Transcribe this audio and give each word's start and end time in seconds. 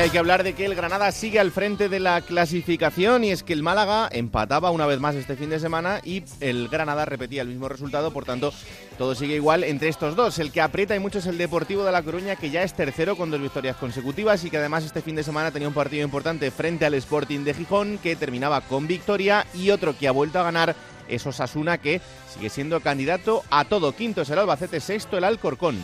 Hay 0.00 0.10
que 0.10 0.18
hablar 0.18 0.44
de 0.44 0.52
que 0.54 0.64
el 0.64 0.76
Granada 0.76 1.10
sigue 1.10 1.40
al 1.40 1.50
frente 1.50 1.88
de 1.88 1.98
la 1.98 2.20
clasificación 2.20 3.24
y 3.24 3.32
es 3.32 3.42
que 3.42 3.52
el 3.52 3.64
Málaga 3.64 4.08
empataba 4.12 4.70
una 4.70 4.86
vez 4.86 5.00
más 5.00 5.16
este 5.16 5.34
fin 5.34 5.50
de 5.50 5.58
semana 5.58 6.00
y 6.04 6.22
el 6.38 6.68
Granada 6.68 7.04
repetía 7.04 7.42
el 7.42 7.48
mismo 7.48 7.68
resultado, 7.68 8.12
por 8.12 8.24
tanto 8.24 8.54
todo 8.96 9.16
sigue 9.16 9.34
igual 9.34 9.64
entre 9.64 9.88
estos 9.88 10.14
dos. 10.14 10.38
El 10.38 10.52
que 10.52 10.60
aprieta 10.60 10.94
y 10.94 11.00
mucho 11.00 11.18
es 11.18 11.26
el 11.26 11.36
Deportivo 11.36 11.84
de 11.84 11.90
La 11.90 12.02
Coruña 12.02 12.36
que 12.36 12.50
ya 12.50 12.62
es 12.62 12.74
tercero 12.74 13.16
con 13.16 13.32
dos 13.32 13.42
victorias 13.42 13.76
consecutivas 13.76 14.44
y 14.44 14.50
que 14.50 14.58
además 14.58 14.84
este 14.84 15.02
fin 15.02 15.16
de 15.16 15.24
semana 15.24 15.50
tenía 15.50 15.68
un 15.68 15.74
partido 15.74 16.04
importante 16.04 16.50
frente 16.52 16.86
al 16.86 16.94
Sporting 16.94 17.40
de 17.40 17.54
Gijón 17.54 17.98
que 17.98 18.14
terminaba 18.14 18.60
con 18.60 18.86
victoria 18.86 19.46
y 19.52 19.70
otro 19.70 19.98
que 19.98 20.06
ha 20.06 20.12
vuelto 20.12 20.38
a 20.38 20.44
ganar 20.44 20.76
es 21.08 21.26
Osasuna 21.26 21.78
que 21.78 22.00
sigue 22.32 22.50
siendo 22.50 22.80
candidato 22.80 23.42
a 23.50 23.64
todo. 23.64 23.92
Quinto 23.92 24.22
es 24.22 24.30
el 24.30 24.38
Albacete, 24.38 24.78
sexto 24.78 25.18
el 25.18 25.24
Alcorcón. 25.24 25.76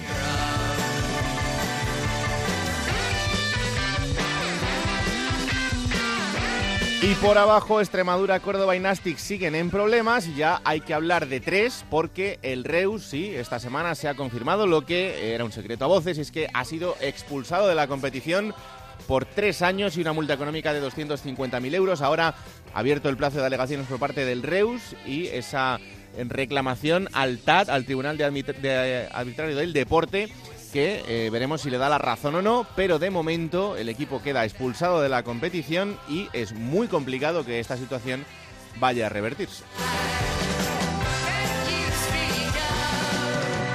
Y 7.04 7.14
por 7.16 7.36
abajo, 7.36 7.82
Extremadura, 7.82 8.40
Córdoba 8.40 8.76
y 8.76 8.80
Nastic 8.80 9.18
siguen 9.18 9.54
en 9.54 9.68
problemas 9.68 10.26
y 10.26 10.36
ya 10.36 10.62
hay 10.64 10.80
que 10.80 10.94
hablar 10.94 11.28
de 11.28 11.38
tres 11.38 11.84
porque 11.90 12.38
el 12.40 12.64
Reus, 12.64 13.04
sí, 13.04 13.26
esta 13.26 13.58
semana 13.58 13.94
se 13.94 14.08
ha 14.08 14.14
confirmado 14.14 14.66
lo 14.66 14.86
que 14.86 15.34
era 15.34 15.44
un 15.44 15.52
secreto 15.52 15.84
a 15.84 15.88
voces, 15.88 16.16
es 16.16 16.30
que 16.30 16.48
ha 16.54 16.64
sido 16.64 16.96
expulsado 17.02 17.68
de 17.68 17.74
la 17.74 17.88
competición 17.88 18.54
por 19.06 19.26
tres 19.26 19.60
años 19.60 19.98
y 19.98 20.00
una 20.00 20.14
multa 20.14 20.32
económica 20.32 20.72
de 20.72 20.82
250.000 20.82 21.74
euros. 21.74 22.00
Ahora 22.00 22.36
ha 22.72 22.78
abierto 22.78 23.10
el 23.10 23.18
plazo 23.18 23.38
de 23.38 23.44
alegaciones 23.44 23.86
por 23.86 23.98
parte 23.98 24.24
del 24.24 24.42
Reus 24.42 24.80
y 25.04 25.26
esa 25.26 25.80
reclamación 26.16 27.10
al 27.12 27.36
TAT, 27.36 27.68
al 27.68 27.84
Tribunal 27.84 28.16
de, 28.16 28.30
de 28.30 29.08
Arbitrario 29.12 29.56
del 29.56 29.74
Deporte, 29.74 30.30
que 30.74 31.04
eh, 31.06 31.30
veremos 31.30 31.60
si 31.60 31.70
le 31.70 31.78
da 31.78 31.88
la 31.88 31.98
razón 31.98 32.34
o 32.34 32.42
no, 32.42 32.66
pero 32.74 32.98
de 32.98 33.08
momento 33.08 33.76
el 33.76 33.88
equipo 33.88 34.20
queda 34.20 34.44
expulsado 34.44 35.00
de 35.00 35.08
la 35.08 35.22
competición 35.22 35.96
y 36.08 36.28
es 36.32 36.52
muy 36.52 36.88
complicado 36.88 37.44
que 37.44 37.60
esta 37.60 37.76
situación 37.76 38.24
vaya 38.80 39.06
a 39.06 39.08
revertirse. 39.08 39.62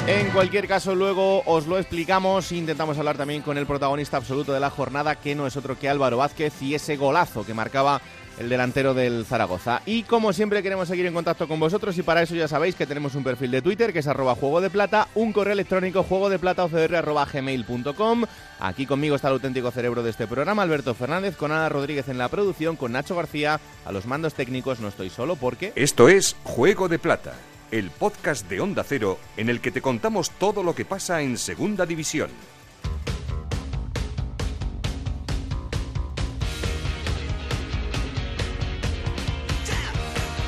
En 0.07 0.31
cualquier 0.31 0.67
caso, 0.67 0.93
luego 0.93 1.41
os 1.45 1.67
lo 1.67 1.77
explicamos. 1.77 2.51
Intentamos 2.51 2.97
hablar 2.97 3.15
también 3.15 3.43
con 3.43 3.57
el 3.57 3.65
protagonista 3.65 4.17
absoluto 4.17 4.51
de 4.51 4.59
la 4.59 4.69
jornada, 4.69 5.15
que 5.15 5.35
no 5.35 5.47
es 5.47 5.55
otro 5.55 5.79
que 5.79 5.87
Álvaro 5.87 6.17
Vázquez, 6.17 6.61
y 6.61 6.75
ese 6.75 6.97
golazo 6.97 7.45
que 7.45 7.53
marcaba 7.53 8.01
el 8.39 8.49
delantero 8.49 8.93
del 8.93 9.25
Zaragoza. 9.25 9.81
Y 9.85 10.03
como 10.03 10.33
siempre 10.33 10.63
queremos 10.63 10.87
seguir 10.87 11.05
en 11.05 11.13
contacto 11.13 11.47
con 11.47 11.59
vosotros 11.59 11.97
y 11.97 12.01
para 12.01 12.23
eso 12.23 12.35
ya 12.35 12.47
sabéis 12.47 12.75
que 12.75 12.87
tenemos 12.87 13.13
un 13.15 13.23
perfil 13.23 13.51
de 13.51 13.61
Twitter 13.61 13.93
que 13.93 13.99
es 13.99 14.07
arroba 14.07 14.33
juego 14.33 14.61
de 14.61 14.69
plata, 14.69 15.09
un 15.13 15.33
correo 15.33 15.53
electrónico 15.53 16.03
juego 16.03 16.29
de 16.29 16.39
plata. 16.39 16.67
Aquí 18.59 18.85
conmigo 18.85 19.15
está 19.15 19.27
el 19.27 19.33
auténtico 19.33 19.71
cerebro 19.71 20.03
de 20.03 20.09
este 20.09 20.25
programa, 20.27 20.63
Alberto 20.63 20.93
Fernández, 20.93 21.35
con 21.35 21.51
Ana 21.51 21.69
Rodríguez 21.69 22.07
en 22.07 22.17
la 22.17 22.29
producción, 22.29 22.75
con 22.75 22.93
Nacho 22.93 23.15
García 23.15 23.59
a 23.85 23.91
los 23.91 24.05
mandos 24.05 24.33
técnicos. 24.33 24.79
No 24.79 24.87
estoy 24.87 25.09
solo 25.09 25.35
porque... 25.35 25.73
Esto 25.75 26.09
es 26.09 26.35
Juego 26.43 26.87
de 26.87 26.99
Plata, 26.99 27.33
el 27.71 27.89
podcast 27.91 28.49
de 28.49 28.61
Onda 28.61 28.83
Cero 28.83 29.19
en 29.37 29.49
el 29.49 29.59
que 29.59 29.71
te 29.71 29.81
contamos 29.81 30.31
todo 30.31 30.63
lo 30.63 30.75
que 30.75 30.85
pasa 30.85 31.21
en 31.21 31.37
Segunda 31.37 31.85
División. 31.85 32.29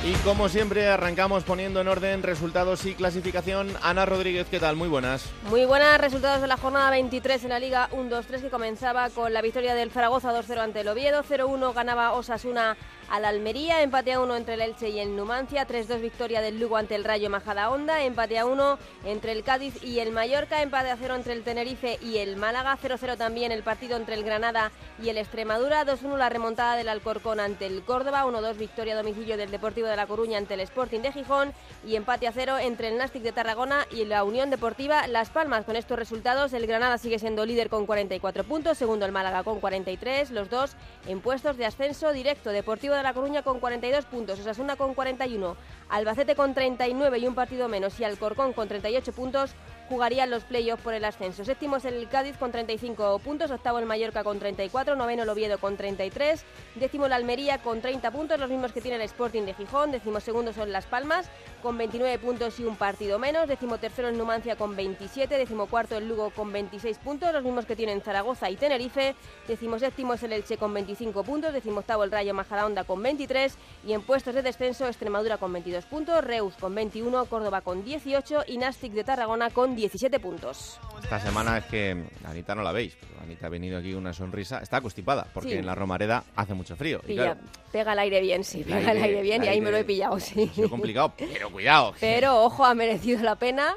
Y 0.04 0.14
como 0.24 0.50
siempre 0.50 0.88
arrancamos 0.88 1.44
poniendo 1.44 1.80
en 1.80 1.88
orden 1.88 2.24
resultados 2.24 2.88
y 2.88 2.96
clasificación. 2.96 3.72
Ana 3.84 4.04
Rodríguez, 4.04 4.48
¿qué 4.50 4.60
tal? 4.60 4.76
Muy 4.76 4.90
buenas. 4.90 5.30
Muy 5.48 5.66
buenas 5.66 6.02
resultados 6.02 6.42
de 6.42 6.48
la 6.48 6.58
jornada 6.58 6.90
23 6.90 7.44
en 7.44 7.50
la 7.52 7.60
Liga 7.60 7.88
1-2-3 7.92 8.42
que 8.42 8.50
comenzaba 8.50 9.12
con 9.12 9.32
la 9.32 9.44
victoria 9.44 9.76
del 9.76 9.92
Zaragoza 9.92 10.34
2-0 10.34 10.58
ante 10.58 10.80
el 10.80 10.88
Oviedo, 10.88 11.24
0-1 11.24 11.76
ganaba 11.76 12.14
Osasuna 12.14 12.78
al 13.12 13.26
Almería, 13.26 13.82
empate 13.82 14.14
a 14.14 14.22
1 14.22 14.38
entre 14.38 14.54
el 14.54 14.62
Elche 14.62 14.88
y 14.88 15.00
el 15.00 15.18
Numancia, 15.18 15.68
3-2 15.68 16.00
victoria 16.00 16.40
del 16.40 16.62
Lugo 16.62 16.78
ante 16.78 16.96
el 16.96 17.04
Rayo 17.04 17.30
Majadahonda, 17.30 18.04
empate 18.04 18.40
a 18.40 18.46
1 18.46 18.80
entre 19.04 19.34
el 19.34 19.44
Cádiz 19.44 19.84
y 19.84 20.00
el 20.00 20.12
Mallorca, 20.12 20.62
empate 20.62 20.92
a 20.92 20.96
0 20.96 21.16
entre 21.16 21.34
el 21.34 21.44
Tenerife 21.44 22.00
y 22.02 22.20
el 22.20 22.38
Málaga, 22.38 22.78
0-0 22.82 23.18
también 23.18 23.52
el 23.52 23.64
partido 23.64 23.98
entre 23.98 24.16
el 24.16 24.24
Granada 24.24 24.72
y 25.04 25.10
el 25.10 25.18
Extremadura, 25.18 25.86
2-1 25.86 26.16
la 26.16 26.30
remontada 26.30 26.78
del 26.78 26.88
Alcorcón 26.88 27.42
ante 27.42 27.66
el 27.66 27.84
Córdoba, 27.84 28.24
1-2 28.26 28.56
victoria 28.56 28.96
domicilio 28.96 29.36
del 29.36 29.52
Deportivo 29.52 29.90
de 29.90 29.98
La 29.98 30.08
Coruña 30.08 30.38
ante 30.38 30.54
el 30.54 30.62
Sporting 30.62 31.02
de 31.02 31.12
Gijón 31.12 31.52
y 31.86 31.98
empate 31.98 32.30
a 32.30 32.32
0 32.32 32.60
entre 32.60 32.88
el 32.88 32.98
Nastic 32.98 33.24
de 33.24 33.34
Tarragona 33.34 33.88
y 33.92 34.06
la 34.06 34.24
Unión 34.24 34.50
Deportiva 34.50 35.06
Las 35.08 35.32
Palmas. 35.32 35.66
Con 35.66 35.76
estos 35.76 36.00
resultados 36.00 36.54
el 36.54 36.66
Granada 36.66 36.98
sigue 36.98 37.20
siendo 37.20 37.46
líder 37.46 37.68
con 37.68 37.86
44 37.86 38.46
puntos, 38.46 38.78
segundo 38.78 39.06
el 39.06 39.12
Málaga 39.12 39.44
con 39.44 39.60
43, 39.60 40.32
los 40.32 40.50
dos 40.50 40.78
en 41.08 41.20
puestos 41.20 41.58
de 41.58 41.66
ascenso 41.66 42.14
directo. 42.14 42.52
Deportivo 42.52 42.96
de 42.96 43.01
La 43.04 43.14
Coruña 43.14 43.42
con 43.42 43.60
42 43.60 44.06
puntos, 44.06 44.40
Osasuna 44.40 44.76
con 44.76 44.94
41, 44.94 45.56
Albacete 45.90 46.36
con 46.36 46.54
39 46.54 47.20
y 47.20 47.28
un 47.28 47.36
partido 47.36 47.68
menos 47.68 48.00
y 48.00 48.04
Alcorcón 48.04 48.54
con 48.54 48.68
38 48.68 49.12
puntos 49.14 49.52
jugarían 49.92 50.30
los 50.30 50.46
playoffs 50.46 50.82
por 50.82 50.94
el 50.94 51.04
ascenso. 51.04 51.44
Séptimo 51.44 51.76
es 51.76 51.84
el 51.84 52.08
Cádiz 52.08 52.38
con 52.38 52.50
35 52.50 53.20
puntos, 53.20 53.52
octavo 53.52 53.78
el 53.78 53.86
Mallorca 53.86 54.24
con 54.24 54.40
34, 54.40 54.96
noveno 54.96 55.24
el 55.24 55.30
Oviedo 55.30 55.58
con 55.58 55.76
33, 55.76 56.46
décimo 56.76 57.08
el 57.08 57.12
Almería 57.12 57.58
con 57.58 57.82
30 57.82 58.10
puntos, 58.10 58.40
los 58.40 58.50
mismos 58.50 58.72
que 58.72 58.80
tiene 58.80 58.96
el 58.96 59.02
Sporting 59.02 59.42
de 59.42 59.54
Gijón, 59.54 59.92
décimo 59.92 60.22
segundo 60.22 60.54
son 60.54 60.72
Las 60.72 60.86
Palmas 60.86 61.30
con 61.62 61.78
29 61.78 62.20
puntos 62.20 62.58
y 62.62 62.64
un 62.64 62.78
partido 62.78 63.20
menos, 63.20 63.50
décimo 63.50 63.80
tercero 63.80 64.08
el 64.08 64.18
Numancia 64.18 64.56
con 64.56 64.78
27, 64.78 65.38
décimo 65.38 65.66
cuarto 65.66 65.98
el 65.98 66.08
Lugo 66.08 66.30
con 66.30 66.54
26 66.54 66.98
puntos, 67.00 67.34
los 67.34 67.44
mismos 67.44 67.66
que 67.66 67.76
tienen 67.76 68.02
Zaragoza 68.02 68.50
y 68.50 68.56
Tenerife, 68.56 69.14
décimo 69.50 69.78
séptimo 69.78 70.14
es 70.14 70.24
el 70.24 70.32
Elche 70.32 70.56
con 70.56 70.74
25 70.74 71.22
puntos, 71.26 71.52
décimo 71.52 71.80
octavo 71.80 72.06
el 72.06 72.12
Rayo 72.12 72.34
Majadahonda 72.34 72.86
con 72.86 73.04
23 73.04 73.58
y 73.86 73.92
en 73.92 74.04
puestos 74.04 74.34
de 74.36 74.42
descenso 74.42 74.88
Extremadura 74.88 75.38
con 75.38 75.52
22 75.52 75.84
puntos, 75.84 76.24
Reus 76.24 76.54
con 76.56 76.74
21, 76.74 77.26
Córdoba 77.26 77.60
con 77.60 77.84
18 77.84 78.46
y 78.48 78.58
Nastic 78.58 78.94
de 78.94 79.04
Tarragona 79.04 79.50
con 79.50 79.76
17 79.82 80.20
puntos. 80.20 80.80
Esta 81.04 81.20
semana 81.20 81.58
es 81.58 81.66
que 81.66 82.04
Anita 82.24 82.56
no 82.56 82.62
la 82.64 82.72
veis, 82.72 82.96
pero 83.00 83.22
Anita 83.22 83.48
ha 83.48 83.50
venido 83.50 83.78
aquí 83.78 83.94
una 83.94 84.14
sonrisa. 84.14 84.60
Está 84.60 84.80
constipada 84.82 85.26
porque 85.34 85.50
Sí. 85.52 85.56
en 85.58 85.66
la 85.66 85.76
Romareda 85.76 86.24
hace 86.36 86.54
mucho 86.54 86.76
frío. 86.76 87.00
Y 87.04 87.08
Pilla- 87.08 87.24
claro, 87.34 87.40
pega 87.72 87.94
el 87.94 88.00
aire 88.00 88.22
bien, 88.22 88.44
sí, 88.44 88.60
el 88.60 88.66
pega 88.66 88.92
el 88.92 89.02
aire- 89.04 89.22
bien 89.22 89.42
el 89.42 89.48
y 89.48 89.52
ahí 89.52 89.62
me 89.62 89.72
lo 89.72 89.78
he 89.78 89.84
pillado, 89.84 90.20
sí. 90.20 90.48
sido 90.54 90.70
complicado, 90.70 91.14
pero 91.18 91.50
cuidado. 91.52 91.94
Pero 92.00 92.44
ojo, 92.44 92.64
ha 92.66 92.74
merecido 92.74 93.22
la 93.24 93.36
pena 93.36 93.76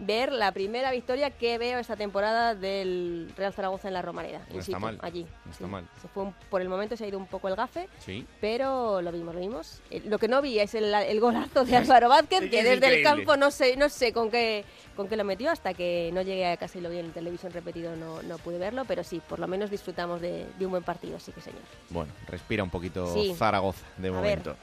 ver 0.00 0.32
la 0.32 0.52
primera 0.52 0.90
victoria 0.92 1.30
que 1.30 1.58
veo 1.58 1.78
esta 1.78 1.96
temporada 1.96 2.54
del 2.54 3.32
Real 3.36 3.52
Zaragoza 3.52 3.88
en 3.88 3.94
la 3.94 4.02
Romareda. 4.02 4.40
No 4.52 4.60
está 4.60 4.78
mal, 4.78 4.98
allí. 5.02 5.26
no 5.44 5.50
está 5.52 5.64
sí. 5.64 5.70
mal. 5.70 5.88
Se 6.00 6.08
fue 6.08 6.22
un- 6.24 6.34
por 6.50 6.60
el 6.62 6.68
momento 6.68 6.96
se 6.96 7.04
ha 7.04 7.08
ido 7.08 7.18
un 7.18 7.26
poco 7.26 7.48
el 7.48 7.56
gafe, 7.56 7.88
Sí. 7.98 8.24
pero 8.40 9.02
lo 9.02 9.10
vimos, 9.12 9.34
lo 9.34 9.40
vimos. 9.40 9.80
Eh, 9.90 10.02
Lo 10.06 10.18
que 10.18 10.28
no 10.28 10.40
vi 10.40 10.58
es 10.58 10.74
el, 10.74 10.92
el 10.94 11.20
golazo 11.20 11.64
de 11.64 11.76
Álvaro 11.76 12.08
Vázquez, 12.08 12.40
Sí, 12.42 12.50
que 12.50 12.60
es 12.60 12.64
desde 12.64 12.98
el 12.98 13.02
campo 13.02 13.36
no 13.36 13.50
sé, 13.50 13.76
no 13.76 13.88
sé 13.88 14.12
con 14.12 14.30
qué 14.30 14.64
con 14.96 15.08
qué 15.08 15.16
lo 15.16 15.22
metió 15.22 15.48
hasta 15.52 15.74
que 15.74 16.10
no 16.12 16.22
llegué 16.22 16.46
a 16.50 16.56
casa 16.56 16.76
y 16.78 16.80
lo 16.80 16.90
vi 16.90 16.98
en 16.98 17.12
televisión 17.12 17.52
repetido, 17.52 17.94
no, 17.94 18.20
no 18.24 18.36
pude 18.38 18.58
verlo, 18.58 18.84
pero 18.84 19.04
sí, 19.04 19.20
por 19.28 19.38
lo 19.38 19.46
menos 19.46 19.70
disfrutamos 19.70 20.20
de, 20.20 20.44
de 20.58 20.64
un 20.66 20.72
buen 20.72 20.82
partido, 20.82 21.20
sí 21.20 21.30
que 21.30 21.40
señor. 21.40 21.60
Bueno, 21.90 22.12
respira 22.26 22.64
un 22.64 22.70
poquito. 22.70 23.06
Zaragoza 23.36 23.84
de 23.96 24.08
A 24.08 24.12
momento. 24.12 24.56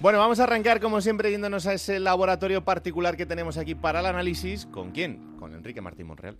Bueno, 0.00 0.18
vamos 0.18 0.40
a 0.40 0.44
arrancar 0.44 0.80
como 0.80 1.00
siempre 1.00 1.30
yéndonos 1.30 1.66
a 1.66 1.74
ese 1.74 2.00
laboratorio 2.00 2.64
particular 2.64 3.16
que 3.16 3.26
tenemos 3.26 3.56
aquí 3.56 3.74
para 3.74 4.00
el 4.00 4.06
análisis. 4.06 4.66
¿Con 4.66 4.90
quién? 4.90 5.36
Con 5.38 5.54
Enrique 5.54 5.80
Martín 5.80 6.06
Monreal. 6.08 6.38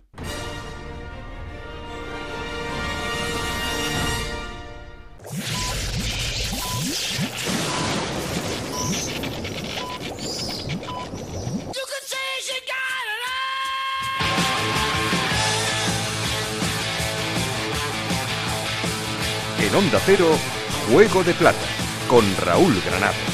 En 19.59 19.75
Onda 19.75 19.99
Cero, 20.05 20.27
Juego 20.91 21.23
de 21.23 21.33
Plata 21.33 21.57
con 22.07 22.23
Raúl 22.37 22.79
Granado. 22.85 23.32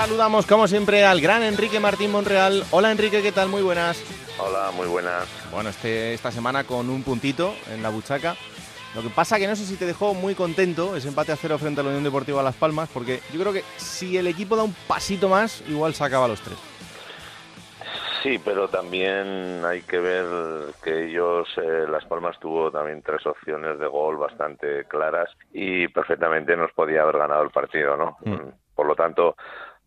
Saludamos 0.00 0.46
como 0.46 0.66
siempre 0.66 1.04
al 1.04 1.20
gran 1.20 1.42
Enrique 1.42 1.78
Martín 1.78 2.10
Monreal. 2.10 2.64
Hola 2.70 2.90
Enrique, 2.90 3.20
¿qué 3.20 3.32
tal? 3.32 3.50
Muy 3.50 3.60
buenas. 3.60 4.02
Hola, 4.38 4.70
muy 4.74 4.86
buenas. 4.86 5.28
Bueno, 5.52 5.68
este, 5.68 6.14
esta 6.14 6.30
semana 6.30 6.64
con 6.64 6.88
un 6.88 7.02
puntito 7.02 7.52
en 7.70 7.82
la 7.82 7.90
buchaca. 7.90 8.34
Lo 8.94 9.02
que 9.02 9.10
pasa 9.10 9.38
que 9.38 9.46
no 9.46 9.54
sé 9.54 9.66
si 9.66 9.76
te 9.76 9.84
dejó 9.84 10.14
muy 10.14 10.34
contento 10.34 10.96
ese 10.96 11.08
empate 11.08 11.32
a 11.32 11.36
cero 11.36 11.58
frente 11.58 11.82
a 11.82 11.84
la 11.84 11.90
Unión 11.90 12.04
Deportiva 12.04 12.42
Las 12.42 12.56
Palmas, 12.56 12.88
porque 12.94 13.20
yo 13.30 13.40
creo 13.40 13.52
que 13.52 13.62
si 13.76 14.16
el 14.16 14.26
equipo 14.26 14.56
da 14.56 14.62
un 14.62 14.74
pasito 14.88 15.28
más, 15.28 15.62
igual 15.68 15.92
se 15.92 16.02
acaba 16.02 16.28
los 16.28 16.40
tres. 16.40 16.56
Sí, 18.22 18.40
pero 18.42 18.68
también 18.68 19.62
hay 19.66 19.82
que 19.82 19.98
ver 19.98 20.24
que 20.82 21.08
ellos, 21.08 21.46
eh, 21.58 21.84
Las 21.86 22.06
Palmas 22.06 22.40
tuvo 22.40 22.70
también 22.70 23.02
tres 23.02 23.26
opciones 23.26 23.78
de 23.78 23.86
gol 23.86 24.16
bastante 24.16 24.86
claras 24.86 25.28
y 25.52 25.88
perfectamente 25.88 26.56
nos 26.56 26.72
podía 26.72 27.02
haber 27.02 27.18
ganado 27.18 27.42
el 27.42 27.50
partido, 27.50 27.98
¿no? 27.98 28.16
Mm. 28.24 28.48
Por 28.74 28.86
lo 28.86 28.94
tanto, 28.94 29.36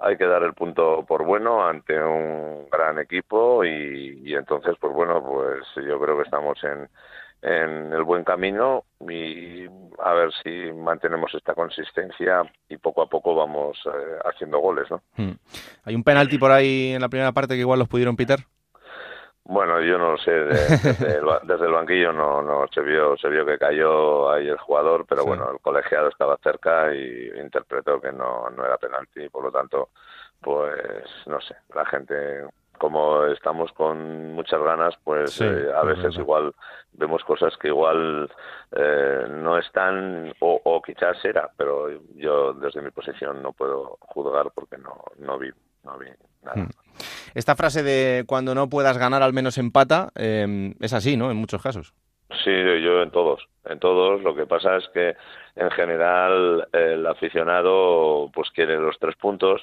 hay 0.04 0.18
que 0.18 0.26
dar 0.26 0.44
el 0.44 0.54
punto 0.54 1.06
por 1.08 1.24
bueno 1.24 1.66
ante 1.66 2.02
un 2.02 2.68
gran 2.70 3.00
equipo 3.00 3.64
y, 3.64 4.22
y 4.24 4.36
entonces, 4.36 4.76
pues 4.80 4.94
bueno, 4.94 5.24
pues 5.24 5.64
yo 5.76 6.00
creo 6.00 6.18
que 6.18 6.24
estamos 6.24 6.58
en, 6.64 6.90
en 7.44 7.92
el 7.94 8.04
buen 8.04 8.24
camino 8.24 8.86
y 9.02 9.66
a 10.00 10.14
ver 10.14 10.32
si 10.42 10.72
mantenemos 10.74 11.34
esta 11.36 11.54
consistencia 11.54 12.44
y 12.70 12.78
poco 12.78 13.02
a 13.02 13.08
poco 13.08 13.36
vamos 13.36 13.78
eh, 13.86 14.20
haciendo 14.26 14.60
goles, 14.60 14.90
¿no? 14.90 15.02
Hmm. 15.18 15.34
Hay 15.84 15.96
un 15.96 16.04
penalti 16.04 16.38
por 16.38 16.52
ahí 16.52 16.94
en 16.94 17.02
la 17.02 17.10
primera 17.10 17.34
parte 17.34 17.56
que 17.56 17.60
igual 17.60 17.80
los 17.80 17.90
pudieron 17.90 18.16
pitar. 18.16 18.40
Bueno, 19.46 19.82
yo 19.82 19.98
no 19.98 20.18
sé, 20.18 20.32
desde, 20.32 21.18
el, 21.18 21.72
banquillo 21.72 22.14
no, 22.14 22.42
no 22.42 22.66
se 22.74 22.80
vio, 22.80 23.18
se 23.18 23.28
vio 23.28 23.46
que 23.46 23.58
cayó 23.58 24.32
ahí 24.32 24.48
el 24.48 24.58
jugador, 24.58 25.06
pero 25.06 25.26
bueno, 25.26 25.52
el 25.52 25.60
colegiado 25.60 26.08
estaba 26.08 26.38
cerca 26.38 26.96
y 26.96 27.30
interpretó 27.38 28.00
que 28.00 28.14
no, 28.14 28.50
no 28.50 28.66
era 28.66 28.78
penalti, 28.78 29.28
por 29.28 29.44
lo 29.44 29.52
tanto, 29.52 29.90
pues 30.40 31.10
no 31.26 31.42
sé, 31.42 31.56
la 31.76 31.86
gente 31.86 32.46
como 32.84 33.26
estamos 33.28 33.72
con 33.74 34.34
muchas 34.34 34.62
ganas, 34.62 34.96
pues 35.04 35.40
eh, 35.40 35.72
a 35.74 35.84
veces 35.84 36.18
igual 36.18 36.54
vemos 36.92 37.24
cosas 37.24 37.56
que 37.58 37.70
igual 37.70 38.30
eh, 38.72 39.26
no 39.30 39.58
están 39.58 40.34
o, 40.40 40.82
quizás 40.82 41.24
era, 41.24 41.50
pero 41.56 41.90
yo 42.16 42.54
desde 42.54 42.82
mi 42.82 42.92
posición 42.92 43.42
no 43.42 43.54
puedo 43.54 43.98
juzgar 44.02 44.52
porque 44.54 44.78
no, 44.78 45.02
no 45.18 45.38
vi 45.38 45.52
no 45.84 45.98
vi 45.98 46.08
nada. 46.44 46.64
Hmm. 46.64 46.70
Esta 47.34 47.56
frase 47.56 47.84
de 47.84 48.24
cuando 48.28 48.54
no 48.54 48.70
puedas 48.70 48.98
ganar 48.98 49.24
al 49.24 49.34
menos 49.34 49.58
empata 49.58 50.12
eh, 50.16 50.74
es 50.80 50.94
así, 50.94 51.18
¿no? 51.18 51.32
En 51.32 51.38
muchos 51.38 51.62
casos. 51.62 51.94
Sí, 52.44 52.52
yo 52.52 53.02
en 53.02 53.12
todos, 53.12 53.48
en 53.66 53.80
todos. 53.80 54.22
Lo 54.24 54.36
que 54.36 54.46
pasa 54.46 54.78
es 54.78 54.88
que 54.94 55.16
en 55.56 55.70
general 55.72 56.68
el 56.74 57.06
aficionado 57.06 58.32
pues 58.34 58.50
quiere 58.52 58.80
los 58.80 58.98
tres 59.00 59.16
puntos 59.16 59.62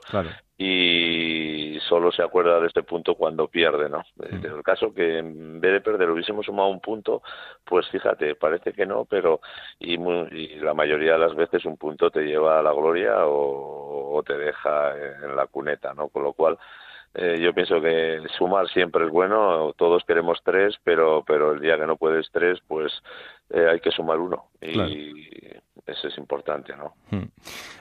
y 0.57 1.40
solo 1.89 2.13
se 2.13 2.23
acuerda 2.23 2.61
de 2.61 2.67
este 2.67 2.83
punto 2.83 3.15
cuando 3.15 3.49
pierde, 3.49 3.89
¿no? 3.89 4.03
En 4.21 4.45
el 4.45 4.63
caso 4.63 4.95
que 4.95 5.19
en 5.19 5.61
vez 5.61 5.73
de 5.73 5.81
perder 5.81 6.11
hubiésemos 6.11 6.47
sumado 6.47 6.69
un 6.69 6.81
punto, 6.81 7.23
pues 7.65 7.89
fíjate, 7.89 8.35
parece 8.35 8.73
que 8.73 8.87
no, 8.87 9.05
pero 9.05 9.41
y, 9.79 9.97
la 10.61 10.75
mayoría 10.75 11.13
de 11.13 11.19
las 11.19 11.35
veces 11.35 11.65
un 11.65 11.77
punto 11.77 12.11
te 12.11 12.23
lleva 12.23 12.59
a 12.59 12.63
la 12.63 12.73
gloria 12.73 13.27
o, 13.27 14.17
o 14.17 14.23
te 14.23 14.37
deja 14.37 14.95
en 14.97 15.37
la 15.37 15.47
cuneta, 15.47 15.95
¿no? 15.95 16.09
Con 16.09 16.23
lo 16.23 16.33
cual 16.33 16.59
eh, 17.15 17.39
yo 17.41 17.53
pienso 17.53 17.81
que 17.81 18.23
sumar 18.39 18.69
siempre 18.69 19.05
es 19.05 19.11
bueno, 19.11 19.73
todos 19.77 20.05
queremos 20.05 20.41
tres, 20.45 20.77
pero, 20.85 21.25
pero 21.27 21.53
el 21.53 21.61
día 21.61 21.77
que 21.77 21.87
no 21.87 21.97
puedes 21.97 22.31
tres, 22.31 22.61
pues 22.69 22.93
eh, 23.51 23.67
hay 23.69 23.81
que 23.81 23.91
sumar 23.91 24.19
uno. 24.19 24.47
Y 24.61 25.41
eso 25.87 26.09
es 26.09 26.19
importante, 26.19 26.75
¿no? 26.77 26.95
Hmm. 27.11 27.29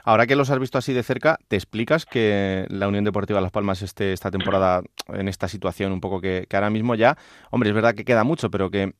Ahora 0.04 0.26
que 0.26 0.36
los 0.36 0.50
has 0.50 0.58
visto 0.58 0.78
así 0.78 0.92
de 0.92 1.02
cerca, 1.02 1.38
¿te 1.48 1.56
explicas 1.56 2.06
que 2.06 2.66
la 2.68 2.88
Unión 2.88 3.04
Deportiva 3.04 3.40
Las 3.40 3.52
Palmas 3.52 3.82
esté 3.82 4.12
esta 4.12 4.30
temporada 4.30 4.82
en 5.08 5.28
esta 5.28 5.48
situación 5.48 5.92
un 5.92 6.00
poco 6.00 6.20
que, 6.20 6.46
ahora 6.52 6.70
mismo 6.70 6.94
ya, 6.94 7.16
hombre, 7.50 7.70
es 7.70 7.74
verdad 7.74 7.94
que 7.94 8.04
queda 8.04 8.24
mucho, 8.24 8.50
pero 8.50 8.70
que 8.70 8.92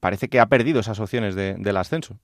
parece 0.00 0.28
que 0.28 0.40
ha 0.40 0.46
perdido 0.46 0.80
esas 0.80 1.00
opciones 1.00 1.34
del 1.34 1.76
ascenso? 1.76 2.16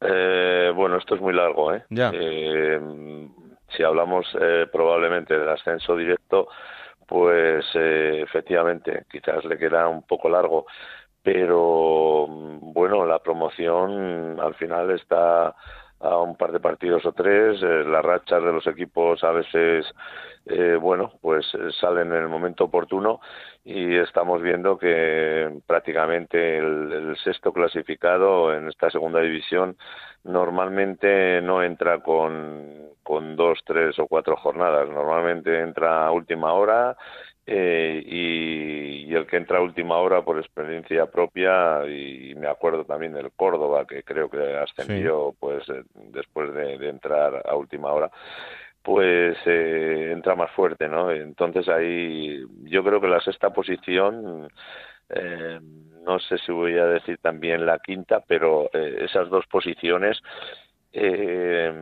Eh, 0.00 0.72
bueno, 0.74 0.98
esto 0.98 1.14
es 1.14 1.20
muy 1.20 1.32
largo, 1.32 1.74
¿eh? 1.74 1.84
Ya. 1.90 2.10
si 2.10 3.82
hablamos 3.82 4.26
probablemente 4.70 5.36
del 5.36 5.48
ascenso 5.48 5.96
directo, 5.96 6.48
pues 7.06 7.64
eh, 7.74 8.20
efectivamente 8.22 9.04
quizás 9.10 9.44
le 9.44 9.56
queda 9.56 9.88
un 9.88 10.02
poco 10.02 10.28
largo 10.28 10.66
pero 11.26 12.28
bueno 12.28 13.04
la 13.04 13.18
promoción 13.18 14.38
al 14.38 14.54
final 14.54 14.92
está 14.92 15.56
a 15.98 16.18
un 16.18 16.36
par 16.36 16.52
de 16.52 16.60
partidos 16.60 17.04
o 17.04 17.10
tres 17.10 17.60
eh, 17.64 17.82
las 17.84 18.04
rachas 18.04 18.44
de 18.44 18.52
los 18.52 18.64
equipos 18.68 19.24
a 19.24 19.32
veces 19.32 19.86
eh, 20.44 20.78
bueno 20.80 21.14
pues 21.20 21.44
salen 21.80 22.12
en 22.12 22.22
el 22.22 22.28
momento 22.28 22.66
oportuno 22.66 23.18
y 23.64 23.96
estamos 23.96 24.40
viendo 24.40 24.78
que 24.78 25.58
prácticamente 25.66 26.58
el 26.58 27.16
sexto 27.24 27.52
clasificado 27.52 28.54
en 28.54 28.68
esta 28.68 28.88
segunda 28.90 29.20
división 29.20 29.76
normalmente 30.22 31.42
no 31.42 31.60
entra 31.60 31.98
con 32.04 32.86
con 33.02 33.36
dos, 33.36 33.60
tres 33.64 33.96
o 34.00 34.08
cuatro 34.08 34.36
jornadas. 34.36 34.88
Normalmente 34.88 35.60
entra 35.60 36.06
a 36.06 36.10
última 36.10 36.52
hora 36.54 36.96
eh, 37.46 38.02
y, 38.04 39.14
el 39.14 39.26
que 39.26 39.36
entra 39.36 39.58
a 39.58 39.62
última 39.62 39.96
hora 39.96 40.22
por 40.22 40.38
experiencia 40.38 41.06
propia 41.06 41.86
y 41.86 42.34
me 42.34 42.48
acuerdo 42.48 42.84
también 42.84 43.14
del 43.14 43.30
Córdoba 43.32 43.86
que 43.86 44.02
creo 44.02 44.28
que 44.28 44.56
ascendió 44.56 45.34
pues 45.38 45.66
eh, 45.70 45.84
después 46.12 46.52
de, 46.52 46.74
entrar 46.88 47.42
a 47.46 47.54
última 47.54 47.92
hora 47.92 48.10
pues 48.82 49.38
eh, 49.46 50.10
entra 50.12 50.34
más 50.34 50.50
fuerte 50.50 50.86
no 50.88 51.10
entonces 51.10 51.66
ahí 51.68 52.44
yo 52.64 52.84
creo 52.84 53.00
que 53.00 53.08
la 53.08 53.20
sexta 53.20 53.50
posición 53.50 54.48
no 56.02 56.18
sé 56.18 56.36
si 56.38 56.52
voy 56.52 56.76
a 56.76 56.86
decir 56.86 57.18
también 57.22 57.64
la 57.64 57.78
quinta 57.78 58.22
pero 58.26 58.68
esas 58.72 59.30
dos 59.30 59.46
posiciones 59.46 60.20
eh, 60.92 61.72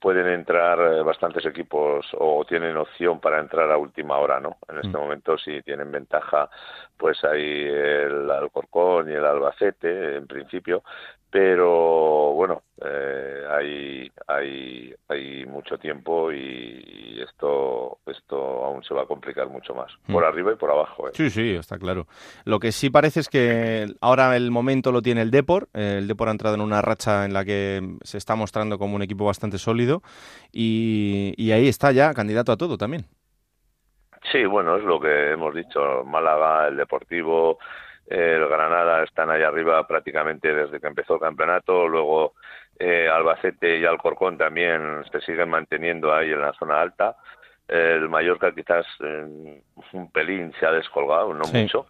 pueden 0.00 0.28
entrar 0.28 0.78
eh, 0.80 1.02
bastantes 1.02 1.44
equipos 1.46 2.06
o 2.18 2.44
tienen 2.44 2.76
opción 2.76 3.20
para 3.20 3.40
entrar 3.40 3.70
a 3.70 3.76
última 3.76 4.18
hora, 4.18 4.40
¿no? 4.40 4.58
En 4.68 4.76
este 4.76 4.96
mm. 4.96 5.00
momento 5.00 5.38
si 5.38 5.62
tienen 5.62 5.90
ventaja, 5.90 6.48
pues 6.96 7.22
hay 7.24 7.64
el 7.64 8.30
Alcorcón 8.30 9.10
y 9.10 9.12
el 9.12 9.24
Albacete, 9.24 10.16
en 10.16 10.26
principio, 10.26 10.82
pero 11.30 12.32
bueno, 12.34 12.62
eh, 12.84 13.31
hay, 13.52 14.10
hay, 14.26 14.94
hay 15.08 15.46
mucho 15.46 15.78
tiempo 15.78 16.32
y, 16.32 17.20
esto, 17.22 17.98
esto 18.06 18.64
aún 18.64 18.82
se 18.82 18.94
va 18.94 19.02
a 19.02 19.06
complicar 19.06 19.48
mucho 19.48 19.74
más, 19.74 19.92
mm. 20.06 20.12
por 20.12 20.24
arriba 20.24 20.52
y 20.52 20.56
por 20.56 20.70
abajo. 20.70 21.08
¿eh? 21.08 21.12
Sí, 21.14 21.30
sí, 21.30 21.54
está 21.54 21.78
claro. 21.78 22.06
Lo 22.44 22.58
que 22.58 22.72
sí 22.72 22.90
parece 22.90 23.20
es 23.20 23.28
que 23.28 23.86
ahora 24.00 24.36
el 24.36 24.50
momento 24.50 24.92
lo 24.92 25.02
tiene 25.02 25.22
el 25.22 25.30
Depor, 25.30 25.68
el 25.74 26.08
Depor 26.08 26.28
ha 26.28 26.32
entrado 26.32 26.56
en 26.56 26.62
una 26.62 26.82
racha 26.82 27.24
en 27.24 27.32
la 27.32 27.44
que 27.44 27.80
se 28.02 28.18
está 28.18 28.34
mostrando 28.34 28.78
como 28.78 28.96
un 28.96 29.02
equipo 29.02 29.24
bastante 29.24 29.58
sólido 29.58 30.02
y, 30.50 31.34
y 31.36 31.52
ahí 31.52 31.68
está 31.68 31.92
ya 31.92 32.12
candidato 32.14 32.52
a 32.52 32.56
todo 32.56 32.76
también. 32.76 33.06
Sí, 34.30 34.44
bueno, 34.46 34.76
es 34.76 34.84
lo 34.84 35.00
que 35.00 35.32
hemos 35.32 35.54
dicho, 35.54 36.04
Málaga, 36.04 36.68
el 36.68 36.76
Deportivo, 36.76 37.58
el 38.12 38.46
Granada 38.46 39.02
están 39.04 39.30
ahí 39.30 39.42
arriba 39.42 39.86
prácticamente 39.86 40.54
desde 40.54 40.80
que 40.80 40.86
empezó 40.86 41.14
el 41.14 41.20
campeonato, 41.20 41.88
luego 41.88 42.34
eh, 42.78 43.08
Albacete 43.08 43.78
y 43.78 43.86
Alcorcón 43.86 44.36
también 44.36 45.02
se 45.10 45.20
siguen 45.22 45.48
manteniendo 45.48 46.12
ahí 46.14 46.30
en 46.30 46.40
la 46.40 46.52
zona 46.52 46.80
alta. 46.80 47.16
El 47.66 48.10
Mallorca 48.10 48.52
quizás 48.54 48.86
un 49.00 50.10
pelín 50.12 50.52
se 50.60 50.66
ha 50.66 50.72
descolgado, 50.72 51.32
no 51.32 51.44
mucho. 51.50 51.86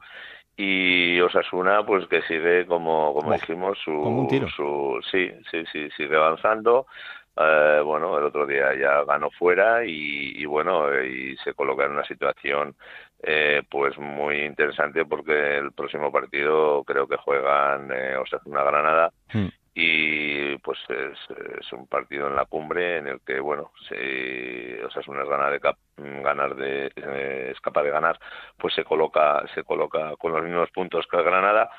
Y 0.56 1.20
Osasuna, 1.20 1.84
pues 1.84 2.06
que 2.06 2.22
sigue, 2.22 2.66
como, 2.66 3.14
como 3.14 3.32
dijimos, 3.32 3.78
su, 3.84 4.28
su. 4.54 5.00
Sí, 5.10 5.32
sí, 5.50 5.64
sí, 5.72 5.88
sigue 5.96 6.14
avanzando. 6.14 6.86
Eh, 7.36 7.80
bueno, 7.84 8.18
el 8.18 8.24
otro 8.24 8.46
día 8.46 8.74
ya 8.74 9.04
ganó 9.04 9.30
fuera 9.30 9.84
y, 9.84 10.44
bueno, 10.44 10.92
y 11.02 11.36
se 11.38 11.54
coloca 11.54 11.84
en 11.84 11.92
una 11.92 12.04
situación 12.04 12.74
eh, 13.22 13.62
pues 13.70 13.96
muy 13.98 14.42
interesante 14.42 15.04
porque 15.06 15.58
el 15.58 15.72
próximo 15.72 16.12
partido 16.12 16.84
creo 16.84 17.06
que 17.06 17.16
juegan 17.16 17.90
eh, 17.92 18.16
una 18.44 18.64
Granada 18.64 19.12
hmm 19.32 19.61
y 19.74 20.58
pues 20.58 20.78
es, 20.90 21.72
un 21.72 21.86
partido 21.86 22.28
en 22.28 22.36
la 22.36 22.44
cumbre 22.44 22.98
en 22.98 23.06
el 23.06 23.20
que 23.20 23.40
bueno 23.40 23.72
si 23.88 24.74
Osasuna 24.84 25.22
es 25.22 25.28
ganar 25.28 25.52
de 25.52 25.74
ganar 26.22 26.54
de 26.56 26.92
eh, 26.94 27.48
es 27.52 27.60
capaz 27.60 27.82
de 27.82 27.90
ganar 27.90 28.18
pues 28.58 28.74
se 28.74 28.84
coloca 28.84 29.42
se 29.54 29.64
coloca 29.64 30.14
con 30.16 30.32
los 30.32 30.42
mismos 30.42 30.70
puntos 30.72 31.06
que 31.06 31.16
el 31.16 31.22
Granada 31.22 31.70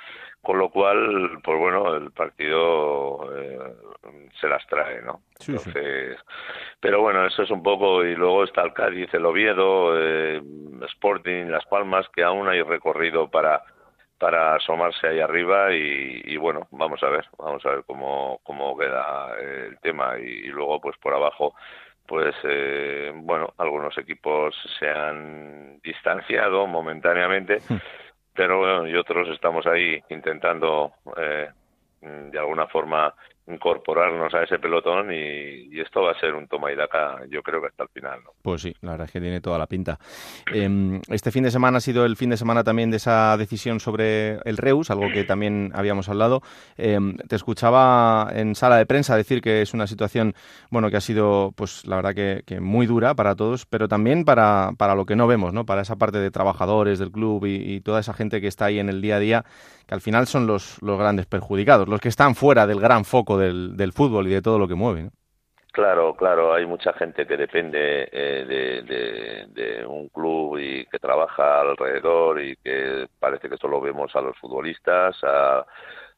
con 0.42 0.58
lo 0.58 0.70
cual 0.70 1.40
pues 1.44 1.60
bueno 1.60 1.96
el 1.96 2.12
partido 2.12 3.30
eh, 3.38 3.60
se 4.42 4.48
las 4.48 4.66
trae 4.66 5.04
no 5.04 5.22
entonces 5.40 6.18
pero 6.80 7.02
bueno 7.02 7.28
eso 7.28 7.44
es 7.44 7.52
un 7.52 7.62
poco 7.62 8.04
y 8.04 8.16
luego 8.16 8.44
está 8.44 8.64
el 8.64 8.74
Cádiz 8.74 9.14
el 9.14 9.26
Oviedo 9.26 9.94
eh, 10.00 10.42
Sporting 10.94 11.46
Las 11.46 11.66
Palmas 11.66 12.08
que 12.10 12.24
aún 12.24 12.50
hay 12.50 12.64
recorrido 12.64 13.30
para 13.30 13.64
para 14.24 14.56
asomarse 14.56 15.06
ahí 15.06 15.20
arriba 15.20 15.74
y, 15.74 16.38
bueno, 16.38 16.66
vamos 16.72 17.04
a 17.04 17.10
ver, 17.10 17.26
vamos 17.38 17.62
a 17.66 17.72
ver 17.72 17.84
cómo, 17.86 18.40
cómo 18.44 18.78
queda 18.78 19.36
el 19.38 19.78
tema 19.80 20.18
y, 20.18 20.44
luego 20.48 20.80
pues 20.80 20.96
por 21.00 21.14
abajo 21.14 21.54
pues 22.08 22.34
eh, 22.44 23.12
bueno, 23.14 23.54
algunos 23.58 23.98
equipos 23.98 24.56
se 24.80 24.88
han 24.88 25.78
distanciado 25.84 26.66
momentáneamente, 26.68 27.58
hmm. 27.68 27.76
pero 28.34 28.60
bueno, 28.60 28.88
y 28.88 28.96
otros 28.96 29.28
estamos 29.28 29.68
ahí 29.68 30.02
intentando 30.08 30.94
eh, 31.18 31.50
de 32.00 32.40
alguna 32.40 32.68
forma 32.68 33.14
incorporarnos 33.48 34.34
a 34.34 34.44
ese 34.44 34.58
pelotón 34.58 35.12
y, 35.12 35.82
esto 35.84 36.02
va 36.02 36.12
a 36.12 36.20
ser 36.20 36.34
un 36.34 36.48
toma 36.48 36.72
y 36.72 36.76
daca 36.76 37.20
yo 37.30 37.42
creo 37.42 37.60
que 37.60 37.68
hasta 37.68 37.84
el 37.84 37.90
final. 37.90 38.20
Pues 38.42 38.62
sí, 38.62 38.74
la 38.82 38.92
verdad 38.92 39.06
es 39.06 39.12
que 39.12 39.20
tiene 39.20 39.42
toda 39.42 39.58
la 39.58 39.68
pinta. 39.68 40.00
Em, 40.54 41.02
este 41.10 41.32
fin 41.32 41.44
de 41.44 41.52
semana 41.52 41.80
ha 41.80 41.82
sido 41.82 42.06
el 42.06 42.16
fin 42.16 42.30
de 42.30 42.38
semana 42.38 42.64
también 42.64 42.90
de 42.92 42.98
esa 42.98 43.36
decisión 43.38 43.80
sobre 43.80 44.36
el 44.46 44.58
Reus, 44.58 44.92
algo 44.92 45.08
que 45.12 45.24
también 45.24 45.72
habíamos 45.74 46.08
hablado. 46.10 46.42
Em, 46.78 47.18
te 47.18 47.36
escuchaba 47.36 48.30
en 48.34 48.56
sala 48.56 48.78
de 48.78 48.86
prensa 48.86 49.18
decir 49.18 49.42
que 49.42 49.62
es 49.62 49.74
una 49.74 49.88
situación 49.88 50.36
bueno 50.70 50.90
que 50.90 50.98
ha 50.98 51.02
sido 51.02 51.52
pues 51.56 51.86
la 51.86 51.98
verdad 51.98 52.14
que, 52.14 52.60
muy 52.62 52.86
dura 52.86 53.16
para 53.16 53.36
todos, 53.36 53.66
pero 53.66 53.88
también 53.88 54.24
para, 54.26 54.72
para 54.78 54.96
lo 54.96 55.06
que 55.06 55.16
no 55.16 55.28
vemos, 55.28 55.54
¿no? 55.54 55.66
para 55.66 55.82
esa 55.82 55.98
parte 55.98 56.20
de 56.20 56.32
trabajadores 56.32 57.00
del 57.00 57.12
club 57.12 57.46
y, 57.46 57.74
y 57.74 57.82
toda 57.82 58.00
esa 58.00 58.14
gente 58.14 58.40
que 58.40 58.48
está 58.48 58.66
ahí 58.66 58.80
en 58.80 58.90
el 58.90 59.02
día 59.02 59.18
a 59.18 59.20
día, 59.20 59.46
que 59.88 59.96
al 59.96 60.02
final 60.02 60.28
son 60.28 60.48
los, 60.48 60.82
los 60.82 60.98
grandes 60.98 61.26
perjudicados, 61.26 61.88
los 61.88 62.00
que 62.00 62.10
están 62.10 62.36
fuera 62.36 62.68
del 62.68 62.80
gran 62.80 63.06
foco 63.06 63.33
del, 63.38 63.92
fútbol 63.94 64.28
y 64.28 64.32
de 64.32 64.42
todo 64.42 64.60
lo 64.60 64.68
que 64.68 64.76
mueve. 64.76 65.10
Claro, 65.72 66.16
claro, 66.16 66.54
hay 66.54 66.68
mucha 66.68 66.94
gente 66.94 67.26
que 67.26 67.36
depende 67.36 68.08
eh, 68.12 69.46
de, 69.54 69.86
un 69.88 70.08
club 70.10 70.60
y 70.60 70.86
que 70.86 71.00
trabaja 71.00 71.62
alrededor 71.62 72.40
y 72.42 72.56
que 72.58 73.08
parece 73.20 73.50
que 73.50 73.58
solo 73.58 73.82
vemos 73.82 74.16
a 74.16 74.22
los 74.22 74.38
futbolistas, 74.38 75.18
a, 75.24 75.66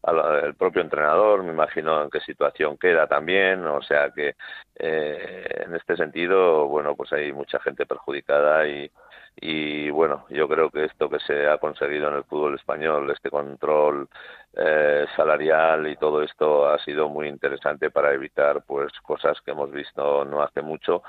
al 0.04 0.54
propio 0.56 0.82
entrenador, 0.82 1.44
me 1.44 1.52
imagino 1.52 2.04
en 2.04 2.10
qué 2.10 2.20
situación 2.20 2.78
queda 2.78 3.08
también, 3.08 3.66
o 3.66 3.82
sea 3.82 4.12
que 4.12 4.36
eh, 4.76 5.64
en 5.66 5.76
este 5.76 5.96
sentido, 5.98 6.68
bueno, 6.68 6.96
pues 6.96 7.12
hay 7.14 7.32
mucha 7.34 7.60
gente 7.60 7.86
perjudicada 7.86 8.68
y, 8.68 8.92
y 9.38 9.90
bueno, 9.90 10.26
yo 10.30 10.48
creo 10.48 10.70
que 10.70 10.86
esto 10.86 11.10
que 11.10 11.20
se 11.20 11.48
ha 11.48 11.58
conseguido 11.58 12.08
en 12.08 12.16
el 12.16 12.24
fútbol 12.24 12.56
español, 12.56 13.12
este 13.12 13.30
control 13.30 14.08
eh, 14.54 15.06
salarial 15.16 15.88
y 15.88 15.98
todo 15.98 16.24
esto 16.24 16.68
ha 16.70 16.80
sido 16.80 17.10
muy 17.10 17.28
interesante 17.28 17.92
para 17.92 18.14
evitar 18.14 18.64
pues 18.66 18.94
cosas 19.02 19.40
que 19.42 19.52
hemos 19.52 19.72
visto 19.72 20.24
no 20.24 20.42
hace 20.42 20.62
mucho. 20.62 21.04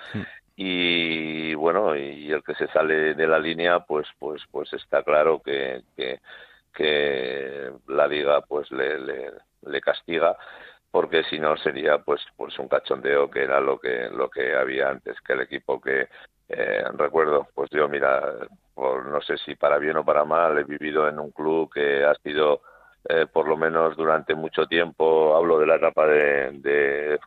Y 0.56 1.54
bueno 1.54 1.94
y 1.94 2.32
el 2.32 2.42
que 2.42 2.54
se 2.54 2.66
sale 2.68 3.14
de 3.14 3.26
la 3.26 3.38
línea 3.38 3.80
pues 3.80 4.08
pues 4.18 4.42
pues 4.50 4.72
está 4.72 5.02
claro 5.02 5.40
que, 5.40 5.82
que, 5.96 6.20
que 6.74 7.70
la 7.86 8.08
liga 8.08 8.40
pues 8.40 8.70
le, 8.72 8.98
le, 8.98 9.30
le 9.66 9.80
castiga 9.80 10.36
porque 10.90 11.24
si 11.24 11.38
no 11.38 11.56
sería 11.58 11.98
pues 11.98 12.22
pues 12.36 12.58
un 12.58 12.68
cachondeo 12.68 13.30
que 13.30 13.42
era 13.42 13.60
lo 13.60 13.78
que 13.78 14.08
lo 14.10 14.30
que 14.30 14.56
había 14.56 14.88
antes 14.88 15.20
que 15.20 15.34
el 15.34 15.42
equipo 15.42 15.80
que 15.80 16.08
eh, 16.48 16.84
recuerdo, 16.94 17.48
pues 17.54 17.70
yo, 17.70 17.88
mira, 17.88 18.22
no 18.76 19.20
sé 19.20 19.36
si 19.38 19.54
para 19.54 19.78
bien 19.78 19.96
o 19.96 20.04
para 20.04 20.24
mal, 20.24 20.58
he 20.58 20.64
vivido 20.64 21.08
en 21.08 21.18
un 21.18 21.30
club 21.30 21.72
que 21.72 22.04
ha 22.04 22.14
sido, 22.16 22.60
eh, 23.08 23.26
por 23.32 23.48
lo 23.48 23.56
menos 23.56 23.96
durante 23.96 24.34
mucho 24.34 24.66
tiempo, 24.66 25.34
hablo 25.36 25.58
de 25.58 25.66
la 25.66 25.76
etapa 25.76 26.06
de, 26.06 26.50
de 26.52 27.18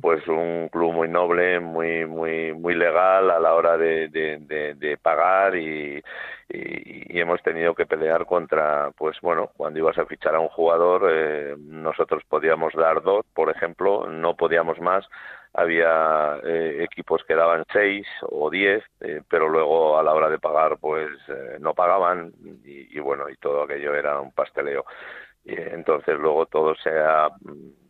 pues 0.00 0.26
un 0.26 0.68
club 0.70 0.92
muy 0.92 1.08
noble, 1.08 1.60
muy 1.60 2.04
muy 2.06 2.52
muy 2.52 2.74
legal 2.74 3.30
a 3.30 3.38
la 3.38 3.54
hora 3.54 3.76
de, 3.76 4.08
de, 4.08 4.98
pagar 5.00 5.56
y, 5.56 6.02
y, 6.48 7.20
hemos 7.20 7.42
tenido 7.42 7.74
que 7.74 7.86
pelear 7.86 8.26
contra, 8.26 8.90
pues 8.96 9.16
bueno, 9.22 9.50
cuando 9.56 9.78
ibas 9.78 9.98
a 9.98 10.06
fichar 10.06 10.34
a 10.34 10.40
un 10.40 10.48
jugador, 10.48 11.08
eh, 11.10 11.54
nosotros 11.58 12.22
podíamos 12.28 12.74
dar 12.74 13.02
dos, 13.02 13.24
por 13.34 13.50
ejemplo, 13.50 14.06
no 14.06 14.36
podíamos 14.36 14.80
más 14.80 15.08
había 15.54 16.38
eh, 16.44 16.84
equipos 16.84 17.22
que 17.24 17.34
daban 17.34 17.64
seis 17.72 18.06
o 18.22 18.50
diez, 18.50 18.82
eh, 19.00 19.22
pero 19.28 19.48
luego 19.48 19.98
a 19.98 20.02
la 20.02 20.14
hora 20.14 20.28
de 20.28 20.38
pagar 20.38 20.78
pues 20.78 21.10
eh, 21.28 21.56
no 21.60 21.74
pagaban 21.74 22.32
y, 22.64 22.98
bueno, 23.00 23.28
y 23.28 23.36
todo 23.36 23.62
aquello 23.62 23.94
era 23.94 24.20
un 24.20 24.32
pasteleo. 24.32 24.84
Y 25.44 25.54
entonces 25.54 26.18
luego 26.18 26.46
todo 26.46 26.74
sea, 26.76 27.30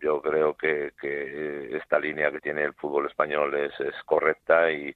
yo 0.01 0.23
creo 0.23 0.55
que, 0.55 0.93
que 1.01 1.77
esta 1.77 1.99
línea 1.99 2.31
que 2.31 2.41
tiene 2.41 2.63
el 2.63 2.75
fútbol 2.75 3.07
español 3.07 3.55
es, 3.57 3.79
es 3.81 3.95
correcta 4.05 4.71
y, 4.71 4.95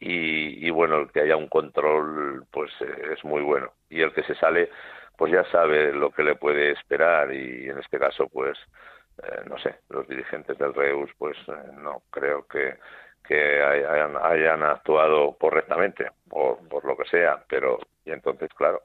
y, 0.00 0.66
y 0.66 0.70
bueno, 0.70 0.98
el 0.98 1.10
que 1.12 1.20
haya 1.20 1.36
un 1.36 1.48
control 1.48 2.44
pues 2.50 2.70
es 2.80 3.22
muy 3.24 3.42
bueno. 3.42 3.72
Y 3.90 4.00
el 4.00 4.12
que 4.12 4.22
se 4.22 4.34
sale 4.36 4.70
pues 5.16 5.32
ya 5.32 5.44
sabe 5.50 5.92
lo 5.92 6.10
que 6.10 6.22
le 6.22 6.36
puede 6.36 6.70
esperar 6.70 7.34
y 7.34 7.68
en 7.68 7.78
este 7.78 7.98
caso 7.98 8.28
pues 8.28 8.56
eh, 9.22 9.42
no 9.46 9.58
sé, 9.58 9.76
los 9.88 10.06
dirigentes 10.08 10.56
del 10.58 10.74
Reus, 10.74 11.10
pues 11.18 11.36
eh, 11.48 11.72
no 11.78 12.02
creo 12.10 12.46
que, 12.46 12.76
hayan, 13.30 14.16
hayan 14.16 14.62
actuado 14.62 15.36
correctamente, 15.38 16.10
por, 16.28 16.66
por 16.68 16.84
lo 16.84 16.96
que 16.96 17.04
sea, 17.10 17.44
pero 17.48 17.78
y 18.08 18.10
entonces, 18.10 18.48
claro, 18.54 18.80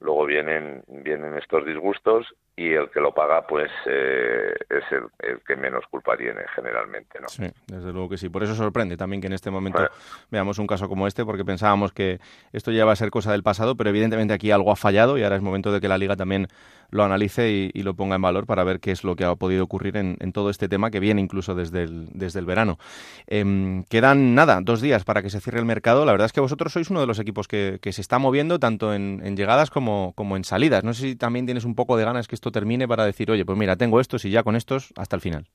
luego 0.00 0.26
vienen, 0.26 0.82
vienen 0.86 1.36
estos 1.38 1.64
disgustos 1.64 2.26
y 2.56 2.72
el 2.72 2.88
que 2.90 3.00
lo 3.00 3.12
paga 3.12 3.46
pues 3.46 3.70
eh, 3.84 4.54
es 4.70 4.84
el, 4.90 5.40
que 5.46 5.56
menos 5.56 5.84
culpa 5.90 6.16
tiene 6.16 6.40
generalmente 6.54 7.20
no 7.20 7.28
sí 7.28 7.44
desde 7.66 7.92
luego 7.92 8.08
que 8.08 8.16
sí. 8.16 8.28
Por 8.28 8.42
eso 8.42 8.54
sorprende 8.54 8.96
también 8.96 9.20
que 9.20 9.26
en 9.26 9.34
este 9.34 9.50
momento 9.50 9.86
veamos 10.30 10.58
un 10.58 10.66
caso 10.66 10.88
como 10.88 11.06
este 11.06 11.24
porque 11.24 11.44
pensábamos 11.44 11.92
que 11.92 12.18
esto 12.52 12.72
ya 12.72 12.84
va 12.84 12.92
a 12.92 12.96
ser 12.96 13.10
cosa 13.10 13.32
del 13.32 13.42
pasado 13.42 13.76
pero 13.76 13.90
evidentemente 13.90 14.32
aquí 14.32 14.50
algo 14.50 14.72
ha 14.72 14.76
fallado 14.76 15.18
y 15.18 15.22
ahora 15.22 15.36
es 15.36 15.42
momento 15.42 15.70
de 15.70 15.80
que 15.80 15.88
la 15.88 15.98
liga 15.98 16.16
también 16.16 16.48
lo 16.90 17.04
analice 17.04 17.70
y, 17.74 17.82
lo 17.82 17.94
ponga 17.94 18.16
en 18.16 18.22
valor 18.22 18.46
para 18.46 18.64
ver 18.64 18.80
qué 18.80 18.90
es 18.90 19.04
lo 19.04 19.16
que 19.16 19.24
ha 19.24 19.34
podido 19.36 19.64
ocurrir 19.64 19.96
en, 19.96 20.16
todo 20.32 20.50
este 20.50 20.68
tema 20.68 20.90
que 20.90 21.00
viene 21.00 21.20
incluso 21.20 21.54
desde 21.54 21.84
el, 21.84 22.08
desde 22.12 22.40
el 22.40 22.46
verano. 22.46 22.78
Em, 23.26 23.84
quedan 23.84 24.34
nada 24.34 24.60
dos 24.60 24.80
días 24.80 25.04
para 25.04 25.22
que 25.22 25.30
se 25.30 25.40
cierre 25.40 25.60
el 25.60 25.64
mercado. 25.64 26.04
La 26.04 26.12
verdad 26.12 26.26
es 26.26 26.32
que 26.32 26.40
vosotros 26.40 26.72
sois 26.72 26.90
uno 26.90 27.00
de 27.00 27.06
los 27.06 27.18
equipos 27.18 27.46
que, 27.46 27.78
se 27.82 28.00
está 28.00 28.18
moviendo 28.18 28.58
tanto 28.58 28.92
en, 28.92 29.22
en 29.24 29.36
llegadas 29.36 29.70
como, 29.70 30.12
como 30.16 30.36
en 30.36 30.44
salidas. 30.44 30.84
No 30.84 30.92
sé 30.94 31.02
si 31.02 31.16
también 31.16 31.46
tienes 31.46 31.64
un 31.64 31.74
poco 31.74 31.96
de 31.96 32.04
ganas 32.04 32.26
que 32.28 32.34
esto 32.34 32.45
termine 32.50 32.88
para 32.88 33.04
decir, 33.04 33.30
oye, 33.30 33.44
pues 33.44 33.58
mira, 33.58 33.76
tengo 33.76 34.00
estos 34.00 34.24
y 34.24 34.30
ya 34.30 34.42
con 34.42 34.56
estos 34.56 34.92
hasta 34.96 35.16
el 35.16 35.22
final. 35.22 35.46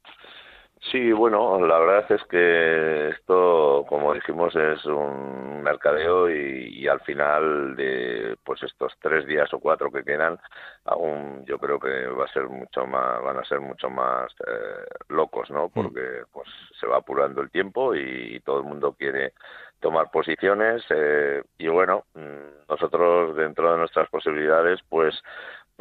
Sí, 0.89 1.12
bueno, 1.12 1.63
la 1.65 1.77
verdad 1.77 2.12
es 2.12 2.24
que 2.24 3.10
esto, 3.10 3.86
como 3.88 4.15
dijimos, 4.15 4.55
es 4.55 4.83
un 4.86 5.62
mercadeo 5.62 6.27
y, 6.29 6.88
al 6.88 7.00
final 7.01 7.75
de 7.75 8.36
pues 8.43 8.63
estos 8.63 8.91
tres 9.00 9.27
días 9.27 9.53
o 9.53 9.60
cuatro 9.60 9.91
que 9.91 10.03
quedan, 10.03 10.39
aún 10.86 11.45
yo 11.45 11.60
creo 11.60 11.79
que 11.79 12.07
va 12.07 12.25
a 12.25 12.33
ser 12.33 12.48
mucho 12.50 12.88
más, 12.88 13.21
van 13.21 13.38
a 13.38 13.45
ser 13.45 13.60
mucho 13.60 13.91
más 13.91 14.31
eh, 14.48 14.86
locos, 15.10 15.51
¿no? 15.51 15.67
Mm. 15.67 15.71
Porque 15.71 16.24
pues 16.31 16.48
se 16.79 16.88
va 16.88 16.98
apurando 16.98 17.41
el 17.41 17.51
tiempo 17.51 17.93
y, 17.93 18.39
todo 18.43 18.57
el 18.57 18.65
mundo 18.65 18.93
quiere 18.98 19.33
tomar 19.79 20.10
posiciones 20.10 20.83
eh, 20.89 21.43
y 21.60 21.67
bueno, 21.67 22.05
mm, 22.15 22.67
nosotros 22.69 23.36
dentro 23.36 23.71
de 23.71 23.77
nuestras 23.77 24.10
posibilidades, 24.10 24.79
pues 24.89 25.15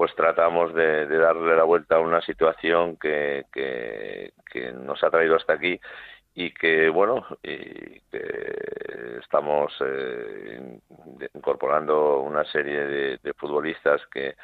pues 0.01 0.15
tratamos 0.15 0.73
de, 0.73 1.07
darle 1.09 1.55
la 1.55 1.65
vuelta 1.65 1.97
a 1.97 2.01
una 2.01 2.23
situación 2.23 2.97
que, 2.97 3.45
nos 4.83 5.05
ha 5.05 5.11
traído 5.11 5.37
hasta 5.37 5.53
aquí 5.53 5.79
y 6.35 6.55
que 6.55 6.89
bueno 6.89 7.27
y 7.43 8.01
que 8.11 9.19
estamos 9.23 9.71
eh, 9.85 10.79
incorporando 11.35 12.21
una 12.21 12.47
serie 12.47 13.19
de, 13.19 13.35
futbolistas 13.35 14.01
que, 14.07 14.37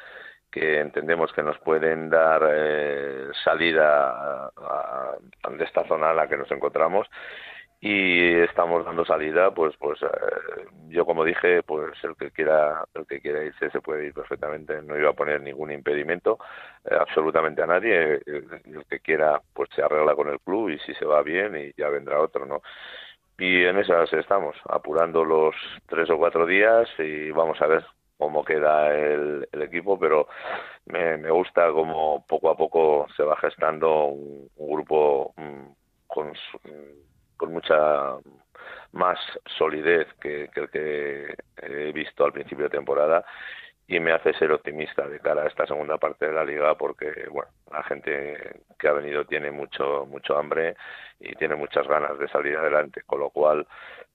que 0.51 0.79
entendemos 0.79 1.33
que 1.33 1.41
nos 1.41 1.57
pueden 1.57 2.11
dar 2.11 2.47
eh, 2.51 3.29
salida 3.43 4.51
a, 4.55 5.15
de 5.57 5.63
esta 5.63 5.87
zona 5.87 6.11
en 6.11 6.17
la 6.17 6.27
que 6.27 6.37
nos 6.37 6.51
encontramos 6.51 7.07
y 7.79 8.33
estamos 8.39 8.83
dando 8.85 9.05
salida 9.05 9.51
pues 9.51 9.75
pues 9.77 10.01
eh, 10.01 10.07
yo 10.89 11.05
como 11.05 11.23
dije 11.23 11.61
pues 11.61 11.93
el 12.03 12.15
que 12.15 12.31
quiera 12.31 12.83
el 12.95 13.05
que 13.05 13.21
quiera 13.21 13.43
irse 13.43 13.69
se 13.69 13.81
puede 13.81 14.07
ir 14.07 14.13
perfectamente 14.13 14.81
no 14.81 14.97
iba 14.97 15.11
a 15.11 15.13
poner 15.13 15.41
ningún 15.41 15.71
impedimento 15.71 16.39
eh, 16.85 16.95
absolutamente 16.99 17.61
a 17.61 17.67
nadie 17.67 18.19
el, 18.25 18.85
que 18.89 18.99
quiera 18.99 19.39
pues 19.53 19.69
se 19.75 19.83
arregla 19.83 20.15
con 20.15 20.27
el 20.29 20.39
club 20.39 20.69
y 20.69 20.79
si 20.79 20.93
se 20.95 21.05
va 21.05 21.21
bien 21.21 21.55
y 21.55 21.71
ya 21.77 21.89
vendrá 21.89 22.19
otro 22.19 22.47
no 22.47 22.61
y 23.37 23.65
en 23.65 23.77
esas 23.77 24.11
estamos 24.13 24.55
apurando 24.67 25.23
los 25.23 25.55
tres 25.87 26.09
o 26.09 26.17
cuatro 26.17 26.47
días 26.47 26.89
y 26.97 27.29
vamos 27.29 27.61
a 27.61 27.67
ver 27.67 27.85
cómo 28.17 28.43
queda 28.43 28.91
el, 28.97 29.47
el 29.51 29.61
equipo 29.61 29.99
pero 29.99 30.27
me, 30.87 31.29
gusta 31.29 31.71
como 31.71 32.25
poco 32.25 32.49
a 32.49 32.57
poco 32.57 33.05
se 33.15 33.21
va 33.21 33.37
gestando 33.37 34.05
un, 34.05 34.49
grupo 34.57 35.33
mm, 35.37 35.67
con 36.07 36.33
con 37.37 37.53
mucha 37.53 38.17
más 38.93 39.19
solidez 39.57 40.07
que, 40.19 40.49
el 40.53 40.69
que 40.69 41.35
he 41.57 41.91
visto 41.91 42.25
al 42.25 42.33
principio 42.33 42.65
de 42.65 42.71
temporada 42.71 43.25
y 43.87 43.99
me 43.99 44.11
hace 44.11 44.33
ser 44.33 44.51
optimista 44.51 45.07
de 45.07 45.19
cara 45.19 45.43
a 45.43 45.47
esta 45.47 45.65
segunda 45.65 45.97
parte 45.97 46.27
de 46.27 46.33
la 46.33 46.43
liga 46.43 46.75
porque 46.75 47.27
bueno 47.31 47.49
la 47.71 47.83
gente 47.83 48.61
que 48.77 48.87
ha 48.87 48.93
venido 48.93 49.25
tiene 49.25 49.49
mucho 49.51 50.05
mucho 50.05 50.37
hambre 50.37 50.75
y 51.19 51.33
tiene 51.35 51.55
muchas 51.55 51.87
ganas 51.87 52.19
de 52.19 52.27
salir 52.27 52.57
adelante 52.57 53.01
con 53.05 53.19
lo 53.19 53.29
cual 53.29 53.65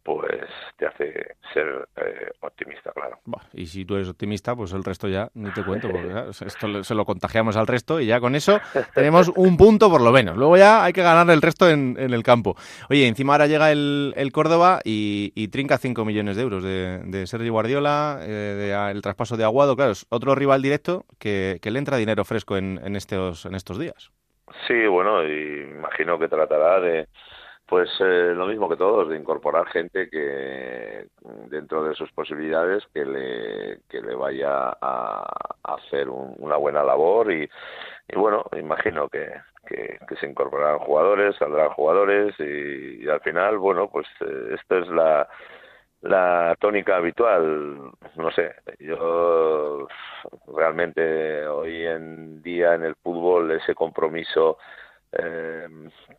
pues 0.03 0.49
te 0.77 0.87
hace 0.87 1.37
ser 1.53 1.89
eh, 1.97 2.31
optimista, 2.41 2.91
claro. 2.93 3.21
y 3.53 3.67
si 3.67 3.85
tú 3.85 3.95
eres 3.95 4.09
optimista, 4.09 4.57
pues 4.57 4.73
el 4.73 4.83
resto 4.83 5.09
ya 5.09 5.31
ni 5.35 5.51
te 5.53 5.65
cuento, 5.65 5.89
porque 5.89 6.31
esto 6.47 6.83
se 6.83 6.95
lo 6.95 7.05
contagiamos 7.05 7.57
al 7.57 7.67
resto 7.67 8.01
y 8.01 8.07
ya 8.07 8.19
con 8.19 8.35
eso 8.35 8.61
tenemos 8.95 9.29
un 9.37 9.57
punto 9.57 9.91
por 9.91 10.01
lo 10.01 10.11
menos. 10.11 10.37
Luego 10.37 10.57
ya 10.57 10.85
hay 10.85 10.93
que 10.93 11.03
ganar 11.03 11.31
el 11.33 11.41
resto 11.41 11.71
en, 11.71 11.97
el 11.99 12.23
campo. 12.23 12.57
Oye, 12.91 13.07
encima 13.07 13.35
ahora 13.35 13.47
llega 13.47 13.71
el, 13.71 14.31
Córdoba 14.33 14.81
y, 14.85 15.49
trinca 15.49 15.79
5 15.79 16.05
millones 16.05 16.37
de 16.37 16.43
euros 16.43 16.65
de, 16.65 17.27
Sergio 17.27 17.53
Guardiola, 17.53 18.21
eh, 18.23 18.91
el 18.91 19.03
traspaso 19.03 19.37
de 19.37 19.45
Claro, 19.77 19.93
es 19.93 20.07
otro 20.11 20.35
rival 20.35 20.63
directo 20.63 21.05
que, 21.19 21.59
le 21.63 21.79
entra 21.79 21.97
dinero 21.97 22.25
fresco 22.25 22.57
en, 22.57 22.97
estos, 22.97 23.47
en 23.47 23.55
estos 23.55 23.79
días. 23.79 24.11
Sí, 24.67 24.87
bueno, 24.87 25.25
y 25.25 25.63
imagino 25.63 26.19
que 26.19 26.29
tratará 26.29 26.81
de 26.81 27.09
pues 27.73 27.89
eh, 28.01 28.35
lo 28.35 28.47
mismo 28.47 28.69
que 28.69 28.77
todos, 28.77 29.09
de 29.09 29.17
incorporar 29.17 29.67
gente 29.69 30.11
que 30.11 31.07
dentro 31.49 31.85
de 31.85 31.95
sus 31.95 32.13
posibilidades 32.13 32.85
que 32.93 33.03
le, 33.03 33.79
que 33.89 34.03
le 34.03 34.15
vaya 34.15 34.77
a, 34.79 35.25
hacer 35.63 36.11
una 36.11 36.57
buena 36.57 36.83
labor 36.83 37.33
y, 37.33 37.49
bueno, 38.15 38.45
imagino 38.59 39.09
que, 39.09 39.27
que, 39.67 39.99
se 40.21 40.27
incorporarán 40.27 40.81
jugadores, 40.81 41.35
saldrán 41.37 41.71
jugadores 41.71 42.35
y, 42.39 43.09
al 43.09 43.23
final, 43.23 43.57
bueno, 43.57 43.89
pues 43.89 44.07
eh, 44.21 44.57
esto 44.61 44.77
es 44.77 44.89
la, 44.89 45.27
la 46.03 46.57
tónica 46.61 46.97
habitual. 46.97 47.93
No 48.17 48.31
sé, 48.33 48.55
yo 48.79 49.89
realmente 50.55 51.47
hoy 51.47 51.87
en 51.87 52.43
día 52.43 52.75
en 52.75 52.85
el 52.85 52.95
fútbol 52.97 53.51
ese 53.53 53.75
compromiso 53.75 54.59
eh, 55.13 55.69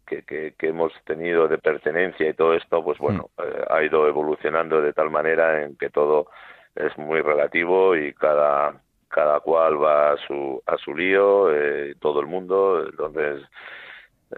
que, 0.05 0.23
que, 0.23 0.67
hemos 0.67 0.93
tenido 1.05 1.47
de 1.47 1.57
pertenencia 1.57 2.29
y 2.29 2.33
todo 2.33 2.53
esto, 2.53 2.83
pues 2.83 2.99
bueno, 2.99 3.29
mm. 3.37 3.41
eh, 3.41 3.65
ha 3.69 3.83
ido 3.83 4.07
evolucionando 4.07 4.81
de 4.81 4.93
tal 4.93 5.09
manera 5.09 5.63
en 5.63 5.75
que 5.77 5.89
todo 5.89 6.27
es 6.75 6.95
muy 6.97 7.21
relativo 7.21 7.95
y 7.95 8.13
cada 8.13 8.81
cada 9.09 9.39
cual 9.41 9.81
va 9.81 10.13
a 10.13 10.17
su 10.17 10.61
a 10.65 10.77
su 10.77 10.95
lío, 10.95 11.53
eh, 11.53 11.95
todo 11.99 12.19
el 12.19 12.27
mundo, 12.27 12.83
entonces 12.87 13.43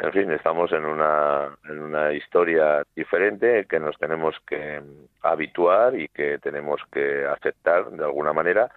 en 0.02 0.12
fin, 0.12 0.32
estamos 0.32 0.72
en 0.72 0.86
una, 0.86 1.58
en 1.70 1.80
una 1.80 2.14
historia 2.14 2.84
diferente 2.96 3.66
que 3.70 3.80
nos 3.80 3.98
tenemos 3.98 4.36
que 4.48 4.82
habituar 5.22 5.96
y 6.00 6.08
que 6.10 6.38
tenemos 6.40 6.82
que 6.92 7.26
aceptar 7.26 7.90
de 7.92 8.04
alguna 8.04 8.34
manera 8.34 8.72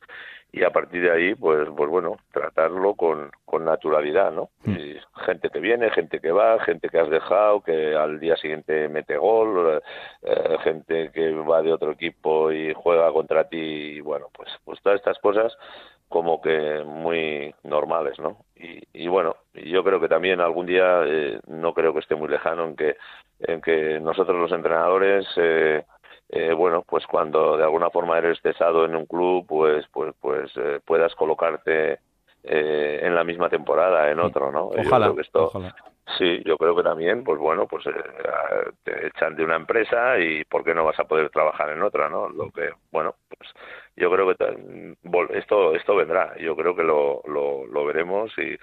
y 0.50 0.64
a 0.64 0.70
partir 0.70 1.02
de 1.02 1.10
ahí, 1.10 1.34
pues, 1.34 1.68
pues 1.76 1.90
bueno, 1.90 2.16
tratarlo 2.32 2.94
con, 2.94 3.30
con 3.44 3.64
naturalidad, 3.64 4.32
¿no? 4.32 4.48
Mm. 4.64 4.96
gente 5.26 5.50
que 5.50 5.60
viene, 5.60 5.90
gente 5.90 6.20
que 6.20 6.32
va, 6.32 6.58
gente 6.60 6.88
que 6.88 6.98
has 6.98 7.10
dejado, 7.10 7.60
que 7.60 7.94
al 7.94 8.18
día 8.18 8.34
siguiente 8.36 8.88
mete 8.88 9.18
gol, 9.18 9.82
eh, 10.22 10.56
gente 10.64 11.10
que 11.12 11.32
va 11.32 11.60
de 11.60 11.72
otro 11.72 11.92
equipo 11.92 12.50
y 12.50 12.72
juega 12.74 13.12
contra 13.12 13.44
ti, 13.48 13.58
y 13.58 14.00
bueno, 14.00 14.28
pues, 14.32 14.48
pues 14.64 14.80
todas 14.82 14.98
estas 14.98 15.18
cosas 15.18 15.54
como 16.08 16.40
que 16.40 16.82
muy 16.84 17.54
normales, 17.62 18.18
¿no? 18.18 18.38
Y, 18.56 18.82
y 18.92 19.08
bueno, 19.08 19.36
yo 19.54 19.84
creo 19.84 20.00
que 20.00 20.08
también 20.08 20.40
algún 20.40 20.66
día, 20.66 21.02
eh, 21.06 21.40
no 21.46 21.74
creo 21.74 21.92
que 21.92 22.00
esté 22.00 22.14
muy 22.14 22.28
lejano 22.28 22.64
en 22.66 22.76
que, 22.76 22.96
en 23.40 23.60
que 23.60 24.00
nosotros 24.00 24.36
los 24.38 24.52
entrenadores, 24.52 25.26
eh, 25.36 25.84
eh, 26.30 26.52
bueno, 26.52 26.82
pues 26.86 27.06
cuando 27.06 27.56
de 27.56 27.64
alguna 27.64 27.90
forma 27.90 28.18
eres 28.18 28.40
cesado 28.42 28.84
en 28.84 28.94
un 28.94 29.06
club, 29.06 29.46
pues, 29.46 29.86
pues, 29.92 30.14
pues 30.20 30.50
eh, 30.56 30.80
puedas 30.84 31.14
colocarte 31.14 32.00
eh, 32.50 33.00
en 33.02 33.14
la 33.14 33.24
misma 33.24 33.48
temporada 33.48 34.10
en 34.10 34.20
otro, 34.20 34.50
¿no? 34.50 34.68
Ojalá, 34.68 35.12
esto, 35.20 35.50
Sí, 36.16 36.42
yo 36.46 36.56
creo 36.56 36.74
que 36.74 36.82
también, 36.82 37.22
pues 37.22 37.38
bueno, 37.38 37.66
pues 37.66 37.84
eh, 37.86 37.92
te 38.82 39.08
echan 39.08 39.36
de 39.36 39.44
una 39.44 39.56
empresa 39.56 40.18
y 40.18 40.42
¿por 40.44 40.64
qué 40.64 40.72
no 40.72 40.84
vas 40.84 40.98
a 40.98 41.04
poder 41.04 41.28
trabajar 41.28 41.68
en 41.70 41.82
otra, 41.82 42.08
no? 42.08 42.30
Lo 42.30 42.50
que, 42.50 42.70
bueno, 42.90 43.14
pues 43.28 43.50
yo 43.94 44.10
creo 44.10 44.26
que 44.28 44.96
esto 45.38 45.74
esto 45.74 45.96
vendrá, 45.96 46.34
yo 46.38 46.56
creo 46.56 46.74
que 46.74 46.82
lo, 46.82 47.22
lo, 47.26 47.84
veremos 47.84 48.32
y, 48.38 48.56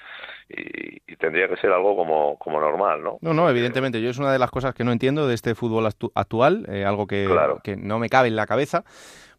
y, 0.49 1.15
tendría 1.17 1.47
que 1.47 1.57
ser 1.57 1.71
algo 1.71 1.95
como, 1.95 2.37
como 2.39 2.59
normal, 2.59 3.03
¿no? 3.03 3.17
No, 3.21 3.33
no, 3.33 3.47
evidentemente, 3.49 4.01
yo 4.01 4.09
es 4.09 4.17
una 4.17 4.33
de 4.33 4.39
las 4.39 4.49
cosas 4.49 4.73
que 4.73 4.83
no 4.83 4.91
entiendo 4.91 5.27
de 5.27 5.35
este 5.35 5.53
fútbol 5.53 5.85
actual, 5.85 6.65
eh, 6.69 6.83
algo 6.83 7.05
que, 7.05 7.29
que 7.63 7.75
no 7.75 7.99
me 7.99 8.09
cabe 8.09 8.29
en 8.29 8.35
la 8.35 8.47
cabeza 8.47 8.83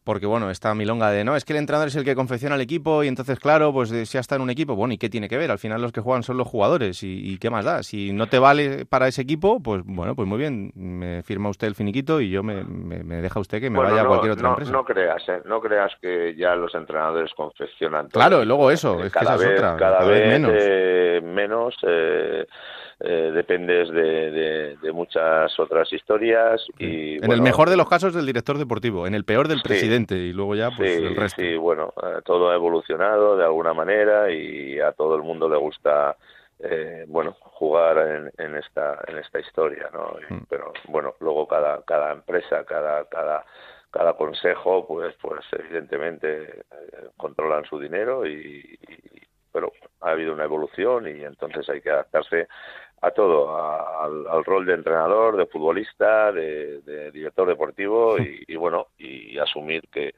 porque 0.06 0.25
bueno, 0.25 0.50
está 0.50 0.72
milonga 0.72 1.10
de, 1.10 1.25
no, 1.25 1.34
es 1.34 1.44
que 1.44 1.52
el 1.52 1.58
entrenador 1.58 1.88
es 1.88 1.96
el 1.96 2.04
que 2.04 2.14
confecciona 2.14 2.54
el 2.54 2.60
equipo 2.60 3.02
y 3.02 3.08
entonces, 3.08 3.40
claro, 3.40 3.72
pues 3.72 3.88
si 3.88 4.04
ya 4.04 4.21
está 4.21 4.36
en 4.36 4.42
un 4.42 4.50
equipo, 4.50 4.76
bueno, 4.76 4.95
¿y 4.95 4.99
qué 4.99 5.08
tiene 5.08 5.28
que 5.28 5.36
ver? 5.36 5.50
Al 5.50 5.58
final 5.58 5.82
los 5.82 5.90
que 5.90 6.00
juegan 6.00 6.23
son 6.23 6.36
los 6.36 6.47
jugadores 6.47 7.02
y, 7.02 7.36
¿qué 7.38 7.50
más 7.50 7.64
da? 7.64 7.82
Si 7.82 8.12
no 8.12 8.28
te 8.28 8.38
vale 8.38 8.86
para 8.86 9.08
ese 9.08 9.23
equipo, 9.23 9.60
pues 9.60 9.82
bueno, 9.84 10.14
pues 10.14 10.28
muy 10.28 10.38
bien, 10.38 10.71
me 10.76 11.25
firma 11.25 11.49
usted 11.49 11.66
el 11.66 11.75
finiquito 11.75 12.21
y 12.21 12.30
yo 12.30 12.45
me, 12.45 12.62
me, 12.62 13.21
deja 13.21 13.40
usted 13.40 13.60
que 13.60 13.69
me 13.69 13.80
vaya 13.80 14.02
a 14.02 14.06
cualquier 14.06 14.32
otra 14.34 14.50
empresa. 14.50 14.71
No 14.71 14.84
creas, 14.84 15.28
¿eh? 15.28 15.42
no 15.45 15.60
creas 15.60 15.92
que 16.00 16.36
ya 16.36 16.54
los 16.54 16.73
entrenadores 16.76 17.34
confeccionan 17.34 18.08
todo. 18.08 18.23
Claro, 18.23 18.45
luego 18.45 18.71
eso, 18.71 19.02
es 19.02 19.12
cada 19.12 19.36
que 19.36 19.42
esa 19.42 19.49
vez, 19.49 19.58
es 19.58 19.58
otra. 19.58 19.76
Cada, 19.76 20.04
vez, 20.04 20.28
menos. 20.28 20.52
Eh, 20.54 21.21
menos 21.21 21.75
eh, 21.82 22.47
eh, 22.99 23.30
dependes 23.35 23.91
de, 23.91 24.76
de, 24.80 24.93
muchas 24.93 25.59
otras 25.61 25.93
historias. 25.93 26.65
y 26.78 27.23
En 27.23 27.30
el 27.30 27.43
mejor 27.43 27.69
de 27.69 27.76
los 27.76 27.89
casos 27.89 28.15
del 28.15 28.25
director 28.25 28.56
deportivo, 28.56 29.06
en 29.06 29.15
el 29.15 29.25
peor 29.25 29.49
del 29.49 29.61
presidente 29.61 30.15
y 30.15 30.32
luego 30.32 30.54
ya 30.54 30.71
pues 30.71 30.97
el 30.97 31.15
resto. 31.15 31.43
Sí, 31.43 31.56
bueno, 31.56 31.93
eh, 32.02 32.23
todo 32.25 32.50
ha 32.50 32.54
evolucionado 32.54 33.37
de 33.37 33.45
alguna 33.45 33.75
manera 33.75 34.30
y 34.32 34.80
a 34.80 34.93
todo 34.93 35.15
el 35.15 35.23
mundo 35.23 35.47
le 35.47 35.59
gusta 35.59 36.17
eh, 36.59 37.04
bueno 37.06 37.37
jugar 37.39 37.99
en, 37.99 38.30
en, 38.39 38.56
esta 38.56 38.99
en 39.06 39.19
esta 39.19 39.41
historia 39.41 39.91
no 39.93 40.17
mm. 40.30 40.45
pero 40.49 40.73
bueno 40.89 41.15
luego 41.21 41.47
cada 41.47 41.82
cada 41.82 42.13
empresa 42.13 42.65
cada 42.65 43.04
cada 43.11 43.45
cada 43.91 44.15
consejo 44.15 44.87
pues 44.87 45.15
pues 45.21 45.45
evidentemente 45.52 46.65
controlan 47.19 47.67
su 47.67 47.78
dinero 47.78 48.26
y, 48.26 48.78
pero 49.56 49.73
ha 50.02 50.11
habido 50.11 50.35
una 50.35 50.45
evolución 50.45 51.09
y 51.09 51.25
entonces 51.25 51.67
hay 51.71 51.80
que 51.80 51.89
adaptarse 51.89 52.47
a 53.02 53.11
todo, 53.11 53.54
al, 53.56 54.45
rol 54.45 54.67
de 54.67 54.75
entrenador, 54.75 55.37
de 55.37 55.47
futbolista, 55.47 56.32
de, 56.32 57.11
director 57.13 57.49
deportivo 57.49 58.17
y, 58.49 58.56
bueno, 58.56 58.89
y 58.99 59.39
asumir 59.39 59.82
que, 59.93 60.15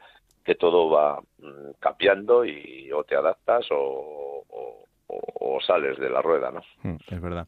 que 0.49 0.55
todo 0.55 0.89
va 0.89 1.21
mm, 1.39 1.73
cambiando 1.79 2.45
y 2.45 2.91
o 2.93 3.05
te 3.05 3.15
adaptas 3.15 3.67
o, 3.71 4.45
o, 4.49 5.59
sales 5.61 5.99
de 5.99 6.09
la 6.09 6.23
rueda, 6.23 6.51
¿no? 6.51 6.63
Mm, 6.83 6.97
es 7.11 7.21
verdad. 7.21 7.47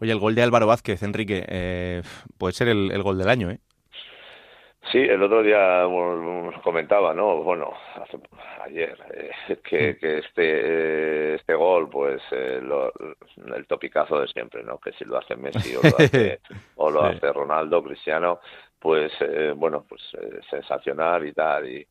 Oye, 0.00 0.12
el 0.12 0.18
gol 0.18 0.34
de 0.34 0.42
Álvaro 0.42 0.66
Vázquez, 0.66 1.02
Enrique, 1.02 1.44
eh, 1.48 2.02
puede 2.36 2.52
ser 2.52 2.68
el, 2.68 2.90
el, 2.90 3.02
gol 3.02 3.16
del 3.16 3.28
año, 3.28 3.50
¿eh? 3.50 3.60
Sí, 4.90 4.98
el 4.98 5.22
otro 5.22 5.42
día 5.42 5.84
comentaba, 6.62 7.14
¿no? 7.14 7.42
Bueno, 7.42 7.72
ayer, 8.64 8.98
eh, 9.14 9.30
que, 9.62 9.96
que 9.96 10.18
este 10.18 10.32
eh, 10.38 11.34
este 11.36 11.54
gol, 11.54 11.88
pues 11.88 12.20
eh, 12.32 12.60
el 13.54 13.66
topicazo 13.66 14.20
de 14.20 14.26
siempre, 14.28 14.64
¿no? 14.64 14.78
Que 14.78 14.92
si 14.92 15.04
lo 15.04 15.18
hace 15.18 15.36
Messi 15.36 15.76
o 15.76 15.82
lo 15.82 15.96
hace, 15.96 16.40
o 16.76 16.90
lo 16.90 17.04
hace 17.04 17.32
Ronaldo, 17.32 17.82
Cristiano, 17.82 18.40
pues 18.78 19.12
bueno, 19.56 19.84
pues 19.88 20.02
sensacional 20.50 21.26
y 21.26 21.32
tal. 21.32 21.68
Y, 21.68 21.86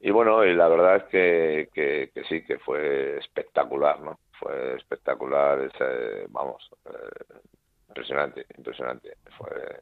y 0.00 0.10
bueno, 0.12 0.44
y 0.44 0.54
la 0.54 0.68
verdad 0.68 0.96
es 0.96 1.04
que, 1.04 1.68
que, 1.74 2.10
que 2.14 2.24
sí, 2.24 2.44
que 2.44 2.58
fue 2.58 3.18
espectacular, 3.18 3.98
¿no? 4.00 4.20
Fue 4.38 4.76
espectacular, 4.76 5.62
ese, 5.62 6.26
vamos, 6.28 6.70
impresionante, 7.88 8.46
impresionante. 8.56 9.16
Fue 9.36 9.80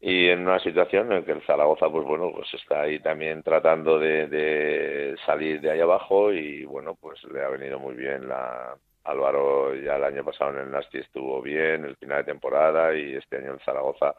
y 0.00 0.28
en 0.28 0.40
una 0.40 0.58
situación 0.60 1.12
en 1.12 1.24
que 1.24 1.32
el 1.32 1.42
Zaragoza 1.42 1.90
pues 1.90 2.06
bueno 2.06 2.32
pues 2.34 2.52
está 2.54 2.82
ahí 2.82 3.00
también 3.00 3.42
tratando 3.42 3.98
de, 3.98 5.14
salir 5.26 5.60
de 5.60 5.70
ahí 5.70 5.80
abajo 5.80 6.32
y 6.32 6.64
bueno 6.64 6.94
pues 6.94 7.22
le 7.24 7.42
ha 7.42 7.48
venido 7.48 7.78
muy 7.78 7.94
bien 7.94 8.26
la 8.26 8.74
Álvaro 9.04 9.74
ya 9.74 9.96
el 9.96 10.04
año 10.04 10.24
pasado 10.24 10.52
en 10.52 10.60
el 10.60 10.70
Nasti 10.70 10.98
estuvo 10.98 11.42
bien 11.42 11.84
el 11.84 11.96
final 11.96 12.18
de 12.18 12.32
temporada 12.32 12.94
y 12.94 13.14
este 13.14 13.36
año 13.38 13.52
el 13.52 13.60
Zaragoza 13.60 14.14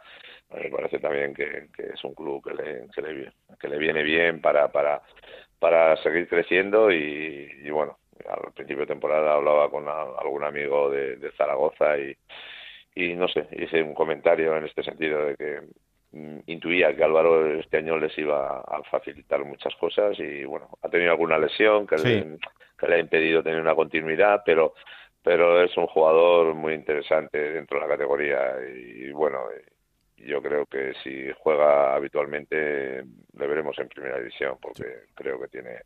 me 0.51 0.69
parece 0.69 0.99
también 0.99 1.33
que, 1.33 1.69
es 1.77 2.03
un 2.03 2.13
club 2.13 2.43
que 2.43 2.53
le, 2.53 2.87
que 3.59 3.67
le, 3.67 3.77
viene 3.77 4.03
bien 4.03 4.39
para 4.39 4.71
para 4.71 5.01
para 5.59 5.97
seguir 5.97 6.27
creciendo 6.27 6.91
y, 6.91 7.49
y 7.63 7.69
bueno 7.71 7.97
al 8.29 8.53
principio 8.53 8.81
de 8.81 8.93
temporada 8.93 9.33
hablaba 9.33 9.69
con 9.71 9.87
algún 9.87 10.43
amigo 10.43 10.91
de 10.91 11.31
Zaragoza 11.35 11.97
y 11.97 12.15
y 12.95 13.13
no 13.13 13.27
sé, 13.27 13.47
hice 13.51 13.81
un 13.81 13.93
comentario 13.93 14.55
en 14.57 14.65
este 14.65 14.83
sentido 14.83 15.25
de 15.25 15.35
que 15.35 15.61
mm, 16.11 16.39
intuía 16.47 16.95
que 16.95 17.03
Álvaro 17.03 17.59
este 17.59 17.77
año 17.77 17.97
les 17.97 18.17
iba 18.17 18.59
a 18.59 18.83
facilitar 18.89 19.43
muchas 19.45 19.75
cosas 19.75 20.19
y 20.19 20.43
bueno, 20.45 20.69
ha 20.81 20.89
tenido 20.89 21.11
alguna 21.11 21.37
lesión 21.37 21.87
que, 21.87 21.97
le, 21.97 22.37
que 22.77 22.87
le 22.87 22.95
ha 22.95 22.99
impedido 22.99 23.43
tener 23.43 23.61
una 23.61 23.75
continuidad, 23.75 24.41
pero 24.45 24.73
pero 25.23 25.63
es 25.63 25.75
un 25.77 25.87
jugador 25.87 26.55
muy 26.55 26.73
interesante 26.73 27.37
dentro 27.51 27.79
de 27.79 27.87
la 27.87 27.93
categoría 27.93 28.55
y 28.67 29.11
bueno, 29.11 29.41
yo 30.17 30.41
creo 30.41 30.65
que 30.65 30.93
si 31.03 31.31
juega 31.39 31.95
habitualmente 31.95 33.03
le 33.33 33.47
veremos 33.47 33.77
en 33.79 33.87
primera 33.87 34.17
división 34.17 34.57
porque 34.61 34.85
creo 35.13 35.39
que 35.39 35.47
tiene 35.47 35.81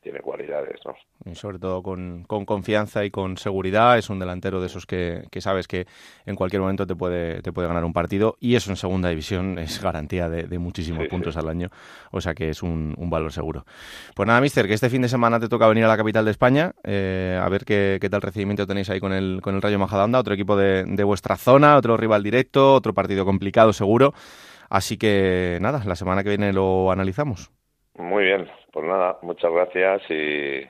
tiene 0.00 0.20
cualidades, 0.20 0.80
¿no? 0.84 0.94
Y 1.30 1.34
sobre 1.34 1.58
todo 1.58 1.82
con, 1.82 2.24
confianza 2.24 3.04
y 3.04 3.10
con 3.10 3.36
seguridad. 3.36 3.98
Es 3.98 4.10
un 4.10 4.18
delantero 4.18 4.60
de 4.60 4.66
esos 4.66 4.86
que, 4.86 5.26
sabes 5.38 5.66
que 5.66 5.86
en 6.24 6.36
cualquier 6.36 6.62
momento 6.62 6.86
te 6.86 6.94
puede, 6.94 7.42
te 7.42 7.52
puede 7.52 7.68
ganar 7.68 7.84
un 7.84 7.92
partido. 7.92 8.36
Y 8.40 8.54
eso 8.54 8.70
en 8.70 8.76
segunda 8.76 9.08
división 9.08 9.58
es 9.58 9.82
garantía 9.82 10.28
de, 10.28 10.58
muchísimos 10.58 11.06
puntos 11.08 11.36
al 11.36 11.48
año. 11.48 11.68
O 12.10 12.20
sea 12.20 12.34
que 12.34 12.50
es 12.50 12.62
un, 12.62 12.94
valor 13.10 13.32
seguro. 13.32 13.64
Pues 14.14 14.26
nada, 14.26 14.40
mister, 14.40 14.66
que 14.66 14.74
este 14.74 14.90
fin 14.90 15.02
de 15.02 15.08
semana 15.08 15.40
te 15.40 15.48
toca 15.48 15.66
venir 15.66 15.84
a 15.84 15.88
la 15.88 15.96
capital 15.96 16.24
de 16.24 16.30
España. 16.30 16.72
Eh, 16.84 17.38
a 17.40 17.48
ver 17.48 17.64
qué, 17.64 17.98
qué, 18.00 18.08
tal 18.08 18.22
recibimiento 18.22 18.66
tenéis 18.66 18.90
ahí 18.90 19.00
con 19.00 19.12
el, 19.12 19.40
con 19.42 19.54
el 19.54 19.62
Rayo 19.62 19.78
Majadahonda, 19.78 20.18
otro 20.18 20.34
equipo 20.34 20.56
de, 20.56 20.84
de 20.84 21.04
vuestra 21.04 21.36
zona, 21.36 21.76
otro 21.76 21.96
rival 21.96 22.22
directo, 22.22 22.74
otro 22.74 22.94
partido 22.94 23.24
complicado 23.24 23.72
seguro. 23.72 24.12
Así 24.70 24.98
que 24.98 25.58
nada, 25.60 25.82
la 25.84 25.96
semana 25.96 26.22
que 26.22 26.28
viene 26.28 26.52
lo 26.52 26.92
analizamos. 26.92 27.50
Muy 27.94 28.24
bien, 28.24 28.46
pues 28.72 28.86
nada, 28.86 29.18
muchas 29.22 29.50
gracias 29.50 30.02
y 30.10 30.66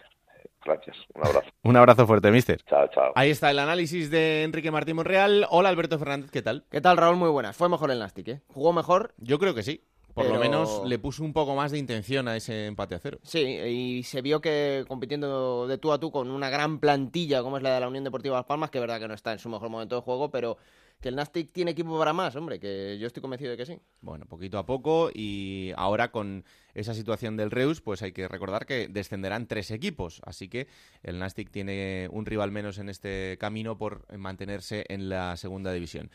gracias. 0.64 0.96
Un 1.14 1.26
abrazo. 1.26 1.48
Un 1.62 1.76
abrazo 1.76 2.06
fuerte, 2.06 2.30
mister. 2.30 2.62
Chao, 2.64 2.88
chao. 2.88 3.12
Ahí 3.14 3.30
está 3.30 3.50
el 3.50 3.58
análisis 3.58 4.10
de 4.10 4.42
Enrique 4.44 4.70
Martín 4.70 4.96
Monreal. 4.96 5.46
Hola, 5.50 5.68
Alberto 5.68 5.98
Fernández, 5.98 6.30
¿qué 6.30 6.42
tal? 6.42 6.64
¿Qué 6.70 6.80
tal, 6.80 6.96
Raúl? 6.96 7.16
Muy 7.16 7.30
buenas. 7.30 7.56
Fue 7.56 7.68
mejor 7.68 7.90
el 7.90 7.98
Nastic, 7.98 8.28
¿eh? 8.28 8.40
¿Jugó 8.48 8.72
mejor? 8.72 9.14
Yo 9.18 9.38
creo 9.38 9.54
que 9.54 9.62
sí. 9.62 9.82
Por 10.14 10.26
lo 10.26 10.40
menos 10.40 10.82
le 10.84 10.98
puso 10.98 11.22
un 11.22 11.32
poco 11.32 11.54
más 11.54 11.70
de 11.70 11.78
intención 11.78 12.26
a 12.26 12.36
ese 12.36 12.66
empate 12.66 12.96
a 12.96 12.98
cero. 12.98 13.18
Sí, 13.22 13.40
y 13.40 14.02
se 14.02 14.20
vio 14.20 14.40
que 14.40 14.84
compitiendo 14.88 15.68
de 15.68 15.78
tú 15.78 15.92
a 15.92 16.00
tú 16.00 16.10
con 16.10 16.30
una 16.30 16.50
gran 16.50 16.80
plantilla 16.80 17.42
como 17.42 17.56
es 17.56 17.62
la 17.62 17.74
de 17.74 17.80
la 17.80 17.88
Unión 17.88 18.02
Deportiva 18.02 18.36
Las 18.36 18.46
Palmas, 18.46 18.70
que 18.70 18.78
es 18.78 18.82
verdad 18.82 18.98
que 18.98 19.06
no 19.06 19.14
está 19.14 19.32
en 19.32 19.38
su 19.38 19.48
mejor 19.48 19.68
momento 19.68 19.94
de 19.94 20.02
juego, 20.02 20.28
pero 20.28 20.56
que 21.00 21.08
el 21.10 21.16
Nastic 21.16 21.52
tiene 21.52 21.70
equipo 21.70 21.96
para 21.98 22.12
más, 22.12 22.34
hombre, 22.36 22.58
que 22.58 22.98
yo 22.98 23.06
estoy 23.06 23.20
convencido 23.20 23.52
de 23.52 23.56
que 23.56 23.66
sí. 23.66 23.78
Bueno, 24.00 24.26
poquito 24.26 24.58
a 24.58 24.66
poco 24.66 25.10
y 25.14 25.72
ahora 25.76 26.10
con 26.10 26.44
esa 26.74 26.94
situación 26.94 27.36
del 27.36 27.50
Reus, 27.50 27.80
pues 27.80 28.02
hay 28.02 28.12
que 28.12 28.26
recordar 28.28 28.66
que 28.66 28.88
descenderán 28.88 29.46
tres 29.46 29.70
equipos, 29.70 30.20
así 30.24 30.48
que 30.48 30.66
el 31.02 31.18
Nastic 31.18 31.50
tiene 31.50 32.08
un 32.10 32.26
rival 32.26 32.50
menos 32.50 32.78
en 32.78 32.88
este 32.88 33.36
camino 33.38 33.78
por 33.78 34.06
mantenerse 34.16 34.84
en 34.88 35.08
la 35.08 35.36
segunda 35.36 35.72
división. 35.72 36.10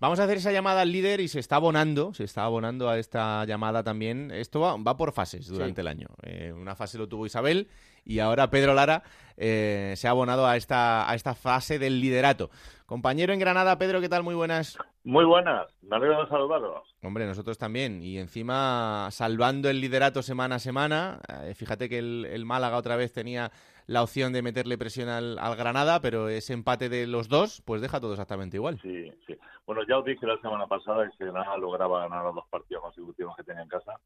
Vamos 0.00 0.20
a 0.20 0.24
hacer 0.24 0.36
esa 0.36 0.52
llamada 0.52 0.82
al 0.82 0.92
líder 0.92 1.20
y 1.20 1.26
se 1.26 1.40
está 1.40 1.56
abonando, 1.56 2.14
se 2.14 2.22
está 2.22 2.44
abonando 2.44 2.88
a 2.88 2.98
esta 2.98 3.44
llamada 3.44 3.82
también. 3.82 4.30
Esto 4.30 4.60
va, 4.60 4.96
por 4.96 5.12
fases 5.12 5.48
durante 5.48 5.80
el 5.80 5.88
año. 5.88 6.08
Eh, 6.22 6.52
una 6.52 6.76
fase 6.76 6.98
lo 6.98 7.08
tuvo 7.08 7.26
Isabel 7.26 7.68
y 8.08 8.20
ahora 8.20 8.50
Pedro 8.50 8.74
Lara 8.74 9.04
eh, 9.36 9.92
se 9.96 10.08
ha 10.08 10.10
abonado 10.10 10.46
a 10.46 10.56
esta, 10.56 11.08
a 11.08 11.14
esta 11.14 11.34
fase 11.34 11.78
del 11.78 12.00
liderato. 12.00 12.50
Compañero 12.86 13.34
en 13.34 13.38
Granada, 13.38 13.76
Pedro, 13.76 14.00
¿qué 14.00 14.08
tal? 14.08 14.22
Muy 14.22 14.34
buenas. 14.34 14.78
Muy 15.04 15.26
buenas, 15.26 15.66
me 15.82 15.96
alegro 15.96 16.22
de 16.22 16.28
saludaros. 16.28 16.96
Hombre, 17.02 17.26
nosotros 17.26 17.58
también. 17.58 18.02
Y 18.02 18.18
encima, 18.18 19.08
salvando 19.10 19.68
el 19.68 19.80
liderato 19.80 20.22
semana 20.22 20.56
a 20.56 20.58
semana, 20.58 21.20
eh, 21.44 21.54
fíjate 21.54 21.88
que 21.88 21.98
el, 21.98 22.44
Málaga 22.46 22.78
otra 22.78 22.96
vez 22.96 23.12
tenía 23.12 23.52
la 23.86 24.02
opción 24.02 24.32
de 24.32 24.42
meterle 24.42 24.78
presión 24.78 25.10
al, 25.10 25.36
Granada, 25.56 26.00
pero 26.00 26.30
ese 26.30 26.54
empate 26.54 26.88
de 26.88 27.06
los 27.06 27.28
dos, 27.28 27.62
pues 27.64 27.82
deja 27.82 28.00
todo 28.00 28.12
exactamente 28.12 28.56
igual. 28.56 28.80
Sí, 28.80 29.12
sí. 29.26 29.36
Bueno, 29.66 29.82
ya 29.86 29.98
os 29.98 30.04
dije 30.04 30.26
la 30.26 30.40
semana 30.40 30.66
pasada 30.66 31.10
que 31.16 31.26
Granada 31.26 31.58
lograba 31.58 32.00
ganar 32.00 32.24
los 32.24 32.36
dos 32.36 32.48
partidos 32.48 32.82
consecutivos 32.84 33.36
que 33.36 33.44
tenía 33.44 33.62
en 33.62 33.68
casa. 33.68 34.00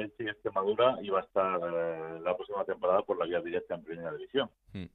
El 0.00 0.12
y 0.18 0.28
Extremadura 0.28 0.98
iba 1.02 1.18
a 1.18 1.22
estar 1.22 1.60
eh, 1.62 2.20
la 2.22 2.34
próxima 2.36 2.64
temporada 2.64 3.02
por 3.02 3.18
la 3.18 3.26
vía 3.26 3.40
directa 3.40 3.74
en 3.74 3.84
Primera 3.84 4.12
División. 4.12 4.50
Hmm 4.72 4.86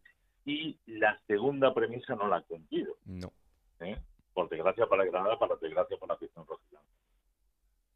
y 0.45 0.77
la 0.85 1.19
segunda 1.27 1.73
premisa 1.73 2.15
no 2.15 2.27
la 2.27 2.37
han 2.37 2.43
cumplido. 2.43 2.95
No. 3.05 3.31
¿Eh? 3.79 3.97
Por 4.33 4.47
desgracia 4.47 4.85
para 4.87 5.05
Granada, 5.05 5.37
para 5.39 5.55
desgracia 5.55 5.97
para 5.97 6.13
la 6.13 6.15
afición 6.15 6.45
rojiblanca. 6.45 6.87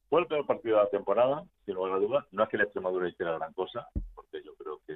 Fue 0.10 0.22
el 0.22 0.28
peor 0.28 0.46
partido 0.48 0.78
de 0.78 0.84
la 0.84 0.90
temporada, 0.90 1.46
sin 1.66 1.76
lugar 1.76 1.94
a 1.94 2.00
dudas. 2.00 2.26
No 2.32 2.44
es 2.44 2.50
que 2.50 2.58
la 2.58 2.64
Extremadura 2.64 3.08
hiciera 3.08 3.38
gran 3.38 3.54
cosa, 3.54 3.88
porque 4.16 4.42
yo 4.44 4.56
creo 4.56 4.82
que 4.88 4.96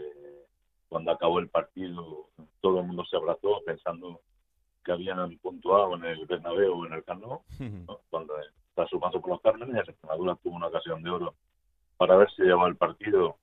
cuando 0.90 1.12
acabó 1.12 1.40
el 1.40 1.50
partido 1.50 2.30
todo 2.60 2.80
el 2.80 2.88
mundo 2.88 3.06
se 3.06 3.18
abrazó 3.18 3.62
pensando 3.66 4.22
que 4.84 4.92
habían 4.92 5.38
puntuado 5.38 5.96
en 5.96 6.06
el 6.06 6.26
Bernabéu 6.26 6.74
o 6.74 6.86
en 6.88 6.94
el 6.94 7.04
Cano, 7.04 7.44
cuando 8.10 8.34
está 8.70 8.88
su 8.88 9.00
paso 9.00 9.22
por 9.22 9.32
los 9.32 9.42
Cármenes, 9.42 9.76
la 9.76 9.82
Extremadura 9.82 10.36
tuvo 10.42 10.56
una 10.56 10.68
ocasión 10.68 11.04
de 11.04 11.10
oro 11.12 11.36
para 11.98 12.16
ver 12.18 12.30
si 12.32 12.44
llevaba 12.44 12.68
el 12.68 12.76
partido 12.76 13.38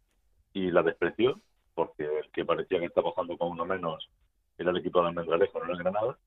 y 0.53 0.71
la 0.71 0.83
despreció 0.83 1.41
porque 1.75 2.05
el 2.05 2.31
que 2.31 2.45
parecía 2.45 2.79
que 2.79 2.87
estaba 2.87 3.11
jugando 3.13 3.39
con 3.39 3.53
uno 3.53 3.65
menos 3.65 4.11
era 4.59 4.71
el 4.71 4.77
equipo 4.77 5.01
de 5.01 5.09
Almendralejo, 5.09 5.65
no 5.65 5.73
el 5.73 5.79
Granada. 5.79 6.19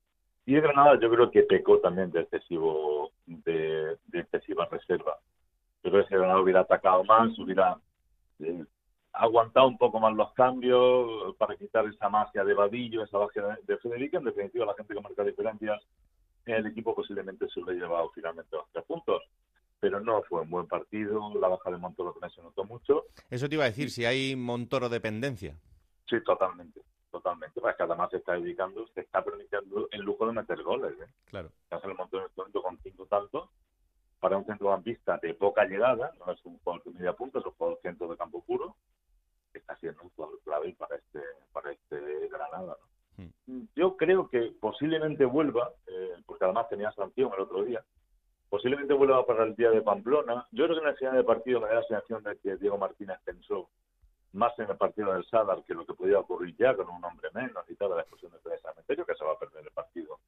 Y 0.46 0.56
el 0.56 0.62
Granada 0.62 0.98
yo 1.00 1.08
creo 1.10 1.30
que 1.30 1.42
pecó 1.42 1.78
también 1.78 2.10
de 2.10 2.22
excesivo 2.22 3.12
de, 3.26 3.96
excesiva 4.12 4.66
reserva. 4.70 5.16
Yo 5.82 5.90
creo 5.90 6.02
que 6.02 6.08
si 6.08 6.14
el 6.14 6.20
Granada 6.20 6.40
hubiera 6.40 6.60
atacado 6.60 7.04
más, 7.04 7.38
hubiera 7.38 7.78
eh, 8.40 8.64
aguantado 9.12 9.68
un 9.68 9.78
poco 9.78 10.00
más 10.00 10.12
los 10.14 10.32
cambios 10.32 11.36
para 11.38 11.56
quitar 11.56 11.86
esa 11.86 12.08
magia 12.08 12.44
de 12.44 12.54
Vadillo, 12.54 13.04
esa 13.04 13.18
magia 13.18 13.42
de, 13.42 13.56
de 13.74 13.78
Federica. 13.78 14.18
En 14.18 14.24
definitiva, 14.24 14.66
la 14.66 14.74
gente 14.74 14.92
que 14.92 15.00
marca 15.00 15.22
diferencias 15.22 15.80
en 16.46 16.54
el 16.56 16.66
equipo 16.66 16.94
posiblemente 16.94 17.46
se 17.48 17.60
haya 17.60 17.84
llevado 17.84 18.10
finalmente 18.10 18.56
los 18.56 18.68
tres 18.72 18.84
puntos 18.86 19.22
pero 19.84 20.00
no 20.00 20.22
fue 20.22 20.40
un 20.40 20.48
buen 20.48 20.66
partido. 20.66 21.30
La 21.38 21.46
baja 21.46 21.70
de 21.70 21.76
Montoro 21.76 22.12
también 22.12 22.30
se 22.30 22.40
notó 22.40 22.64
mucho. 22.64 23.04
Eso 23.28 23.50
te 23.50 23.56
iba 23.56 23.64
a 23.64 23.66
decir, 23.66 23.90
si 23.90 24.06
hay 24.06 24.34
Montoro 24.34 24.88
dependencia. 24.88 25.58
Sí, 26.08 26.16
totalmente, 26.24 26.80
totalmente. 27.10 27.60
Porque 27.60 27.82
además 27.82 28.08
se 28.10 28.16
está 28.16 28.32
dedicando, 28.32 28.86
se 28.94 29.02
está 29.02 29.22
permitiendo 29.22 29.86
el 29.90 30.00
lujo 30.00 30.26
de 30.26 30.32
meter 30.32 30.62
goles. 30.62 30.94
¿eh? 30.98 31.06
Claro. 31.26 31.50
Hace 31.68 31.86
el 31.86 31.96
Montoro 31.96 32.22
en 32.22 32.30
este 32.30 32.40
momento 32.40 32.62
con 32.62 32.78
cinco 32.82 33.04
tantos 33.04 33.50
para 34.20 34.38
un 34.38 34.46
centrocampista 34.46 35.18
de 35.18 35.34
poca 35.34 35.66
llegada, 35.66 36.10
no 36.18 36.32
es 36.32 36.42
un 36.46 36.58
jugador 36.60 36.82
de 36.84 36.90
media 36.92 37.12
punta, 37.12 37.40
es 37.40 37.44
un 37.44 37.52
jugador 37.52 37.78
centro 37.82 38.08
de 38.08 38.16
campo 38.16 38.42
puro, 38.42 38.76
que 39.52 39.58
está 39.58 39.76
siendo 39.76 40.00
un 40.00 40.08
jugador 40.16 40.40
clave 40.44 40.74
para 40.78 40.96
este, 40.96 41.20
para 41.52 41.72
este 41.72 42.28
Granada. 42.28 42.78
Hmm. 43.18 43.64
Yo 43.76 43.98
creo 43.98 44.30
que 44.30 44.50
posiblemente 44.58 45.26
vuelva, 45.26 45.72
eh, 45.86 46.14
porque 46.24 46.46
además 46.46 46.70
tenía 46.70 46.90
sanción 46.92 47.30
el 47.34 47.42
otro 47.42 47.64
día, 47.64 47.84
Posiblemente 48.54 48.94
vuelva 48.94 49.26
para 49.26 49.42
el 49.42 49.56
día 49.56 49.68
de 49.70 49.82
Pamplona. 49.82 50.46
Yo 50.52 50.66
creo 50.66 50.76
que 50.76 50.82
en 50.84 50.90
el 50.90 50.96
final 50.96 51.16
de 51.16 51.24
partido 51.24 51.60
me 51.60 51.66
da 51.66 51.74
la 51.74 51.82
sensación 51.82 52.22
de 52.22 52.38
que 52.38 52.56
Diego 52.56 52.78
Martínez 52.78 53.18
pensó 53.24 53.68
más 54.32 54.56
en 54.60 54.70
el 54.70 54.76
partido 54.76 55.12
del 55.12 55.24
Sadar 55.24 55.64
que 55.64 55.74
lo 55.74 55.84
que 55.84 55.94
podía 55.94 56.20
ocurrir 56.20 56.54
ya 56.56 56.72
con 56.76 56.88
un 56.88 57.04
hombre 57.04 57.30
menos 57.34 57.68
y 57.68 57.74
tal, 57.74 57.90
la 57.90 58.02
explosión 58.02 58.30
de 58.30 58.58
cementerio, 58.60 59.04
que 59.04 59.16
se 59.16 59.24
va 59.24 59.32
a 59.32 59.38
perder 59.40 59.64
el 59.64 59.72
partido 59.72 60.20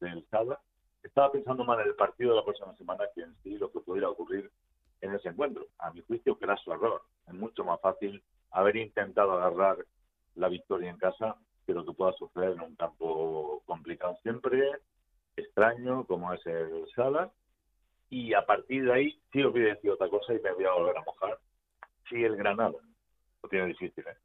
del 0.00 0.26
Sadar. 0.30 0.58
Estaba 1.02 1.30
pensando 1.30 1.62
más 1.62 1.78
en 1.80 1.88
el 1.88 1.94
partido 1.94 2.30
de 2.30 2.36
la 2.36 2.42
próxima 2.42 2.74
semana 2.74 3.04
que 3.14 3.20
en 3.20 3.36
sí 3.42 3.58
lo 3.58 3.70
que 3.70 3.80
pudiera 3.80 4.08
ocurrir 4.08 4.50
en 5.02 5.14
ese 5.14 5.28
encuentro. 5.28 5.66
A 5.78 5.90
mi 5.90 6.00
juicio, 6.00 6.38
que 6.38 6.46
era 6.46 6.56
su 6.56 6.72
error. 6.72 7.02
Es 7.26 7.34
mucho 7.34 7.64
más 7.64 7.78
fácil 7.82 8.24
haber 8.50 8.76
intentado 8.76 9.32
agarrar 9.32 9.84
la 10.36 10.48
victoria 10.48 10.88
en 10.88 10.96
casa 10.96 11.36
que 11.66 11.74
lo 11.74 11.84
que 11.84 11.92
pueda 11.92 12.14
suceder 12.14 12.52
en 12.52 12.62
un 12.62 12.76
campo 12.76 13.62
complicado 13.66 14.16
siempre, 14.22 14.70
extraño, 15.36 16.06
como 16.06 16.32
es 16.32 16.46
el 16.46 16.86
Sadar 16.96 17.30
y 18.10 18.34
a 18.34 18.44
partir 18.44 18.84
de 18.84 18.92
ahí 18.92 19.22
sí 19.32 19.42
os 19.42 19.52
voy 19.52 19.62
a 19.62 19.74
decir 19.74 19.90
otra 19.90 20.08
cosa 20.08 20.32
y 20.34 20.40
me 20.40 20.52
voy 20.52 20.64
a 20.64 20.72
volver 20.72 20.96
a 20.96 21.04
mojar. 21.04 21.38
Sí, 22.08 22.22
el 22.24 22.36
Granada, 22.36 22.72
lo 23.42 23.48
tiene 23.48 23.66
difícil, 23.66 24.04
¿eh? 24.06 24.16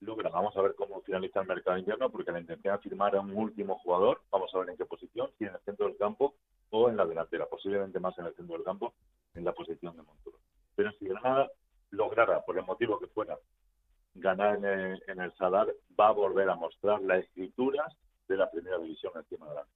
Luego 0.00 0.22
vamos 0.22 0.56
a 0.56 0.62
ver 0.62 0.74
cómo 0.76 1.00
finaliza 1.00 1.40
el 1.40 1.48
mercado 1.48 1.76
invierno, 1.76 2.10
porque 2.10 2.30
la 2.30 2.38
intención 2.38 2.74
es 2.74 2.80
firmar 2.82 3.16
a 3.16 3.20
un 3.20 3.34
último 3.34 3.78
jugador, 3.78 4.22
vamos 4.30 4.54
a 4.54 4.58
ver 4.58 4.70
en 4.70 4.76
qué 4.76 4.84
posición, 4.84 5.30
si 5.38 5.44
en 5.44 5.54
el 5.54 5.60
centro 5.60 5.86
del 5.86 5.96
campo 5.96 6.34
o 6.70 6.88
en 6.88 6.96
la 6.96 7.04
delantera, 7.04 7.46
posiblemente 7.46 7.98
más 7.98 8.16
en 8.18 8.26
el 8.26 8.34
centro 8.36 8.54
del 8.54 8.64
campo, 8.64 8.94
en 9.34 9.44
la 9.44 9.52
posición 9.52 9.96
de 9.96 10.02
Montoro. 10.02 10.38
Pero 10.76 10.92
si 10.92 11.08
Granada 11.08 11.50
lograra, 11.90 12.44
por 12.44 12.56
el 12.56 12.64
motivo 12.64 13.00
que 13.00 13.08
fuera, 13.08 13.36
ganar 14.14 14.56
en 14.56 15.20
el, 15.20 15.32
Sadar, 15.36 15.66
va 15.98 16.08
a 16.08 16.12
volver 16.12 16.48
a 16.48 16.54
mostrar 16.54 17.00
las 17.02 17.24
escrituras 17.24 17.92
de 18.28 18.36
la 18.36 18.50
primera 18.50 18.78
división 18.78 19.12
encima 19.16 19.48
de 19.48 19.54
la 19.56 19.66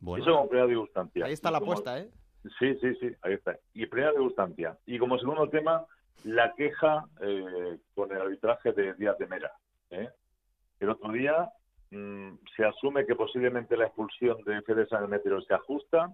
bueno, 0.00 0.24
Eso 0.24 0.32
como 0.32 0.48
primera 0.48 0.68
distancia. 0.68 1.24
Ahí 1.24 1.32
está 1.32 1.50
la 1.50 1.58
apuesta, 1.58 1.98
¿eh? 1.98 2.10
Sí, 2.58 2.74
sí, 2.80 2.94
sí, 2.96 3.14
ahí 3.22 3.34
está. 3.34 3.58
Y 3.74 3.86
primera 3.86 4.12
degustancia. 4.12 4.78
Y 4.86 4.98
como 4.98 5.18
segundo 5.18 5.48
tema, 5.48 5.84
la 6.24 6.54
queja 6.54 7.04
eh, 7.20 7.78
con 7.94 8.10
el 8.12 8.20
arbitraje 8.20 8.72
de 8.72 8.94
Díaz 8.94 9.18
de 9.18 9.26
Mera. 9.26 9.52
¿eh? 9.90 10.08
El 10.78 10.90
otro 10.90 11.12
día 11.12 11.50
mm, 11.90 12.32
se 12.56 12.64
asume 12.64 13.06
que 13.06 13.14
posiblemente 13.14 13.76
la 13.76 13.86
expulsión 13.86 14.42
de 14.44 14.62
Fede 14.62 14.86
San 14.86 15.08
Metero 15.10 15.40
se 15.42 15.54
ajusta, 15.54 16.10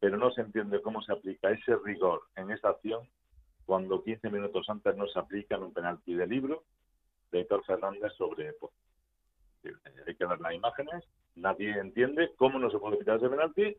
pero 0.00 0.16
no 0.16 0.32
se 0.32 0.40
entiende 0.40 0.82
cómo 0.82 1.00
se 1.02 1.12
aplica 1.12 1.50
ese 1.50 1.76
rigor 1.84 2.22
en 2.36 2.50
esa 2.50 2.70
acción 2.70 3.08
cuando 3.64 4.02
15 4.02 4.30
minutos 4.30 4.68
antes 4.68 4.96
no 4.96 5.06
se 5.06 5.18
aplica 5.18 5.54
en 5.54 5.62
un 5.62 5.72
penalti 5.72 6.14
de 6.14 6.26
libro 6.26 6.64
de 7.30 7.40
Héctor 7.40 7.64
Fernández 7.64 8.12
sobre 8.18 8.52
pues, 8.54 8.72
hay 10.06 10.14
que 10.16 10.26
ver 10.26 10.40
las 10.40 10.54
imágenes, 10.54 11.04
nadie 11.36 11.78
entiende 11.78 12.32
cómo 12.36 12.58
no 12.58 12.70
se 12.70 12.78
puede 12.78 12.98
quitar 12.98 13.18
ese 13.18 13.28
penalti 13.28 13.76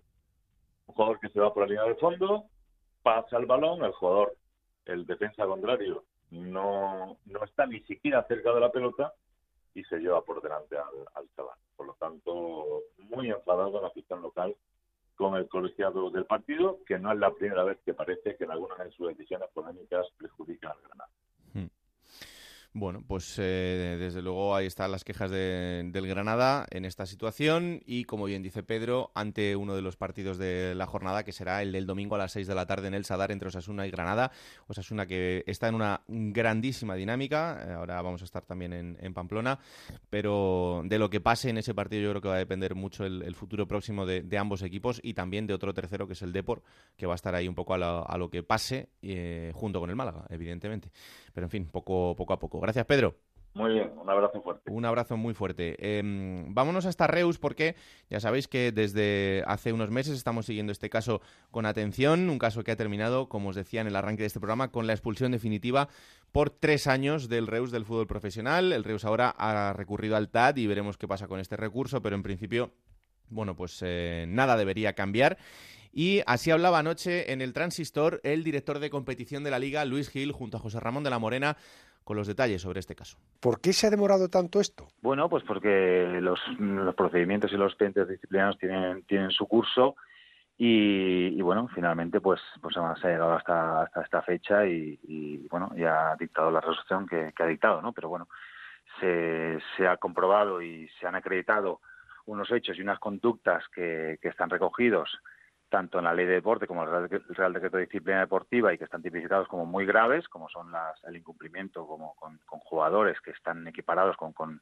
un 0.87 0.95
jugador 0.95 1.19
que 1.19 1.29
se 1.29 1.39
va 1.39 1.53
por 1.53 1.63
la 1.63 1.69
línea 1.69 1.85
de 1.85 1.95
fondo, 1.95 2.45
pasa 3.01 3.37
el 3.37 3.45
balón, 3.45 3.83
el 3.83 3.91
jugador, 3.93 4.35
el 4.85 5.05
defensa 5.05 5.45
contrario, 5.45 6.03
no, 6.31 7.17
no 7.25 7.43
está 7.43 7.65
ni 7.65 7.79
siquiera 7.81 8.25
cerca 8.27 8.53
de 8.53 8.59
la 8.59 8.71
pelota 8.71 9.13
y 9.75 9.83
se 9.85 9.99
lleva 9.99 10.21
por 10.23 10.41
delante 10.41 10.77
al, 10.77 11.07
al 11.15 11.29
chaval. 11.35 11.57
Por 11.75 11.87
lo 11.87 11.93
tanto, 11.93 12.83
muy 12.97 13.29
enfadado 13.29 13.81
la 13.81 13.87
afición 13.87 14.21
local 14.21 14.55
con 15.15 15.35
el 15.35 15.47
colegiado 15.47 16.09
del 16.09 16.25
partido, 16.25 16.79
que 16.85 16.97
no 16.97 17.11
es 17.11 17.19
la 17.19 17.33
primera 17.33 17.63
vez 17.63 17.77
que 17.85 17.93
parece 17.93 18.35
que 18.35 18.43
en 18.45 18.51
algunas 18.51 18.79
de 18.79 18.91
sus 18.91 19.07
decisiones 19.07 19.49
polémicas 19.53 20.07
perjudica 20.17 20.71
al 20.71 20.81
Granada. 20.81 21.09
Bueno, 22.75 23.03
pues 23.07 23.35
eh, 23.37 23.97
desde 23.99 24.23
luego 24.23 24.55
ahí 24.55 24.65
están 24.65 24.91
las 24.91 25.03
quejas 25.03 25.29
del 25.29 26.07
Granada 26.07 26.65
en 26.71 26.85
esta 26.85 27.05
situación 27.05 27.81
y 27.85 28.05
como 28.05 28.25
bien 28.25 28.41
dice 28.41 28.63
Pedro, 28.63 29.11
ante 29.13 29.55
uno 29.55 29.75
de 29.75 29.83
los 29.83 29.95
partidos 29.95 30.39
de 30.39 30.73
la 30.73 30.87
jornada 30.87 31.23
que 31.23 31.33
será 31.33 31.61
el 31.61 31.71
del 31.71 31.85
domingo 31.85 32.15
a 32.15 32.17
las 32.17 32.31
6 32.31 32.47
de 32.47 32.55
la 32.55 32.65
tarde 32.65 32.87
en 32.87 32.95
el 32.95 33.05
Sadar 33.05 33.31
entre 33.31 33.49
Osasuna 33.49 33.85
y 33.85 33.91
Granada. 33.91 34.31
Osasuna 34.65 35.05
que 35.05 35.43
está 35.45 35.67
en 35.67 35.75
una 35.75 36.01
grandísima 36.07 36.95
dinámica, 36.95 37.63
eh, 37.63 37.73
ahora 37.73 38.01
vamos 38.01 38.23
a 38.23 38.25
estar 38.25 38.43
también 38.43 38.73
en, 38.73 39.13
Pamplona, 39.13 39.59
pero 40.09 40.81
de 40.83 40.97
lo 40.97 41.11
que 41.11 41.21
pase 41.21 41.51
en 41.51 41.59
ese 41.59 41.75
partido 41.75 42.01
yo 42.01 42.09
creo 42.09 42.21
que 42.21 42.29
va 42.29 42.35
a 42.35 42.39
depender 42.39 42.73
mucho 42.73 43.05
el, 43.05 43.35
futuro 43.35 43.67
próximo 43.67 44.07
de, 44.07 44.37
ambos 44.39 44.63
equipos 44.63 44.99
y 45.03 45.13
también 45.13 45.45
de 45.45 45.53
otro 45.53 45.75
tercero 45.75 46.07
que 46.07 46.13
es 46.13 46.23
el 46.23 46.33
Depor, 46.33 46.63
que 46.97 47.05
va 47.05 47.13
a 47.13 47.15
estar 47.15 47.35
ahí 47.35 47.47
un 47.47 47.53
poco 47.53 47.75
a, 47.75 48.17
lo 48.17 48.29
que 48.31 48.41
pase 48.41 48.89
eh, 49.03 49.51
junto 49.53 49.79
con 49.79 49.91
el 49.91 49.95
Málaga, 49.95 50.25
evidentemente. 50.29 50.89
Pero 51.33 51.45
en 51.45 51.51
fin, 51.51 51.65
poco, 51.65 52.15
poco 52.15 52.33
a 52.33 52.39
poco. 52.39 52.59
Gracias, 52.59 52.85
Pedro. 52.85 53.15
Muy 53.55 53.73
bien, 53.73 53.91
un 54.01 54.09
abrazo 54.09 54.41
fuerte. 54.41 54.71
Un 54.71 54.83
abrazo 54.83 55.15
muy 55.15 55.35
fuerte. 55.35 55.99
Em, 55.99 56.51
vámonos 56.55 56.87
hasta 56.87 57.05
Reus 57.05 57.37
porque 57.37 57.75
ya 58.09 58.19
sabéis 58.19 58.47
que 58.47 58.71
desde 58.71 59.43
hace 59.45 59.71
unos 59.71 59.91
meses 59.91 60.17
estamos 60.17 60.47
siguiendo 60.47 60.71
este 60.71 60.89
caso 60.89 61.21
con 61.51 61.67
atención, 61.67 62.31
un 62.31 62.39
caso 62.39 62.63
que 62.63 62.71
ha 62.71 62.75
terminado, 62.75 63.29
como 63.29 63.49
os 63.49 63.55
decía 63.55 63.81
en 63.81 63.87
el 63.87 63.95
arranque 63.95 64.23
de 64.23 64.27
este 64.27 64.39
programa, 64.39 64.71
con 64.71 64.87
la 64.87 64.93
expulsión 64.93 65.31
definitiva 65.31 65.87
por 66.31 66.49
tres 66.49 66.87
años 66.87 67.29
del 67.29 67.45
Reus 67.45 67.69
del 67.69 67.85
fútbol 67.85 68.07
profesional. 68.07 68.73
El 68.73 68.83
Reus 68.83 69.05
ahora 69.05 69.29
ha 69.37 69.73
recurrido 69.73 70.15
al 70.15 70.29
TAD 70.29 70.57
y 70.57 70.65
veremos 70.65 70.97
qué 70.97 71.07
pasa 71.07 71.27
con 71.27 71.39
este 71.39 71.55
recurso, 71.55 72.01
pero 72.01 72.15
en 72.15 72.23
principio, 72.23 72.71
bueno, 73.29 73.55
pues 73.55 73.79
eh, 73.85 74.25
nada 74.27 74.57
debería 74.57 74.93
cambiar. 74.93 75.37
Y 75.91 76.21
así 76.25 76.49
hablaba 76.49 76.79
anoche 76.79 77.31
en 77.31 77.41
el 77.41 77.53
Transistor 77.53 78.19
el 78.23 78.43
director 78.43 78.79
de 78.79 78.89
competición 78.89 79.43
de 79.43 79.51
la 79.51 79.59
liga, 79.59 79.85
Luis 79.85 80.09
Gil, 80.09 80.31
junto 80.31 80.57
a 80.57 80.59
José 80.59 80.79
Ramón 80.79 81.03
de 81.03 81.11
la 81.11 81.19
Morena, 81.19 81.55
con 82.03 82.17
los 82.17 82.27
detalles 82.27 82.61
sobre 82.61 82.79
este 82.79 82.95
caso. 82.95 83.17
¿Por 83.39 83.61
qué 83.61 83.73
se 83.73 83.87
ha 83.87 83.89
demorado 83.91 84.27
tanto 84.27 84.59
esto? 84.59 84.87
Bueno, 85.01 85.29
pues 85.29 85.43
porque 85.43 86.19
los, 86.19 86.39
procedimientos 86.95 87.51
y 87.53 87.57
los 87.57 87.71
expedientes 87.71 88.07
disciplinarios 88.07 88.57
tienen, 88.57 89.03
tienen 89.03 89.29
su 89.29 89.47
curso 89.47 89.95
y, 90.57 91.41
bueno, 91.41 91.67
finalmente 91.73 92.21
pues, 92.21 92.39
pues 92.61 92.75
se 92.75 93.07
ha 93.07 93.11
llegado 93.11 93.33
hasta, 93.33 93.83
hasta 93.83 94.01
esta 94.01 94.21
fecha 94.21 94.65
y, 94.65 95.47
bueno, 95.49 95.71
ya 95.75 96.11
ha 96.11 96.15
dictado 96.15 96.51
la 96.51 96.61
resolución 96.61 97.07
que, 97.07 97.33
ha 97.37 97.47
dictado, 97.47 97.81
¿no? 97.81 97.91
Pero 97.91 98.09
bueno, 98.09 98.27
se, 98.99 99.59
se 99.75 99.87
ha 99.87 99.97
comprobado 99.97 100.61
y 100.61 100.87
se 100.99 101.07
han 101.07 101.15
acreditado 101.15 101.81
unos 102.25 102.51
hechos 102.51 102.77
y 102.77 102.81
unas 102.81 102.99
conductas 102.99 103.63
que, 103.73 104.17
que 104.21 104.29
están 104.29 104.49
recogidos 104.49 105.09
tanto 105.73 105.97
en 105.97 106.03
la 106.03 106.13
ley 106.13 106.27
de 106.27 106.33
deporte 106.33 106.67
como 106.67 106.83
en 106.83 106.93
el 106.93 107.23
Real 107.29 107.51
Decreto 107.51 107.77
de 107.77 107.85
Disciplina 107.85 108.19
Deportiva 108.19 108.71
y 108.71 108.77
que 108.77 108.83
están 108.83 109.01
tipificados 109.01 109.47
como 109.47 109.65
muy 109.65 109.87
graves, 109.87 110.27
como 110.27 110.47
son 110.47 110.71
las, 110.71 111.03
el 111.05 111.17
incumplimiento 111.17 111.87
como 111.87 112.13
con, 112.13 112.39
jugadores 112.45 113.19
que 113.21 113.31
están 113.31 113.67
equiparados 113.67 114.15
con, 114.15 114.33
con 114.33 114.61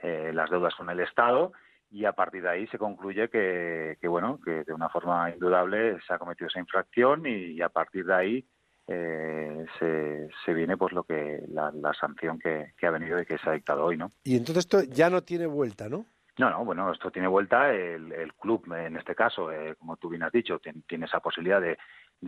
eh, 0.00 0.32
las 0.34 0.50
deudas 0.50 0.74
con 0.74 0.90
el 0.90 1.00
Estado 1.00 1.52
y 1.90 2.04
a 2.04 2.12
partir 2.12 2.42
de 2.42 2.50
ahí 2.50 2.66
se 2.66 2.76
concluye 2.76 3.30
que, 3.30 3.96
bueno 4.02 4.38
que 4.44 4.64
de 4.64 4.74
una 4.74 4.90
forma 4.90 5.30
indudable 5.30 5.98
se 6.06 6.12
ha 6.12 6.18
cometido 6.18 6.48
esa 6.48 6.60
infracción 6.60 7.24
y, 7.24 7.62
a 7.62 7.70
partir 7.70 8.04
de 8.04 8.14
ahí 8.14 8.46
eh, 8.86 9.64
se, 9.78 10.52
viene 10.52 10.76
pues 10.76 10.92
lo 10.92 11.04
que 11.04 11.42
la, 11.48 11.72
sanción 11.98 12.38
que, 12.38 12.74
que, 12.76 12.86
ha 12.86 12.90
venido 12.90 13.18
y 13.18 13.24
que 13.24 13.38
se 13.38 13.48
ha 13.48 13.52
dictado 13.54 13.84
hoy 13.84 13.96
no 13.96 14.10
y 14.24 14.36
entonces 14.36 14.66
esto 14.66 14.82
ya 14.82 15.08
no 15.08 15.22
tiene 15.22 15.46
vuelta 15.46 15.88
no 15.88 16.04
no, 16.38 16.50
no, 16.50 16.64
bueno, 16.64 16.90
esto 16.92 17.10
tiene 17.10 17.28
vuelta. 17.28 17.72
El, 17.72 18.12
el 18.12 18.34
club, 18.34 18.72
en 18.74 18.96
este 18.96 19.14
caso, 19.14 19.52
eh, 19.52 19.76
como 19.78 19.96
tú 19.96 20.08
bien 20.08 20.24
has 20.24 20.32
dicho, 20.32 20.60
tiene 20.60 21.06
esa 21.06 21.20
posibilidad 21.20 21.60
de, 21.60 21.76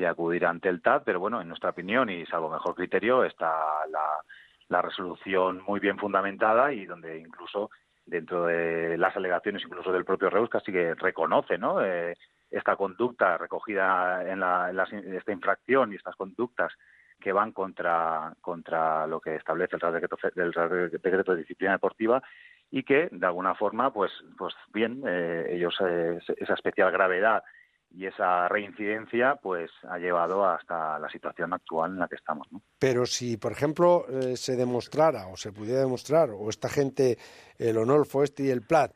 acudir 0.06 0.44
ante 0.44 0.68
el 0.68 0.82
TAD, 0.82 1.02
pero 1.04 1.18
bueno, 1.18 1.40
en 1.40 1.48
nuestra 1.48 1.70
opinión 1.70 2.10
y 2.10 2.26
salvo 2.26 2.50
mejor 2.50 2.74
criterio, 2.74 3.24
está 3.24 3.50
la, 3.90 4.20
la 4.68 4.82
resolución 4.82 5.62
muy 5.66 5.80
bien 5.80 5.98
fundamentada 5.98 6.72
y 6.72 6.84
donde 6.84 7.18
incluso 7.18 7.70
dentro 8.04 8.44
de 8.44 8.96
las 8.98 9.16
alegaciones 9.16 9.62
incluso 9.64 9.92
del 9.92 10.04
propio 10.04 10.30
Reus 10.30 10.48
casi 10.48 10.70
que 10.70 10.94
reconoce 10.94 11.58
¿no? 11.58 11.84
Eh, 11.84 12.14
esta 12.50 12.76
conducta 12.76 13.36
recogida 13.36 14.22
en, 14.30 14.40
la, 14.40 14.70
en 14.70 15.14
esta 15.14 15.32
infracción 15.32 15.92
y 15.92 15.96
estas 15.96 16.14
conductas 16.14 16.72
que 17.18 17.32
van 17.32 17.52
contra, 17.52 18.34
contra 18.40 19.06
lo 19.06 19.20
que 19.20 19.34
establece 19.34 19.74
el 19.74 19.80
Real 19.80 19.94
Decreto, 19.94 20.16
el 20.36 20.90
Decreto 20.90 21.32
de 21.32 21.38
Disciplina 21.38 21.72
Deportiva 21.72 22.22
y 22.70 22.82
que 22.82 23.08
de 23.10 23.26
alguna 23.26 23.54
forma 23.54 23.92
pues 23.92 24.12
pues 24.36 24.54
bien 24.72 25.02
eh, 25.06 25.46
ellos 25.50 25.74
eh, 25.80 26.18
esa 26.38 26.54
especial 26.54 26.90
gravedad 26.90 27.42
y 27.90 28.06
esa 28.06 28.48
reincidencia 28.48 29.36
pues 29.36 29.70
ha 29.88 29.98
llevado 29.98 30.44
hasta 30.44 30.98
la 30.98 31.08
situación 31.08 31.52
actual 31.52 31.92
en 31.92 31.98
la 32.00 32.08
que 32.08 32.16
estamos 32.16 32.48
pero 32.78 33.06
si 33.06 33.36
por 33.36 33.52
ejemplo 33.52 34.06
eh, 34.08 34.36
se 34.36 34.56
demostrara 34.56 35.28
o 35.28 35.36
se 35.36 35.52
pudiera 35.52 35.80
demostrar 35.80 36.30
o 36.30 36.48
esta 36.50 36.68
gente 36.68 37.16
el 37.58 37.76
Onolfo 37.76 38.22
este 38.22 38.44
y 38.44 38.50
el 38.50 38.62
Plat 38.62 38.92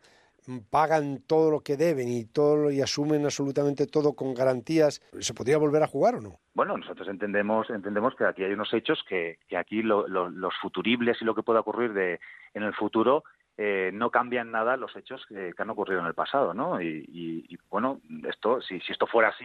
pagan 0.70 1.22
todo 1.26 1.50
lo 1.50 1.60
que 1.60 1.76
deben 1.76 2.08
y 2.08 2.24
todo 2.24 2.70
y 2.70 2.80
asumen 2.80 3.24
absolutamente 3.24 3.86
todo 3.86 4.14
con 4.14 4.34
garantías, 4.34 5.00
¿se 5.18 5.34
podría 5.34 5.58
volver 5.58 5.82
a 5.82 5.86
jugar 5.86 6.16
o 6.16 6.20
no? 6.20 6.40
Bueno, 6.54 6.76
nosotros 6.76 7.08
entendemos 7.08 7.70
entendemos 7.70 8.14
que 8.16 8.24
aquí 8.24 8.44
hay 8.44 8.52
unos 8.52 8.72
hechos 8.72 9.02
que, 9.08 9.38
que 9.48 9.56
aquí 9.56 9.82
los 9.82 10.54
futuribles 10.60 11.18
y 11.20 11.24
lo 11.24 11.34
que 11.34 11.42
pueda 11.42 11.60
ocurrir 11.60 11.92
de, 11.92 12.20
en 12.54 12.62
el 12.62 12.74
futuro 12.74 13.24
eh, 13.62 13.90
no 13.92 14.10
cambian 14.10 14.50
nada 14.50 14.78
los 14.78 14.96
hechos 14.96 15.26
que, 15.26 15.52
han 15.54 15.68
ocurrido 15.68 16.00
en 16.00 16.06
el 16.06 16.14
pasado, 16.14 16.54
¿no? 16.54 16.80
Y, 16.80 17.58
bueno, 17.68 18.00
esto, 18.26 18.62
si, 18.62 18.80
si 18.80 18.92
esto 18.92 19.06
fuera 19.06 19.28
así, 19.28 19.44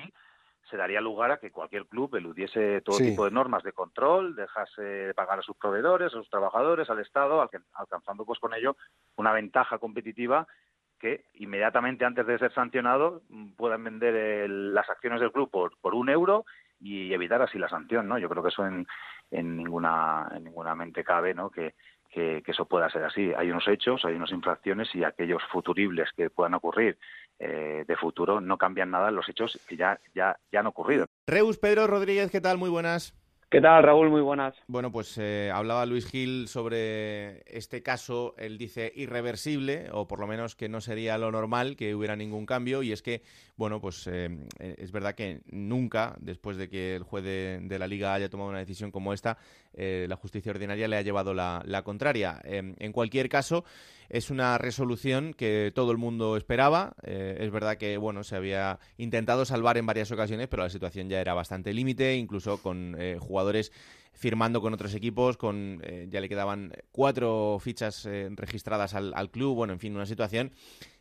se 0.70 0.78
daría 0.78 1.02
lugar 1.02 1.32
a 1.32 1.38
que 1.38 1.52
cualquier 1.52 1.86
club 1.86 2.16
eludiese 2.16 2.80
todo 2.80 2.98
tipo 2.98 3.26
de 3.26 3.32
normas 3.32 3.64
de 3.64 3.74
control, 3.74 4.34
dejase 4.34 4.82
de 4.82 5.14
pagar 5.14 5.40
a 5.40 5.42
sus 5.42 5.58
proveedores, 5.58 6.14
a 6.14 6.18
sus 6.18 6.30
trabajadores, 6.30 6.90
al 6.90 7.02
Estado, 7.02 7.46
alcanzando 7.74 8.24
pues 8.26 8.40
con 8.40 8.54
ello 8.54 8.78
una 9.18 9.34
ventaja 9.34 9.80
competitiva 9.80 10.48
que 10.98 11.26
inmediatamente 11.34 12.06
antes 12.06 12.26
de 12.26 12.40
ser 12.40 12.54
sancionado 12.54 13.22
puedan 13.58 13.84
vender 13.84 14.50
las 14.50 14.90
acciones 14.90 15.20
del 15.20 15.34
club 15.34 15.52
por, 15.52 15.78
por 15.82 15.94
un 15.94 16.08
euro 16.08 16.46
y 16.80 17.14
evitar 17.14 17.42
así 17.42 17.60
la 17.60 17.68
sanción, 17.68 18.08
¿no? 18.08 18.18
Yo 18.18 18.30
creo 18.30 18.42
que 18.42 18.50
eso 18.50 18.66
en, 18.66 18.88
en 19.30 19.58
ninguna 19.58 20.30
en 20.34 20.46
ninguna 20.46 20.74
mente 20.74 21.04
cabe, 21.04 21.34
¿no? 21.34 21.50
Que, 21.50 21.76
que, 22.16 22.42
eso 22.48 22.66
pueda 22.66 22.90
ser 22.90 23.04
así. 23.04 23.34
Hay 23.38 23.52
unos 23.52 23.68
hechos, 23.68 24.06
hay 24.06 24.16
unas 24.16 24.32
infracciones 24.32 24.88
y 24.96 25.04
aquellos 25.04 25.44
futuribles 25.52 26.10
que 26.16 26.30
puedan 26.30 26.54
ocurrir 26.54 26.98
eh, 27.40 27.84
de 27.86 27.96
futuro 27.98 28.40
no 28.40 28.58
cambian 28.58 28.90
nada 28.90 29.10
en 29.10 29.16
los 29.16 29.28
hechos 29.28 29.60
que 29.68 29.76
ya, 29.76 30.00
ya, 30.14 30.38
ya 30.52 30.62
han 30.62 30.68
ocurrido. 30.68 31.08
Reus 31.28 31.58
Pedro 31.58 31.88
Rodríguez, 31.88 32.32
¿qué 32.32 32.40
tal? 32.40 32.58
Muy 32.58 32.70
buenas. 32.70 33.14
¿Qué 33.56 33.62
tal, 33.62 33.84
Raúl? 33.84 34.10
Muy 34.10 34.22
buenas. 34.22 34.56
Bueno, 34.68 34.92
pues 34.92 35.18
eh, 35.20 35.52
hablaba 35.54 35.86
Luis 35.86 36.08
Gil 36.10 36.48
sobre 36.48 37.44
este 37.46 37.84
caso, 37.84 38.34
él 38.38 38.58
dice 38.58 38.92
irreversible, 38.96 39.88
o 39.94 40.08
por 40.08 40.20
lo 40.20 40.28
menos 40.28 40.56
que 40.56 40.68
no 40.68 40.82
sería 40.82 41.18
lo 41.18 41.32
normal 41.32 41.78
que 41.78 41.94
hubiera 41.94 42.16
ningún 42.16 42.48
cambio, 42.48 42.82
y 42.82 42.92
es 42.92 43.04
que, 43.04 43.22
bueno, 43.56 43.80
pues 43.80 44.08
eh, 44.08 44.30
es 44.60 44.92
verdad 44.92 45.14
que 45.14 45.42
nunca, 45.46 46.16
después 46.20 46.58
de 46.58 46.70
que 46.70 46.96
el 46.96 47.04
juez 47.04 47.24
de, 47.24 47.78
la 47.80 47.88
Liga 47.88 48.14
haya 48.14 48.30
tomado 48.30 48.50
una 48.50 48.60
decisión 48.60 48.92
como 48.92 49.14
esta, 49.14 49.38
eh, 49.76 50.06
la 50.10 50.16
justicia 50.16 50.52
ordinaria 50.52 50.88
le 50.88 50.98
ha 50.98 51.02
llevado 51.02 51.34
la, 51.34 51.82
contraria. 51.84 52.42
en 52.44 52.92
cualquier 52.92 53.30
caso, 53.30 53.64
es 54.10 54.30
una 54.30 54.58
resolución 54.58 55.34
que 55.34 55.72
todo 55.74 55.92
el 55.92 55.98
mundo 55.98 56.38
esperaba. 56.38 56.96
Eh, 57.04 57.38
es 57.40 57.52
verdad 57.52 57.78
que 57.78 57.98
bueno, 57.98 58.24
se 58.24 58.36
había 58.36 58.80
intentado 58.98 59.46
salvar 59.46 59.78
en 59.78 59.86
varias 59.86 60.12
ocasiones, 60.12 60.48
pero 60.48 60.64
la 60.64 60.70
situación 60.70 61.10
ya 61.10 61.20
era 61.20 61.34
bastante 61.34 61.74
límite, 61.74 62.16
incluso 62.16 62.62
con 62.62 62.96
eh, 63.00 63.18
jugadores 63.20 63.72
firmando 64.14 64.62
con 64.62 64.74
otros 64.74 64.94
equipos, 64.94 65.38
con 65.38 65.82
eh, 65.84 66.08
ya 66.10 66.22
le 66.22 66.30
quedaban 66.30 66.72
cuatro 66.92 67.58
fichas 67.60 68.08
registradas 68.32 68.94
al, 68.94 69.14
al, 69.14 69.30
club, 69.30 69.56
bueno, 69.56 69.74
en 69.74 69.80
fin, 69.80 69.94
una 69.94 70.06
situación 70.06 70.54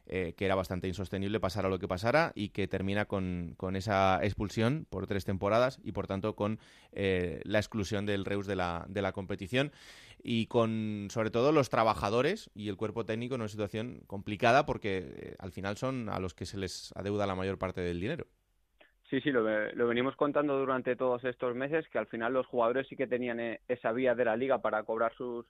que 0.06 0.44
era 0.44 0.54
bastante 0.54 0.86
insostenible 0.86 1.40
pasara 1.40 1.68
lo 1.68 1.78
que 1.78 1.88
pasara 1.88 2.32
y 2.34 2.50
que 2.50 2.68
termina 2.68 3.06
con, 3.06 3.54
con 3.56 3.74
esa 3.74 4.22
expulsión 4.22 4.86
por 4.90 5.06
tres 5.06 5.24
temporadas 5.24 5.80
y 5.82 5.92
por 5.92 6.06
tanto 6.06 6.36
con 6.36 6.58
la 6.92 7.58
exclusión 7.58 8.04
del 8.04 8.24
Reus 8.24 8.46
de 8.46 8.56
la, 8.56 8.84
de 8.88 9.02
la 9.02 9.12
competición 9.12 9.72
y 10.24 10.46
con 10.46 11.08
sobre 11.10 11.30
todo 11.30 11.52
los 11.52 11.68
trabajadores 11.68 12.50
y 12.54 12.68
el 12.68 12.76
cuerpo 12.76 13.04
técnico 13.04 13.34
en 13.34 13.42
una 13.42 13.48
situación 13.48 14.00
complicada 14.06 14.64
porque 14.64 14.98
eh, 14.98 15.36
al 15.38 15.52
final 15.52 15.76
son 15.76 16.08
a 16.08 16.18
los 16.18 16.34
que 16.34 16.46
se 16.46 16.58
les 16.58 16.92
adeuda 16.96 17.26
la 17.26 17.34
mayor 17.34 17.58
parte 17.58 17.82
del 17.82 18.00
dinero. 18.00 18.26
Sí, 19.10 19.20
sí, 19.20 19.30
lo, 19.30 19.44
venimos 19.44 20.16
contando 20.16 20.58
durante 20.58 20.96
todos 20.96 21.22
estos 21.24 21.54
meses 21.54 21.86
que 21.88 21.98
al 21.98 22.06
final 22.06 22.32
los 22.32 22.46
jugadores 22.46 22.88
sí 22.88 22.96
que 22.96 23.06
tenían 23.06 23.38
eh, 23.38 23.60
esa 23.68 23.92
vía 23.92 24.14
de 24.14 24.24
la 24.24 24.36
liga 24.36 24.62
para 24.62 24.82
cobrar 24.82 25.14
sus, 25.14 25.46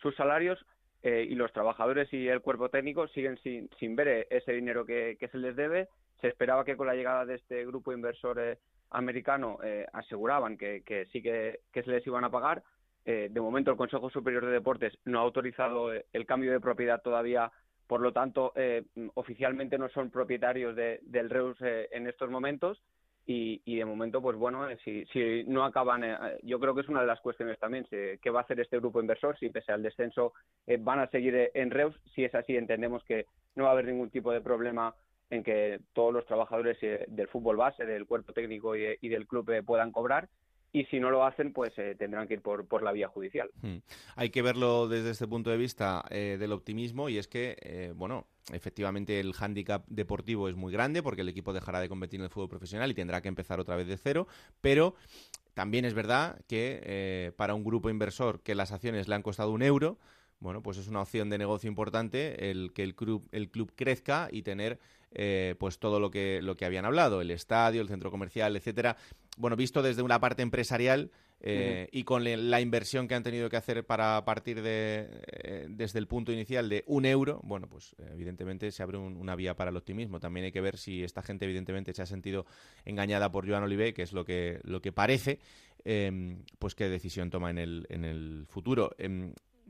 sus 0.00 0.14
salarios 0.14 0.58
eh, 1.02 1.26
y 1.28 1.34
los 1.34 1.52
trabajadores 1.52 2.12
y 2.12 2.28
el 2.28 2.40
cuerpo 2.40 2.68
técnico 2.68 3.08
siguen 3.08 3.38
sin, 3.38 3.70
sin 3.78 3.96
ver 3.96 4.26
ese 4.30 4.52
dinero 4.52 4.84
que, 4.84 5.16
se 5.30 5.38
les 5.38 5.56
debe. 5.56 5.88
Se 6.20 6.28
esperaba 6.28 6.64
que 6.64 6.76
con 6.76 6.86
la 6.86 6.94
llegada 6.94 7.24
de 7.24 7.36
este 7.36 7.64
grupo 7.64 7.92
inversor 7.92 8.58
americano 8.90 9.58
aseguraban 9.92 10.56
que, 10.56 11.06
sí 11.12 11.22
que, 11.22 11.60
se 11.72 11.90
les 11.90 12.06
iban 12.06 12.24
a 12.24 12.30
pagar 12.30 12.62
eh, 13.10 13.30
de 13.30 13.40
momento, 13.40 13.70
el 13.70 13.78
Consejo 13.78 14.10
Superior 14.10 14.44
de 14.44 14.52
Deportes 14.52 14.92
no 15.06 15.20
ha 15.20 15.22
autorizado 15.22 15.94
eh, 15.94 16.04
el 16.12 16.26
cambio 16.26 16.52
de 16.52 16.60
propiedad 16.60 17.00
todavía, 17.00 17.50
por 17.86 18.02
lo 18.02 18.12
tanto, 18.12 18.52
eh, 18.54 18.84
oficialmente 19.14 19.78
no 19.78 19.88
son 19.88 20.10
propietarios 20.10 20.76
del 20.76 21.30
Reus 21.30 21.56
en 21.62 22.06
estos 22.06 22.28
momentos. 22.28 22.82
Y, 23.30 23.60
y 23.66 23.76
de 23.76 23.84
momento, 23.84 24.22
pues 24.22 24.38
bueno, 24.38 24.70
eh, 24.70 24.78
si, 24.84 25.04
si 25.12 25.44
no 25.44 25.64
acaban, 25.64 26.02
eh, 26.02 26.16
yo 26.44 26.58
creo 26.58 26.74
que 26.74 26.80
es 26.80 26.88
una 26.88 27.02
de 27.02 27.06
las 27.06 27.20
cuestiones 27.20 27.58
también, 27.58 27.84
si- 27.90 28.18
qué 28.22 28.30
va 28.30 28.40
a 28.40 28.42
hacer 28.44 28.58
este 28.60 28.78
grupo 28.78 29.00
inversor, 29.02 29.38
si 29.38 29.50
pese 29.50 29.70
al 29.70 29.82
descenso 29.82 30.32
eh, 30.66 30.78
van 30.80 31.00
a 31.00 31.08
seguir 31.10 31.34
eh, 31.34 31.50
en 31.54 31.70
Reus, 31.70 31.94
si 32.14 32.24
es 32.24 32.34
así, 32.34 32.56
entendemos 32.56 33.04
que 33.04 33.26
no 33.54 33.64
va 33.64 33.70
a 33.70 33.72
haber 33.74 33.84
ningún 33.86 34.10
tipo 34.10 34.32
de 34.32 34.40
problema 34.40 34.94
en 35.30 35.42
que 35.44 35.78
todos 35.92 36.12
los 36.14 36.24
trabajadores 36.24 36.78
del 36.80 37.28
fútbol 37.28 37.58
base, 37.58 37.84
del 37.84 38.06
cuerpo 38.06 38.32
técnico 38.32 38.74
y, 38.76 38.96
y 39.02 39.08
del 39.10 39.26
club 39.26 39.50
puedan 39.66 39.92
cobrar, 39.92 40.28
y 40.72 40.84
si 40.86 41.00
no 41.00 41.10
lo 41.10 41.24
hacen, 41.24 41.52
pues 41.52 41.72
eh, 41.78 41.94
tendrán 41.98 42.28
que 42.28 42.34
ir 42.34 42.42
por, 42.42 42.66
por 42.66 42.82
la 42.82 42.92
vía 42.92 43.08
judicial. 43.08 43.50
Hmm. 43.62 43.78
Hay 44.16 44.30
que 44.30 44.42
verlo 44.42 44.88
desde 44.88 45.10
este 45.10 45.26
punto 45.26 45.50
de 45.50 45.56
vista 45.56 46.04
eh, 46.10 46.36
del 46.38 46.52
optimismo 46.52 47.08
y 47.08 47.18
es 47.18 47.26
que, 47.26 47.56
eh, 47.60 47.92
bueno, 47.96 48.26
efectivamente 48.52 49.20
el 49.20 49.32
hándicap 49.32 49.86
deportivo 49.88 50.48
es 50.48 50.56
muy 50.56 50.72
grande 50.72 51.02
porque 51.02 51.22
el 51.22 51.28
equipo 51.28 51.52
dejará 51.52 51.80
de 51.80 51.88
competir 51.88 52.20
en 52.20 52.24
el 52.24 52.30
fútbol 52.30 52.48
profesional 52.48 52.90
y 52.90 52.94
tendrá 52.94 53.22
que 53.22 53.28
empezar 53.28 53.60
otra 53.60 53.76
vez 53.76 53.86
de 53.86 53.96
cero, 53.96 54.26
pero 54.60 54.94
también 55.54 55.84
es 55.84 55.94
verdad 55.94 56.40
que 56.46 57.32
para 57.36 57.54
un 57.54 57.64
grupo 57.64 57.90
inversor 57.90 58.40
que 58.42 58.54
las 58.54 58.70
acciones 58.70 59.08
le 59.08 59.16
han 59.16 59.22
costado 59.22 59.50
un 59.50 59.62
euro, 59.62 59.98
bueno, 60.40 60.62
pues 60.62 60.78
es 60.78 60.86
una 60.86 61.02
opción 61.02 61.30
de 61.30 61.38
negocio 61.38 61.68
importante 61.68 62.50
el 62.50 62.72
que 62.72 62.84
el 62.84 62.94
club, 62.94 63.28
el 63.32 63.50
club 63.50 63.72
crezca 63.74 64.28
y 64.30 64.42
tener 64.42 64.78
eh, 65.10 65.54
pues 65.58 65.78
todo 65.78 66.00
lo 66.00 66.10
que, 66.10 66.40
lo 66.42 66.56
que 66.56 66.64
habían 66.64 66.84
hablado, 66.84 67.20
el 67.20 67.30
estadio, 67.30 67.80
el 67.80 67.88
centro 67.88 68.10
comercial, 68.10 68.54
etcétera. 68.56 68.96
Bueno, 69.38 69.56
visto 69.56 69.82
desde 69.82 70.02
una 70.02 70.18
parte 70.20 70.42
empresarial 70.42 71.10
eh, 71.40 71.88
y 71.92 72.02
con 72.02 72.24
la 72.24 72.60
inversión 72.60 73.06
que 73.06 73.14
han 73.14 73.22
tenido 73.22 73.48
que 73.48 73.56
hacer 73.56 73.86
para 73.86 74.24
partir 74.24 74.60
de 74.60 75.08
eh, 75.32 75.66
desde 75.70 76.00
el 76.00 76.08
punto 76.08 76.32
inicial 76.32 76.68
de 76.68 76.82
un 76.88 77.06
euro, 77.06 77.40
bueno, 77.44 77.68
pues 77.68 77.94
evidentemente 78.12 78.72
se 78.72 78.82
abre 78.82 78.98
un- 78.98 79.16
una 79.16 79.36
vía 79.36 79.54
para 79.54 79.70
el 79.70 79.76
optimismo. 79.76 80.18
También 80.18 80.46
hay 80.46 80.52
que 80.52 80.60
ver 80.60 80.76
si 80.76 81.04
esta 81.04 81.22
gente 81.22 81.44
evidentemente 81.44 81.94
se 81.94 82.02
ha 82.02 82.06
sentido 82.06 82.44
engañada 82.84 83.30
por 83.30 83.48
Joan 83.48 83.62
Olivé, 83.62 83.94
que 83.94 84.02
es 84.02 84.12
lo 84.12 84.24
que, 84.24 84.58
lo 84.64 84.82
que 84.82 84.90
parece, 84.90 85.38
eh, 85.84 86.36
pues 86.58 86.74
qué 86.74 86.88
decisión 86.88 87.30
toma 87.30 87.50
en 87.50 87.58
el, 87.58 87.86
en 87.90 88.04
el 88.04 88.44
futuro. 88.48 88.90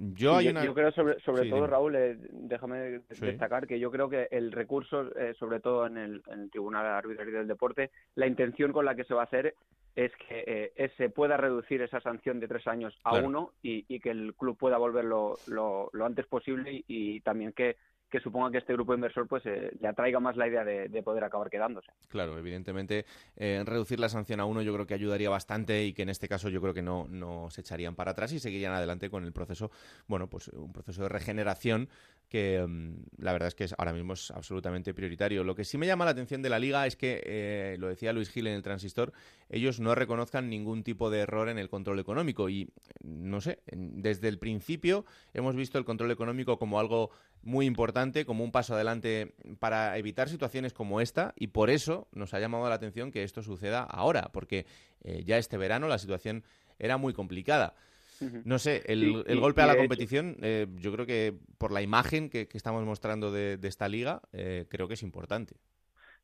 Yo 0.00 0.32
Sí, 0.32 0.36
hay 0.38 0.44
yo, 0.46 0.50
una... 0.52 0.64
yo 0.64 0.74
creo 0.74 0.92
sobre, 0.92 1.18
sobre 1.20 1.42
Sí, 1.42 1.50
todo, 1.50 1.56
dime. 1.62 1.70
Raúl, 1.72 1.96
eh, 1.96 2.16
déjame 2.30 3.00
Sí. 3.10 3.26
destacar 3.26 3.66
que 3.66 3.80
yo 3.80 3.90
creo 3.90 4.08
que 4.08 4.28
el 4.30 4.52
recurso, 4.52 5.14
eh, 5.18 5.34
sobre 5.38 5.58
todo 5.58 5.86
en 5.86 5.98
el, 5.98 6.22
en 6.28 6.42
el 6.42 6.50
Tribunal 6.50 6.84
de 6.84 6.90
Arbitrario 6.90 7.38
del 7.38 7.48
Deporte, 7.48 7.90
la 8.14 8.28
intención 8.28 8.72
con 8.72 8.84
la 8.84 8.94
que 8.94 9.02
se 9.04 9.14
va 9.14 9.22
a 9.22 9.24
hacer 9.24 9.54
es 9.96 10.12
que 10.28 10.72
eh, 10.76 10.90
se 10.96 11.10
pueda 11.10 11.36
reducir 11.36 11.82
esa 11.82 12.00
sanción 12.00 12.38
de 12.38 12.46
tres 12.46 12.68
años 12.68 12.96
a 13.02 13.10
Claro. 13.10 13.26
uno 13.26 13.52
y, 13.60 13.84
y 13.92 13.98
que 13.98 14.10
el 14.10 14.34
club 14.36 14.56
pueda 14.56 14.78
volverlo 14.78 15.40
lo, 15.46 15.90
lo 15.92 16.06
antes 16.06 16.26
posible 16.26 16.70
y, 16.72 16.84
y 16.86 17.20
también 17.22 17.52
que, 17.52 17.76
que 18.10 18.20
suponga 18.20 18.50
que 18.50 18.58
este 18.58 18.72
grupo 18.72 18.94
inversor 18.94 19.26
pues 19.28 19.44
eh, 19.46 19.70
le 19.80 19.88
atraiga 19.88 20.18
más 20.20 20.36
la 20.36 20.48
idea 20.48 20.64
de, 20.64 20.88
de 20.88 21.02
poder 21.02 21.24
acabar 21.24 21.50
quedándose. 21.50 21.90
Claro, 22.08 22.38
evidentemente 22.38 23.04
eh, 23.36 23.62
reducir 23.66 24.00
la 24.00 24.08
sanción 24.08 24.40
a 24.40 24.44
uno 24.44 24.62
yo 24.62 24.72
creo 24.74 24.86
que 24.86 24.94
ayudaría 24.94 25.28
bastante 25.30 25.84
y 25.84 25.92
que 25.92 26.02
en 26.02 26.08
este 26.08 26.28
caso 26.28 26.48
yo 26.48 26.60
creo 26.60 26.72
que 26.74 26.82
no, 26.82 27.06
no 27.08 27.50
se 27.50 27.60
echarían 27.60 27.94
para 27.94 28.12
atrás 28.12 28.32
y 28.32 28.38
seguirían 28.40 28.72
adelante 28.72 29.10
con 29.10 29.24
el 29.24 29.32
proceso, 29.32 29.70
bueno, 30.06 30.28
pues 30.28 30.48
un 30.48 30.72
proceso 30.72 31.02
de 31.02 31.08
regeneración 31.08 31.88
que 32.28 32.64
mm, 32.66 33.22
la 33.22 33.32
verdad 33.32 33.48
es 33.48 33.54
que 33.54 33.64
es- 33.64 33.74
ahora 33.78 33.92
mismo 33.92 34.12
es 34.14 34.30
absolutamente 34.30 34.92
prioritario. 34.94 35.44
Lo 35.44 35.54
que 35.54 35.64
sí 35.64 35.78
me 35.78 35.86
llama 35.86 36.04
la 36.04 36.10
atención 36.12 36.42
de 36.42 36.50
la 36.50 36.58
liga 36.58 36.86
es 36.86 36.96
que, 36.96 37.22
eh, 37.24 37.76
lo 37.78 37.88
decía 37.88 38.12
Luis 38.12 38.30
Gil 38.30 38.46
en 38.46 38.54
el 38.54 38.62
transistor, 38.62 39.12
ellos 39.48 39.80
no 39.80 39.94
reconozcan 39.94 40.48
ningún 40.50 40.82
tipo 40.82 41.10
de 41.10 41.20
error 41.20 41.48
en 41.48 41.58
el 41.58 41.68
control 41.70 41.98
económico 42.00 42.48
y 42.50 42.70
no 43.02 43.40
sé, 43.40 43.60
desde 43.72 44.28
el 44.28 44.38
principio 44.38 45.04
hemos 45.32 45.56
visto 45.56 45.78
el 45.78 45.84
control 45.86 46.10
económico 46.10 46.58
como 46.58 46.78
algo 46.80 47.10
muy 47.42 47.66
importante, 47.66 48.24
como 48.24 48.44
un 48.44 48.52
paso 48.52 48.74
adelante 48.74 49.34
para 49.58 49.96
evitar 49.98 50.28
situaciones 50.28 50.72
como 50.72 51.00
esta 51.00 51.34
y 51.36 51.48
por 51.48 51.70
eso 51.70 52.08
nos 52.12 52.34
ha 52.34 52.40
llamado 52.40 52.68
la 52.68 52.74
atención 52.74 53.10
que 53.10 53.22
esto 53.22 53.42
suceda 53.42 53.82
ahora, 53.82 54.30
porque 54.32 54.66
eh, 55.04 55.22
ya 55.24 55.38
este 55.38 55.56
verano 55.56 55.88
la 55.88 55.98
situación 55.98 56.44
era 56.78 56.96
muy 56.96 57.12
complicada. 57.12 57.74
No 58.20 58.58
sé, 58.58 58.82
el, 58.86 59.00
Sí, 59.00 59.22
el 59.28 59.36
y- 59.36 59.40
golpe 59.40 59.62
a 59.62 59.66
la 59.66 59.76
competición, 59.76 60.36
eh, 60.42 60.66
yo 60.76 60.92
creo 60.92 61.06
que 61.06 61.34
por 61.56 61.70
la 61.70 61.82
imagen 61.82 62.28
que, 62.30 62.48
que 62.48 62.56
estamos 62.58 62.84
mostrando 62.84 63.30
de, 63.30 63.56
de 63.58 63.68
esta 63.68 63.88
liga, 63.88 64.22
eh, 64.32 64.66
creo 64.68 64.88
que 64.88 64.94
es 64.94 65.02
importante. 65.04 65.54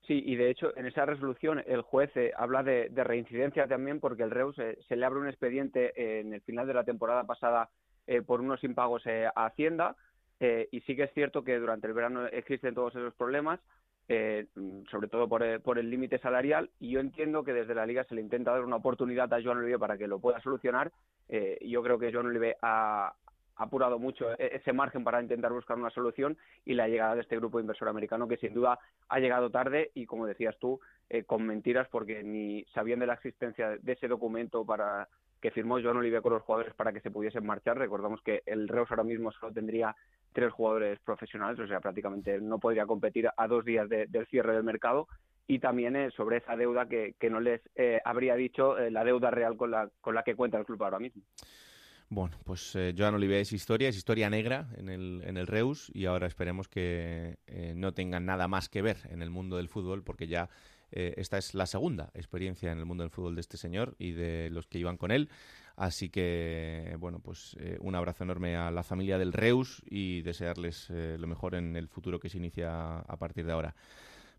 Sí, 0.06 0.22
y 0.26 0.36
de 0.36 0.50
hecho 0.50 0.76
en 0.76 0.86
esa 0.86 1.06
resolución 1.06 1.62
el 1.66 1.80
juez 1.80 2.10
eh, 2.16 2.32
habla 2.36 2.62
de, 2.62 2.88
de 2.90 3.04
reincidencia 3.04 3.66
también 3.66 4.00
porque 4.00 4.22
el 4.22 4.30
Reus 4.30 4.54
se 4.56 4.96
le 4.96 5.06
abre 5.06 5.20
un 5.20 5.28
expediente 5.28 6.20
en 6.20 6.34
el 6.34 6.42
final 6.42 6.66
de 6.66 6.74
la 6.74 6.84
temporada 6.84 7.24
pasada 7.24 7.70
por 8.26 8.42
unos 8.42 8.62
impagos 8.64 9.02
a 9.06 9.46
Hacienda 9.46 9.96
eh, 10.46 10.68
y 10.72 10.82
sí 10.82 10.94
que 10.94 11.04
es 11.04 11.14
cierto 11.14 11.42
que 11.42 11.58
durante 11.58 11.86
el 11.86 11.94
verano 11.94 12.26
existen 12.26 12.74
todos 12.74 12.94
esos 12.94 13.14
problemas, 13.14 13.60
eh, 14.08 14.46
sobre 14.90 15.08
todo 15.08 15.26
por, 15.26 15.42
eh, 15.42 15.58
por 15.58 15.78
el 15.78 15.88
límite 15.88 16.18
salarial 16.18 16.68
y 16.78 16.90
yo 16.90 17.00
entiendo 17.00 17.44
que 17.44 17.54
desde 17.54 17.74
la 17.74 17.86
liga 17.86 18.04
se 18.04 18.14
le 18.14 18.20
intenta 18.20 18.50
dar 18.50 18.62
una 18.62 18.76
oportunidad 18.76 19.32
a 19.32 19.42
Joan 19.42 19.56
Olive 19.56 19.78
para 19.78 19.96
que 19.96 20.06
lo 20.06 20.18
pueda 20.18 20.38
solucionar. 20.40 20.92
Eh, 21.30 21.58
yo 21.62 21.82
creo 21.82 21.98
que 21.98 22.12
Joan 22.12 22.26
Olive 22.26 22.58
ha, 22.60 23.14
ha 23.56 23.62
apurado 23.62 23.98
mucho 23.98 24.32
e- 24.32 24.56
ese 24.56 24.74
margen 24.74 25.02
para 25.02 25.22
intentar 25.22 25.50
buscar 25.50 25.78
una 25.78 25.88
solución 25.88 26.36
y 26.66 26.74
la 26.74 26.88
llegada 26.88 27.14
de 27.14 27.22
este 27.22 27.36
grupo 27.36 27.58
inversor 27.58 27.88
americano 27.88 28.28
que 28.28 28.36
sin 28.36 28.52
duda 28.52 28.78
ha 29.08 29.20
llegado 29.20 29.48
tarde 29.48 29.92
y 29.94 30.04
como 30.04 30.26
decías 30.26 30.58
tú 30.58 30.78
eh, 31.08 31.24
con 31.24 31.46
mentiras 31.46 31.88
porque 31.90 32.22
ni 32.22 32.64
sabían 32.74 32.98
de 32.98 33.06
la 33.06 33.14
existencia 33.14 33.78
de 33.80 33.92
ese 33.92 34.08
documento 34.08 34.66
para 34.66 35.08
que 35.44 35.50
firmó 35.50 35.78
Joan 35.78 35.98
Olive 35.98 36.22
con 36.22 36.32
los 36.32 36.42
jugadores 36.42 36.72
para 36.72 36.90
que 36.90 37.02
se 37.02 37.10
pudiesen 37.10 37.44
marchar. 37.44 37.76
Recordamos 37.76 38.22
que 38.22 38.42
el 38.46 38.66
Reus 38.66 38.90
ahora 38.90 39.04
mismo 39.04 39.30
solo 39.30 39.52
tendría 39.52 39.94
tres 40.32 40.50
jugadores 40.50 40.98
profesionales, 41.00 41.60
o 41.60 41.66
sea, 41.66 41.80
prácticamente 41.80 42.40
no 42.40 42.58
podría 42.58 42.86
competir 42.86 43.28
a 43.36 43.46
dos 43.46 43.62
días 43.62 43.86
de- 43.90 44.06
del 44.06 44.26
cierre 44.28 44.54
del 44.54 44.64
mercado. 44.64 45.06
Y 45.46 45.58
también 45.58 45.96
eh, 45.96 46.10
sobre 46.16 46.38
esa 46.38 46.56
deuda 46.56 46.88
que, 46.88 47.14
que 47.20 47.28
no 47.28 47.40
les 47.40 47.60
eh, 47.74 48.00
habría 48.06 48.36
dicho 48.36 48.78
eh, 48.78 48.90
la 48.90 49.04
deuda 49.04 49.30
real 49.30 49.58
con 49.58 49.70
la, 49.70 49.90
con 50.00 50.14
la 50.14 50.22
que 50.22 50.34
cuenta 50.34 50.56
el 50.58 50.64
club 50.64 50.82
ahora 50.82 50.98
mismo. 50.98 51.22
Bueno, 52.08 52.38
pues 52.46 52.74
eh, 52.74 52.94
Joan 52.96 53.16
Oliver 53.16 53.40
es 53.40 53.52
historia, 53.52 53.90
es 53.90 53.98
historia 53.98 54.30
negra 54.30 54.68
en 54.78 54.88
el, 54.88 55.22
en 55.26 55.36
el 55.36 55.46
Reus 55.46 55.92
y 55.94 56.06
ahora 56.06 56.26
esperemos 56.26 56.68
que 56.68 57.36
no 57.76 57.92
tengan 57.92 58.24
nada 58.24 58.48
más 58.48 58.70
que 58.70 58.80
ver 58.80 58.96
en 59.10 59.20
el 59.20 59.28
mundo 59.28 59.58
del 59.58 59.68
fútbol 59.68 60.02
porque 60.04 60.26
ya 60.26 60.48
eh, 60.90 61.14
esta 61.16 61.38
es 61.38 61.54
la 61.54 61.66
segunda 61.66 62.10
experiencia 62.14 62.72
en 62.72 62.78
el 62.78 62.84
mundo 62.84 63.02
del 63.04 63.10
fútbol 63.10 63.34
de 63.34 63.40
este 63.40 63.56
señor 63.56 63.94
y 63.98 64.12
de 64.12 64.50
los 64.50 64.66
que 64.66 64.78
iban 64.78 64.96
con 64.96 65.10
él. 65.10 65.28
Así 65.76 66.08
que, 66.08 66.96
bueno, 67.00 67.18
pues 67.18 67.56
eh, 67.58 67.78
un 67.80 67.94
abrazo 67.96 68.24
enorme 68.24 68.56
a 68.56 68.70
la 68.70 68.84
familia 68.84 69.18
del 69.18 69.32
Reus 69.32 69.82
y 69.86 70.22
desearles 70.22 70.88
eh, 70.90 71.16
lo 71.18 71.26
mejor 71.26 71.56
en 71.56 71.74
el 71.76 71.88
futuro 71.88 72.20
que 72.20 72.28
se 72.28 72.38
inicia 72.38 73.00
a 73.00 73.16
partir 73.16 73.44
de 73.44 73.52
ahora. 73.52 73.74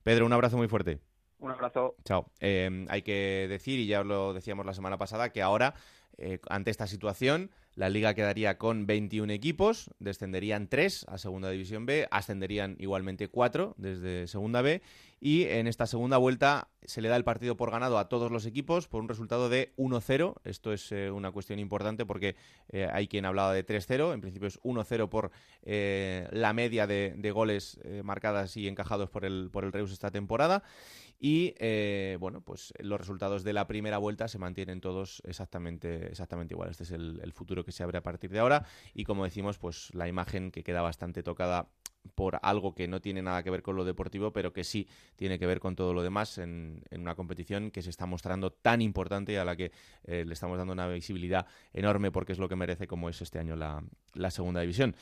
Pedro, 0.03 0.25
un 0.25 0.33
abrazo 0.33 0.55
muy 0.55 0.67
fuerte. 0.67 1.01
Un 1.39 1.51
abrazo. 1.51 1.95
Chao. 2.05 2.31
Eh, 2.39 2.85
hay 2.89 3.01
que 3.01 3.47
decir, 3.49 3.79
y 3.79 3.87
ya 3.87 4.01
os 4.01 4.05
lo 4.05 4.33
decíamos 4.33 4.65
la 4.65 4.73
semana 4.73 4.97
pasada, 4.97 5.29
que 5.29 5.41
ahora, 5.41 5.75
eh, 6.17 6.39
ante 6.49 6.71
esta 6.71 6.87
situación, 6.87 7.51
la 7.75 7.89
liga 7.89 8.13
quedaría 8.13 8.57
con 8.57 8.87
21 8.87 9.31
equipos, 9.33 9.89
descenderían 9.99 10.67
3 10.69 11.07
a 11.09 11.17
Segunda 11.17 11.49
División 11.49 11.85
B, 11.85 12.07
ascenderían 12.09 12.77
igualmente 12.79 13.27
4 13.27 13.75
desde 13.77 14.27
Segunda 14.27 14.61
B, 14.61 14.81
y 15.19 15.43
en 15.43 15.67
esta 15.67 15.87
segunda 15.87 16.17
vuelta 16.17 16.69
se 16.83 17.01
le 17.01 17.09
da 17.09 17.15
el 17.15 17.23
partido 17.23 17.57
por 17.57 17.71
ganado 17.71 17.97
a 17.97 18.09
todos 18.09 18.31
los 18.31 18.45
equipos 18.45 18.87
por 18.87 19.01
un 19.01 19.09
resultado 19.09 19.49
de 19.49 19.73
1-0. 19.77 20.35
Esto 20.43 20.73
es 20.73 20.91
eh, 20.91 21.09
una 21.09 21.31
cuestión 21.31 21.59
importante 21.59 22.05
porque 22.05 22.35
eh, 22.69 22.87
hay 22.91 23.07
quien 23.07 23.25
hablaba 23.25 23.53
de 23.53 23.65
3-0, 23.65 24.13
en 24.13 24.21
principio 24.21 24.47
es 24.47 24.61
1-0 24.61 25.09
por 25.09 25.31
eh, 25.63 26.27
la 26.31 26.53
media 26.53 26.85
de, 26.85 27.31
goles 27.33 27.79
eh, 27.83 28.01
marcadas 28.03 28.55
y 28.57 28.67
encajados 28.67 29.09
por 29.09 29.25
el, 29.25 29.49
por 29.51 29.63
el 29.63 29.71
Reus 29.71 29.91
esta 29.91 30.11
temporada. 30.11 30.63
Y 31.17 31.55
bueno, 32.19 32.41
pues 32.41 32.73
los 32.77 32.99
resultados 32.99 33.43
de 33.43 33.53
la 33.53 33.65
primera 33.67 33.97
vuelta 33.97 34.27
se 34.27 34.37
mantienen 34.37 34.81
todos 34.81 35.23
exactamente, 35.25 36.07
exactamente 36.07 36.53
igual. 36.53 36.69
Este 36.69 36.83
es 36.83 36.91
el, 36.91 37.19
el 37.23 37.31
futuro 37.31 37.63
que 37.63 37.71
se 37.71 37.83
abre 37.83 37.97
a 37.97 38.03
partir 38.03 38.29
de 38.29 38.39
ahora. 38.39 38.65
Y 38.93 39.05
como 39.05 39.23
decimos, 39.23 39.57
pues 39.57 39.89
la 39.95 40.07
imagen 40.07 40.51
que 40.51 40.63
queda 40.63 40.81
bastante 40.81 41.23
tocada 41.23 41.69
por 42.13 42.39
algo 42.41 42.75
que 42.75 42.87
no 42.87 43.01
tiene 43.01 43.21
nada 43.21 43.43
que 43.43 43.49
ver 43.49 43.61
con 43.61 43.75
lo 43.75 43.83
deportivo, 43.83 44.31
pero 44.31 44.53
que 44.53 44.63
sí 44.63 44.87
tiene 45.15 45.39
que 45.39 45.45
ver 45.45 45.59
con 45.59 45.75
todo 45.75 45.93
lo 45.93 46.03
demás 46.03 46.37
en, 46.37 46.83
una 46.91 47.15
competición 47.15 47.71
que 47.71 47.81
se 47.81 47.89
está 47.89 48.05
mostrando 48.05 48.51
tan 48.51 48.81
importante 48.81 49.33
y 49.33 49.35
a 49.35 49.45
la 49.45 49.55
que 49.55 49.71
eh, 50.03 50.23
le 50.25 50.33
estamos 50.33 50.57
dando 50.57 50.73
una 50.73 50.87
visibilidad 50.87 51.47
enorme 51.73 52.11
porque 52.11 52.33
es 52.33 52.39
lo 52.39 52.49
que 52.49 52.55
merece 52.55 52.87
como 52.87 53.09
es 53.09 53.21
este 53.21 53.39
año 53.39 53.55
la, 53.55 53.83
la 54.13 54.31
segunda 54.31 54.61
división. 54.61 54.95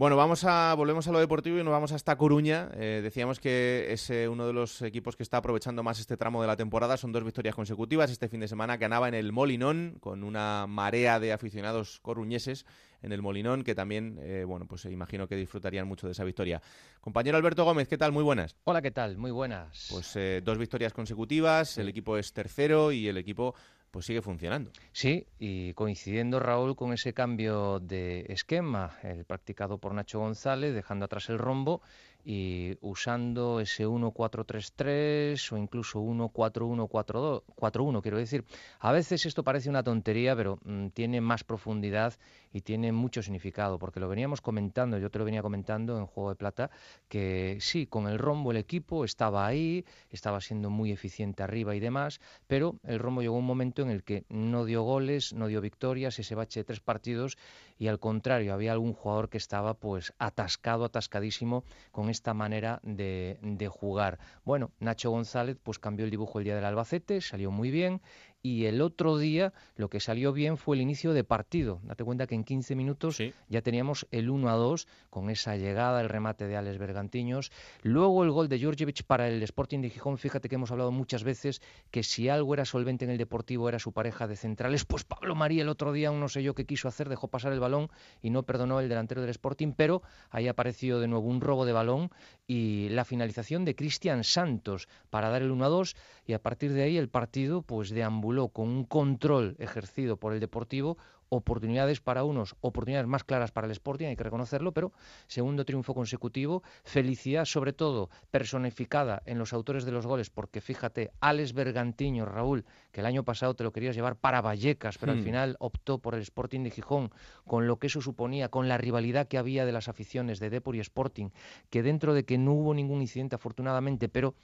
Bueno, 0.00 0.16
vamos 0.16 0.44
a, 0.44 0.72
volvemos 0.74 1.06
a 1.08 1.12
lo 1.12 1.18
deportivo 1.18 1.58
y 1.58 1.62
nos 1.62 1.72
vamos 1.72 1.92
hasta 1.92 2.16
Coruña. 2.16 2.70
Eh, 2.74 3.00
decíamos 3.02 3.38
que 3.38 3.88
es 3.90 4.08
eh, 4.08 4.28
uno 4.28 4.46
de 4.46 4.54
los 4.54 4.80
equipos 4.80 5.14
que 5.14 5.22
está 5.22 5.36
aprovechando 5.36 5.82
más 5.82 6.00
este 6.00 6.16
tramo 6.16 6.40
de 6.40 6.46
la 6.46 6.56
temporada. 6.56 6.96
Son 6.96 7.12
dos 7.12 7.22
victorias 7.22 7.54
consecutivas. 7.54 8.10
Este 8.10 8.26
fin 8.26 8.40
de 8.40 8.48
semana 8.48 8.78
ganaba 8.78 9.08
en 9.08 9.14
el 9.14 9.30
Molinón 9.30 9.98
con 10.00 10.24
una 10.24 10.66
marea 10.66 11.20
de 11.20 11.34
aficionados 11.34 12.00
coruñeses 12.00 12.64
en 13.02 13.12
el 13.12 13.22
Molinón 13.22 13.64
que 13.64 13.74
también, 13.74 14.18
eh, 14.22 14.44
bueno, 14.44 14.66
pues 14.66 14.84
imagino 14.86 15.26
que 15.26 15.36
disfrutarían 15.36 15.86
mucho 15.86 16.06
de 16.06 16.12
esa 16.12 16.24
victoria. 16.24 16.60
Compañero 17.00 17.36
Alberto 17.36 17.64
Gómez, 17.64 17.88
¿qué 17.88 17.98
tal? 17.98 18.12
Muy 18.12 18.22
buenas. 18.22 18.56
Hola, 18.64 18.82
¿qué 18.82 18.90
tal? 18.90 19.16
Muy 19.16 19.30
buenas. 19.30 19.88
Pues 19.90 20.14
eh, 20.16 20.40
dos 20.44 20.58
victorias 20.58 20.92
consecutivas, 20.92 21.78
el 21.78 21.88
equipo 21.88 22.16
es 22.16 22.32
tercero 22.32 22.92
y 22.92 23.08
el 23.08 23.16
equipo 23.16 23.54
pues 23.90 24.06
sigue 24.06 24.22
funcionando. 24.22 24.70
Sí, 24.92 25.26
y 25.38 25.74
coincidiendo 25.74 26.38
Raúl 26.38 26.76
con 26.76 26.92
ese 26.92 27.12
cambio 27.12 27.80
de 27.80 28.24
esquema, 28.28 28.92
el 29.02 29.24
practicado 29.24 29.78
por 29.78 29.94
Nacho 29.94 30.20
González, 30.20 30.74
dejando 30.74 31.06
atrás 31.06 31.28
el 31.28 31.38
rombo 31.38 31.82
y 32.24 32.76
usando 32.82 33.60
ese 33.60 33.86
1-4-3-3 33.86 35.52
o 35.52 35.56
incluso 35.56 36.00
1-4-1-4-1, 36.00 38.02
quiero 38.02 38.18
decir. 38.18 38.44
A 38.78 38.92
veces 38.92 39.24
esto 39.26 39.42
parece 39.42 39.70
una 39.70 39.82
tontería, 39.82 40.36
pero 40.36 40.58
mm, 40.64 40.88
tiene 40.88 41.20
más 41.20 41.44
profundidad 41.44 42.14
y 42.52 42.62
tiene 42.62 42.92
mucho 42.92 43.22
significado, 43.22 43.78
porque 43.78 44.00
lo 44.00 44.08
veníamos 44.08 44.40
comentando, 44.40 44.98
yo 44.98 45.10
te 45.10 45.18
lo 45.18 45.24
venía 45.24 45.42
comentando 45.42 45.98
en 45.98 46.06
Juego 46.06 46.30
de 46.30 46.36
Plata, 46.36 46.70
que 47.08 47.58
sí, 47.60 47.86
con 47.86 48.08
el 48.08 48.18
rombo 48.18 48.50
el 48.50 48.56
equipo 48.56 49.04
estaba 49.04 49.46
ahí, 49.46 49.84
estaba 50.10 50.40
siendo 50.40 50.70
muy 50.70 50.92
eficiente 50.92 51.42
arriba 51.42 51.74
y 51.74 51.80
demás, 51.80 52.20
pero 52.46 52.76
el 52.84 52.98
rombo 52.98 53.22
llegó 53.22 53.36
un 53.36 53.46
momento 53.46 53.82
en 53.82 53.90
el 53.90 54.02
que 54.02 54.24
no 54.28 54.64
dio 54.64 54.82
goles, 54.82 55.32
no 55.32 55.46
dio 55.46 55.60
victorias, 55.60 56.18
ese 56.18 56.34
bache 56.34 56.60
de 56.60 56.64
tres 56.64 56.80
partidos 56.80 57.36
y 57.78 57.88
al 57.88 57.98
contrario, 57.98 58.52
había 58.52 58.72
algún 58.72 58.92
jugador 58.92 59.30
que 59.30 59.38
estaba 59.38 59.72
pues 59.72 60.12
atascado, 60.18 60.84
atascadísimo 60.84 61.64
con 61.92 62.10
esta 62.10 62.34
manera 62.34 62.78
de, 62.82 63.38
de 63.40 63.68
jugar. 63.68 64.18
Bueno, 64.44 64.70
Nacho 64.80 65.10
González 65.10 65.56
pues 65.62 65.78
cambió 65.78 66.04
el 66.04 66.10
dibujo 66.10 66.38
el 66.38 66.44
día 66.44 66.54
del 66.54 66.66
Albacete, 66.66 67.22
salió 67.22 67.50
muy 67.50 67.70
bien 67.70 68.02
y 68.42 68.66
el 68.66 68.80
otro 68.80 69.18
día 69.18 69.52
lo 69.76 69.88
que 69.88 70.00
salió 70.00 70.32
bien 70.32 70.56
fue 70.56 70.76
el 70.76 70.82
inicio 70.82 71.12
de 71.12 71.24
partido. 71.24 71.80
Date 71.82 72.04
cuenta 72.04 72.26
que 72.26 72.34
en 72.34 72.44
15 72.44 72.74
minutos 72.74 73.18
ya 73.48 73.62
teníamos 73.62 74.06
el 74.10 74.30
1 74.30 74.48
a 74.48 74.54
2 74.54 74.86
con 75.10 75.30
esa 75.30 75.56
llegada, 75.56 76.00
el 76.00 76.08
remate 76.08 76.46
de 76.46 76.56
Alex 76.56 76.78
Bergantiños. 76.78 77.52
Luego 77.82 78.24
el 78.24 78.30
gol 78.30 78.48
de 78.48 78.58
Georgievich 78.58 79.04
para 79.04 79.28
el 79.28 79.42
Sporting 79.42 79.80
de 79.80 79.90
Gijón. 79.90 80.18
Fíjate 80.18 80.48
que 80.48 80.54
hemos 80.54 80.70
hablado 80.70 80.90
muchas 80.90 81.24
veces 81.24 81.60
que 81.90 82.02
si 82.02 82.28
algo 82.28 82.54
era 82.54 82.64
solvente 82.64 83.04
en 83.04 83.10
el 83.10 83.18
Deportivo 83.18 83.68
era 83.68 83.78
su 83.78 83.92
pareja 83.92 84.26
de 84.26 84.36
centrales. 84.36 84.84
Pues 84.84 85.04
Pablo 85.04 85.34
María 85.34 85.62
el 85.62 85.68
otro 85.68 85.92
día, 85.92 86.10
no 86.10 86.28
sé 86.28 86.42
yo 86.42 86.54
qué 86.54 86.64
quiso 86.64 86.88
hacer, 86.88 87.08
dejó 87.08 87.28
pasar 87.28 87.52
el 87.52 87.60
balón 87.60 87.90
y 88.22 88.30
no 88.30 88.42
perdonó 88.44 88.80
el 88.80 88.88
delantero 88.88 89.20
del 89.20 89.30
Sporting, 89.30 89.72
pero 89.76 90.02
ahí 90.30 90.48
apareció 90.48 90.98
de 91.00 91.08
nuevo 91.08 91.28
un 91.28 91.40
robo 91.40 91.66
de 91.66 91.72
balón 91.72 92.10
y 92.50 92.88
la 92.88 93.04
finalización 93.04 93.64
de 93.64 93.76
Cristian 93.76 94.24
Santos 94.24 94.88
para 95.08 95.28
dar 95.28 95.40
el 95.40 95.52
1 95.52 95.64
a 95.64 95.68
2 95.68 95.94
y 96.26 96.32
a 96.32 96.42
partir 96.42 96.72
de 96.72 96.82
ahí 96.82 96.96
el 96.96 97.08
partido 97.08 97.62
pues 97.62 97.90
deambuló 97.90 98.48
con 98.48 98.68
un 98.68 98.84
control 98.84 99.54
ejercido 99.60 100.16
por 100.16 100.32
el 100.32 100.40
Deportivo 100.40 100.98
oportunidades 101.30 102.00
para 102.00 102.24
unos, 102.24 102.56
oportunidades 102.60 103.06
más 103.08 103.24
claras 103.24 103.50
para 103.52 103.66
el 103.66 103.70
Sporting, 103.70 104.06
hay 104.08 104.16
que 104.16 104.24
reconocerlo, 104.24 104.72
pero 104.72 104.92
segundo 105.26 105.64
triunfo 105.64 105.94
consecutivo, 105.94 106.62
felicidad 106.84 107.46
sobre 107.46 107.72
todo 107.72 108.10
personificada 108.30 109.22
en 109.24 109.38
los 109.38 109.52
autores 109.52 109.84
de 109.84 109.92
los 109.92 110.06
goles, 110.06 110.28
porque 110.28 110.60
fíjate, 110.60 111.12
Alex 111.20 111.54
Bergantiño, 111.54 112.26
Raúl, 112.26 112.64
que 112.92 113.00
el 113.00 113.06
año 113.06 113.24
pasado 113.24 113.54
te 113.54 113.64
lo 113.64 113.72
querías 113.72 113.94
llevar 113.96 114.16
para 114.16 114.42
Vallecas, 114.42 114.98
pero 114.98 115.12
al 115.12 115.18
Hmm. 115.18 115.22
final 115.22 115.56
optó 115.60 115.98
por 115.98 116.14
el 116.14 116.20
Sporting 116.22 116.62
de 116.64 116.70
Gijón, 116.70 117.10
con 117.46 117.66
lo 117.66 117.78
que 117.78 117.86
eso 117.86 118.00
suponía, 118.00 118.48
con 118.48 118.68
la 118.68 118.76
rivalidad 118.76 119.28
que 119.28 119.38
había 119.38 119.64
de 119.64 119.72
las 119.72 119.88
aficiones 119.88 120.40
de 120.40 120.50
Depor 120.50 120.76
y 120.76 120.80
Sporting, 120.80 121.30
que 121.70 121.82
dentro 121.82 122.12
de 122.12 122.24
que 122.24 122.38
no 122.38 122.52
hubo 122.52 122.74
ningún 122.74 123.00
incidente 123.00 123.36
afortunadamente, 123.36 124.08
pero 124.08 124.34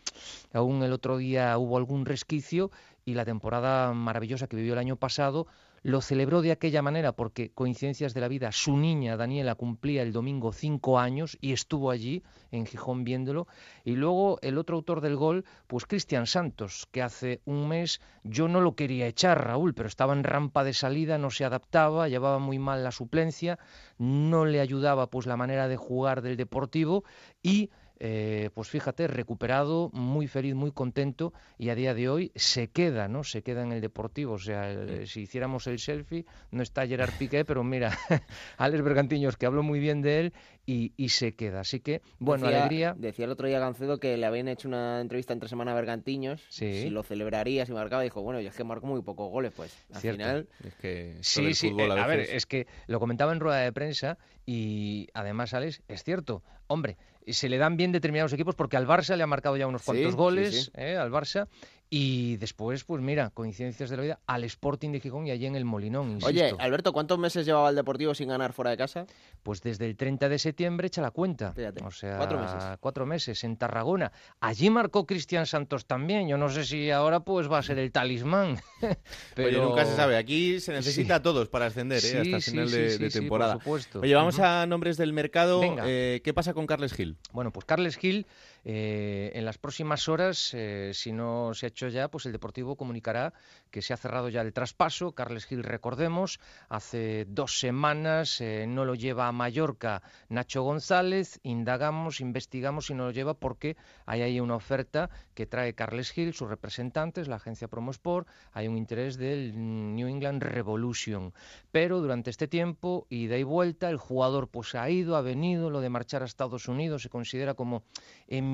aún 0.52 0.82
el 0.82 0.92
otro 0.92 1.16
día 1.18 1.56
hubo 1.58 1.76
algún 1.76 2.06
resquicio 2.06 2.70
y 3.04 3.14
la 3.14 3.24
temporada 3.24 3.92
maravillosa 3.92 4.46
que 4.46 4.56
vivió 4.56 4.72
el 4.72 4.78
año 4.78 4.96
pasado 4.96 5.46
lo 5.86 6.00
celebró 6.00 6.42
de 6.42 6.50
aquella 6.50 6.82
manera 6.82 7.12
porque 7.12 7.52
coincidencias 7.52 8.12
de 8.12 8.20
la 8.20 8.26
vida, 8.26 8.50
su 8.50 8.76
niña 8.76 9.16
Daniela 9.16 9.54
cumplía 9.54 10.02
el 10.02 10.12
domingo 10.12 10.52
cinco 10.52 10.98
años 10.98 11.38
y 11.40 11.52
estuvo 11.52 11.92
allí 11.92 12.24
en 12.50 12.66
Gijón 12.66 13.04
viéndolo. 13.04 13.46
Y 13.84 13.92
luego 13.92 14.40
el 14.42 14.58
otro 14.58 14.74
autor 14.74 15.00
del 15.00 15.14
gol, 15.14 15.44
pues 15.68 15.86
Cristian 15.86 16.26
Santos, 16.26 16.88
que 16.90 17.02
hace 17.02 17.40
un 17.44 17.68
mes 17.68 18.00
yo 18.24 18.48
no 18.48 18.60
lo 18.60 18.74
quería 18.74 19.06
echar, 19.06 19.46
Raúl, 19.46 19.74
pero 19.74 19.86
estaba 19.86 20.12
en 20.12 20.24
rampa 20.24 20.64
de 20.64 20.72
salida, 20.72 21.18
no 21.18 21.30
se 21.30 21.44
adaptaba, 21.44 22.08
llevaba 22.08 22.40
muy 22.40 22.58
mal 22.58 22.82
la 22.82 22.90
suplencia, 22.90 23.60
no 23.96 24.44
le 24.44 24.58
ayudaba 24.58 25.08
pues 25.08 25.26
la 25.26 25.36
manera 25.36 25.68
de 25.68 25.76
jugar 25.76 26.20
del 26.20 26.36
Deportivo 26.36 27.04
y 27.44 27.70
eh, 27.98 28.50
pues 28.54 28.68
fíjate, 28.68 29.06
recuperado, 29.06 29.90
muy 29.92 30.26
feliz, 30.26 30.54
muy 30.54 30.72
contento 30.72 31.32
y 31.58 31.70
a 31.70 31.74
día 31.74 31.94
de 31.94 32.08
hoy 32.08 32.32
se 32.34 32.68
queda, 32.68 33.08
¿no? 33.08 33.24
Se 33.24 33.42
queda 33.42 33.62
en 33.62 33.72
el 33.72 33.80
Deportivo. 33.80 34.34
O 34.34 34.38
sea, 34.38 34.70
el- 34.70 35.06
si 35.06 35.22
hiciéramos 35.22 35.66
el 35.66 35.78
selfie, 35.78 36.24
no 36.50 36.62
está 36.62 36.86
Gerard 36.86 37.12
Piqué, 37.18 37.44
pero 37.44 37.64
mira, 37.64 37.90
Alex 38.58 38.82
Bergantiños, 38.82 39.36
que 39.36 39.46
habló 39.46 39.62
muy 39.62 39.78
bien 39.80 40.02
de 40.02 40.20
él 40.20 40.32
y, 40.66 40.92
y 40.96 41.10
se 41.10 41.34
queda. 41.34 41.60
Así 41.60 41.80
que, 41.80 42.02
bueno, 42.18 42.46
decía, 42.46 42.58
alegría. 42.60 42.94
Decía 42.98 43.24
el 43.24 43.30
otro 43.30 43.46
día 43.48 43.58
Gancedo 43.58 43.98
que 43.98 44.16
le 44.16 44.26
habían 44.26 44.48
hecho 44.48 44.68
una 44.68 45.00
entrevista 45.00 45.32
entre 45.32 45.48
semana 45.48 45.72
a 45.72 45.74
Bergantiños. 45.74 46.42
Sí. 46.48 46.82
Si 46.82 46.90
lo 46.90 47.02
celebraría, 47.02 47.64
si 47.66 47.72
marcaba. 47.72 48.02
Dijo, 48.02 48.20
bueno, 48.22 48.40
yo 48.40 48.48
es 48.50 48.56
que 48.56 48.64
marco 48.64 48.86
muy 48.86 49.00
pocos 49.02 49.30
goles, 49.30 49.52
pues. 49.56 49.76
Al 49.94 50.00
Cierto. 50.00 50.18
final. 50.22 50.48
Es 50.64 50.74
que 50.74 51.16
Sí, 51.22 51.54
sí, 51.54 51.70
fútbol 51.70 51.92
eh, 51.92 52.00
a 52.00 52.04
a 52.04 52.06
ver, 52.06 52.20
es 52.20 52.46
que 52.46 52.66
lo 52.88 53.00
comentaba 53.00 53.32
en 53.32 53.40
rueda 53.40 53.58
de 53.60 53.72
prensa 53.72 54.18
y 54.44 55.08
además, 55.14 55.54
Alex, 55.54 55.82
es 55.88 56.04
cierto, 56.04 56.42
hombre, 56.68 56.96
se 57.32 57.48
le 57.48 57.58
dan 57.58 57.76
bien 57.76 57.92
determinados 57.92 58.32
equipos 58.32 58.54
porque 58.54 58.76
al 58.76 58.86
Barça 58.86 59.16
le 59.16 59.22
ha 59.22 59.26
marcado 59.26 59.56
ya 59.56 59.66
unos 59.66 59.82
cuantos 59.82 60.12
sí, 60.12 60.16
goles, 60.16 60.64
sí. 60.66 60.70
eh, 60.74 60.96
al 60.96 61.10
Barça, 61.10 61.48
y 61.88 62.36
después, 62.38 62.82
pues 62.84 63.00
mira, 63.00 63.30
coincidencias 63.30 63.88
de 63.90 63.96
la 63.96 64.02
vida, 64.02 64.20
al 64.26 64.42
Sporting 64.44 64.90
de 64.90 65.00
Gijón 65.00 65.26
y 65.26 65.30
allí 65.30 65.46
en 65.46 65.54
el 65.54 65.64
Molinón, 65.64 66.10
insisto. 66.10 66.26
Oye, 66.28 66.52
Alberto, 66.58 66.92
¿cuántos 66.92 67.18
meses 67.18 67.46
llevaba 67.46 67.70
el 67.70 67.76
Deportivo 67.76 68.14
sin 68.14 68.28
ganar 68.28 68.52
fuera 68.52 68.70
de 68.72 68.76
casa? 68.76 69.06
Pues 69.42 69.62
desde 69.62 69.86
el 69.86 69.96
30 69.96 70.28
de 70.28 70.38
septiembre 70.38 70.88
echa 70.88 71.00
la 71.00 71.12
cuenta. 71.12 71.52
Fíjate, 71.52 71.84
o 71.84 71.90
sea, 71.92 72.16
cuatro 72.16 72.40
meses. 72.40 72.64
cuatro 72.80 73.06
meses 73.06 73.44
en 73.44 73.56
Tarragona. 73.56 74.10
Allí 74.40 74.68
marcó 74.70 75.06
Cristian 75.06 75.46
Santos 75.46 75.86
también. 75.86 76.26
Yo 76.28 76.36
no 76.38 76.48
sé 76.48 76.64
si 76.64 76.90
ahora 76.90 77.20
pues 77.20 77.50
va 77.50 77.58
a 77.58 77.62
ser 77.62 77.78
el 77.78 77.92
talismán. 77.92 78.58
Pero 79.34 79.48
Oye, 79.48 79.58
nunca 79.60 79.84
se 79.84 79.94
sabe. 79.94 80.16
Aquí 80.16 80.60
se 80.60 80.72
necesita 80.72 81.14
Sí. 81.14 81.18
a 81.20 81.22
todos 81.22 81.48
para 81.48 81.66
ascender, 81.66 81.98
¿eh? 81.98 82.00
Sí, 82.00 82.16
hasta 82.16 82.40
sí, 82.40 82.50
final 82.50 82.68
sí, 82.68 82.76
de, 82.76 82.90
sí, 82.90 82.98
de 82.98 83.10
sí, 83.10 83.18
por 83.18 83.22
temporada. 83.22 83.52
supuesto. 83.54 84.00
Oye, 84.00 84.14
vamos 84.14 84.38
a 84.40 84.66
nombres 84.66 84.96
del 84.96 85.12
mercado. 85.12 85.60
Venga. 85.60 85.84
Eh, 85.86 86.20
¿Qué 86.24 86.34
pasa 86.34 86.52
con 86.52 86.66
Carles 86.66 86.92
Gil? 86.94 87.16
Bueno, 87.32 87.52
pues 87.52 87.64
Carles 87.64 87.96
Gil, 87.96 88.26
eh, 88.68 89.30
en 89.34 89.44
las 89.44 89.58
próximas 89.58 90.08
horas, 90.08 90.52
eh, 90.52 90.90
si 90.92 91.12
no 91.12 91.54
se 91.54 91.66
ha 91.66 91.68
hecho 91.68 91.86
ya, 91.86 92.08
pues 92.08 92.26
el 92.26 92.32
Deportivo 92.32 92.74
comunicará 92.74 93.32
que 93.70 93.80
se 93.80 93.94
ha 93.94 93.96
cerrado 93.96 94.28
ya 94.28 94.40
el 94.40 94.52
traspaso. 94.52 95.12
Carles 95.12 95.46
Gil, 95.46 95.62
recordemos, 95.62 96.40
hace 96.68 97.26
dos 97.26 97.60
semanas 97.60 98.40
eh, 98.40 98.66
no 98.66 98.84
lo 98.84 98.96
lleva 98.96 99.28
a 99.28 99.32
Mallorca 99.32 100.02
Nacho 100.28 100.62
González. 100.62 101.38
Indagamos, 101.44 102.20
investigamos 102.20 102.90
y 102.90 102.94
no 102.94 103.04
lo 103.04 103.12
lleva 103.12 103.34
porque 103.34 103.76
hay 104.04 104.22
ahí 104.22 104.40
una 104.40 104.56
oferta 104.56 105.10
que 105.34 105.46
trae 105.46 105.74
Carles 105.74 106.10
Gil, 106.10 106.34
sus 106.34 106.48
representantes, 106.48 107.28
la 107.28 107.36
agencia 107.36 107.68
Promosport. 107.68 108.26
Hay 108.50 108.66
un 108.66 108.76
interés 108.76 109.16
del 109.16 109.52
New 109.94 110.08
England 110.08 110.42
Revolution. 110.42 111.32
Pero 111.70 112.00
durante 112.00 112.30
este 112.30 112.48
tiempo, 112.48 113.06
ida 113.10 113.38
y 113.38 113.44
vuelta, 113.44 113.90
el 113.90 113.98
jugador 113.98 114.48
pues 114.48 114.74
ha 114.74 114.90
ido, 114.90 115.14
ha 115.14 115.20
venido, 115.20 115.70
lo 115.70 115.80
de 115.80 115.88
marchar 115.88 116.22
a 116.22 116.24
Estados 116.24 116.66
Unidos 116.66 117.02
se 117.02 117.10
considera 117.10 117.54
como 117.54 117.84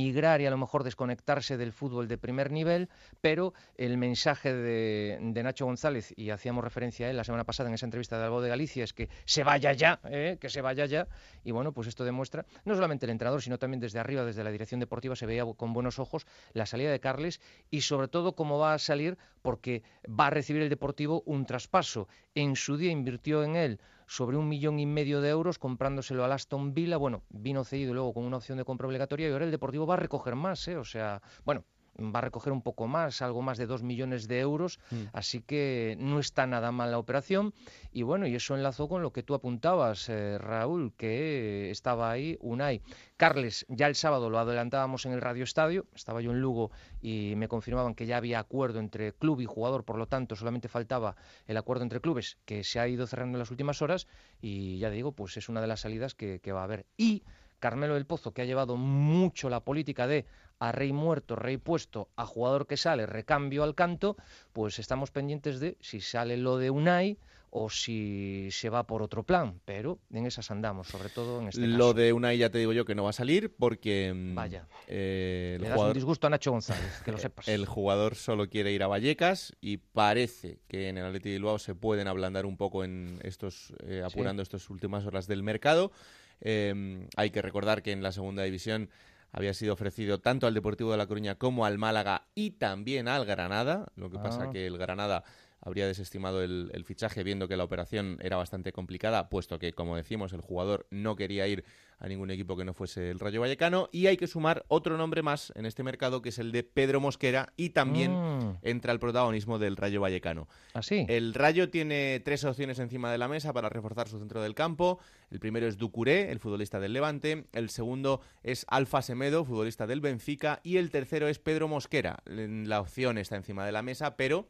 emigrar 0.03 0.40
y 0.40 0.46
a 0.46 0.50
lo 0.50 0.59
mejor 0.59 0.82
desconectarse 0.82 1.57
del 1.57 1.72
fútbol 1.72 2.09
de 2.09 2.18
primer 2.18 2.50
nivel, 2.50 2.88
pero 3.20 3.55
el 3.76 3.96
mensaje 3.96 4.53
de, 4.53 5.18
de 5.20 5.42
Nacho 5.42 5.64
González, 5.64 6.12
y 6.16 6.30
hacíamos 6.30 6.64
referencia 6.64 7.07
a 7.07 7.11
él 7.11 7.16
la 7.16 7.24
semana 7.24 7.44
pasada 7.44 7.68
en 7.68 7.74
esa 7.74 7.86
entrevista 7.86 8.18
de 8.18 8.24
Albo 8.24 8.42
de 8.42 8.48
Galicia, 8.48 8.82
es 8.82 8.92
que 8.92 9.09
se 9.24 9.44
vaya 9.44 9.72
ya, 9.72 10.00
¿eh? 10.05 10.38
que 10.40 10.50
se 10.50 10.61
vaya 10.61 10.86
ya, 10.86 11.07
y 11.44 11.53
bueno, 11.53 11.72
pues 11.72 11.86
esto 11.86 12.05
demuestra, 12.05 12.44
no 12.64 12.74
solamente 12.74 13.07
el 13.07 13.11
entrenador, 13.11 13.42
sino 13.42 13.59
también 13.59 13.80
desde 13.80 14.00
arriba, 14.00 14.24
desde 14.24 14.42
la 14.42 14.50
dirección 14.50 14.80
deportiva, 14.80 15.14
se 15.14 15.26
veía 15.26 15.44
con 15.57 15.72
buenos 15.72 15.98
ojos 15.98 16.26
la 16.53 16.66
salida 16.66 16.90
de 16.90 17.00
Carles 17.00 17.40
y 17.70 17.82
sobre 17.82 18.09
todo 18.09 18.34
cómo 18.34 18.59
va 18.59 18.74
a 18.74 18.78
salir, 18.78 19.18
porque 19.42 19.82
va 20.09 20.26
a 20.28 20.30
recibir 20.30 20.62
el 20.62 20.68
Deportivo 20.68 21.22
un 21.26 21.46
traspaso. 21.46 22.09
En 22.34 22.57
su 22.57 22.76
día 22.76 22.90
invirtió 22.90 23.44
en 23.44 23.57
él 23.57 23.80
sobre 24.12 24.36
un 24.36 24.46
millón 24.46 24.78
y 24.78 24.84
medio 24.84 25.22
de 25.22 25.30
euros 25.30 25.58
comprándoselo 25.58 26.22
al 26.22 26.32
Aston 26.32 26.74
Villa. 26.74 26.98
Bueno, 26.98 27.22
vino 27.30 27.64
cedido 27.64 27.94
luego 27.94 28.12
con 28.12 28.24
una 28.24 28.36
opción 28.36 28.58
de 28.58 28.64
compra 28.66 28.86
obligatoria 28.86 29.26
y 29.26 29.32
ahora 29.32 29.46
el 29.46 29.50
Deportivo 29.50 29.86
va 29.86 29.94
a 29.94 29.96
recoger 29.96 30.36
más, 30.36 30.68
¿eh? 30.68 30.76
O 30.76 30.84
sea, 30.84 31.22
bueno, 31.46 31.64
va 31.99 32.18
a 32.20 32.22
recoger 32.22 32.53
un 32.53 32.62
poco 32.62 32.86
más, 32.88 33.22
algo 33.22 33.43
más 33.43 33.59
de 33.59 33.66
dos 33.66 33.82
millones 33.82 34.28
de 34.28 34.40
euros, 34.40 34.78
Mm. 34.90 34.97
así 35.12 35.40
que 35.43 35.97
no 35.99 36.18
está 36.18 36.47
nada 36.47 36.72
mal 36.72 36.90
la 36.90 36.99
operación. 36.99 37.53
Y 37.93 38.03
bueno, 38.03 38.26
y 38.26 38.34
eso 38.34 38.55
enlazó 38.55 38.88
con 38.88 39.03
lo 39.03 39.12
que 39.12 39.22
tú 39.22 39.34
apuntabas, 39.34 40.09
eh, 40.09 40.38
Raúl, 40.38 40.93
que 40.97 41.70
estaba 41.70 42.11
ahí 42.11 42.36
Unai. 42.40 42.80
Carles, 43.16 43.66
ya 43.68 43.86
el 43.86 43.95
sábado 43.95 44.30
lo 44.30 44.38
adelantábamos 44.38 45.07
en 45.07 45.12
el 45.12 45.20
Radio 45.20 45.45
Estadio, 45.45 45.86
estaba 45.95 46.20
yo 46.20 46.32
en 46.32 46.40
Lugo 46.40 46.70
y 47.01 47.34
me 47.36 47.47
confirmaban 47.49 47.95
que 47.95 48.07
ya 48.07 48.16
había 48.16 48.38
acuerdo 48.40 48.80
entre 48.80 49.12
club 49.12 49.40
y 49.40 49.47
jugador, 49.47 49.84
por 49.84 49.97
lo 49.97 50.07
tanto 50.07 50.34
solamente 50.34 50.68
faltaba 50.68 51.14
el 51.47 51.57
acuerdo 51.57 51.84
entre 51.84 52.01
clubes, 52.01 52.38
que 52.45 52.64
se 52.64 52.80
ha 52.80 52.88
ido 52.88 53.07
cerrando 53.07 53.36
en 53.36 53.40
las 53.40 53.51
últimas 53.51 53.80
horas 53.82 54.09
y 54.40 54.78
ya 54.78 54.90
digo, 54.90 55.12
pues 55.12 55.36
es 55.36 55.49
una 55.49 55.61
de 55.61 55.66
las 55.68 55.80
salidas 55.80 56.14
que, 56.14 56.40
que 56.40 56.53
va 56.53 56.62
a 56.62 56.64
haber. 56.64 56.86
Y 56.97 57.22
Carmelo 57.61 57.95
del 57.95 58.07
Pozo, 58.07 58.32
que 58.32 58.43
ha 58.43 58.45
llevado 58.45 58.76
mucho 58.76 59.49
la 59.49 59.61
política 59.61 60.09
de 60.09 60.26
a 60.68 60.72
rey 60.72 60.92
muerto, 60.92 61.34
rey 61.36 61.56
puesto, 61.56 62.08
a 62.16 62.24
jugador 62.26 62.66
que 62.66 62.76
sale, 62.76 63.06
recambio 63.06 63.62
al 63.64 63.74
canto, 63.74 64.16
pues 64.52 64.78
estamos 64.78 65.10
pendientes 65.10 65.58
de 65.60 65.76
si 65.80 66.00
sale 66.00 66.36
lo 66.36 66.56
de 66.58 66.70
Unai 66.70 67.18
o 67.54 67.68
si 67.68 68.48
se 68.50 68.70
va 68.70 68.86
por 68.86 69.02
otro 69.02 69.24
plan, 69.24 69.60
pero 69.66 69.98
en 70.12 70.24
esas 70.24 70.50
andamos, 70.50 70.86
sobre 70.88 71.10
todo 71.10 71.40
en 71.40 71.48
este 71.48 71.66
Lo 71.66 71.88
caso. 71.88 71.94
de 71.94 72.12
Unai 72.14 72.38
ya 72.38 72.48
te 72.48 72.58
digo 72.58 72.72
yo 72.72 72.84
que 72.86 72.94
no 72.94 73.02
va 73.04 73.10
a 73.10 73.12
salir 73.12 73.52
porque 73.54 74.10
mm, 74.14 74.34
Vaya. 74.34 74.66
eh, 74.86 75.54
el 75.56 75.62
Le 75.62 75.68
das 75.68 75.74
jugador- 75.76 75.90
un 75.90 75.94
disgusto 75.94 76.26
a 76.26 76.30
Nacho 76.30 76.50
González, 76.52 77.02
que 77.04 77.12
lo 77.12 77.18
sepas. 77.18 77.48
El 77.48 77.66
jugador 77.66 78.14
solo 78.14 78.48
quiere 78.48 78.72
ir 78.72 78.82
a 78.82 78.86
Vallecas 78.86 79.54
y 79.60 79.76
parece 79.78 80.60
que 80.68 80.88
en 80.88 80.96
el 80.96 81.04
Atleti 81.04 81.28
de 81.28 81.34
Bilbao 81.34 81.58
se 81.58 81.74
pueden 81.74 82.08
ablandar 82.08 82.46
un 82.46 82.56
poco 82.56 82.84
en 82.84 83.18
estos 83.22 83.74
eh, 83.84 84.02
apurando 84.02 84.42
estas 84.42 84.70
últimas 84.70 85.04
horas 85.04 85.26
del 85.26 85.42
mercado. 85.42 85.92
Eh, 86.40 87.06
hay 87.16 87.30
que 87.30 87.42
recordar 87.42 87.82
que 87.82 87.92
en 87.92 88.02
la 88.02 88.12
segunda 88.12 88.44
división 88.44 88.88
había 89.32 89.54
sido 89.54 89.72
ofrecido 89.72 90.20
tanto 90.20 90.46
al 90.46 90.54
Deportivo 90.54 90.92
de 90.92 90.98
La 90.98 91.06
Coruña 91.06 91.36
como 91.36 91.64
al 91.64 91.78
Málaga 91.78 92.26
y 92.34 92.52
también 92.52 93.08
al 93.08 93.24
Granada. 93.24 93.86
Lo 93.96 94.10
que 94.10 94.18
pasa 94.18 94.44
Ah. 94.44 94.50
que 94.50 94.66
el 94.66 94.78
Granada 94.78 95.24
habría 95.64 95.86
desestimado 95.86 96.42
el, 96.42 96.70
el 96.74 96.84
fichaje 96.84 97.22
viendo 97.22 97.46
que 97.48 97.56
la 97.56 97.64
operación 97.64 98.18
era 98.20 98.36
bastante 98.36 98.72
complicada, 98.72 99.28
puesto 99.28 99.58
que, 99.58 99.72
como 99.72 99.96
decimos, 99.96 100.32
el 100.32 100.40
jugador 100.40 100.86
no 100.90 101.16
quería 101.16 101.46
ir 101.46 101.64
a 102.00 102.08
ningún 102.08 102.32
equipo 102.32 102.56
que 102.56 102.64
no 102.64 102.74
fuese 102.74 103.10
el 103.10 103.20
Rayo 103.20 103.40
Vallecano. 103.40 103.88
Y 103.92 104.08
hay 104.08 104.16
que 104.16 104.26
sumar 104.26 104.64
otro 104.66 104.96
nombre 104.96 105.22
más 105.22 105.52
en 105.54 105.66
este 105.66 105.84
mercado, 105.84 106.20
que 106.20 106.30
es 106.30 106.38
el 106.40 106.50
de 106.50 106.64
Pedro 106.64 107.00
Mosquera, 107.00 107.52
y 107.56 107.70
también 107.70 108.12
Mm. 108.12 108.58
entra 108.62 108.92
el 108.92 108.98
protagonismo 108.98 109.60
del 109.60 109.76
Rayo 109.76 110.00
Vallecano. 110.00 110.48
¿Así? 110.74 111.06
El 111.08 111.32
Rayo 111.32 111.70
tiene 111.70 112.20
tres 112.24 112.42
opciones 112.44 112.80
encima 112.80 113.12
de 113.12 113.18
la 113.18 113.28
mesa 113.28 113.52
para 113.52 113.68
reforzar 113.68 114.08
su 114.08 114.18
centro 114.18 114.42
del 114.42 114.56
campo. 114.56 114.98
El 115.30 115.38
primero 115.38 115.68
es 115.68 115.78
Ducuré, 115.78 116.32
el 116.32 116.40
futbolista 116.40 116.80
del 116.80 116.92
Levante. 116.92 117.44
El 117.52 117.70
segundo 117.70 118.20
es 118.42 118.66
Alfa 118.68 119.00
Semedo, 119.00 119.44
futbolista 119.44 119.86
del 119.86 120.00
Benfica. 120.00 120.58
Y 120.64 120.78
el 120.78 120.90
tercero 120.90 121.28
es 121.28 121.38
Pedro 121.38 121.68
Mosquera. 121.68 122.18
La 122.26 122.80
opción 122.80 123.16
está 123.16 123.36
encima 123.36 123.64
de 123.64 123.70
la 123.70 123.82
mesa, 123.82 124.16
pero 124.16 124.48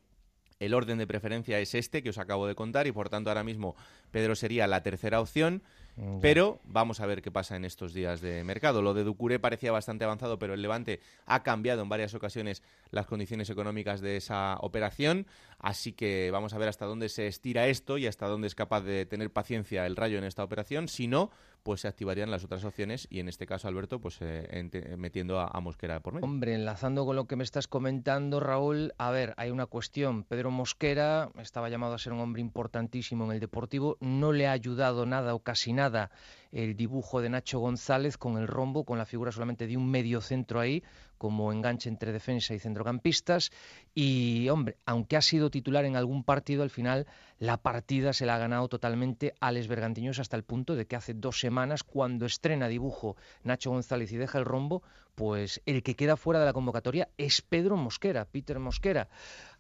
el 0.64 0.74
orden 0.74 0.98
de 0.98 1.06
preferencia 1.06 1.58
es 1.58 1.74
este 1.74 2.02
que 2.02 2.10
os 2.10 2.18
acabo 2.18 2.46
de 2.46 2.54
contar 2.54 2.86
y 2.86 2.92
por 2.92 3.08
tanto 3.08 3.30
ahora 3.30 3.42
mismo 3.42 3.74
Pedro 4.12 4.36
sería 4.36 4.66
la 4.66 4.82
tercera 4.82 5.20
opción. 5.20 5.62
Ya. 5.96 6.04
Pero 6.22 6.58
vamos 6.64 7.00
a 7.00 7.06
ver 7.06 7.20
qué 7.20 7.30
pasa 7.30 7.54
en 7.54 7.66
estos 7.66 7.92
días 7.92 8.22
de 8.22 8.44
mercado. 8.44 8.80
Lo 8.80 8.94
de 8.94 9.04
Ducuré 9.04 9.38
parecía 9.38 9.72
bastante 9.72 10.04
avanzado, 10.04 10.38
pero 10.38 10.54
el 10.54 10.62
Levante 10.62 11.00
ha 11.26 11.42
cambiado 11.42 11.82
en 11.82 11.90
varias 11.90 12.14
ocasiones 12.14 12.62
las 12.90 13.06
condiciones 13.06 13.50
económicas 13.50 14.00
de 14.00 14.16
esa 14.16 14.56
operación. 14.60 15.26
Así 15.58 15.92
que 15.92 16.30
vamos 16.30 16.54
a 16.54 16.58
ver 16.58 16.68
hasta 16.68 16.86
dónde 16.86 17.10
se 17.10 17.26
estira 17.26 17.66
esto 17.66 17.98
y 17.98 18.06
hasta 18.06 18.26
dónde 18.26 18.46
es 18.46 18.54
capaz 18.54 18.80
de 18.80 19.04
tener 19.04 19.30
paciencia 19.30 19.84
el 19.84 19.96
Rayo 19.96 20.16
en 20.16 20.24
esta 20.24 20.44
operación. 20.44 20.88
Si 20.88 21.08
no, 21.08 21.30
pues 21.62 21.80
se 21.82 21.88
activarían 21.88 22.30
las 22.30 22.44
otras 22.44 22.64
opciones 22.64 23.06
y 23.10 23.20
en 23.20 23.28
este 23.28 23.46
caso, 23.46 23.68
Alberto, 23.68 24.00
pues 24.00 24.18
eh, 24.20 24.48
ente- 24.52 24.96
metiendo 24.96 25.38
a, 25.38 25.46
a 25.46 25.60
Mosquera 25.60 26.00
por 26.00 26.14
medio. 26.14 26.24
Hombre, 26.24 26.54
enlazando 26.54 27.04
con 27.06 27.16
lo 27.16 27.26
que 27.26 27.36
me 27.36 27.44
estás 27.44 27.68
comentando, 27.68 28.40
Raúl, 28.40 28.92
a 28.98 29.10
ver, 29.10 29.34
hay 29.36 29.50
una 29.50 29.66
cuestión. 29.66 30.24
Pedro 30.24 30.50
Mosquera 30.50 31.30
estaba 31.38 31.68
llamado 31.68 31.94
a 31.94 31.98
ser 31.98 32.12
un 32.12 32.20
hombre 32.20 32.40
importantísimo 32.40 33.24
en 33.26 33.32
el 33.32 33.40
Deportivo. 33.40 33.96
No 34.00 34.32
le 34.32 34.46
ha 34.46 34.52
ayudado 34.52 35.06
nada 35.06 35.34
o 35.34 35.40
casi 35.40 35.72
nada 35.72 36.10
el 36.50 36.76
dibujo 36.76 37.20
de 37.22 37.30
Nacho 37.30 37.60
González 37.60 38.18
con 38.18 38.36
el 38.36 38.46
rombo, 38.46 38.84
con 38.84 38.98
la 38.98 39.06
figura 39.06 39.32
solamente 39.32 39.66
de 39.66 39.76
un 39.76 39.90
medio 39.90 40.20
centro 40.20 40.60
ahí, 40.60 40.82
como 41.22 41.52
enganche 41.52 41.88
entre 41.88 42.10
defensa 42.10 42.52
y 42.52 42.58
centrocampistas. 42.58 43.52
Y, 43.94 44.48
hombre, 44.48 44.78
aunque 44.86 45.16
ha 45.16 45.22
sido 45.22 45.50
titular 45.50 45.84
en 45.84 45.94
algún 45.94 46.24
partido, 46.24 46.64
al 46.64 46.70
final 46.70 47.06
la 47.38 47.58
partida 47.62 48.12
se 48.12 48.26
la 48.26 48.34
ha 48.34 48.38
ganado 48.38 48.66
totalmente 48.66 49.32
a 49.38 49.52
Les 49.52 49.68
Bergantiños 49.68 50.18
hasta 50.18 50.36
el 50.36 50.42
punto 50.42 50.74
de 50.74 50.88
que 50.88 50.96
hace 50.96 51.14
dos 51.14 51.38
semanas, 51.38 51.84
cuando 51.84 52.26
estrena 52.26 52.66
dibujo 52.66 53.14
Nacho 53.44 53.70
González 53.70 54.10
y 54.10 54.16
deja 54.16 54.38
el 54.40 54.44
rombo, 54.44 54.82
pues 55.22 55.62
el 55.66 55.84
que 55.84 55.94
queda 55.94 56.16
fuera 56.16 56.40
de 56.40 56.46
la 56.46 56.52
convocatoria 56.52 57.08
es 57.16 57.42
Pedro 57.42 57.76
Mosquera, 57.76 58.24
Peter 58.24 58.58
Mosquera. 58.58 59.08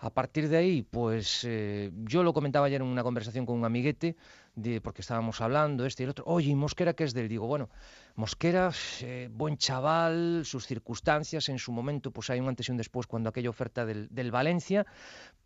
A 0.00 0.10
partir 0.10 0.48
de 0.48 0.56
ahí, 0.56 0.82
pues 0.82 1.44
eh, 1.48 1.92
yo 2.02 2.24
lo 2.24 2.32
comentaba 2.32 2.66
ayer 2.66 2.80
en 2.80 2.88
una 2.88 3.04
conversación 3.04 3.46
con 3.46 3.58
un 3.58 3.64
amiguete, 3.64 4.16
de, 4.56 4.80
porque 4.80 5.02
estábamos 5.02 5.40
hablando 5.40 5.86
este 5.86 6.02
y 6.02 6.04
el 6.04 6.10
otro, 6.10 6.24
oye, 6.26 6.50
¿y 6.50 6.56
Mosquera 6.56 6.94
qué 6.94 7.04
es 7.04 7.14
del? 7.14 7.28
Digo, 7.28 7.46
bueno, 7.46 7.70
Mosquera, 8.16 8.72
eh, 9.02 9.28
buen 9.30 9.56
chaval, 9.56 10.42
sus 10.44 10.66
circunstancias, 10.66 11.48
en 11.48 11.60
su 11.60 11.70
momento, 11.70 12.10
pues 12.10 12.28
hay 12.30 12.40
un 12.40 12.48
antes 12.48 12.68
y 12.68 12.72
un 12.72 12.78
después 12.78 13.06
cuando 13.06 13.28
aquella 13.28 13.50
oferta 13.50 13.86
del, 13.86 14.30
Valencia, 14.32 14.84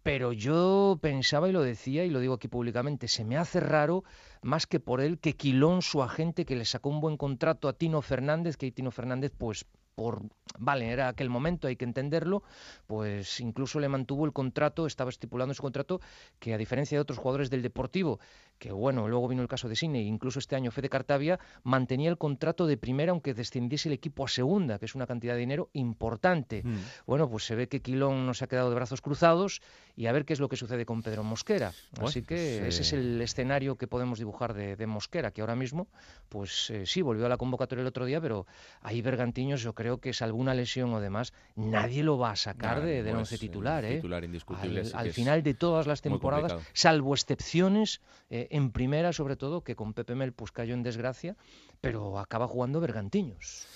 pero 0.02 0.32
yo 0.32 0.98
pensaba 1.02 1.46
y 1.50 1.52
lo 1.52 1.60
decía 1.60 2.06
y 2.06 2.08
lo 2.08 2.20
digo 2.20 2.32
aquí 2.32 2.48
públicamente, 2.48 3.06
se 3.06 3.26
me 3.26 3.36
hace 3.36 3.60
raro 3.60 4.02
más 4.40 4.66
que 4.66 4.80
por 4.80 5.02
él 5.02 5.18
que 5.18 5.36
Quilón, 5.36 5.82
su 5.82 6.02
agente, 6.02 6.46
que 6.46 6.56
le 6.56 6.64
sacó 6.64 6.88
un 6.88 7.02
buen 7.02 7.18
contrato 7.18 7.68
a 7.68 7.74
Tino 7.74 8.00
Fernández, 8.00 8.56
que 8.56 8.72
Tino 8.72 8.90
Fernández, 8.90 9.30
pues 9.36 9.66
por, 9.96 10.20
vale, 10.58 10.90
era 10.90 11.08
aquel 11.08 11.30
momento, 11.30 11.66
hay 11.66 11.76
que 11.76 11.86
entenderlo, 11.86 12.42
pues 12.86 13.40
incluso 13.40 13.80
le 13.80 13.88
mantuvo 13.88 14.26
el 14.26 14.32
contrato, 14.34 14.86
estaba 14.86 15.08
estipulando 15.08 15.54
su 15.54 15.62
contrato 15.62 16.02
que 16.38 16.52
a 16.52 16.58
diferencia 16.58 16.98
de 16.98 17.02
otros 17.02 17.18
jugadores 17.18 17.48
del 17.48 17.62
Deportivo, 17.62 18.20
que 18.58 18.72
bueno, 18.72 19.08
luego 19.08 19.26
vino 19.26 19.40
el 19.40 19.48
caso 19.48 19.70
de 19.70 19.74
Cine, 19.74 20.02
incluso 20.02 20.38
este 20.38 20.54
año 20.54 20.70
Fede 20.70 20.90
Cartavia 20.90 21.40
mantenía 21.62 22.10
el 22.10 22.18
contrato 22.18 22.66
de 22.66 22.76
primera 22.76 23.12
aunque 23.12 23.32
descendiese 23.32 23.88
el 23.88 23.94
equipo 23.94 24.24
a 24.26 24.28
segunda, 24.28 24.78
que 24.78 24.84
es 24.84 24.94
una 24.94 25.06
cantidad 25.06 25.32
de 25.32 25.40
dinero 25.40 25.70
importante. 25.72 26.62
Mm. 26.62 26.76
Bueno, 27.06 27.30
pues 27.30 27.44
se 27.44 27.54
ve 27.54 27.66
que 27.66 27.80
Quilón 27.80 28.26
no 28.26 28.34
se 28.34 28.44
ha 28.44 28.48
quedado 28.48 28.68
de 28.68 28.74
brazos 28.74 29.00
cruzados 29.00 29.62
y 29.96 30.06
a 30.06 30.12
ver 30.12 30.26
qué 30.26 30.34
es 30.34 30.40
lo 30.40 30.50
que 30.50 30.56
sucede 30.56 30.84
con 30.84 31.02
Pedro 31.02 31.24
Mosquera. 31.24 31.72
Bueno, 31.92 32.08
Así 32.08 32.20
que 32.20 32.58
pues, 32.60 32.74
ese 32.74 32.82
es 32.82 32.92
eh, 32.92 32.96
el 32.96 33.22
escenario 33.22 33.76
que 33.76 33.86
podemos 33.86 34.18
dibujar 34.18 34.52
de, 34.52 34.76
de 34.76 34.86
Mosquera, 34.86 35.30
que 35.30 35.40
ahora 35.40 35.56
mismo, 35.56 35.88
pues 36.28 36.68
eh, 36.68 36.84
sí, 36.84 37.00
volvió 37.00 37.24
a 37.24 37.30
la 37.30 37.38
convocatoria 37.38 37.80
el 37.80 37.88
otro 37.88 38.04
día, 38.04 38.20
pero 38.20 38.46
ahí 38.82 39.00
Bergantiños 39.00 39.62
yo 39.62 39.74
creo 39.74 39.85
que 39.98 40.12
salvo 40.12 40.38
una 40.38 40.54
lesión 40.54 40.92
o 40.92 41.00
demás, 41.00 41.32
nadie 41.54 42.02
lo 42.02 42.18
va 42.18 42.32
a 42.32 42.36
sacar 42.36 42.82
de, 42.82 43.02
del 43.02 43.14
no 43.14 43.20
once 43.20 43.36
es, 43.36 43.40
titular. 43.40 43.84
¿eh? 43.84 43.96
titular 43.96 44.24
indiscutible, 44.24 44.82
Al, 44.92 45.06
es 45.06 45.14
final 45.14 45.42
de 45.42 45.54
todas 45.54 45.86
las 45.86 46.02
temporadas, 46.02 46.54
salvo 46.72 47.14
excepciones, 47.14 48.00
eh, 48.30 48.48
en 48.50 48.72
primera 48.72 49.12
sobre 49.12 49.36
todo, 49.36 49.62
que 49.62 49.76
con 49.76 49.94
Pepe 49.94 50.14
Mel 50.14 50.32
pues 50.32 50.52
cayó 50.52 50.74
en 50.74 50.82
desgracia, 50.82 51.36
pero 51.80 52.18
acaba 52.18 52.46
jugando 52.48 52.80
Bergantiños. 52.80 53.66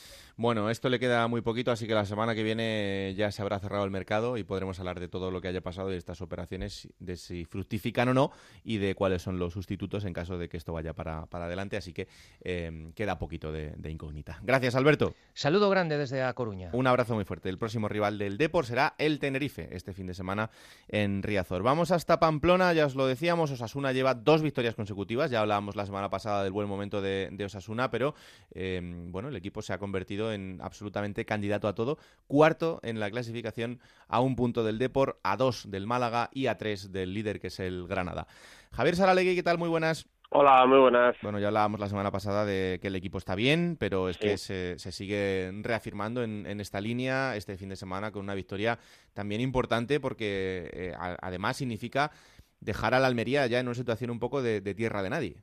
Bueno, 0.40 0.70
esto 0.70 0.88
le 0.88 0.98
queda 0.98 1.28
muy 1.28 1.42
poquito, 1.42 1.70
así 1.70 1.86
que 1.86 1.92
la 1.92 2.06
semana 2.06 2.34
que 2.34 2.42
viene 2.42 3.12
ya 3.14 3.30
se 3.30 3.42
habrá 3.42 3.58
cerrado 3.58 3.84
el 3.84 3.90
mercado 3.90 4.38
y 4.38 4.42
podremos 4.42 4.80
hablar 4.80 4.98
de 4.98 5.06
todo 5.06 5.30
lo 5.30 5.42
que 5.42 5.48
haya 5.48 5.60
pasado 5.60 5.90
y 5.90 5.92
de 5.92 5.98
estas 5.98 6.22
operaciones, 6.22 6.88
de 6.98 7.18
si 7.18 7.44
fructifican 7.44 8.08
o 8.08 8.14
no 8.14 8.32
y 8.64 8.78
de 8.78 8.94
cuáles 8.94 9.20
son 9.20 9.38
los 9.38 9.52
sustitutos 9.52 10.06
en 10.06 10.14
caso 10.14 10.38
de 10.38 10.48
que 10.48 10.56
esto 10.56 10.72
vaya 10.72 10.94
para, 10.94 11.26
para 11.26 11.44
adelante. 11.44 11.76
Así 11.76 11.92
que 11.92 12.08
eh, 12.40 12.90
queda 12.94 13.18
poquito 13.18 13.52
de, 13.52 13.72
de 13.76 13.90
incógnita. 13.90 14.38
Gracias, 14.42 14.74
Alberto. 14.76 15.12
Saludo 15.34 15.68
grande 15.68 15.98
desde 15.98 16.22
A 16.22 16.32
Coruña. 16.32 16.70
Un 16.72 16.86
abrazo 16.86 17.14
muy 17.14 17.26
fuerte. 17.26 17.50
El 17.50 17.58
próximo 17.58 17.86
rival 17.86 18.16
del 18.16 18.38
Depor 18.38 18.64
será 18.64 18.94
el 18.96 19.18
Tenerife 19.18 19.68
este 19.72 19.92
fin 19.92 20.06
de 20.06 20.14
semana 20.14 20.48
en 20.88 21.22
Riazor. 21.22 21.62
Vamos 21.62 21.90
hasta 21.90 22.18
Pamplona, 22.18 22.72
ya 22.72 22.86
os 22.86 22.94
lo 22.94 23.06
decíamos, 23.06 23.50
Osasuna 23.50 23.92
lleva 23.92 24.14
dos 24.14 24.40
victorias 24.40 24.74
consecutivas. 24.74 25.30
Ya 25.30 25.42
hablábamos 25.42 25.76
la 25.76 25.84
semana 25.84 26.08
pasada 26.08 26.44
del 26.44 26.52
buen 26.52 26.66
momento 26.66 27.02
de, 27.02 27.28
de 27.30 27.44
Osasuna, 27.44 27.90
pero 27.90 28.14
eh, 28.52 28.80
bueno, 29.08 29.28
el 29.28 29.36
equipo 29.36 29.60
se 29.60 29.74
ha 29.74 29.78
convertido 29.78 30.29
en 30.32 30.58
absolutamente 30.62 31.24
candidato 31.24 31.68
a 31.68 31.74
todo. 31.74 31.98
Cuarto 32.26 32.80
en 32.82 33.00
la 33.00 33.10
clasificación 33.10 33.80
a 34.08 34.20
un 34.20 34.36
punto 34.36 34.64
del 34.64 34.78
Depor, 34.78 35.18
a 35.22 35.36
dos 35.36 35.70
del 35.70 35.86
Málaga 35.86 36.30
y 36.32 36.46
a 36.46 36.58
tres 36.58 36.92
del 36.92 37.14
líder 37.14 37.40
que 37.40 37.48
es 37.48 37.60
el 37.60 37.86
Granada. 37.86 38.26
Javier 38.72 38.96
Saralegui, 38.96 39.34
¿qué 39.34 39.42
tal? 39.42 39.58
Muy 39.58 39.68
buenas. 39.68 40.06
Hola, 40.32 40.64
muy 40.64 40.78
buenas. 40.78 41.16
Bueno, 41.22 41.40
ya 41.40 41.48
hablábamos 41.48 41.80
la 41.80 41.88
semana 41.88 42.12
pasada 42.12 42.44
de 42.44 42.78
que 42.80 42.86
el 42.86 42.94
equipo 42.94 43.18
está 43.18 43.34
bien, 43.34 43.76
pero 43.80 44.08
es 44.08 44.14
Sí. 44.16 44.22
que 44.22 44.38
se, 44.38 44.78
se 44.78 44.92
sigue 44.92 45.50
reafirmando 45.62 46.22
en, 46.22 46.46
en 46.46 46.60
esta 46.60 46.80
línea 46.80 47.34
este 47.34 47.56
fin 47.56 47.68
de 47.68 47.74
semana 47.74 48.12
con 48.12 48.22
una 48.22 48.34
victoria 48.36 48.78
también 49.12 49.40
importante 49.40 49.98
porque 49.98 50.70
eh, 50.72 50.94
a- 50.96 51.16
además 51.20 51.56
significa 51.56 52.12
dejar 52.60 52.94
a 52.94 53.00
la 53.00 53.08
Almería 53.08 53.44
ya 53.48 53.58
en 53.58 53.66
una 53.66 53.74
situación 53.74 54.10
un 54.10 54.20
poco 54.20 54.40
de, 54.40 54.60
de 54.60 54.72
tierra 54.74 55.02
de 55.02 55.10
nadie. 55.10 55.42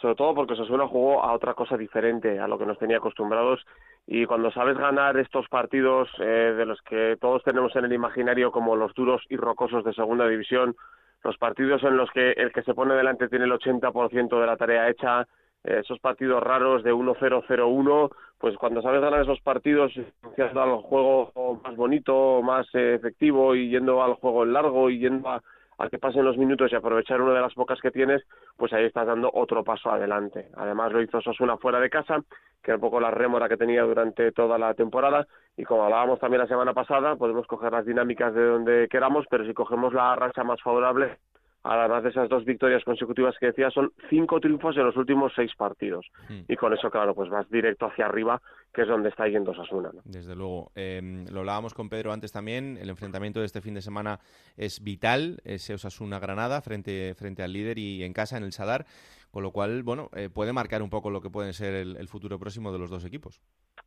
Sobre 0.00 0.14
todo 0.14 0.34
porque 0.34 0.54
Osasuna 0.54 0.88
jugó 0.88 1.22
a 1.22 1.32
otra 1.32 1.54
cosa 1.54 1.76
diferente 1.76 2.38
a 2.38 2.48
lo 2.48 2.58
que 2.58 2.64
nos 2.64 2.78
tenía 2.78 2.96
acostumbrados. 2.96 3.60
Y 4.06 4.24
cuando 4.24 4.50
sabes 4.50 4.78
ganar 4.78 5.18
estos 5.18 5.46
partidos 5.48 6.08
eh, 6.20 6.54
de 6.56 6.64
los 6.64 6.80
que 6.82 7.18
todos 7.20 7.42
tenemos 7.42 7.76
en 7.76 7.84
el 7.84 7.92
imaginario 7.92 8.50
como 8.50 8.76
los 8.76 8.94
duros 8.94 9.22
y 9.28 9.36
rocosos 9.36 9.84
de 9.84 9.92
segunda 9.92 10.26
división, 10.26 10.74
los 11.22 11.36
partidos 11.36 11.82
en 11.82 11.98
los 11.98 12.10
que 12.12 12.32
el 12.32 12.50
que 12.50 12.62
se 12.62 12.72
pone 12.72 12.94
delante 12.94 13.28
tiene 13.28 13.44
el 13.44 13.52
80% 13.52 14.40
de 14.40 14.46
la 14.46 14.56
tarea 14.56 14.88
hecha, 14.88 15.26
eh, 15.64 15.80
esos 15.84 15.98
partidos 16.00 16.42
raros 16.42 16.82
de 16.82 16.94
1-0-0-1, 16.94 18.10
pues 18.38 18.56
cuando 18.56 18.80
sabes 18.80 19.02
ganar 19.02 19.20
esos 19.20 19.40
partidos 19.42 19.92
al 20.38 20.76
juego 20.78 21.60
más 21.62 21.76
bonito, 21.76 22.40
más 22.42 22.66
eh, 22.74 22.94
efectivo 22.94 23.54
y 23.54 23.68
yendo 23.68 24.02
al 24.02 24.14
juego 24.14 24.46
largo 24.46 24.88
y 24.88 24.98
yendo 24.98 25.28
a, 25.28 25.42
a 25.80 25.88
que 25.88 25.98
pasen 25.98 26.26
los 26.26 26.36
minutos 26.36 26.70
y 26.70 26.76
aprovechar 26.76 27.22
una 27.22 27.32
de 27.32 27.40
las 27.40 27.54
pocas 27.54 27.80
que 27.80 27.90
tienes, 27.90 28.22
pues 28.56 28.70
ahí 28.74 28.84
estás 28.84 29.06
dando 29.06 29.30
otro 29.32 29.64
paso 29.64 29.90
adelante. 29.90 30.48
Además 30.56 30.92
lo 30.92 31.00
hizo 31.00 31.22
Sosuna 31.22 31.56
fuera 31.56 31.80
de 31.80 31.88
casa, 31.88 32.18
que 32.62 32.70
era 32.70 32.76
un 32.76 32.82
poco 32.82 33.00
la 33.00 33.10
rémora 33.10 33.48
que 33.48 33.56
tenía 33.56 33.82
durante 33.82 34.30
toda 34.32 34.58
la 34.58 34.74
temporada, 34.74 35.26
y 35.56 35.64
como 35.64 35.84
hablábamos 35.84 36.20
también 36.20 36.42
la 36.42 36.48
semana 36.48 36.74
pasada, 36.74 37.16
podemos 37.16 37.46
coger 37.46 37.72
las 37.72 37.86
dinámicas 37.86 38.34
de 38.34 38.44
donde 38.44 38.88
queramos, 38.90 39.24
pero 39.30 39.46
si 39.46 39.54
cogemos 39.54 39.94
la 39.94 40.14
racha 40.16 40.44
más 40.44 40.60
favorable, 40.60 41.16
además 41.62 42.02
de 42.02 42.10
esas 42.10 42.28
dos 42.28 42.44
victorias 42.44 42.82
consecutivas 42.84 43.34
que 43.38 43.46
decía, 43.46 43.70
son 43.70 43.92
cinco 44.08 44.40
triunfos 44.40 44.76
en 44.76 44.84
los 44.84 44.96
últimos 44.96 45.32
seis 45.34 45.52
partidos. 45.56 46.06
Hmm. 46.28 46.40
Y 46.48 46.56
con 46.56 46.72
eso, 46.72 46.90
claro, 46.90 47.14
pues 47.14 47.28
vas 47.28 47.48
directo 47.50 47.86
hacia 47.86 48.06
arriba, 48.06 48.40
que 48.72 48.82
es 48.82 48.88
donde 48.88 49.10
está 49.10 49.28
yendo 49.28 49.50
Osasuna. 49.50 49.90
¿no? 49.92 50.00
Desde 50.04 50.34
luego. 50.34 50.70
Eh, 50.74 51.24
lo 51.30 51.40
hablábamos 51.40 51.74
con 51.74 51.88
Pedro 51.88 52.12
antes 52.12 52.32
también. 52.32 52.78
El 52.80 52.88
enfrentamiento 52.88 53.40
de 53.40 53.46
este 53.46 53.60
fin 53.60 53.74
de 53.74 53.82
semana 53.82 54.20
es 54.56 54.82
vital. 54.82 55.40
Ese 55.44 55.74
Osasuna-Granada 55.74 56.60
frente, 56.62 57.14
frente 57.14 57.42
al 57.42 57.52
líder 57.52 57.78
y 57.78 58.04
en 58.04 58.12
casa, 58.12 58.36
en 58.36 58.44
el 58.44 58.52
Sadar. 58.52 58.86
Con 59.30 59.44
lo 59.44 59.52
cual, 59.52 59.84
bueno, 59.84 60.10
eh, 60.16 60.28
puede 60.28 60.52
marcar 60.52 60.82
un 60.82 60.90
poco 60.90 61.08
lo 61.08 61.20
que 61.20 61.30
puede 61.30 61.52
ser 61.52 61.74
el, 61.74 61.96
el 61.96 62.08
futuro 62.08 62.38
próximo 62.38 62.72
de 62.72 62.80
los 62.80 62.90
dos 62.90 63.04
equipos. 63.04 63.40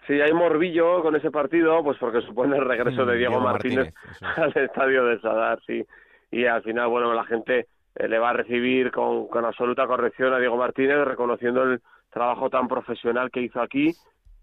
Sí, 0.07 0.19
hay 0.19 0.33
morbillo 0.33 1.01
con 1.01 1.15
ese 1.15 1.31
partido, 1.31 1.81
pues 1.83 1.97
porque 1.97 2.21
supone 2.21 2.57
el 2.57 2.65
regreso 2.65 3.03
Mm, 3.03 3.07
de 3.07 3.17
Diego, 3.17 3.31
Diego 3.35 3.39
Martínez, 3.39 3.93
Martínez, 3.93 4.15
eso 4.15 4.25
es. 4.25 4.37
al 4.57 4.63
estadio 4.63 5.05
de 5.05 5.19
Sadar, 5.19 5.59
sí. 5.65 5.85
Y 6.33 6.47
al 6.47 6.63
final, 6.63 6.87
bueno, 6.87 7.13
la 7.13 7.25
gente 7.25 7.67
eh, 7.93 8.07
le 8.07 8.17
va 8.17 8.31
a 8.31 8.33
recibir 8.33 8.91
con, 8.91 9.27
con 9.27 9.45
absoluta 9.45 9.85
corrección 9.85 10.33
a 10.33 10.39
Diego 10.39 10.57
Martínez, 10.57 11.05
reconociendo 11.05 11.61
el 11.61 11.79
trabajo 12.11 12.49
tan 12.49 12.67
profesional 12.67 13.29
que 13.29 13.41
hizo 13.41 13.61
aquí, 13.61 13.91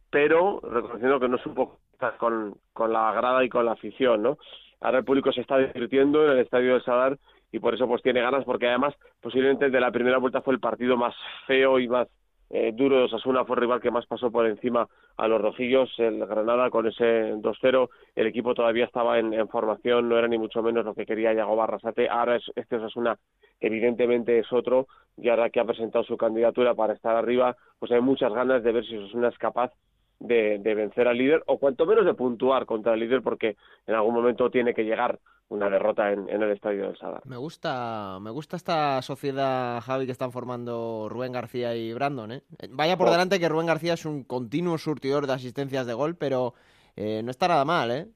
pero 0.09 0.61
reconociendo 0.63 1.19
que 1.19 1.29
no 1.29 1.39
supo 1.39 1.81
contar 1.91 2.17
con, 2.17 2.55
con 2.73 2.93
la 2.93 3.13
grada 3.13 3.43
y 3.43 3.49
con 3.49 3.65
la 3.65 3.73
afición, 3.73 4.23
¿no? 4.23 4.39
Ahora 4.81 4.99
el 4.99 5.05
público 5.05 5.33
se 5.33 5.41
está 5.41 5.59
divirtiendo 5.59 6.25
en 6.25 6.31
el 6.31 6.39
estadio 6.39 6.75
de 6.75 6.83
Sadar 6.83 7.19
y 7.51 7.59
por 7.59 7.75
eso 7.75 7.89
pues 7.89 8.03
tiene 8.03 8.21
ganas, 8.21 8.45
porque 8.45 8.69
además 8.69 8.95
posiblemente 9.21 9.69
de 9.69 9.81
la 9.81 9.91
primera 9.91 10.19
vuelta 10.19 10.43
fue 10.43 10.55
el 10.55 10.61
partido 10.61 10.97
más 10.97 11.17
feo 11.49 11.81
y 11.81 11.89
más 11.89 12.07
eh, 12.51 12.73
duro 12.75 13.05
Osasuna, 13.05 13.45
fue 13.45 13.55
el 13.57 13.63
rival 13.63 13.81
que 13.81 13.93
más 13.93 14.07
pasó 14.07 14.31
por 14.31 14.47
encima 14.47 14.89
a 15.17 15.29
los 15.29 15.41
rojillos, 15.41 15.89
el 15.99 16.27
Granada 16.27 16.69
con 16.69 16.87
ese 16.87 17.35
2-0, 17.37 17.89
el 18.17 18.27
equipo 18.27 18.55
todavía 18.55 18.85
estaba 18.85 19.19
en, 19.19 19.33
en 19.33 19.49
formación, 19.49 20.09
no 20.09 20.19
era 20.19 20.27
ni 20.27 20.37
mucho 20.37 20.63
menos 20.63 20.85
lo 20.85 20.95
que 20.95 21.07
quería 21.07 21.33
Yago 21.33 21.55
Barrasate, 21.55 22.09
ahora 22.09 22.37
es, 22.37 22.45
este 22.57 22.77
Osasuna 22.77 23.17
evidentemente 23.61 24.39
es 24.39 24.53
otro, 24.53 24.89
y 25.17 25.29
ahora 25.29 25.51
que 25.51 25.61
ha 25.61 25.65
presentado 25.65 26.05
su 26.05 26.17
candidatura 26.17 26.75
para 26.75 26.95
estar 26.95 27.15
arriba, 27.15 27.57
pues 27.79 27.93
hay 27.93 28.01
muchas 28.01 28.33
ganas 28.33 28.65
de 28.65 28.73
ver 28.73 28.85
si 28.85 28.97
Osasuna 28.97 29.29
es 29.29 29.39
capaz 29.39 29.73
de, 30.21 30.59
de 30.61 30.75
vencer 30.75 31.09
al 31.09 31.19
líder, 31.19 31.43
o 31.47 31.59
cuanto 31.59 31.87
menos 31.87 32.05
de 32.05 32.15
puntuar 32.15 32.67
contra 32.67 32.95
el 32.95 33.01
líder, 33.01 33.23
porque 33.23 33.57
en 33.87 33.95
algún 33.95 34.15
momento 34.15 34.51
tiene 34.51 34.73
que 34.75 34.85
llegar 34.85 35.19
una 35.49 35.69
derrota 35.69 36.13
en, 36.13 36.29
en 36.29 36.43
el 36.43 36.53
estadio 36.53 36.85
del 36.87 36.97
Sadar. 36.97 37.23
Me 37.27 37.37
gusta, 37.37 38.19
me 38.21 38.31
gusta 38.31 38.55
esta 38.57 39.03
sociedad, 39.03 39.81
Javi, 39.81 40.07
que 40.07 40.13
están 40.13 40.31
formando 40.31 41.09
Rubén 41.11 41.33
García 41.33 41.75
y 41.75 41.93
Brandon. 41.93 42.31
¿eh? 42.31 42.43
Vaya 42.71 42.97
por 42.97 43.09
Oh. 43.09 43.11
delante 43.11 43.41
que 43.41 43.49
Rubén 43.49 43.67
García 43.67 43.95
es 43.95 44.05
un 44.05 44.23
continuo 44.23 44.79
surtidor 44.79 45.27
de 45.27 45.33
asistencias 45.33 45.87
de 45.89 45.95
gol, 45.95 46.15
pero 46.15 46.55
eh, 46.95 47.23
no 47.25 47.33
está 47.33 47.49
nada 47.49 47.65
mal, 47.65 47.91
¿eh? 47.91 48.07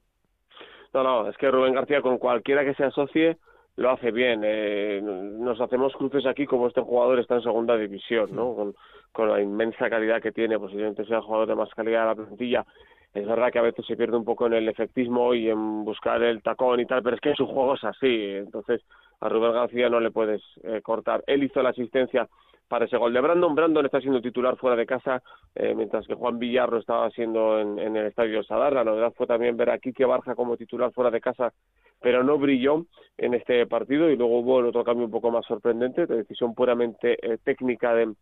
No, 0.93 1.03
no, 1.03 1.27
es 1.27 1.35
que 1.35 1.51
Rubén 1.51 1.73
García 1.73 2.01
con 2.01 2.17
cualquiera 2.19 2.63
que 2.63 2.73
se 2.75 2.85
asocie 2.85 3.37
lo 3.75 3.91
hace 3.91 4.11
bien. 4.11 4.39
Eh, 4.45 5.01
nos 5.03 5.59
hacemos 5.59 5.91
cruces 5.97 6.25
aquí 6.25 6.45
como 6.45 6.67
este 6.67 6.79
jugador 6.79 7.19
está 7.19 7.35
en 7.35 7.41
segunda 7.41 7.75
división, 7.75 8.29
¿no? 8.33 8.55
Con, 8.55 8.75
con 9.15 9.29
la 9.29 9.41
inmensa 9.41 9.89
calidad 9.89 10.21
que 10.21 10.33
tiene, 10.33 10.59
posiblemente 10.59 11.05
sea 11.05 11.17
el 11.17 11.23
jugador 11.23 11.47
de 11.47 11.55
más 11.55 11.69
calidad 11.73 12.01
de 12.01 12.07
la 12.07 12.15
plantilla. 12.15 12.65
Es 13.13 13.25
verdad 13.25 13.49
que 13.49 13.59
a 13.59 13.61
veces 13.61 13.85
se 13.85 13.95
pierde 13.95 14.17
un 14.17 14.25
poco 14.25 14.45
en 14.45 14.53
el 14.53 14.67
efectismo 14.67 15.33
y 15.33 15.49
en 15.49 15.85
buscar 15.85 16.21
el 16.21 16.43
tacón 16.43 16.81
y 16.81 16.85
tal, 16.85 17.01
pero 17.01 17.15
es 17.15 17.21
que 17.21 17.33
su 17.33 17.45
juego 17.47 17.75
es 17.75 17.83
así. 17.85 18.33
Entonces 18.35 18.81
a 19.21 19.29
Rubén 19.29 19.53
García 19.53 19.87
no 19.87 20.01
le 20.01 20.11
puedes 20.11 20.41
eh, 20.63 20.81
cortar. 20.81 21.23
Él 21.27 21.43
hizo 21.43 21.63
la 21.63 21.69
asistencia 21.69 22.27
para 22.67 22.85
ese 22.85 22.97
gol 22.97 23.13
de 23.13 23.21
Brandon. 23.21 23.55
Brandon 23.55 23.85
está 23.85 24.01
siendo 24.01 24.19
titular 24.19 24.57
fuera 24.57 24.75
de 24.75 24.85
casa, 24.85 25.23
eh, 25.55 25.73
mientras 25.73 26.05
que 26.05 26.13
Juan 26.13 26.37
Villarro 26.37 26.77
estaba 26.77 27.09
siendo 27.11 27.57
en, 27.57 27.79
en 27.79 27.95
el 27.95 28.07
estadio 28.07 28.43
Sadar. 28.43 28.73
La 28.73 28.83
novedad 28.83 29.13
fue 29.15 29.27
también 29.27 29.55
ver 29.55 29.69
a 29.69 29.79
Quique 29.79 30.03
Barja 30.03 30.35
como 30.35 30.57
titular 30.57 30.91
fuera 30.91 31.09
de 31.09 31.21
casa, 31.21 31.53
pero 32.01 32.21
no 32.21 32.37
brilló 32.37 32.85
en 33.17 33.33
este 33.33 33.65
partido. 33.65 34.09
Y 34.09 34.17
luego 34.17 34.39
hubo 34.39 34.59
el 34.59 34.65
otro 34.65 34.83
cambio 34.83 35.05
un 35.05 35.11
poco 35.11 35.31
más 35.31 35.45
sorprendente, 35.45 36.05
de 36.05 36.17
decisión 36.17 36.53
puramente 36.53 37.17
eh, 37.21 37.37
técnica 37.41 37.93
de, 37.93 38.13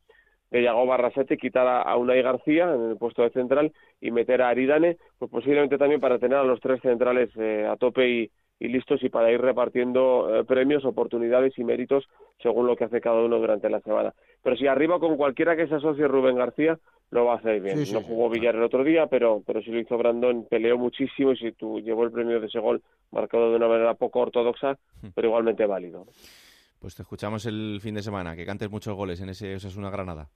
de 0.54 0.62
Yago 0.62 0.86
Barrasete, 0.86 1.36
quitar 1.36 1.66
a, 1.66 1.82
a 1.82 1.97
Unai 1.97 2.22
García 2.22 2.72
en 2.76 2.91
el 2.91 2.97
puesto 2.97 3.24
de 3.24 3.32
central 3.32 3.74
y 3.99 4.12
meter 4.12 4.43
a 4.43 4.49
Aridane, 4.49 4.97
pues 5.18 5.32
posiblemente 5.32 5.80
también 5.80 5.99
para 5.99 6.20
tener 6.20 6.38
a 6.38 6.43
los 6.43 6.60
tres 6.60 6.80
centrales 6.82 7.32
eh, 7.38 7.68
a 7.68 7.76
tope 7.76 8.08
y, 8.08 8.32
y 8.60 8.68
listos 8.68 9.01
y 9.04 9.10
para 9.10 9.32
ir 9.32 9.41
repartiendo 9.41 10.30
eh, 10.32 10.43
premios, 10.43 10.86
oportunidades 10.86 11.58
y 11.58 11.64
méritos 11.64 12.08
según 12.39 12.68
lo 12.68 12.76
que 12.76 12.84
hace 12.84 13.01
cada 13.01 13.22
uno 13.22 13.39
durante 13.39 13.68
la 13.68 13.80
semana. 13.82 14.14
Pero 14.43 14.56
si 14.56 14.68
arriba 14.68 14.99
con 14.99 15.18
cualquiera 15.18 15.56
que 15.56 15.68
se 15.68 15.74
asocie 15.74 16.08
Rubén 16.08 16.36
García, 16.36 16.78
lo 17.10 17.26
va 17.26 17.34
a 17.34 17.38
hacer 17.38 17.60
bien. 17.60 17.80
Sí, 17.80 17.88
sí, 17.88 17.93
no 17.93 18.01
sí, 18.01 18.06
jugó 18.10 18.30
Villar 18.30 18.56
el 18.56 18.64
otro 18.64 18.84
día, 18.84 19.08
pero, 19.08 19.41
pero 19.47 19.60
sí 19.64 19.72
lo 19.72 19.80
hizo 19.80 19.97
Brandon, 19.97 20.45
peleó 20.47 20.78
muchísimo 20.78 21.32
y 21.32 21.38
si 21.38 21.51
tú 21.54 21.80
llevó 21.80 22.04
el 22.04 22.12
premio 22.12 22.39
de 22.39 22.45
ese 22.45 22.60
gol 22.60 22.84
marcado 23.10 23.49
de 23.49 23.56
una 23.56 23.68
manera 23.68 23.95
poco 23.95 24.20
ortodoxa, 24.20 24.78
pero 25.16 25.30
igualmente 25.30 25.66
válido. 25.66 26.06
Pues 26.80 26.95
te 26.95 27.01
escuchamos 27.01 27.45
el 27.47 27.80
fin 27.82 27.95
de 27.95 28.04
semana, 28.04 28.36
que 28.36 28.45
cantes 28.45 28.70
muchos 28.70 28.93
goles 28.93 29.20
en 29.22 29.30
ese 29.30 29.56
Osasuna 29.56 29.89
Granada. 29.89 30.28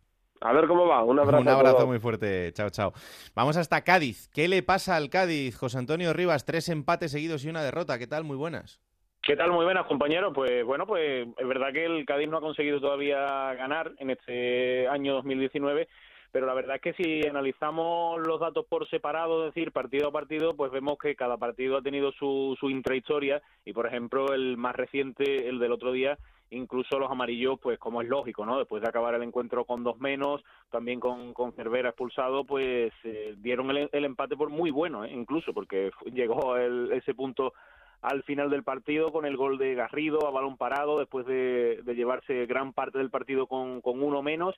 A 0.41 0.53
ver 0.53 0.67
cómo 0.67 0.87
va, 0.87 1.03
un 1.03 1.19
abrazo. 1.19 1.41
Un 1.41 1.47
abrazo 1.47 1.87
muy 1.87 1.99
fuerte, 1.99 2.51
chao, 2.53 2.69
chao. 2.69 2.93
Vamos 3.35 3.57
hasta 3.57 3.83
Cádiz. 3.83 4.29
¿Qué 4.33 4.47
le 4.47 4.63
pasa 4.63 4.95
al 4.95 5.09
Cádiz? 5.09 5.57
José 5.57 5.79
Antonio 5.79 6.13
Rivas, 6.13 6.45
tres 6.45 6.69
empates 6.69 7.11
seguidos 7.11 7.43
y 7.45 7.49
una 7.49 7.63
derrota. 7.63 7.97
¿Qué 7.97 8.07
tal? 8.07 8.23
Muy 8.23 8.37
buenas. 8.37 8.79
¿Qué 9.21 9.35
tal? 9.35 9.51
Muy 9.51 9.65
buenas, 9.65 9.87
compañeros. 9.87 10.31
Pues 10.33 10.63
bueno, 10.63 10.85
pues 10.85 11.27
es 11.37 11.47
verdad 11.47 11.73
que 11.73 11.85
el 11.85 12.05
Cádiz 12.05 12.29
no 12.29 12.37
ha 12.37 12.41
conseguido 12.41 12.79
todavía 12.79 13.53
ganar 13.55 13.91
en 13.99 14.11
este 14.11 14.87
año 14.87 15.15
2019, 15.15 15.87
pero 16.31 16.45
la 16.45 16.53
verdad 16.53 16.77
es 16.77 16.81
que 16.81 16.93
si 16.93 17.27
analizamos 17.27 18.25
los 18.25 18.39
datos 18.39 18.65
por 18.67 18.87
separado, 18.89 19.47
es 19.47 19.53
decir, 19.53 19.71
partido 19.71 20.07
a 20.09 20.11
partido, 20.11 20.55
pues 20.55 20.71
vemos 20.71 20.97
que 20.97 21.15
cada 21.15 21.35
partido 21.35 21.77
ha 21.77 21.81
tenido 21.81 22.11
su, 22.13 22.55
su 22.59 22.69
intrahistoria 22.69 23.41
y, 23.65 23.73
por 23.73 23.87
ejemplo, 23.87 24.33
el 24.33 24.55
más 24.55 24.75
reciente, 24.75 25.49
el 25.49 25.59
del 25.59 25.73
otro 25.73 25.91
día, 25.91 26.17
incluso 26.49 26.97
los 26.99 27.11
amarillos, 27.11 27.59
pues 27.61 27.77
como 27.79 28.01
es 28.01 28.07
lógico, 28.07 28.45
¿no? 28.45 28.57
Después 28.57 28.81
de 28.81 28.89
acabar 28.89 29.13
el 29.15 29.23
encuentro 29.23 29.65
con 29.65 29.83
dos 29.83 29.99
menos, 29.99 30.43
también 30.69 30.99
con, 30.99 31.33
con 31.33 31.51
Cervera 31.53 31.89
expulsado, 31.89 32.45
pues 32.45 32.93
eh, 33.03 33.35
dieron 33.37 33.69
el, 33.71 33.89
el 33.91 34.05
empate 34.05 34.35
por 34.37 34.49
muy 34.49 34.71
bueno, 34.71 35.03
¿eh? 35.05 35.11
incluso, 35.11 35.53
porque 35.53 35.91
llegó 36.13 36.55
el- 36.57 36.91
ese 36.93 37.13
punto 37.13 37.53
al 38.01 38.21
final 38.23 38.49
del 38.51 38.63
partido 38.63 39.11
con 39.11 39.25
el 39.25 39.35
gol 39.35 39.57
de 39.57 39.73
Garrido 39.73 40.27
a 40.27 40.31
balón 40.31 40.55
parado 40.55 40.99
después 40.99 41.25
de, 41.25 41.81
de 41.83 41.95
llevarse 41.95 42.45
gran 42.45 42.71
parte 42.71 42.99
del 42.99 43.09
partido 43.09 43.47
con, 43.47 43.81
con 43.81 44.03
uno 44.03 44.21
menos 44.21 44.53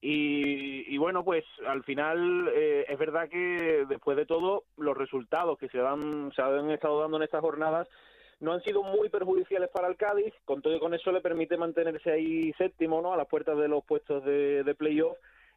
y, 0.00 0.84
y 0.94 0.96
bueno 0.98 1.24
pues 1.24 1.44
al 1.66 1.82
final 1.82 2.48
eh, 2.54 2.84
es 2.88 2.98
verdad 2.98 3.28
que 3.28 3.84
después 3.88 4.16
de 4.16 4.26
todo 4.26 4.64
los 4.76 4.96
resultados 4.96 5.58
que 5.58 5.68
se 5.70 5.78
dan 5.78 6.30
se 6.36 6.42
han 6.42 6.70
estado 6.70 7.00
dando 7.00 7.16
en 7.16 7.24
estas 7.24 7.40
jornadas 7.40 7.88
no 8.44 8.52
han 8.52 8.62
sido 8.62 8.82
muy 8.82 9.08
perjudiciales 9.08 9.70
para 9.70 9.88
el 9.88 9.96
Cádiz, 9.96 10.32
con 10.44 10.62
todo 10.62 10.76
y 10.76 10.78
con 10.78 10.94
eso 10.94 11.10
le 11.10 11.20
permite 11.20 11.56
mantenerse 11.56 12.12
ahí 12.12 12.52
séptimo, 12.58 13.02
¿no? 13.02 13.12
A 13.12 13.16
las 13.16 13.26
puertas 13.26 13.58
de 13.58 13.68
los 13.68 13.84
puestos 13.84 14.24
de, 14.24 14.62
de 14.62 14.74
playoff 14.74 15.16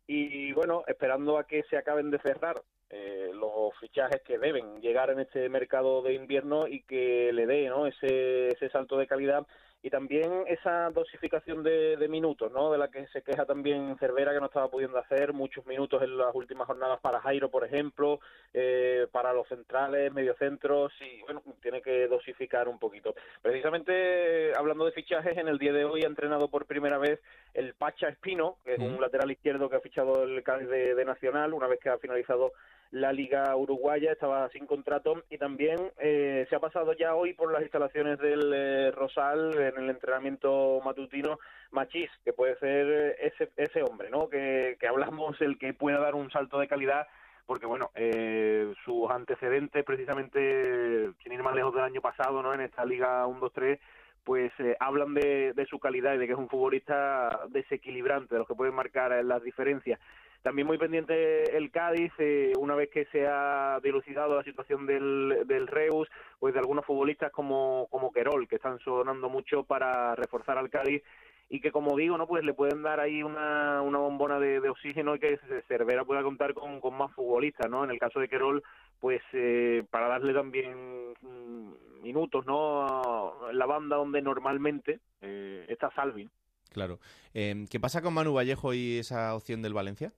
y 0.09 0.53
bueno, 0.53 0.83
esperando 0.87 1.37
a 1.37 1.43
que 1.43 1.63
se 1.63 1.75
acaben 1.75 2.09
de 2.09 2.19
cerrar 2.19 2.61
eh, 2.89 3.31
los 3.33 3.77
fichajes 3.81 4.21
que 4.21 4.37
deben 4.37 4.79
llegar 4.79 5.09
en 5.09 5.19
este 5.19 5.49
mercado 5.49 6.01
de 6.01 6.13
invierno 6.13 6.67
y 6.69 6.83
que 6.83 7.31
le 7.33 7.45
dé, 7.45 7.67
¿no? 7.67 7.85
Ese, 7.85 8.47
ese 8.47 8.69
salto 8.69 8.97
de 8.97 9.07
calidad 9.07 9.45
y 9.83 9.89
también 9.89 10.43
esa 10.47 10.89
dosificación 10.89 11.63
de, 11.63 11.97
de 11.97 12.07
minutos, 12.07 12.51
¿no? 12.51 12.71
De 12.71 12.77
la 12.77 12.89
que 12.89 13.07
se 13.07 13.21
queja 13.21 13.45
también 13.45 13.95
Cervera 13.99 14.33
que 14.33 14.39
no 14.39 14.47
estaba 14.47 14.69
pudiendo 14.69 14.97
hacer 14.97 15.33
muchos 15.33 15.65
minutos 15.65 16.01
en 16.01 16.17
las 16.17 16.33
últimas 16.33 16.67
jornadas 16.67 16.99
para 16.99 17.21
Jairo, 17.21 17.49
por 17.49 17.63
ejemplo, 17.63 18.19
eh, 18.53 19.07
para 19.11 19.33
los 19.33 19.47
centrales, 19.47 20.11
mediocentros 20.11 20.91
y 21.01 21.21
bueno, 21.21 21.43
tiene 21.61 21.81
que 21.81 22.07
dosificar 22.07 22.67
un 22.67 22.79
poquito. 22.79 23.13
Precisamente 23.41 24.51
hablando 24.57 24.85
de 24.85 24.91
fichajes, 24.91 25.37
en 25.37 25.47
el 25.47 25.59
día 25.59 25.73
de 25.73 25.85
hoy 25.85 26.03
ha 26.03 26.07
entrenado 26.07 26.49
por 26.49 26.65
primera 26.65 26.97
vez 26.97 27.19
el 27.53 27.73
Pacha 27.75 28.09
Espino, 28.09 28.57
que 28.65 28.73
es 28.73 28.79
un 28.79 28.99
lateral 28.99 29.31
izquierdo 29.31 29.69
que 29.69 29.75
ha 29.75 29.81
fichado 29.81 30.23
el 30.23 30.43
Cádiz 30.43 30.69
de, 30.69 30.95
de 30.95 31.05
Nacional 31.05 31.53
una 31.53 31.67
vez 31.67 31.79
que 31.79 31.89
ha 31.89 31.97
finalizado 31.97 32.51
la 32.91 33.11
Liga 33.11 33.55
Uruguaya, 33.55 34.11
estaba 34.11 34.49
sin 34.49 34.65
contrato 34.65 35.23
y 35.29 35.37
también 35.37 35.77
eh, 35.99 36.45
se 36.49 36.55
ha 36.55 36.59
pasado 36.59 36.93
ya 36.93 37.15
hoy 37.15 37.33
por 37.33 37.51
las 37.51 37.61
instalaciones 37.61 38.19
del 38.19 38.53
eh, 38.53 38.91
Rosal 38.91 39.53
en 39.53 39.83
el 39.83 39.89
entrenamiento 39.89 40.81
matutino 40.83 41.39
Machís, 41.71 42.09
que 42.23 42.33
puede 42.33 42.57
ser 42.57 42.87
eh, 42.87 43.15
ese, 43.21 43.51
ese 43.57 43.83
hombre, 43.83 44.09
¿no? 44.09 44.29
Que, 44.29 44.77
que 44.79 44.87
hablamos, 44.87 45.39
el 45.41 45.57
que 45.57 45.73
pueda 45.73 45.99
dar 45.99 46.15
un 46.15 46.31
salto 46.31 46.59
de 46.59 46.67
calidad 46.67 47.07
porque 47.47 47.65
bueno, 47.65 47.91
eh, 47.95 48.73
sus 48.83 49.09
antecedentes 49.09 49.83
precisamente, 49.85 51.09
sin 51.23 51.31
ir 51.31 51.41
más 51.41 51.55
lejos 51.55 51.73
del 51.73 51.85
año 51.85 52.01
pasado, 52.01 52.43
¿no? 52.43 52.53
En 52.53 52.59
esta 52.59 52.85
Liga 52.85 53.25
1-2-3, 53.25 53.79
pues 54.25 54.51
eh, 54.59 54.75
hablan 54.81 55.13
de, 55.13 55.53
de 55.53 55.65
su 55.65 55.79
calidad 55.79 56.13
y 56.13 56.17
de 56.17 56.27
que 56.27 56.33
es 56.33 56.37
un 56.37 56.49
futbolista 56.49 57.45
desequilibrante, 57.47 58.35
de 58.35 58.39
los 58.39 58.47
que 58.47 58.55
pueden 58.55 58.75
marcar 58.75 59.13
eh, 59.13 59.23
las 59.23 59.41
diferencias. 59.41 59.97
También 60.41 60.67
muy 60.67 60.77
pendiente 60.77 61.57
el 61.57 61.71
Cádiz, 61.71 62.11
eh, 62.19 62.53
una 62.57 62.75
vez 62.75 62.89
que 62.89 63.05
se 63.05 63.27
ha 63.27 63.79
dilucidado 63.83 64.35
la 64.35 64.43
situación 64.43 64.85
del, 64.85 65.43
del 65.45 65.67
Reus, 65.67 66.07
pues 66.39 66.53
de 66.53 66.59
algunos 66.59 66.85
futbolistas 66.85 67.31
como, 67.31 67.87
como 67.89 68.11
Querol, 68.11 68.47
que 68.47 68.55
están 68.55 68.79
sonando 68.79 69.29
mucho 69.29 69.63
para 69.63 70.15
reforzar 70.15 70.57
al 70.57 70.69
Cádiz 70.69 71.03
y 71.49 71.61
que 71.61 71.71
como 71.71 71.95
digo, 71.95 72.17
¿no? 72.17 72.27
Pues 72.27 72.43
le 72.43 72.53
pueden 72.53 72.83
dar 72.83 72.99
ahí 72.99 73.23
una, 73.23 73.81
una 73.81 73.99
bombona 73.99 74.39
de, 74.39 74.67
oxígeno 74.69 75.15
y 75.15 75.19
que 75.19 75.39
Cervera 75.67 76.03
pueda 76.03 76.21
contar 76.21 76.53
con, 76.53 76.81
con 76.81 76.97
más 76.97 77.11
futbolistas, 77.13 77.69
¿no? 77.69 77.83
En 77.83 77.91
el 77.91 77.99
caso 77.99 78.19
de 78.19 78.27
Querol, 78.27 78.63
pues 78.99 79.21
eh, 79.33 79.83
para 79.89 80.07
darle 80.07 80.33
también 80.33 81.13
mm, 81.21 82.03
minutos, 82.03 82.45
¿no? 82.45 83.49
En 83.49 83.57
la 83.57 83.65
banda 83.65 83.95
donde 83.95 84.21
normalmente 84.21 84.99
eh, 85.21 85.65
está 85.69 85.89
Salvin. 85.91 86.29
Claro. 86.73 86.99
Eh, 87.33 87.65
¿Qué 87.69 87.79
pasa 87.79 88.01
con 88.01 88.13
Manu 88.13 88.33
Vallejo 88.33 88.73
y 88.73 88.97
esa 88.97 89.33
opción 89.33 89.61
del 89.61 89.73
Valencia? 89.73 90.11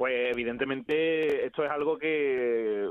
Pues 0.00 0.32
evidentemente 0.32 1.44
esto 1.44 1.62
es 1.62 1.70
algo 1.70 1.98
que, 1.98 2.88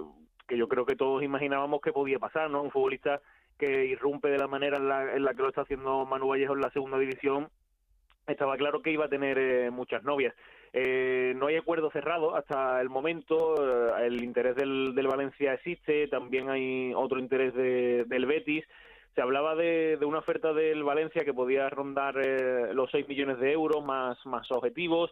que 0.47 0.55
yo 0.55 0.67
creo 0.67 0.85
que 0.85 0.95
todos 0.95 1.23
imaginábamos 1.23 1.81
que 1.81 1.91
podía 1.91 2.19
pasar, 2.19 2.51
¿no? 2.51 2.61
Un 2.61 2.69
futbolista 2.69 3.19
que 3.57 3.87
irrumpe 3.87 4.29
de 4.29 4.37
la 4.37 4.47
manera 4.47 4.77
en 4.77 4.87
la, 4.87 5.15
en 5.15 5.23
la 5.23 5.33
que 5.33 5.41
lo 5.41 5.49
está 5.49 5.61
haciendo 5.61 6.05
Manu 6.05 6.27
Vallejo 6.27 6.53
en 6.53 6.61
la 6.61 6.69
segunda 6.69 6.99
división, 6.99 7.49
estaba 8.27 8.57
claro 8.57 8.83
que 8.83 8.91
iba 8.91 9.05
a 9.05 9.09
tener 9.09 9.39
eh, 9.39 9.71
muchas 9.71 10.03
novias. 10.03 10.35
Eh, 10.71 11.33
no 11.35 11.47
hay 11.47 11.55
acuerdo 11.55 11.89
cerrado 11.89 12.35
hasta 12.35 12.79
el 12.79 12.89
momento, 12.89 13.55
eh, 13.57 14.05
el 14.05 14.23
interés 14.23 14.55
del, 14.55 14.93
del, 14.93 15.07
Valencia 15.07 15.55
existe, 15.55 16.09
también 16.09 16.51
hay 16.51 16.93
otro 16.95 17.17
interés 17.17 17.55
del 17.55 18.25
Betis. 18.27 18.65
Se 19.15 19.21
hablaba 19.23 19.55
de, 19.55 19.97
de, 19.97 20.05
una 20.05 20.19
oferta 20.19 20.53
del 20.53 20.83
Valencia 20.83 21.25
que 21.25 21.33
podía 21.33 21.71
rondar 21.71 22.17
los 22.75 22.91
6 22.91 23.07
millones 23.07 23.39
de 23.39 23.51
euros 23.51 23.83
más, 23.83 24.23
más 24.27 24.51
objetivos. 24.51 25.11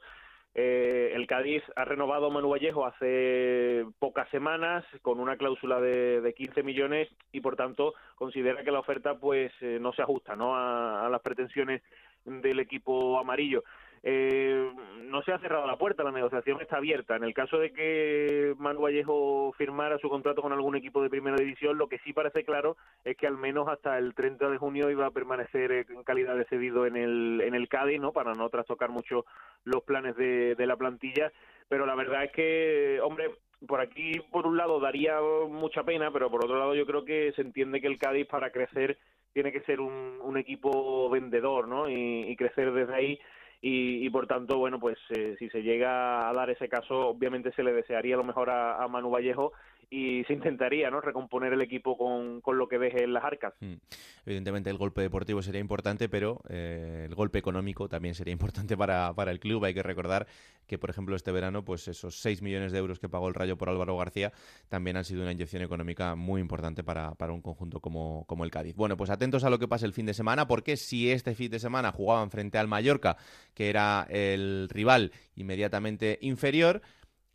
Eh, 0.59 1.11
el 1.13 1.27
Cádiz 1.27 1.61
ha 1.75 1.85
renovado 1.85 2.25
a 2.25 2.29
Manu 2.31 2.49
Vallejo 2.49 2.83
hace 2.83 3.85
pocas 3.99 4.27
semanas 4.29 4.83
con 5.03 5.19
una 5.19 5.37
cláusula 5.37 5.79
de, 5.79 6.19
de 6.19 6.33
15 6.33 6.63
millones 6.63 7.07
y 7.31 7.41
por 7.41 7.55
tanto 7.55 7.93
considera 8.15 8.63
que 8.63 8.71
la 8.71 8.79
oferta 8.79 9.19
pues 9.19 9.51
eh, 9.61 9.77
no 9.79 9.93
se 9.93 10.01
ajusta 10.01 10.35
¿no? 10.35 10.55
a, 10.55 11.07
las 11.11 11.21
pretensiones 11.21 11.83
del 12.25 12.59
equipo 12.59 13.19
amarillo. 13.19 13.63
Eh, 14.03 14.71
no 15.03 15.21
se 15.23 15.31
ha 15.31 15.39
cerrado 15.39 15.65
la 15.65 15.77
puerta, 15.77 16.03
la 16.03 16.11
negociación 16.11 16.61
está 16.61 16.77
abierta. 16.77 17.15
En 17.15 17.23
el 17.23 17.33
caso 17.33 17.57
de 17.57 17.71
que 17.71 18.53
Manu 18.57 18.81
Vallejo 18.81 19.53
firmara 19.57 19.97
su 19.99 20.09
contrato 20.09 20.41
con 20.41 20.53
algún 20.53 20.75
equipo 20.75 21.01
de 21.01 21.09
primera 21.09 21.37
división, 21.37 21.77
lo 21.77 21.87
que 21.87 21.99
sí 21.99 22.13
parece 22.13 22.43
claro 22.43 22.77
es 23.03 23.15
que 23.17 23.27
al 23.27 23.37
menos 23.37 23.67
hasta 23.67 23.97
el 23.97 24.13
30 24.13 24.49
de 24.49 24.57
junio 24.57 24.89
iba 24.89 25.05
a 25.05 25.11
permanecer 25.11 25.71
en 25.71 26.03
calidad 26.03 26.35
de 26.35 26.45
cedido 26.45 26.85
en 26.85 26.97
el, 26.97 27.41
en 27.41 27.55
el 27.55 27.67
Cádiz, 27.67 27.99
¿no? 27.99 28.11
Para 28.11 28.33
no 28.33 28.49
trastocar 28.49 28.89
mucho 28.89 29.25
los 29.63 29.83
planes 29.83 30.15
de, 30.15 30.55
de 30.55 30.67
la 30.67 30.75
plantilla. 30.75 31.31
Pero 31.69 31.85
la 31.85 31.95
verdad 31.95 32.25
es 32.25 32.31
que, 32.31 32.99
hombre, 33.01 33.31
por 33.65 33.81
aquí, 33.81 34.13
por 34.31 34.45
un 34.45 34.57
lado, 34.57 34.79
daría 34.79 35.19
mucha 35.49 35.83
pena, 35.83 36.11
pero 36.11 36.29
por 36.29 36.45
otro 36.45 36.59
lado, 36.59 36.75
yo 36.75 36.85
creo 36.85 37.03
que 37.03 37.33
se 37.35 37.41
entiende 37.41 37.81
que 37.81 37.87
el 37.87 37.97
Cádiz, 37.97 38.27
para 38.27 38.51
crecer, 38.51 38.97
tiene 39.33 39.51
que 39.51 39.61
ser 39.61 39.79
un, 39.79 40.19
un 40.21 40.37
equipo 40.37 41.09
vendedor, 41.09 41.67
¿no? 41.67 41.89
y 41.89 42.35
crecer 42.37 42.71
desde 42.71 42.95
ahí 42.95 43.19
y, 43.61 44.09
por 44.11 44.27
tanto, 44.27 44.57
bueno, 44.57 44.79
pues 44.79 44.97
eh, 45.09 45.35
si 45.39 45.49
se 45.49 45.63
llega 45.63 46.29
a 46.29 46.33
dar 46.33 46.49
ese 46.49 46.69
caso, 46.69 47.07
obviamente 47.09 47.51
se 47.53 47.63
le 47.63 47.73
desearía 47.73 48.15
lo 48.15 48.23
mejor 48.23 48.49
a 48.49 48.87
Manu 48.87 49.09
Vallejo 49.09 49.51
y 49.89 50.23
se 50.25 50.33
intentaría 50.33 50.89
¿no? 50.89 50.99
recomponer 50.99 51.53
el 51.53 51.61
equipo 51.61 51.97
con, 51.97 52.41
con 52.41 52.57
lo 52.57 52.67
que 52.67 52.77
deje 52.77 53.03
en 53.03 53.13
las 53.13 53.23
arcas. 53.23 53.53
Mm. 53.61 53.75
Evidentemente 54.25 54.69
el 54.69 54.77
golpe 54.77 55.01
deportivo 55.01 55.41
sería 55.41 55.61
importante, 55.61 56.09
pero 56.09 56.41
eh, 56.49 57.05
el 57.07 57.15
golpe 57.15 57.39
económico 57.39 57.87
también 57.87 58.13
sería 58.13 58.33
importante 58.33 58.75
para, 58.75 59.13
para, 59.13 59.31
el 59.31 59.39
club. 59.39 59.63
Hay 59.63 59.73
que 59.73 59.83
recordar 59.83 60.27
que, 60.65 60.77
por 60.77 60.89
ejemplo, 60.89 61.15
este 61.15 61.31
verano, 61.31 61.63
pues 61.63 61.87
esos 61.87 62.19
6 62.19 62.41
millones 62.41 62.73
de 62.73 62.79
euros 62.79 62.99
que 62.99 63.07
pagó 63.07 63.29
el 63.29 63.33
Rayo 63.33 63.57
por 63.57 63.69
Álvaro 63.69 63.97
García 63.97 64.33
también 64.67 64.97
han 64.97 65.05
sido 65.05 65.21
una 65.21 65.31
inyección 65.31 65.61
económica 65.61 66.15
muy 66.15 66.41
importante 66.41 66.83
para, 66.83 67.15
para 67.15 67.31
un 67.31 67.41
conjunto 67.41 67.79
como, 67.79 68.25
como 68.27 68.43
el 68.43 68.51
Cádiz. 68.51 68.75
Bueno, 68.75 68.97
pues 68.97 69.09
atentos 69.09 69.45
a 69.45 69.49
lo 69.49 69.57
que 69.57 69.69
pase 69.69 69.85
el 69.85 69.93
fin 69.93 70.05
de 70.05 70.13
semana, 70.13 70.47
porque 70.47 70.75
si 70.75 71.09
este 71.09 71.33
fin 71.33 71.49
de 71.49 71.59
semana 71.59 71.93
jugaban 71.93 72.29
frente 72.29 72.57
al 72.57 72.67
Mallorca, 72.67 73.15
que 73.53 73.69
era 73.69 74.05
el 74.09 74.67
rival 74.69 75.13
inmediatamente 75.35 76.17
inferior, 76.21 76.81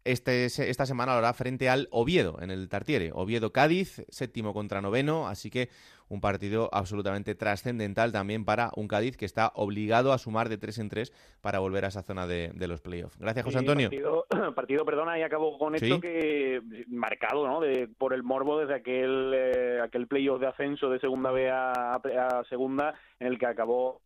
este, 0.05 0.46
esta 0.46 0.86
semana 0.86 1.12
lo 1.12 1.18
hará 1.18 1.32
frente 1.32 1.68
al 1.68 1.88
Oviedo 1.90 2.38
en 2.40 2.50
el 2.50 2.68
Tartiere. 2.68 3.11
Oviedo-Cádiz, 3.12 4.05
séptimo 4.09 4.53
contra 4.53 4.80
noveno, 4.80 5.28
así 5.28 5.50
que 5.50 5.68
un 6.09 6.20
partido 6.20 6.68
absolutamente 6.72 7.34
trascendental 7.34 8.12
también 8.12 8.44
para 8.44 8.70
un 8.76 8.88
Cádiz 8.88 9.16
que 9.16 9.24
está 9.24 9.53
obligado 9.55 10.12
a 10.12 10.18
sumar 10.18 10.48
de 10.48 10.59
tres 10.59 10.78
en 10.78 10.88
tres 10.88 11.12
para 11.40 11.59
volver 11.59 11.84
a 11.84 11.88
esa 11.88 12.03
zona 12.03 12.26
de, 12.26 12.53
los 12.68 12.80
playoffs. 12.80 13.18
Gracias, 13.18 13.44
José 13.44 13.59
Antonio. 13.59 13.88
Partido, 13.88 14.26
partido, 14.55 14.84
perdona, 14.84 15.18
y 15.18 15.22
acabo 15.22 15.59
con 15.59 15.74
esto 15.74 16.00
que 16.00 16.61
marcado 16.88 17.46
¿no? 17.46 17.61
de, 17.61 17.88
por 17.88 18.12
el 18.12 18.22
morbo 18.22 18.59
desde 18.59 18.74
aquel, 18.74 19.32
eh, 19.34 19.80
aquel 19.82 20.07
playoff 20.07 20.40
de 20.40 20.48
ascenso 20.48 20.90
de 20.90 21.00
segunda 21.00 21.30
B 21.30 21.50
a, 21.50 21.94
a 21.94 22.44
segunda, 22.48 22.94
en 23.18 23.28
el 23.28 23.38
que 23.38 23.46
acabó 23.46 24.00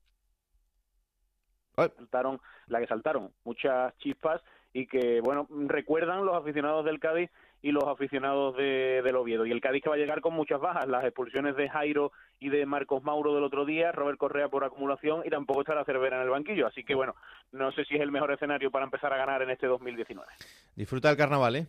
saltaron, 1.76 2.40
la 2.68 2.80
que 2.80 2.86
saltaron 2.86 3.32
muchas 3.44 3.96
chispas 3.98 4.40
y 4.76 4.86
que, 4.86 5.22
bueno, 5.22 5.48
recuerdan 5.48 6.26
los 6.26 6.36
aficionados 6.36 6.84
del 6.84 7.00
Cádiz 7.00 7.30
y 7.62 7.72
los 7.72 7.84
aficionados 7.84 8.54
de, 8.58 9.00
del 9.02 9.16
Oviedo. 9.16 9.46
Y 9.46 9.50
el 9.50 9.62
Cádiz 9.62 9.82
que 9.82 9.88
va 9.88 9.94
a 9.94 9.98
llegar 9.98 10.20
con 10.20 10.34
muchas 10.34 10.60
bajas, 10.60 10.86
las 10.86 11.02
expulsiones 11.04 11.56
de 11.56 11.70
Jairo 11.70 12.12
y 12.38 12.50
de 12.50 12.66
Marcos 12.66 13.02
Mauro 13.02 13.34
del 13.34 13.44
otro 13.44 13.64
día, 13.64 13.90
Robert 13.92 14.18
Correa 14.18 14.50
por 14.50 14.64
acumulación 14.64 15.22
y 15.24 15.30
tampoco 15.30 15.62
estará 15.62 15.82
Cervera 15.86 16.16
en 16.16 16.24
el 16.24 16.28
banquillo. 16.28 16.66
Así 16.66 16.84
que, 16.84 16.94
bueno, 16.94 17.14
no 17.52 17.72
sé 17.72 17.86
si 17.86 17.94
es 17.94 18.02
el 18.02 18.12
mejor 18.12 18.32
escenario 18.32 18.70
para 18.70 18.84
empezar 18.84 19.14
a 19.14 19.16
ganar 19.16 19.40
en 19.40 19.48
este 19.48 19.66
2019. 19.66 20.30
Disfruta 20.74 21.10
el 21.10 21.16
carnaval, 21.16 21.56
¿eh? 21.56 21.66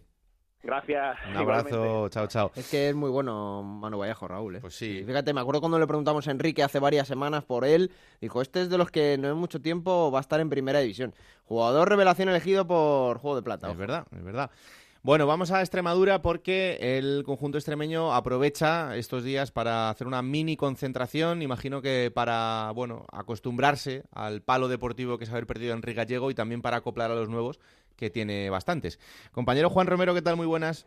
Gracias. 0.64 1.18
Un 1.30 1.38
abrazo, 1.38 2.10
chao, 2.10 2.28
chao. 2.28 2.52
Es 2.56 2.70
que 2.70 2.90
es 2.90 2.96
muy 2.96 3.10
bueno 3.10 3.64
Manu 3.64 4.00
Vallejo, 4.00 4.28
Raúl. 4.28 4.56
¿eh? 4.56 4.60
Pues 4.60 4.76
sí. 4.76 5.04
Fíjate, 5.06 5.34
me 5.34 5.42
acuerdo 5.42 5.62
cuando 5.62 5.80
le 5.80 5.88
preguntamos 5.88 6.28
a 6.28 6.32
Enrique 6.32 6.64
hace 6.64 6.80
varias 6.80 7.08
semanas 7.08 7.44
por 7.44 7.64
él, 7.64 7.92
dijo, 8.20 8.42
este 8.42 8.62
es 8.62 8.70
de 8.70 8.78
los 8.78 8.92
que 8.92 9.18
no 9.18 9.30
en 9.30 9.38
mucho 9.38 9.62
tiempo 9.62 10.12
va 10.12 10.20
a 10.20 10.22
estar 10.22 10.40
en 10.40 10.50
primera 10.50 10.80
división. 10.80 11.14
Jugador 11.46 11.90
revelación 11.90 12.30
elegido 12.30 12.68
por 12.68 13.20
Juego 13.20 13.36
de 13.36 13.44
Plata. 13.44 13.72
Es 13.72 13.78
verdad, 13.78 14.06
es 14.12 14.24
verdad. 14.24 14.52
Bueno, 15.08 15.26
vamos 15.26 15.54
a 15.54 15.62
Extremadura 15.62 16.22
porque 16.22 16.78
el 16.82 17.24
conjunto 17.24 17.58
extremeño 17.58 18.14
aprovecha 18.14 18.94
estos 18.98 19.24
días 19.24 19.54
para 19.54 19.90
hacer 19.90 20.06
una 20.06 20.22
mini 20.22 20.58
concentración, 20.58 21.42
imagino 21.42 21.82
que 21.82 22.12
para, 22.14 22.74
bueno, 22.76 23.06
acostumbrarse 23.14 24.04
al 24.14 24.42
palo 24.42 24.68
deportivo 24.68 25.18
que 25.18 25.24
es 25.24 25.32
haber 25.32 25.48
perdido 25.48 25.74
Enrique 25.74 25.96
Gallego 25.96 26.30
y 26.30 26.36
también 26.36 26.62
para 26.62 26.76
acoplar 26.76 27.10
a 27.10 27.16
los 27.16 27.30
nuevos 27.30 27.58
que 27.96 28.10
tiene 28.10 28.50
bastantes. 28.50 29.00
Compañero 29.32 29.70
Juan 29.70 29.88
Romero, 29.88 30.14
¿qué 30.14 30.22
tal? 30.22 30.36
Muy 30.36 30.46
buenas. 30.46 30.86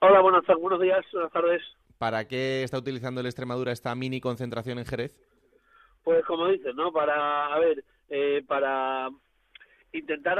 Hola, 0.00 0.22
buenas, 0.22 0.44
buenos 0.58 0.80
días, 0.80 1.04
buenas 1.12 1.32
tardes. 1.32 1.62
¿Para 1.98 2.26
qué 2.26 2.62
está 2.62 2.78
utilizando 2.78 3.20
el 3.20 3.26
Extremadura 3.26 3.70
esta 3.70 3.94
mini 3.94 4.22
concentración 4.22 4.78
en 4.78 4.86
Jerez? 4.86 5.14
Pues 6.02 6.24
como 6.24 6.48
dices, 6.48 6.74
¿no? 6.74 6.90
Para, 6.90 7.52
a 7.52 7.58
ver, 7.58 7.84
eh, 8.08 8.42
para 8.48 9.10
intentar 9.92 10.38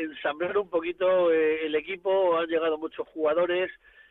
ensamblar 0.00 0.56
un 0.58 0.68
poquito 0.68 1.32
eh, 1.32 1.66
el 1.66 1.74
equipo, 1.74 2.36
han 2.36 2.46
llegado 2.46 2.78
muchos 2.78 3.06
jugadores, 3.08 3.70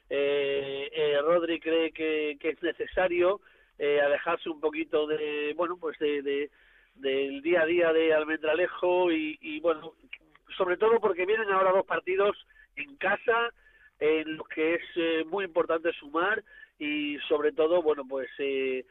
eh, 0.09 0.89
eh 0.91 1.17
Rodri 1.21 1.59
cree 1.59 1.91
que, 1.91 2.37
es 2.39 2.63
necesario 2.63 3.41
alejarse 3.77 4.49
un 4.49 4.61
poquito 4.61 5.05
de, 5.05 5.53
bueno, 5.57 5.77
pues 5.77 5.97
de, 5.99 6.21
de 6.21 6.49
del 6.95 7.41
día 7.41 7.61
a 7.61 7.65
día 7.65 7.91
de 7.91 8.13
Almendralejo 8.13 9.11
y, 9.11 9.37
y 9.41 9.59
bueno, 9.59 9.93
sobre 10.57 10.77
todo 10.77 10.99
porque 10.99 11.25
vienen 11.25 11.51
ahora 11.51 11.71
dos 11.71 11.85
partidos 11.85 12.37
en 12.75 12.95
casa 12.95 13.51
en 13.99 14.37
los 14.37 14.47
que 14.47 14.75
es 14.75 14.81
eh, 14.95 15.23
muy 15.27 15.45
importante 15.45 15.91
sumar 15.93 16.43
y 16.77 17.17
sobre 17.27 17.51
todo 17.51 17.81
bueno 17.81 18.03
pues 18.07 18.29
eh, 18.37 18.85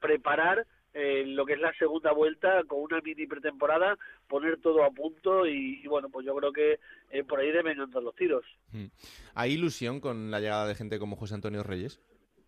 preparar 0.00 0.66
lo 0.92 1.46
que 1.46 1.52
es 1.52 1.60
la 1.60 1.72
segunda 1.74 2.12
vuelta 2.12 2.64
con 2.64 2.80
una 2.80 3.00
mini 3.00 3.26
pretemporada 3.26 3.96
poner 4.28 4.60
todo 4.60 4.84
a 4.84 4.90
punto 4.90 5.46
y, 5.46 5.86
bueno 5.86 6.08
pues 6.10 6.26
yo 6.26 6.34
creo 6.34 6.52
que 6.52 6.78
por 7.24 7.38
ahí 7.38 7.52
deben 7.52 7.80
andar 7.80 8.02
los 8.02 8.14
tiros 8.16 8.44
mm. 8.72 8.86
hay 9.34 9.52
ilusión 9.52 10.00
con 10.00 10.30
la 10.30 10.40
llegada 10.40 10.66
de 10.66 10.74
gente 10.74 10.98
como 10.98 11.16
José 11.16 11.34
Antonio 11.34 11.62
Reyes 11.62 12.00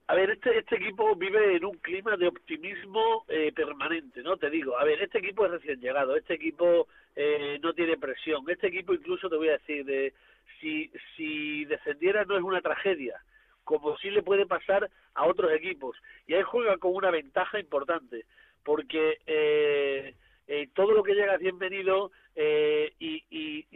a 0.09 0.15
ver, 0.15 0.31
este, 0.31 0.59
este 0.59 0.77
equipo 0.77 1.15
vive 1.15 1.57
en 1.57 1.65
un 1.65 1.79
clima 1.79 2.17
de 2.19 2.27
optimismo 2.27 3.25
permanente, 3.55 4.23
¿no? 4.23 4.37
Te 4.37 4.51
digo, 4.51 4.77
a 4.77 4.85
ver, 4.85 5.01
este 5.01 5.19
equipo 5.19 5.47
es 5.47 5.53
recién 5.53 5.81
llegado, 5.81 6.17
este 6.17 6.35
equipo 6.35 6.87
eh, 7.15 7.59
no 7.63 7.75
tiene 7.75 7.97
presión. 7.97 8.49
Este 8.49 8.69
equipo 8.69 8.95
incluso 8.95 9.29
te 9.29 9.37
voy 9.37 9.49
a 9.49 9.59
decir, 9.59 9.85
de, 9.85 10.15
si, 10.61 10.91
si 11.17 11.65
descendiera 11.67 12.25
no 12.25 12.37
es 12.37 12.43
una 12.43 12.61
tragedia, 12.61 13.21
como 13.65 13.97
sí 13.99 14.11
le 14.11 14.23
puede 14.23 14.47
pasar 14.47 14.91
a 15.15 15.27
otros 15.27 15.53
equipos. 15.53 15.97
Y 16.27 16.35
ahí 16.35 16.43
juega 16.43 16.77
con 16.79 16.95
una 16.95 17.11
ventaja 17.11 17.59
importante, 17.59 18.25
porque 18.65 19.19
eh, 19.27 20.15
eh, 20.47 20.69
todo 20.75 20.93
lo 20.93 21.03
que 21.03 21.15
llega 21.15 21.35
es 21.35 21.41
bienvenido 21.41 22.11
eh, 22.35 22.93
y, 22.99 23.25
y, 23.31 23.67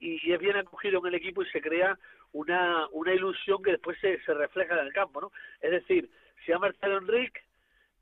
y, 0.00 0.32
es 0.32 0.40
bien 0.40 0.56
acogido 0.56 1.00
en 1.00 1.06
el 1.06 1.14
equipo 1.14 1.42
y 1.42 1.50
se 1.50 1.60
crea 1.60 1.98
una, 2.32 2.86
una 2.92 3.14
ilusión 3.14 3.62
que 3.62 3.72
después 3.72 3.98
se, 4.00 4.20
se 4.22 4.34
refleja 4.34 4.74
en 4.74 4.86
el 4.86 4.92
campo. 4.92 5.20
¿no? 5.20 5.32
Es 5.60 5.70
decir, 5.70 6.08
se 6.44 6.54
ha 6.54 6.58
marchado 6.58 6.98
Enrique, 6.98 7.40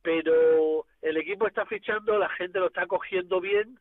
pero 0.02 0.86
el 1.02 1.16
equipo 1.16 1.46
está 1.46 1.64
fichando, 1.66 2.18
la 2.18 2.28
gente 2.30 2.58
lo 2.58 2.66
está 2.66 2.86
cogiendo 2.86 3.40
bien 3.40 3.78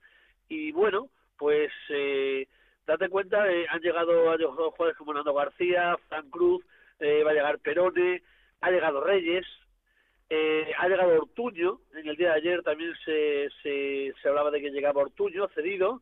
y 0.48 0.72
bueno, 0.72 1.10
pues 1.38 1.72
eh, 1.90 2.48
date 2.88 3.10
cuenta, 3.10 3.52
eh, 3.52 3.66
han 3.70 3.82
llegado 3.82 4.32
a 4.32 4.38
los 4.38 4.54
jugadores 4.56 4.98
como 4.98 5.14
Nando 5.14 5.34
García, 5.34 5.98
Frank 6.08 6.30
Cruz, 6.30 6.64
eh, 7.00 7.24
va 7.24 7.32
a 7.32 7.34
llegar 7.34 7.60
Perone, 7.60 8.22
ha 8.62 8.72
llegado 8.72 9.02
Reyes, 9.04 9.46
Eh, 10.30 10.72
ha 10.80 10.88
llegado 10.88 11.22
Ortuño, 11.22 11.82
en 11.94 12.08
el 12.08 12.16
día 12.16 12.30
de 12.30 12.40
ayer 12.40 12.64
también 12.64 12.92
se, 13.06 13.50
se, 13.62 14.14
se 14.20 14.28
hablaba 14.30 14.50
de 14.50 14.62
que 14.62 14.72
llegaba 14.72 15.04
Ortuño, 15.04 15.48
cedido, 15.50 16.02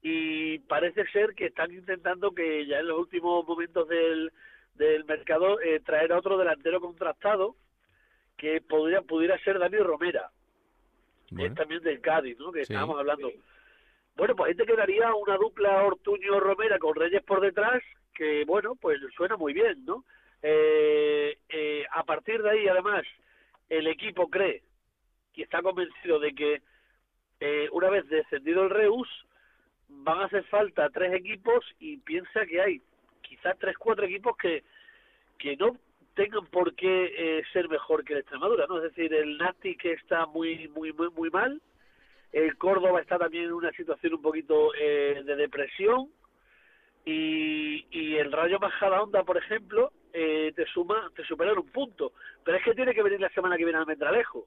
y 0.00 0.58
parece 0.68 1.04
ser 1.06 1.34
que 1.34 1.46
están 1.46 1.72
intentando 1.72 2.30
que 2.30 2.66
ya 2.66 2.78
en 2.78 2.86
los 2.86 2.98
últimos 3.00 3.44
momentos 3.44 3.88
del, 3.88 4.30
del 4.74 5.04
mercado 5.06 5.58
eh, 5.60 5.80
traer 5.80 6.12
a 6.12 6.18
otro 6.18 6.36
delantero 6.36 6.78
contrastado 6.78 7.56
que 8.36 8.60
podría, 8.60 9.00
pudiera 9.00 9.36
ser 9.38 9.58
Dani 9.58 9.78
Romera, 9.78 10.30
que 11.34 11.46
es 11.46 11.54
también 11.54 11.82
del 11.82 12.00
Cádiz, 12.00 12.38
¿no? 12.38 12.52
que 12.52 12.60
estábamos 12.60 12.98
hablando. 12.98 13.32
Bueno, 14.14 14.36
pues 14.36 14.50
ahí 14.50 14.56
te 14.56 14.66
quedaría 14.66 15.12
una 15.14 15.36
dupla 15.36 15.84
Ortuño-Romera 15.84 16.78
con 16.78 16.94
Reyes 16.94 17.24
por 17.24 17.40
detrás, 17.40 17.82
que 18.12 18.44
bueno, 18.44 18.76
pues 18.76 19.00
suena 19.16 19.36
muy 19.36 19.52
bien, 19.52 19.84
¿no? 19.84 20.04
Eh, 20.46 21.38
eh, 21.48 21.86
a 21.90 22.04
partir 22.04 22.42
de 22.42 22.50
ahí, 22.50 22.68
además, 22.68 23.02
el 23.70 23.86
equipo 23.86 24.28
cree 24.28 24.62
y 25.32 25.42
está 25.42 25.62
convencido 25.62 26.18
de 26.18 26.34
que 26.34 26.62
eh, 27.40 27.68
una 27.72 27.88
vez 27.88 28.06
descendido 28.08 28.64
el 28.64 28.70
Reus, 28.70 29.08
van 29.88 30.20
a 30.20 30.24
hacer 30.26 30.44
falta 30.44 30.90
tres 30.90 31.14
equipos 31.14 31.64
y 31.78 31.96
piensa 31.96 32.44
que 32.44 32.60
hay 32.60 32.82
quizás 33.22 33.58
tres, 33.58 33.76
cuatro 33.78 34.04
equipos 34.04 34.36
que, 34.36 34.64
que 35.38 35.56
no 35.56 35.78
tengan 36.14 36.44
por 36.46 36.74
qué 36.74 37.12
eh, 37.16 37.42
ser 37.54 37.70
mejor 37.70 38.04
que 38.04 38.12
el 38.12 38.18
Extremadura, 38.20 38.66
¿no? 38.68 38.76
Es 38.76 38.94
decir, 38.94 39.14
el 39.14 39.38
Nati 39.38 39.76
que 39.76 39.92
está 39.92 40.26
muy, 40.26 40.68
muy, 40.68 40.92
muy, 40.92 41.08
muy 41.08 41.30
mal, 41.30 41.60
el 42.32 42.58
Córdoba 42.58 43.00
está 43.00 43.18
también 43.18 43.44
en 43.44 43.52
una 43.54 43.72
situación 43.72 44.12
un 44.14 44.22
poquito 44.22 44.74
eh, 44.74 45.22
de 45.24 45.36
depresión 45.36 46.10
y, 47.06 47.86
y 47.90 48.16
el 48.16 48.30
Rayo 48.30 48.58
Majadahonda, 48.58 49.24
por 49.24 49.38
ejemplo, 49.38 49.90
eh, 50.14 50.52
te 50.56 50.64
suma, 50.66 51.10
te 51.14 51.24
supera 51.24 51.52
en 51.52 51.58
un 51.58 51.68
punto, 51.68 52.12
pero 52.42 52.56
es 52.56 52.64
que 52.64 52.74
tiene 52.74 52.94
que 52.94 53.02
venir 53.02 53.20
la 53.20 53.28
semana 53.30 53.58
que 53.58 53.64
viene 53.64 53.78
al 53.78 53.86
Metralejo 53.86 54.46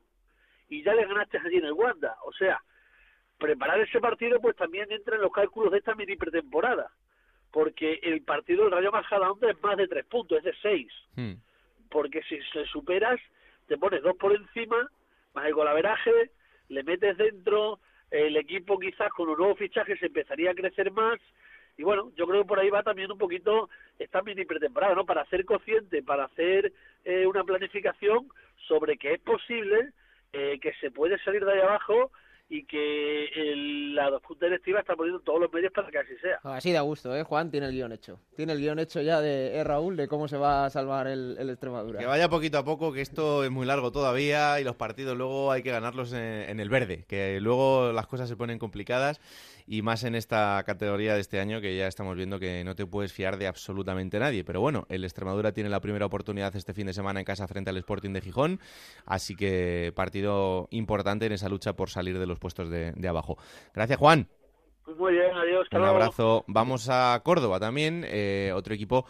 y 0.70 0.82
ya 0.82 0.96
le 0.96 1.06
ganaste 1.06 1.38
allí 1.38 1.58
en 1.58 1.66
el 1.66 1.74
Wanda, 1.74 2.18
o 2.26 2.34
sea, 2.34 2.60
preparar 3.38 3.80
ese 3.80 4.00
partido 4.00 4.42
pues 4.42 4.56
también 4.56 4.92
entra 4.92 5.16
en 5.16 5.22
los 5.22 5.32
cálculos 5.32 5.72
de 5.72 5.78
esta 5.78 5.94
mini 5.94 6.16
pretemporada 6.16 6.90
porque 7.52 8.00
el 8.04 8.22
partido 8.22 8.64
del 8.64 8.74
Rayo 8.74 8.92
Majadahonda 8.92 9.50
es 9.50 9.62
más 9.62 9.78
de 9.78 9.88
tres 9.88 10.06
puntos, 10.06 10.38
es 10.38 10.44
de 10.44 10.54
seis. 10.62 10.92
Hmm. 11.16 11.34
Porque 11.90 12.22
si 12.24 12.40
se 12.54 12.66
superas, 12.66 13.20
te 13.68 13.78
pones 13.78 14.04
dos 14.04 14.16
por 14.18 14.36
encima, 14.36 14.90
más 15.34 15.46
el 15.46 15.54
golaveraje, 15.54 16.32
le 16.70 16.84
metes 16.84 17.18
dentro, 17.18 17.80
el 18.12 18.38
equipo 18.38 18.78
quizás 18.78 19.10
con 19.12 19.30
un 19.30 19.38
nuevo 19.38 19.56
fichaje 19.56 19.98
se 19.98 20.08
empezaría 20.08 20.52
a 20.52 20.56
crecer 20.56 20.92
más. 20.92 21.20
Y 21.78 21.84
bueno, 21.84 22.12
yo 22.16 22.26
creo 22.28 22.42
que 22.42 22.48
por 22.48 22.60
ahí 22.60 22.70
va 22.70 22.82
también 22.82 23.12
un 23.12 23.18
poquito 23.18 23.70
esta 24.00 24.22
mini 24.24 24.46
pretemporada, 24.46 24.96
¿no? 24.96 25.06
Para 25.06 25.26
ser 25.26 25.46
consciente, 25.46 26.02
para 26.02 26.26
hacer 26.26 26.74
eh, 27.06 27.28
una 27.28 27.44
planificación 27.44 28.28
sobre 28.68 28.98
que 28.98 29.14
es 29.14 29.20
posible, 29.20 29.92
eh, 30.34 30.60
que 30.60 30.74
se 30.82 30.92
puede 30.92 31.20
salir 31.20 31.46
de 31.46 31.54
ahí 31.54 31.60
abajo 31.60 32.12
y 32.50 32.66
que 32.66 33.26
el, 33.36 33.94
la 33.94 34.20
Junta 34.24 34.46
Directiva 34.46 34.80
está 34.80 34.96
poniendo 34.96 35.20
todos 35.22 35.42
los 35.42 35.52
medios 35.52 35.72
para 35.74 35.90
que 35.90 36.00
así 36.00 36.14
sea. 36.22 36.40
Así 36.44 36.72
da 36.72 36.82
gusto, 36.82 37.16
¿eh? 37.16 37.24
Juan 37.24 37.52
tiene 37.52 37.68
el 37.68 37.74
guion 37.74 37.92
hecho. 37.92 38.20
Tiene 38.36 38.54
el 38.54 38.60
guion 38.60 38.80
hecho 38.80 39.02
ya 39.02 39.20
de 39.20 39.58
eh, 39.58 39.64
Raúl 39.64 39.98
de 39.98 40.08
cómo 40.08 40.28
se 40.28 40.38
va 40.38 40.66
a 40.66 40.70
salvar 40.70 41.08
el, 41.08 41.36
el, 41.38 41.50
Extremadura. 41.50 42.00
Que 42.00 42.06
vaya 42.06 42.30
poquito 42.30 42.58
a 42.58 42.64
poco, 42.64 42.94
que 42.94 43.02
esto 43.02 43.44
es 43.44 43.52
muy 43.52 43.66
largo 43.66 43.92
todavía 43.92 44.60
y 44.62 44.64
los 44.64 44.76
partidos 44.76 45.18
luego 45.18 45.52
hay 45.52 45.62
que 45.62 45.72
ganarlos 45.72 46.14
en, 46.14 46.22
en 46.22 46.60
el 46.60 46.70
verde, 46.70 47.04
que 47.08 47.40
luego 47.42 47.92
las 47.92 48.08
cosas 48.08 48.30
se 48.30 48.38
ponen 48.38 48.60
complicadas 48.60 49.20
y 49.68 49.82
más 49.82 50.06
en 50.06 50.16
esta 50.16 50.64
categoría 50.66 51.14
de 51.14 51.20
este 51.20 51.42
año 51.42 51.60
que 51.60 51.76
ya 51.76 51.88
estamos 51.88 52.16
viendo 52.16 52.40
que 52.40 52.64
no 52.64 52.74
te 52.74 52.86
puedes 52.86 53.12
fiar 53.12 53.38
de 53.38 53.48
absolutamente 53.48 54.18
nadie. 54.18 54.46
Pero 54.46 54.62
bueno, 54.62 54.86
el 54.88 55.04
Extremadura 55.04 55.52
tiene 55.52 55.70
la 55.70 55.82
primera 55.82 56.06
oportunidad 56.06 56.56
este 56.56 56.74
fin 56.74 56.88
de 56.88 56.94
semana 56.94 57.20
en 57.20 57.26
casa 57.26 57.48
frente 57.48 57.70
al 57.70 57.78
Sporting 57.78 58.14
de 58.14 58.22
Gijón, 58.22 58.62
así 59.06 59.36
que 59.36 59.92
partido 59.94 60.70
importante 60.72 61.26
en 61.26 61.34
esa 61.34 61.50
lucha 61.50 61.74
por 61.74 61.90
salir 61.90 62.18
de 62.18 62.26
los 62.26 62.37
puestos 62.40 62.70
de, 62.70 62.92
de 62.94 63.08
abajo. 63.08 63.38
Gracias, 63.74 64.00
Juan. 64.00 64.28
Pues 64.88 64.96
muy 64.98 65.12
bien, 65.12 65.36
adiós. 65.36 65.68
Un 65.74 65.84
abrazo. 65.84 66.46
Vamos 66.48 66.88
a 66.90 67.20
Córdoba 67.26 67.60
también, 67.60 68.06
eh, 68.08 68.54
otro 68.56 68.74
equipo 68.74 69.06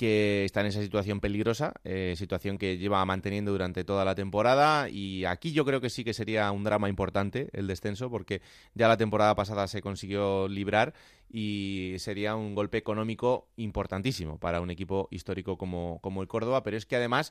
que 0.00 0.44
está 0.44 0.62
en 0.62 0.66
esa 0.68 0.80
situación 0.80 1.20
peligrosa, 1.20 1.74
eh, 1.84 2.14
situación 2.16 2.58
que 2.58 2.78
lleva 2.78 3.04
manteniendo 3.04 3.52
durante 3.52 3.84
toda 3.84 4.04
la 4.04 4.14
temporada 4.14 4.88
y 4.88 5.26
aquí 5.26 5.52
yo 5.52 5.64
creo 5.64 5.80
que 5.80 5.90
sí 5.90 6.04
que 6.04 6.14
sería 6.14 6.50
un 6.50 6.64
drama 6.64 6.88
importante 6.88 7.48
el 7.52 7.66
descenso 7.66 8.10
porque 8.10 8.40
ya 8.74 8.88
la 8.88 8.96
temporada 8.96 9.36
pasada 9.36 9.68
se 9.68 9.82
consiguió 9.82 10.48
librar 10.48 10.94
y 11.28 11.94
sería 11.98 12.34
un 12.34 12.54
golpe 12.54 12.78
económico 12.78 13.50
importantísimo 13.56 14.38
para 14.38 14.62
un 14.62 14.70
equipo 14.70 15.06
histórico 15.10 15.58
como, 15.58 16.00
como 16.00 16.22
el 16.22 16.28
Córdoba, 16.28 16.62
pero 16.62 16.76
es 16.76 16.86
que 16.86 16.96
además 16.96 17.30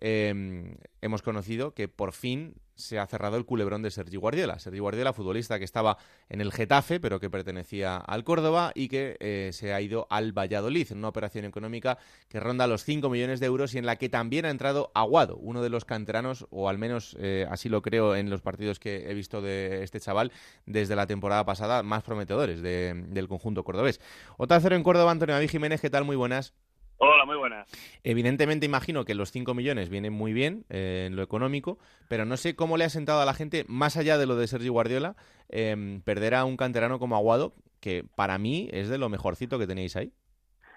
eh, 0.00 0.74
hemos 1.00 1.22
conocido 1.22 1.74
que 1.74 1.86
por 1.86 2.12
fin 2.12 2.56
se 2.80 2.98
ha 2.98 3.06
cerrado 3.06 3.36
el 3.36 3.44
culebrón 3.44 3.82
de 3.82 3.90
Sergi 3.90 4.16
Guardiola. 4.16 4.58
Sergi 4.58 4.78
Guardiola, 4.78 5.12
futbolista 5.12 5.58
que 5.58 5.64
estaba 5.64 5.98
en 6.28 6.40
el 6.40 6.52
Getafe, 6.52 7.00
pero 7.00 7.20
que 7.20 7.30
pertenecía 7.30 7.96
al 7.96 8.24
Córdoba 8.24 8.72
y 8.74 8.88
que 8.88 9.16
eh, 9.20 9.50
se 9.52 9.72
ha 9.72 9.80
ido 9.80 10.06
al 10.10 10.32
Valladolid 10.32 10.90
en 10.90 10.98
una 10.98 11.08
operación 11.08 11.44
económica 11.44 11.98
que 12.28 12.40
ronda 12.40 12.66
los 12.66 12.84
5 12.84 13.08
millones 13.08 13.40
de 13.40 13.46
euros 13.46 13.74
y 13.74 13.78
en 13.78 13.86
la 13.86 13.96
que 13.96 14.08
también 14.08 14.44
ha 14.44 14.50
entrado 14.50 14.90
Aguado, 14.94 15.36
uno 15.36 15.62
de 15.62 15.70
los 15.70 15.84
canteranos, 15.84 16.46
o 16.50 16.68
al 16.68 16.78
menos 16.78 17.16
eh, 17.20 17.46
así 17.50 17.68
lo 17.68 17.82
creo 17.82 18.16
en 18.16 18.30
los 18.30 18.40
partidos 18.40 18.78
que 18.78 19.10
he 19.10 19.14
visto 19.14 19.42
de 19.42 19.82
este 19.82 20.00
chaval 20.00 20.32
desde 20.66 20.96
la 20.96 21.06
temporada 21.06 21.44
pasada, 21.44 21.82
más 21.82 22.02
prometedores 22.02 22.62
de, 22.62 23.04
del 23.08 23.28
conjunto 23.28 23.64
cordobés. 23.64 24.00
Otra 24.36 24.60
cero 24.60 24.76
en 24.76 24.82
Córdoba, 24.82 25.10
Antonio 25.10 25.34
David 25.34 25.50
Jiménez, 25.50 25.80
¿qué 25.80 25.90
tal? 25.90 26.04
Muy 26.04 26.16
buenas. 26.16 26.54
Hola, 27.02 27.24
muy 27.24 27.36
buenas. 27.36 27.66
Evidentemente 28.04 28.66
imagino 28.66 29.04
que 29.04 29.14
los 29.14 29.30
5 29.30 29.54
millones 29.54 29.88
vienen 29.88 30.12
muy 30.12 30.34
bien 30.34 30.64
eh, 30.68 31.06
en 31.06 31.16
lo 31.16 31.22
económico, 31.22 31.78
pero 32.08 32.26
no 32.26 32.36
sé 32.36 32.54
cómo 32.54 32.76
le 32.76 32.84
ha 32.84 32.90
sentado 32.90 33.22
a 33.22 33.24
la 33.24 33.32
gente, 33.32 33.64
más 33.68 33.96
allá 33.96 34.18
de 34.18 34.26
lo 34.26 34.36
de 34.36 34.46
Sergio 34.46 34.72
Guardiola, 34.72 35.16
eh, 35.48 36.00
perder 36.04 36.34
a 36.34 36.44
un 36.44 36.58
canterano 36.58 36.98
como 36.98 37.16
Aguado, 37.16 37.54
que 37.80 38.04
para 38.16 38.36
mí 38.36 38.68
es 38.72 38.90
de 38.90 38.98
lo 38.98 39.08
mejorcito 39.08 39.58
que 39.58 39.66
tenéis 39.66 39.96
ahí. 39.96 40.12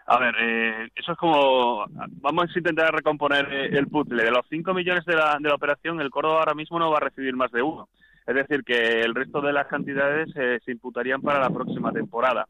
A 0.05 0.19
ver, 0.19 0.36
eh, 0.39 0.89
eso 0.95 1.13
es 1.13 1.17
como. 1.17 1.86
Vamos 2.21 2.45
a 2.53 2.59
intentar 2.59 2.93
recomponer 2.93 3.47
eh, 3.53 3.78
el 3.78 3.88
puzzle. 3.88 4.24
De 4.24 4.32
los 4.32 4.45
5 4.49 4.74
millones 4.74 5.05
de 5.05 5.15
la, 5.15 5.38
de 5.39 5.47
la 5.49 5.55
operación, 5.55 6.01
el 6.01 6.09
Córdoba 6.09 6.39
ahora 6.39 6.53
mismo 6.53 6.78
no 6.78 6.91
va 6.91 6.97
a 6.97 7.01
recibir 7.01 7.36
más 7.36 7.51
de 7.51 7.61
uno. 7.61 7.88
Es 8.26 8.36
decir, 8.36 8.63
que 8.63 9.01
el 9.01 9.15
resto 9.15 9.41
de 9.41 9.53
las 9.53 9.67
cantidades 9.67 10.30
eh, 10.36 10.59
se 10.63 10.71
imputarían 10.71 11.21
para 11.21 11.39
la 11.39 11.49
próxima 11.49 11.91
temporada. 11.91 12.47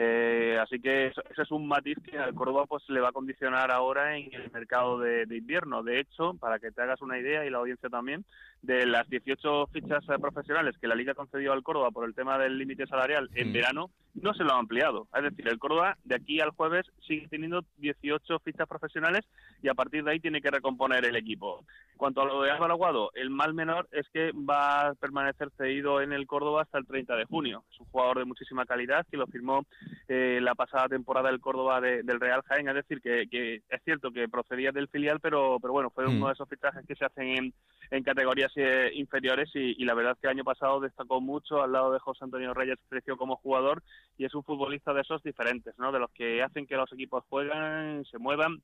Eh, 0.00 0.56
así 0.62 0.78
que 0.78 1.08
ese 1.08 1.42
es 1.42 1.50
un 1.50 1.66
matiz 1.66 1.98
que 2.08 2.16
al 2.16 2.32
Córdoba 2.32 2.66
pues 2.66 2.88
le 2.88 3.00
va 3.00 3.08
a 3.08 3.12
condicionar 3.12 3.72
ahora 3.72 4.16
en 4.16 4.32
el 4.32 4.48
mercado 4.52 5.00
de, 5.00 5.26
de, 5.26 5.36
invierno. 5.36 5.82
De 5.82 5.98
hecho, 5.98 6.34
para 6.34 6.60
que 6.60 6.70
te 6.70 6.80
hagas 6.82 7.02
una 7.02 7.18
idea 7.18 7.44
y 7.44 7.50
la 7.50 7.58
audiencia 7.58 7.88
también, 7.88 8.24
de 8.62 8.86
las 8.86 9.08
18 9.10 9.66
fichas 9.72 10.04
eh, 10.08 10.18
profesionales 10.20 10.76
que 10.80 10.86
la 10.86 10.94
Liga 10.94 11.14
concedió 11.14 11.52
al 11.52 11.64
Córdoba 11.64 11.90
por 11.90 12.06
el 12.06 12.14
tema 12.14 12.38
del 12.38 12.58
límite 12.58 12.86
salarial 12.86 13.28
en 13.34 13.50
Mm. 13.50 13.52
verano, 13.52 13.90
no 14.22 14.34
se 14.34 14.44
lo 14.44 14.52
ha 14.52 14.58
ampliado. 14.58 15.08
Es 15.14 15.22
decir, 15.22 15.48
el 15.48 15.58
Córdoba 15.58 15.96
de 16.04 16.14
aquí 16.16 16.40
al 16.40 16.50
jueves 16.50 16.86
sigue 17.06 17.28
teniendo 17.28 17.62
18 17.76 18.38
fichas 18.40 18.66
profesionales 18.68 19.24
y 19.62 19.68
a 19.68 19.74
partir 19.74 20.04
de 20.04 20.12
ahí 20.12 20.20
tiene 20.20 20.40
que 20.40 20.50
recomponer 20.50 21.04
el 21.04 21.16
equipo. 21.16 21.64
En 21.92 21.98
cuanto 21.98 22.22
a 22.22 22.26
lo 22.26 22.42
de 22.42 22.50
Álvaro 22.50 22.74
Aguado, 22.74 23.10
el 23.14 23.30
mal 23.30 23.54
menor 23.54 23.88
es 23.92 24.06
que 24.12 24.30
va 24.32 24.88
a 24.88 24.94
permanecer 24.94 25.50
cedido 25.56 26.00
en 26.00 26.12
el 26.12 26.26
Córdoba 26.26 26.62
hasta 26.62 26.78
el 26.78 26.86
30 26.86 27.16
de 27.16 27.24
junio. 27.24 27.64
Es 27.72 27.80
un 27.80 27.86
jugador 27.86 28.18
de 28.18 28.24
muchísima 28.24 28.66
calidad 28.66 29.06
que 29.10 29.16
lo 29.16 29.26
firmó 29.26 29.64
eh, 30.08 30.38
la 30.42 30.54
pasada 30.54 30.88
temporada 30.88 31.30
el 31.30 31.40
Córdoba 31.40 31.80
de- 31.80 32.02
del 32.02 32.20
Real 32.20 32.42
Jaén. 32.42 32.68
Es 32.68 32.74
decir, 32.76 33.00
que, 33.00 33.26
que 33.28 33.62
es 33.68 33.82
cierto 33.84 34.10
que 34.12 34.28
procedía 34.28 34.70
del 34.72 34.88
filial, 34.88 35.18
pero, 35.20 35.58
pero 35.60 35.72
bueno, 35.72 35.90
fue 35.90 36.06
Mm. 36.06 36.16
uno 36.16 36.26
de 36.28 36.32
esos 36.34 36.48
fichajes 36.48 36.86
que 36.86 36.94
se 36.94 37.04
hacen 37.04 37.26
en, 37.28 37.54
en 37.90 38.02
categorías 38.02 38.52
eh, 38.56 38.90
inferiores 38.94 39.50
y, 39.54 39.84
la 39.84 39.94
verdad 39.94 40.12
es 40.12 40.18
que 40.20 40.26
el 40.26 40.34
año 40.34 40.44
pasado 40.44 40.80
destacó 40.80 41.20
mucho 41.20 41.62
al 41.62 41.72
lado 41.72 41.92
de 41.92 41.98
José 41.98 42.24
Antonio 42.24 42.52
Reyes, 42.52 42.78
creció 42.88 43.16
como 43.16 43.36
jugador 43.36 43.82
y 44.18 44.24
es 44.24 44.34
un 44.34 44.44
futbolista 44.44 44.92
de 44.92 45.00
esos 45.00 45.22
diferentes, 45.22 45.74
¿no? 45.78 45.92
De 45.92 45.98
los 45.98 46.10
que 46.10 46.42
hacen 46.42 46.66
que 46.66 46.76
los 46.76 46.92
equipos 46.92 47.24
juegan, 47.28 48.04
se 48.10 48.18
muevan 48.18 48.60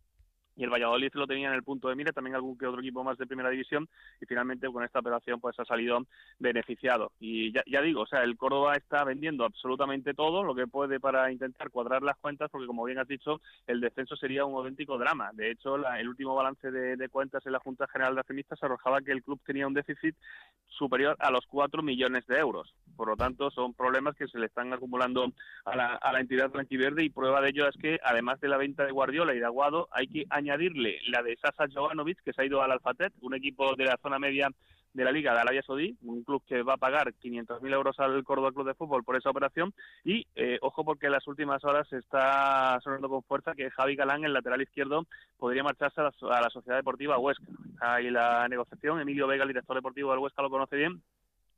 y 0.56 0.64
el 0.64 0.70
Valladolid 0.70 1.10
lo 1.14 1.26
tenía 1.26 1.48
en 1.48 1.54
el 1.54 1.62
punto 1.62 1.88
de 1.88 1.96
mira, 1.96 2.12
también 2.12 2.36
algún 2.36 2.56
que 2.56 2.66
otro 2.66 2.80
equipo 2.80 3.02
más 3.02 3.18
de 3.18 3.26
primera 3.26 3.50
división 3.50 3.88
y 4.20 4.26
finalmente 4.26 4.70
con 4.70 4.84
esta 4.84 5.00
operación 5.00 5.40
pues 5.40 5.58
ha 5.58 5.64
salido 5.64 6.06
beneficiado 6.38 7.12
y 7.20 7.52
ya, 7.52 7.80
digo, 7.82 8.02
o 8.02 8.06
sea, 8.06 8.22
el 8.22 8.36
Córdoba 8.36 8.74
está 8.76 9.04
vendiendo 9.04 9.44
absolutamente 9.44 10.14
todo 10.14 10.42
lo 10.42 10.54
que 10.54 10.66
puede 10.66 11.00
para 11.00 11.30
intentar 11.32 11.70
cuadrar 11.70 12.02
las 12.02 12.16
cuentas 12.18 12.50
porque 12.50 12.66
como 12.66 12.84
bien 12.84 12.98
has 12.98 13.08
dicho, 13.08 13.40
el 13.66 13.80
descenso 13.80 14.16
sería 14.16 14.44
un 14.44 14.54
auténtico 14.56 14.98
drama. 14.98 15.30
De 15.32 15.50
hecho, 15.50 15.76
la- 15.76 16.00
el 16.00 16.08
último 16.08 16.34
balance 16.34 16.70
de, 16.70 17.08
cuentas 17.08 17.44
en 17.46 17.52
la 17.52 17.60
Junta 17.60 17.86
General 17.86 18.14
de 18.14 18.20
Accionistas 18.20 18.62
arrojaba 18.62 19.00
que 19.00 19.12
el 19.12 19.22
club 19.22 19.40
tenía 19.44 19.66
un 19.66 19.74
déficit 19.74 20.16
superior 20.68 21.16
a 21.20 21.30
los 21.30 21.46
4 21.46 21.82
millones 21.82 22.26
de 22.26 22.38
euros. 22.38 22.74
Por 22.96 23.08
lo 23.08 23.16
tanto, 23.16 23.50
son 23.50 23.74
problemas 23.74 24.16
que 24.16 24.26
se 24.26 24.38
le 24.38 24.46
están 24.46 24.72
acumulando 24.72 25.32
a 25.64 25.76
la, 25.76 26.20
entidad 26.20 26.50
blanquiverde 26.50 27.04
y 27.04 27.10
prueba 27.10 27.40
de 27.40 27.50
ello 27.50 27.68
es 27.68 27.76
que, 27.76 28.00
además 28.02 28.40
de 28.40 28.48
la 28.48 28.56
venta 28.56 28.84
de 28.84 28.92
Guardiola 28.92 29.34
y 29.34 29.38
de 29.38 29.44
Aguado, 29.44 29.88
hay 29.92 30.08
que 30.08 30.24
añadirle 30.44 30.98
la 31.08 31.22
de 31.22 31.36
Sasa 31.36 31.64
Jovanovic, 31.72 32.22
que 32.22 32.32
se 32.32 32.42
ha 32.42 32.44
ido 32.44 32.62
al 32.62 32.72
Alfatet, 32.72 33.12
un 33.22 33.34
equipo 33.34 33.74
de 33.74 33.84
la 33.84 33.98
zona 34.02 34.18
media 34.18 34.48
de 34.92 35.04
la 35.04 35.10
Liga 35.10 35.32
de 35.32 35.40
Arabia 35.40 35.62
Saudí, 35.62 35.96
un 36.02 36.22
club 36.22 36.42
que 36.46 36.62
va 36.62 36.74
a 36.74 36.76
pagar 36.76 37.12
500.000 37.14 37.72
euros 37.72 37.98
al 37.98 38.22
Córdoba 38.22 38.52
Club 38.52 38.68
de 38.68 38.74
Fútbol 38.74 39.02
por 39.02 39.16
esa 39.16 39.30
operación. 39.30 39.74
Y 40.04 40.24
eh, 40.36 40.58
ojo 40.62 40.84
porque 40.84 41.06
en 41.06 41.12
las 41.12 41.26
últimas 41.26 41.64
horas 41.64 41.92
está 41.92 42.78
sonando 42.82 43.08
con 43.08 43.24
fuerza 43.24 43.54
que 43.54 43.70
Javi 43.70 43.96
Galán, 43.96 44.24
el 44.24 44.32
lateral 44.32 44.62
izquierdo, 44.62 45.04
podría 45.36 45.64
marcharse 45.64 46.00
a 46.00 46.04
la, 46.04 46.36
a 46.36 46.42
la 46.42 46.50
Sociedad 46.50 46.76
Deportiva 46.76 47.18
Huesca. 47.18 47.44
Ahí 47.80 48.08
la 48.10 48.46
negociación, 48.48 49.00
Emilio 49.00 49.26
Vega, 49.26 49.42
el 49.42 49.48
director 49.48 49.74
deportivo 49.74 50.12
del 50.12 50.20
Huesca, 50.20 50.42
lo 50.42 50.50
conoce 50.50 50.76
bien 50.76 51.02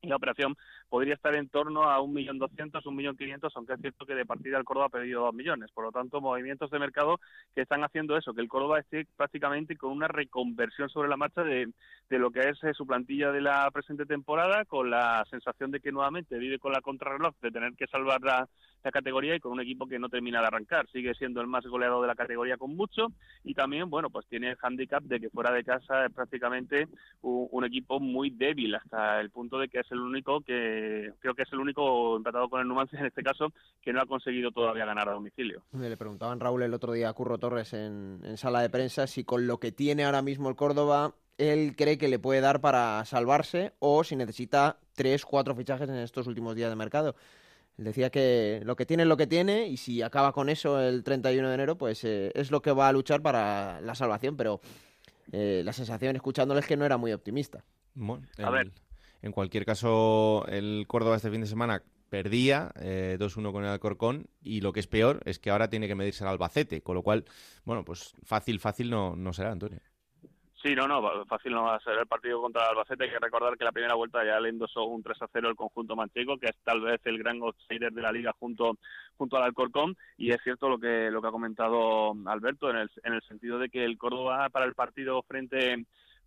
y 0.03 0.09
la 0.09 0.17
operación 0.17 0.57
podría 0.89 1.15
estar 1.15 1.35
en 1.35 1.49
torno 1.49 1.85
a 1.85 2.01
un 2.01 2.13
millón 2.13 2.39
doscientos, 2.39 2.87
un 2.87 2.97
millón 2.97 3.17
quinientos, 3.17 3.53
aunque 3.57 3.75
es 3.75 3.81
cierto 3.81 4.07
que 4.07 4.15
de 4.15 4.27
partida 4.27 4.59
el 4.59 4.65
Córdoba 4.65 4.87
ha 4.87 4.91
pedido 4.91 5.23
dos 5.23 5.35
millones. 5.35 5.71
Por 5.73 5.85
lo 5.85 5.93
tanto, 5.93 6.21
movimientos 6.21 6.71
de 6.71 6.79
mercado 6.79 7.19
que 7.55 7.63
están 7.63 7.83
haciendo 7.85 8.17
eso, 8.17 8.35
que 8.35 8.41
el 8.41 8.49
Córdoba 8.49 8.81
esté 8.81 9.07
prácticamente 9.17 9.77
con 9.77 9.93
una 9.93 10.09
reconversión 10.09 10.89
sobre 10.89 11.09
la 11.09 11.17
marcha 11.17 11.43
de, 11.43 11.69
de 12.09 12.19
lo 12.19 12.31
que 12.31 12.49
es 12.49 12.63
eh, 12.65 12.73
su 12.75 12.87
plantilla 12.87 13.33
de 13.33 13.41
la 13.41 13.71
presente 13.71 14.07
temporada, 14.07 14.65
con 14.65 14.91
la 14.91 15.25
sensación 15.31 15.71
de 15.71 15.81
que 15.81 15.93
nuevamente 15.93 16.39
vive 16.39 16.59
con 16.59 16.73
la 16.73 16.81
contrarreloj 16.81 17.35
de 17.41 17.51
tener 17.51 17.75
que 17.75 17.87
salvar 17.87 18.21
la, 18.23 18.49
la 18.85 18.93
categoría 18.93 19.35
y 19.35 19.41
con 19.41 19.53
un 19.53 19.61
equipo 19.61 19.87
que 19.87 19.99
no 19.99 20.09
termina 20.09 20.41
de 20.41 20.47
arrancar. 20.47 20.89
Sigue 20.91 21.15
siendo 21.15 21.41
el 21.41 21.47
más 21.49 21.65
goleado 21.67 22.01
de 22.01 22.09
la 22.09 22.15
categoría 22.15 22.57
con 22.57 22.77
mucho 22.77 23.09
y 23.43 23.55
también, 23.55 23.91
bueno, 23.91 24.11
pues 24.11 24.27
tiene 24.27 24.51
el 24.51 24.57
hándicap 24.57 25.03
de 25.03 25.21
que 25.21 25.31
fuera 25.31 25.53
de 25.53 25.65
casa 25.65 26.07
es 26.07 26.13
prácticamente 26.13 26.87
un, 27.23 27.49
un 27.51 27.65
equipo 27.65 27.99
muy 27.99 28.31
débil 28.31 28.75
hasta 28.75 29.21
el 29.21 29.31
punto 29.31 29.59
de 29.59 29.69
que 29.69 29.81
es 29.81 29.91
el 29.91 30.01
único 30.01 30.41
que 30.41 30.76
creo 31.19 31.35
que 31.35 31.43
es 31.43 31.53
el 31.53 31.59
único 31.59 32.17
empatado 32.17 32.49
con 32.49 32.61
el 32.61 32.69
Numancia 32.69 32.99
en 32.99 33.07
este 33.07 33.23
caso 33.23 33.53
que 33.83 33.93
no 33.93 34.01
ha 34.01 34.07
conseguido 34.07 34.51
todavía 34.51 34.85
ganar 34.85 35.09
a 35.09 35.13
domicilio. 35.13 35.63
Le 35.73 35.97
preguntaban 35.97 36.41
Raúl 36.41 36.63
el 36.63 36.75
otro 36.75 36.93
día 36.93 37.09
a 37.09 37.13
Curro 37.13 37.39
Torres 37.39 37.73
en, 37.73 38.21
en 38.25 38.37
sala 38.37 38.61
de 38.61 38.71
prensa 38.71 39.07
si 39.07 39.25
con 39.25 39.47
lo 39.47 39.59
que 39.59 39.73
tiene 39.73 40.05
ahora 40.05 40.23
mismo 40.23 40.49
el 40.49 40.57
Córdoba 40.57 41.15
él 41.39 41.75
cree 41.77 41.99
que 41.99 42.09
le 42.09 42.19
puede 42.19 42.41
dar 42.41 42.61
para 42.61 43.05
salvarse 43.05 43.73
o 43.79 44.05
si 44.05 44.17
necesita 44.17 44.79
tres, 44.95 45.25
cuatro 45.25 45.55
fichajes 45.55 45.89
en 45.89 45.97
estos 45.97 46.27
últimos 46.27 46.55
días 46.55 46.71
de 46.71 46.77
mercado. 46.77 47.15
Él 47.79 47.85
decía 47.85 48.11
que 48.11 48.63
lo 48.65 48.75
que 48.77 48.87
tiene 48.87 49.03
es 49.03 49.09
lo 49.09 49.17
que 49.17 49.27
tiene 49.27 49.67
y 49.67 49.77
si 49.77 50.01
acaba 50.01 50.33
con 50.33 50.49
eso 50.49 50.81
el 50.81 51.05
31 51.05 51.49
de 51.49 51.55
enero, 51.55 51.77
pues 51.77 52.05
eh, 52.05 52.33
es 52.35 52.51
lo 52.51 52.63
que 52.63 52.73
va 52.73 52.89
a 52.89 52.93
luchar 52.93 53.21
para 53.21 53.81
la 53.83 53.95
salvación, 53.95 54.37
pero 54.37 54.61
eh, 55.33 55.63
la 55.65 55.73
sensación 55.73 56.17
escuchándole 56.17 56.61
es 56.61 56.67
que 56.67 56.77
no 56.77 56.87
era 56.87 56.97
muy 56.97 57.13
optimista. 57.13 57.65
Bueno, 57.95 58.27
A 58.39 58.51
ver. 58.51 58.71
En 59.23 59.33
cualquier 59.33 59.65
caso, 59.65 60.47
el 60.49 60.85
Córdoba 60.87 61.17
este 61.17 61.31
fin 61.31 61.41
de 61.41 61.47
semana 61.47 61.83
perdía 62.09 62.71
eh, 62.81 63.17
2-1 63.19 63.53
con 63.53 63.65
el 63.65 63.71
Alcorcón 63.71 64.27
y 64.43 64.61
lo 64.61 64.73
que 64.73 64.81
es 64.81 64.87
peor 64.87 65.21
es 65.25 65.39
que 65.39 65.51
ahora 65.51 65.69
tiene 65.69 65.89
que 65.89 65.95
medirse 65.95 66.25
al 66.25 66.31
Albacete, 66.31 66.83
con 66.83 66.95
lo 66.95 67.03
cual, 67.03 67.25
bueno, 67.65 67.85
pues 67.85 68.15
fácil, 68.23 68.61
fácil 68.61 68.91
no, 68.91 69.17
no 69.17 69.33
será, 69.33 69.53
Antonio. 69.53 69.81
Sí, 70.63 70.75
no, 70.75 70.89
no, 70.89 71.25
fácil 71.27 71.53
no 71.53 71.65
va 71.65 71.77
a 71.77 71.81
ser 71.81 71.99
el 71.99 72.07
partido 72.07 72.41
contra 72.41 72.63
el 72.63 72.71
Albacete. 72.71 73.05
Hay 73.05 73.11
que 73.11 73.19
recordar 73.21 73.57
que 73.57 73.65
la 73.65 73.73
primera 73.73 73.95
vuelta 73.95 74.25
ya 74.25 74.41
le 74.41 74.49
endosó 74.49 74.85
un 74.85 75.03
3 75.03 75.23
a 75.23 75.29
0 75.33 75.51
el 75.51 75.55
conjunto 75.55 75.95
manchego, 75.95 76.39
que 76.39 76.47
es 76.47 76.57
tal 76.65 76.81
vez 76.81 77.01
el 77.05 77.19
gran 77.19 77.41
outsider 77.41 77.93
de 77.93 78.03
la 78.03 78.11
liga 78.11 78.35
junto, 78.41 78.77
junto 79.17 79.37
al 79.37 79.45
Alcorcón. 79.45 79.97
Y 80.17 80.33
es 80.33 80.43
cierto 80.43 80.69
lo 80.69 80.79
que, 80.79 81.11
lo 81.11 81.23
que 81.23 81.29
ha 81.29 81.31
comentado 81.31 82.15
Alberto, 82.27 82.71
en 82.71 82.77
el, 82.77 82.91
en 83.05 83.13
el 83.13 83.23
sentido 83.23 83.59
de 83.59 83.69
que 83.69 83.85
el 83.85 83.99
Córdoba 83.99 84.49
para 84.49 84.65
el 84.65 84.75
partido 84.75 85.23
frente 85.23 85.87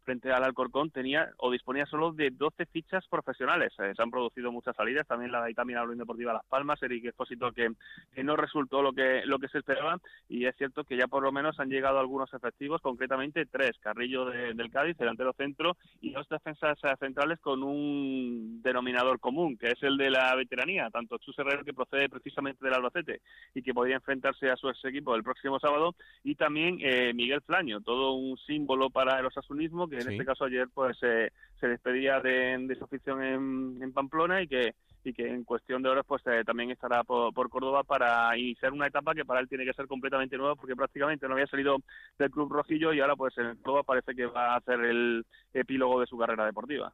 frente 0.09 0.31
al 0.31 0.43
Alcorcón 0.43 0.89
tenía 0.89 1.29
o 1.37 1.51
disponía 1.51 1.85
solo 1.85 2.11
de 2.11 2.31
12 2.31 2.65
fichas 2.65 3.05
profesionales. 3.07 3.71
Eh, 3.77 3.93
se 3.95 4.01
han 4.01 4.09
producido 4.09 4.51
muchas 4.51 4.75
salidas, 4.75 5.05
también 5.05 5.31
la 5.31 5.43
de 5.43 5.53
también 5.53 5.77
la 5.77 5.83
Unión 5.83 5.99
Deportiva 5.99 6.33
Las 6.33 6.45
Palmas, 6.47 6.81
Eric 6.81 7.05
Expósito 7.05 7.51
que, 7.51 7.69
que 8.15 8.23
no 8.23 8.35
resultó 8.35 8.81
lo 8.81 8.91
que 8.91 9.21
lo 9.25 9.37
que 9.37 9.47
se 9.49 9.59
esperaba 9.59 9.99
y 10.27 10.45
es 10.45 10.55
cierto 10.57 10.83
que 10.83 10.97
ya 10.97 11.05
por 11.07 11.21
lo 11.21 11.31
menos 11.31 11.59
han 11.59 11.69
llegado 11.69 11.99
algunos 11.99 12.33
efectivos, 12.33 12.81
concretamente 12.81 13.45
tres, 13.45 13.77
Carrillo 13.81 14.25
de- 14.25 14.55
del 14.55 14.71
Cádiz, 14.71 14.97
delantero 14.97 15.31
centro 15.33 15.77
y 16.01 16.09
dos 16.11 16.27
defensas 16.27 16.79
eh, 16.83 16.87
centrales 16.99 17.39
con 17.39 17.61
un 17.61 18.61
denominador 18.63 19.19
común, 19.19 19.57
que 19.59 19.67
es 19.67 19.83
el 19.83 19.95
de 19.97 20.09
la 20.09 20.33
veteranía, 20.35 20.89
tanto 20.89 21.19
Chus 21.19 21.37
Herrero 21.37 21.63
que 21.63 21.73
procede 21.75 22.09
precisamente 22.09 22.65
del 22.65 22.73
Albacete 22.73 23.21
y 23.53 23.61
que 23.61 23.75
podría 23.75 23.97
enfrentarse 23.97 24.49
a 24.49 24.55
su 24.55 24.69
ex 24.69 24.83
equipo 24.85 25.13
el 25.15 25.21
próximo 25.23 25.59
sábado 25.59 25.93
y 26.23 26.33
también 26.33 26.79
eh, 26.81 27.13
Miguel 27.13 27.41
Flaño, 27.41 27.81
todo 27.81 28.13
un 28.13 28.37
símbolo 28.39 28.89
para 28.89 29.19
el 29.19 29.27
osasunismo 29.27 29.87
que 29.87 29.98
en 29.99 30.07
Sí. 30.07 30.13
este 30.13 30.25
caso 30.25 30.45
ayer 30.45 30.67
pues 30.73 30.97
eh, 31.01 31.31
se 31.59 31.67
despedía 31.67 32.19
de, 32.19 32.57
de 32.67 32.75
su 32.75 32.83
afición 32.85 33.23
en, 33.23 33.77
en 33.81 33.93
Pamplona 33.93 34.41
y 34.41 34.47
que 34.47 34.73
y 35.01 35.13
que 35.13 35.25
en 35.27 35.45
cuestión 35.45 35.81
de 35.81 35.87
horas 35.87 36.03
pues 36.05 36.21
eh, 36.27 36.43
también 36.45 36.71
estará 36.71 37.05
por, 37.05 37.33
por 37.33 37.49
Córdoba 37.49 37.83
para 37.83 38.37
iniciar 38.37 38.73
una 38.73 38.87
etapa 38.87 39.15
que 39.15 39.23
para 39.23 39.39
él 39.39 39.47
tiene 39.47 39.63
que 39.63 39.71
ser 39.71 39.87
completamente 39.87 40.37
nueva 40.37 40.55
porque 40.57 40.75
prácticamente 40.75 41.25
no 41.25 41.35
había 41.35 41.47
salido 41.47 41.77
del 42.17 42.29
club 42.29 42.51
rojillo 42.51 42.91
y 42.91 42.99
ahora 42.99 43.15
pues 43.15 43.37
en 43.37 43.55
Córdoba 43.57 43.83
parece 43.83 44.13
que 44.13 44.25
va 44.25 44.53
a 44.53 44.57
hacer 44.57 44.81
el 44.81 45.25
epílogo 45.53 46.01
de 46.01 46.05
su 46.05 46.17
carrera 46.17 46.45
deportiva. 46.45 46.91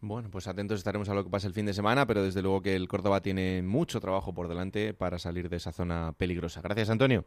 Bueno, 0.00 0.30
pues 0.30 0.46
atentos 0.48 0.78
estaremos 0.78 1.08
a 1.10 1.14
lo 1.14 1.24
que 1.24 1.30
pasa 1.30 1.48
el 1.48 1.54
fin 1.54 1.66
de 1.66 1.74
semana, 1.74 2.06
pero 2.06 2.22
desde 2.22 2.40
luego 2.42 2.62
que 2.62 2.76
el 2.76 2.86
Córdoba 2.88 3.20
tiene 3.20 3.62
mucho 3.62 4.00
trabajo 4.00 4.32
por 4.34 4.48
delante 4.48 4.94
para 4.94 5.18
salir 5.18 5.48
de 5.48 5.56
esa 5.56 5.72
zona 5.72 6.12
peligrosa. 6.16 6.60
Gracias, 6.62 6.90
Antonio. 6.90 7.24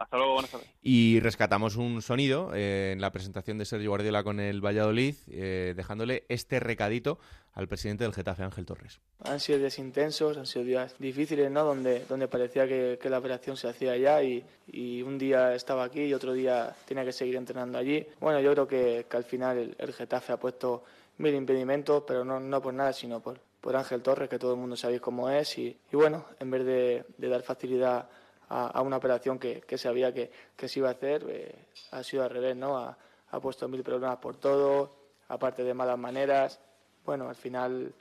Hasta 0.00 0.16
luego, 0.16 0.32
buenas 0.32 0.50
tardes. 0.50 0.66
Y 0.82 1.20
rescatamos 1.20 1.76
un 1.76 2.00
sonido 2.00 2.52
eh, 2.54 2.92
en 2.92 3.02
la 3.02 3.12
presentación 3.12 3.58
de 3.58 3.66
Sergio 3.66 3.90
Guardiola 3.90 4.24
con 4.24 4.40
el 4.40 4.64
Valladolid, 4.64 5.14
eh, 5.28 5.74
dejándole 5.76 6.24
este 6.30 6.58
recadito 6.58 7.18
al 7.52 7.68
presidente 7.68 8.04
del 8.04 8.14
Getafe, 8.14 8.42
Ángel 8.42 8.64
Torres. 8.64 8.98
Han 9.24 9.38
sido 9.40 9.58
días 9.58 9.78
intensos, 9.78 10.38
han 10.38 10.46
sido 10.46 10.64
días 10.64 10.94
difíciles, 10.98 11.50
¿no? 11.50 11.64
Donde, 11.64 12.06
donde 12.06 12.28
parecía 12.28 12.66
que, 12.66 12.98
que 13.00 13.10
la 13.10 13.18
operación 13.18 13.58
se 13.58 13.68
hacía 13.68 13.92
allá 13.92 14.22
y, 14.22 14.42
y 14.68 15.02
un 15.02 15.18
día 15.18 15.54
estaba 15.54 15.84
aquí 15.84 16.04
y 16.04 16.14
otro 16.14 16.32
día 16.32 16.74
tenía 16.86 17.04
que 17.04 17.12
seguir 17.12 17.36
entrenando 17.36 17.76
allí. 17.76 18.06
Bueno, 18.20 18.40
yo 18.40 18.52
creo 18.52 18.66
que, 18.66 19.04
que 19.06 19.16
al 19.18 19.24
final 19.24 19.58
el, 19.58 19.76
el 19.78 19.92
Getafe 19.92 20.32
ha 20.32 20.38
puesto 20.38 20.82
mil 21.18 21.34
impedimentos, 21.34 22.04
pero 22.06 22.24
no, 22.24 22.40
no 22.40 22.62
por 22.62 22.72
nada, 22.72 22.94
sino 22.94 23.20
por, 23.20 23.38
por 23.60 23.76
Ángel 23.76 24.00
Torres, 24.00 24.30
que 24.30 24.38
todo 24.38 24.54
el 24.54 24.60
mundo 24.60 24.76
sabéis 24.76 25.02
cómo 25.02 25.28
es. 25.28 25.58
Y, 25.58 25.76
y 25.92 25.96
bueno, 25.96 26.24
en 26.38 26.50
vez 26.50 26.64
de, 26.64 27.04
de 27.18 27.28
dar 27.28 27.42
facilidad 27.42 28.08
a, 28.50 28.82
una 28.82 28.96
operación 28.96 29.38
que, 29.38 29.60
que 29.60 29.78
sabía 29.78 30.12
que, 30.12 30.30
que 30.56 30.68
se 30.68 30.80
iba 30.80 30.88
a 30.88 30.92
hacer, 30.92 31.24
eh, 31.28 31.54
ha 31.92 32.02
sido 32.02 32.24
al 32.24 32.30
revés, 32.30 32.56
¿no? 32.56 32.76
Ha, 32.76 32.98
ha 33.30 33.40
puesto 33.40 33.68
mil 33.68 33.82
problemas 33.82 34.18
por 34.18 34.36
todo, 34.36 34.96
aparte 35.28 35.62
de 35.62 35.72
malas 35.72 35.98
maneras. 35.98 36.60
Bueno, 37.04 37.28
al 37.28 37.36
final 37.36 37.94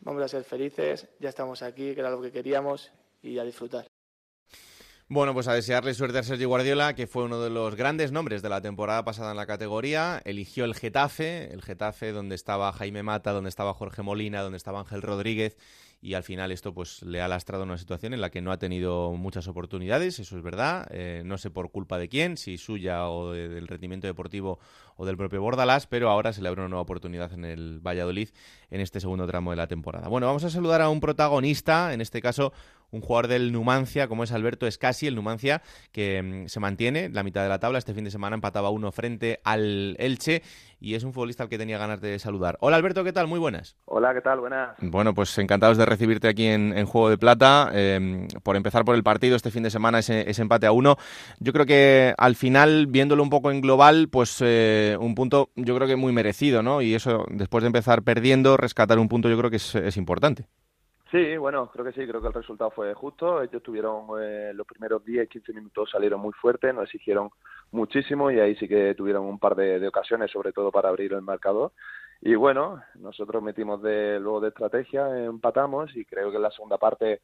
vamos 0.00 0.22
a 0.22 0.28
ser 0.28 0.44
felices, 0.44 1.08
ya 1.18 1.28
estamos 1.28 1.62
aquí, 1.62 1.92
que 1.94 2.00
era 2.00 2.10
lo 2.10 2.22
que 2.22 2.30
queríamos, 2.30 2.90
y 3.22 3.38
a 3.38 3.44
disfrutar. 3.44 3.86
Bueno, 5.08 5.34
pues 5.34 5.48
a 5.48 5.54
desearle 5.54 5.92
suerte 5.92 6.18
a 6.18 6.22
Sergio 6.22 6.48
Guardiola, 6.48 6.94
que 6.94 7.08
fue 7.08 7.24
uno 7.24 7.40
de 7.40 7.50
los 7.50 7.74
grandes 7.74 8.12
nombres 8.12 8.42
de 8.42 8.48
la 8.48 8.60
temporada 8.60 9.04
pasada 9.04 9.32
en 9.32 9.36
la 9.38 9.46
categoría. 9.46 10.22
Eligió 10.24 10.64
el 10.64 10.76
Getafe, 10.76 11.52
el 11.52 11.62
Getafe 11.62 12.12
donde 12.12 12.36
estaba 12.36 12.72
Jaime 12.72 13.02
Mata, 13.02 13.32
donde 13.32 13.50
estaba 13.50 13.74
Jorge 13.74 14.02
Molina, 14.02 14.40
donde 14.40 14.56
estaba 14.56 14.78
Ángel 14.78 15.02
Rodríguez. 15.02 15.56
Y 16.02 16.14
al 16.14 16.22
final 16.22 16.50
esto 16.50 16.72
pues 16.72 17.02
le 17.02 17.20
ha 17.20 17.28
lastrado 17.28 17.64
una 17.64 17.76
situación 17.76 18.14
en 18.14 18.22
la 18.22 18.30
que 18.30 18.40
no 18.40 18.52
ha 18.52 18.58
tenido 18.58 19.12
muchas 19.12 19.48
oportunidades, 19.48 20.18
eso 20.18 20.36
es 20.38 20.42
verdad. 20.42 20.86
Eh, 20.90 21.22
no 21.26 21.36
sé 21.36 21.50
por 21.50 21.70
culpa 21.70 21.98
de 21.98 22.08
quién, 22.08 22.38
si 22.38 22.56
suya 22.56 23.06
o 23.10 23.32
de- 23.32 23.50
del 23.50 23.68
rendimiento 23.68 24.06
deportivo 24.06 24.58
o 24.96 25.04
del 25.04 25.18
propio 25.18 25.42
Bordalás, 25.42 25.86
pero 25.86 26.08
ahora 26.08 26.32
se 26.32 26.40
le 26.40 26.48
abre 26.48 26.62
una 26.62 26.70
nueva 26.70 26.82
oportunidad 26.82 27.32
en 27.34 27.44
el 27.44 27.80
Valladolid 27.80 28.30
en 28.70 28.80
este 28.80 28.98
segundo 28.98 29.26
tramo 29.26 29.50
de 29.50 29.58
la 29.58 29.66
temporada. 29.66 30.08
Bueno, 30.08 30.26
vamos 30.26 30.44
a 30.44 30.48
saludar 30.50 30.80
a 30.80 30.88
un 30.88 31.00
protagonista, 31.00 31.92
en 31.92 32.00
este 32.00 32.22
caso 32.22 32.54
un 32.90 33.00
jugador 33.00 33.28
del 33.28 33.52
Numancia, 33.52 34.08
como 34.08 34.24
es 34.24 34.32
Alberto 34.32 34.66
Escasi, 34.66 35.06
el 35.06 35.14
Numancia, 35.14 35.62
que 35.92 36.22
mm, 36.22 36.48
se 36.48 36.60
mantiene 36.60 37.04
en 37.04 37.14
la 37.14 37.22
mitad 37.22 37.42
de 37.42 37.48
la 37.48 37.58
tabla. 37.58 37.78
Este 37.78 37.94
fin 37.94 38.04
de 38.04 38.10
semana 38.10 38.34
empataba 38.34 38.70
uno 38.70 38.92
frente 38.92 39.40
al 39.44 39.96
Elche 39.98 40.42
y 40.80 40.94
es 40.94 41.04
un 41.04 41.12
futbolista 41.12 41.42
al 41.42 41.48
que 41.48 41.58
tenía 41.58 41.78
ganas 41.78 42.00
de 42.00 42.18
saludar. 42.18 42.56
Hola 42.60 42.76
Alberto, 42.76 43.04
¿qué 43.04 43.12
tal? 43.12 43.26
Muy 43.26 43.38
buenas. 43.38 43.76
Hola, 43.84 44.14
¿qué 44.14 44.20
tal? 44.20 44.40
Buenas. 44.40 44.76
Bueno, 44.80 45.14
pues 45.14 45.36
encantados 45.38 45.76
de 45.76 45.84
recibirte 45.84 46.28
aquí 46.28 46.46
en, 46.46 46.76
en 46.76 46.86
Juego 46.86 47.10
de 47.10 47.18
Plata. 47.18 47.70
Eh, 47.72 48.26
por 48.42 48.56
empezar 48.56 48.84
por 48.84 48.94
el 48.94 49.02
partido, 49.02 49.36
este 49.36 49.50
fin 49.50 49.62
de 49.62 49.70
semana 49.70 49.98
ese, 49.98 50.28
ese 50.28 50.42
empate 50.42 50.66
a 50.66 50.72
uno. 50.72 50.96
Yo 51.38 51.52
creo 51.52 51.66
que 51.66 52.14
al 52.16 52.34
final, 52.34 52.86
viéndolo 52.86 53.22
un 53.22 53.30
poco 53.30 53.50
en 53.50 53.60
global, 53.60 54.08
pues 54.10 54.38
eh, 54.40 54.96
un 54.98 55.14
punto 55.14 55.50
yo 55.54 55.76
creo 55.76 55.86
que 55.86 55.96
muy 55.96 56.12
merecido, 56.12 56.62
¿no? 56.62 56.82
Y 56.82 56.94
eso, 56.94 57.24
después 57.30 57.62
de 57.62 57.68
empezar 57.68 58.02
perdiendo, 58.02 58.56
rescatar 58.56 58.98
un 58.98 59.08
punto 59.08 59.28
yo 59.28 59.38
creo 59.38 59.50
que 59.50 59.56
es, 59.56 59.74
es 59.74 59.96
importante. 59.96 60.46
Sí, 61.10 61.36
bueno, 61.36 61.68
creo 61.72 61.84
que 61.84 61.92
sí, 61.92 62.06
creo 62.06 62.20
que 62.20 62.28
el 62.28 62.34
resultado 62.34 62.70
fue 62.70 62.94
justo. 62.94 63.42
Ellos 63.42 63.62
tuvieron 63.62 64.06
eh, 64.20 64.52
los 64.54 64.66
primeros 64.66 65.04
10, 65.04 65.28
15 65.28 65.52
minutos 65.52 65.90
salieron 65.90 66.20
muy 66.20 66.32
fuertes, 66.32 66.72
nos 66.72 66.84
exigieron 66.84 67.30
muchísimo 67.72 68.30
y 68.30 68.38
ahí 68.38 68.54
sí 68.56 68.68
que 68.68 68.94
tuvieron 68.94 69.24
un 69.24 69.38
par 69.38 69.56
de, 69.56 69.80
de 69.80 69.88
ocasiones, 69.88 70.30
sobre 70.30 70.52
todo 70.52 70.70
para 70.70 70.88
abrir 70.88 71.12
el 71.12 71.22
marcador. 71.22 71.72
Y 72.20 72.34
bueno, 72.34 72.82
nosotros 72.96 73.42
metimos 73.42 73.82
de, 73.82 74.20
luego 74.20 74.40
de 74.40 74.48
estrategia, 74.48 75.24
empatamos 75.24 75.94
y 75.96 76.04
creo 76.04 76.30
que 76.30 76.36
en 76.36 76.42
la 76.42 76.50
segunda 76.50 76.78
parte 76.78 77.22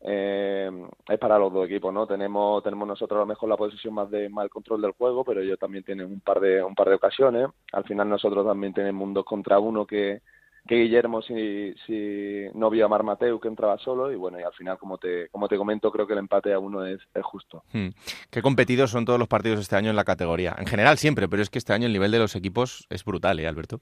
eh, 0.00 0.70
es 1.08 1.18
para 1.18 1.38
los 1.38 1.52
dos 1.52 1.66
equipos, 1.66 1.92
¿no? 1.92 2.06
Tenemos 2.06 2.62
tenemos 2.62 2.86
nosotros 2.88 3.18
a 3.18 3.20
lo 3.20 3.26
mejor 3.26 3.48
la 3.48 3.56
posesión 3.56 3.94
más 3.94 4.10
de 4.10 4.26
el 4.26 4.50
control 4.50 4.80
del 4.82 4.92
juego, 4.92 5.24
pero 5.24 5.40
ellos 5.40 5.58
también 5.58 5.84
tienen 5.84 6.06
un 6.06 6.20
par 6.20 6.40
de 6.40 6.62
un 6.62 6.74
par 6.74 6.88
de 6.88 6.94
ocasiones. 6.94 7.48
Al 7.72 7.84
final 7.84 8.08
nosotros 8.08 8.46
también 8.46 8.72
tenemos 8.72 9.02
un 9.06 9.14
dos 9.14 9.24
contra 9.24 9.58
uno 9.58 9.86
que 9.86 10.22
que 10.66 10.76
Guillermo 10.76 11.22
si, 11.22 11.74
si 11.86 12.46
no 12.54 12.70
vio 12.70 12.86
a 12.86 12.88
Mar 12.88 13.02
Mateu 13.02 13.38
que 13.38 13.48
entraba 13.48 13.78
solo 13.78 14.10
y 14.10 14.16
bueno 14.16 14.40
y 14.40 14.42
al 14.42 14.52
final 14.52 14.78
como 14.78 14.98
te 14.98 15.28
como 15.28 15.48
te 15.48 15.56
comento 15.56 15.90
creo 15.90 16.06
que 16.06 16.12
el 16.12 16.20
empate 16.20 16.52
a 16.52 16.58
uno 16.58 16.84
es, 16.84 17.00
es 17.14 17.24
justo 17.24 17.46
Hmm. 17.72 17.88
Qué 18.30 18.42
competidos 18.42 18.90
son 18.90 19.04
todos 19.04 19.18
los 19.18 19.28
partidos 19.28 19.60
este 19.60 19.76
año 19.76 19.90
en 19.90 19.96
la 19.96 20.04
categoría. 20.04 20.54
En 20.58 20.66
general 20.66 20.98
siempre, 20.98 21.28
pero 21.28 21.42
es 21.42 21.50
que 21.50 21.58
este 21.58 21.72
año 21.72 21.86
el 21.86 21.92
nivel 21.92 22.10
de 22.10 22.18
los 22.18 22.36
equipos 22.36 22.86
es 22.90 23.04
brutal, 23.04 23.38
¿eh, 23.40 23.46
Alberto? 23.46 23.80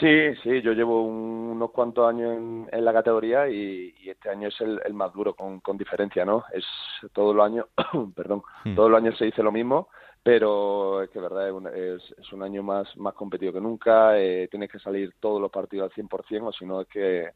Sí, 0.00 0.34
sí, 0.42 0.60
yo 0.62 0.72
llevo 0.72 1.02
unos 1.02 1.70
cuantos 1.70 2.08
años 2.08 2.36
en, 2.72 2.84
la 2.84 2.92
categoría 2.92 3.48
y, 3.48 3.94
este 4.06 4.30
año 4.30 4.48
es 4.48 4.60
el, 4.60 4.94
más 4.94 5.12
duro 5.12 5.34
con, 5.34 5.78
diferencia, 5.78 6.24
¿no? 6.24 6.44
Es 6.52 6.64
todos 7.12 7.34
los 7.34 7.44
años, 7.44 7.66
perdón, 8.16 8.42
hmm. 8.64 8.74
todos 8.74 8.90
los 8.90 8.98
años 8.98 9.16
se 9.18 9.26
dice 9.26 9.42
lo 9.42 9.52
mismo, 9.52 9.88
pero 10.24 11.02
es 11.02 11.10
que 11.10 11.20
verdad 11.20 11.48
es 11.48 11.52
un, 11.52 11.66
es, 11.68 12.32
un 12.32 12.42
año 12.42 12.62
más 12.62 12.96
más 12.96 13.14
competido 13.14 13.52
que 13.52 13.60
nunca, 13.60 14.18
eh, 14.18 14.48
tienes 14.50 14.70
que 14.70 14.78
salir 14.78 15.12
todos 15.20 15.40
los 15.40 15.50
partidos 15.50 15.90
al 15.90 16.04
100% 16.04 16.48
o 16.48 16.52
si 16.52 16.64
no 16.64 16.80
es 16.80 16.88
que 16.88 17.28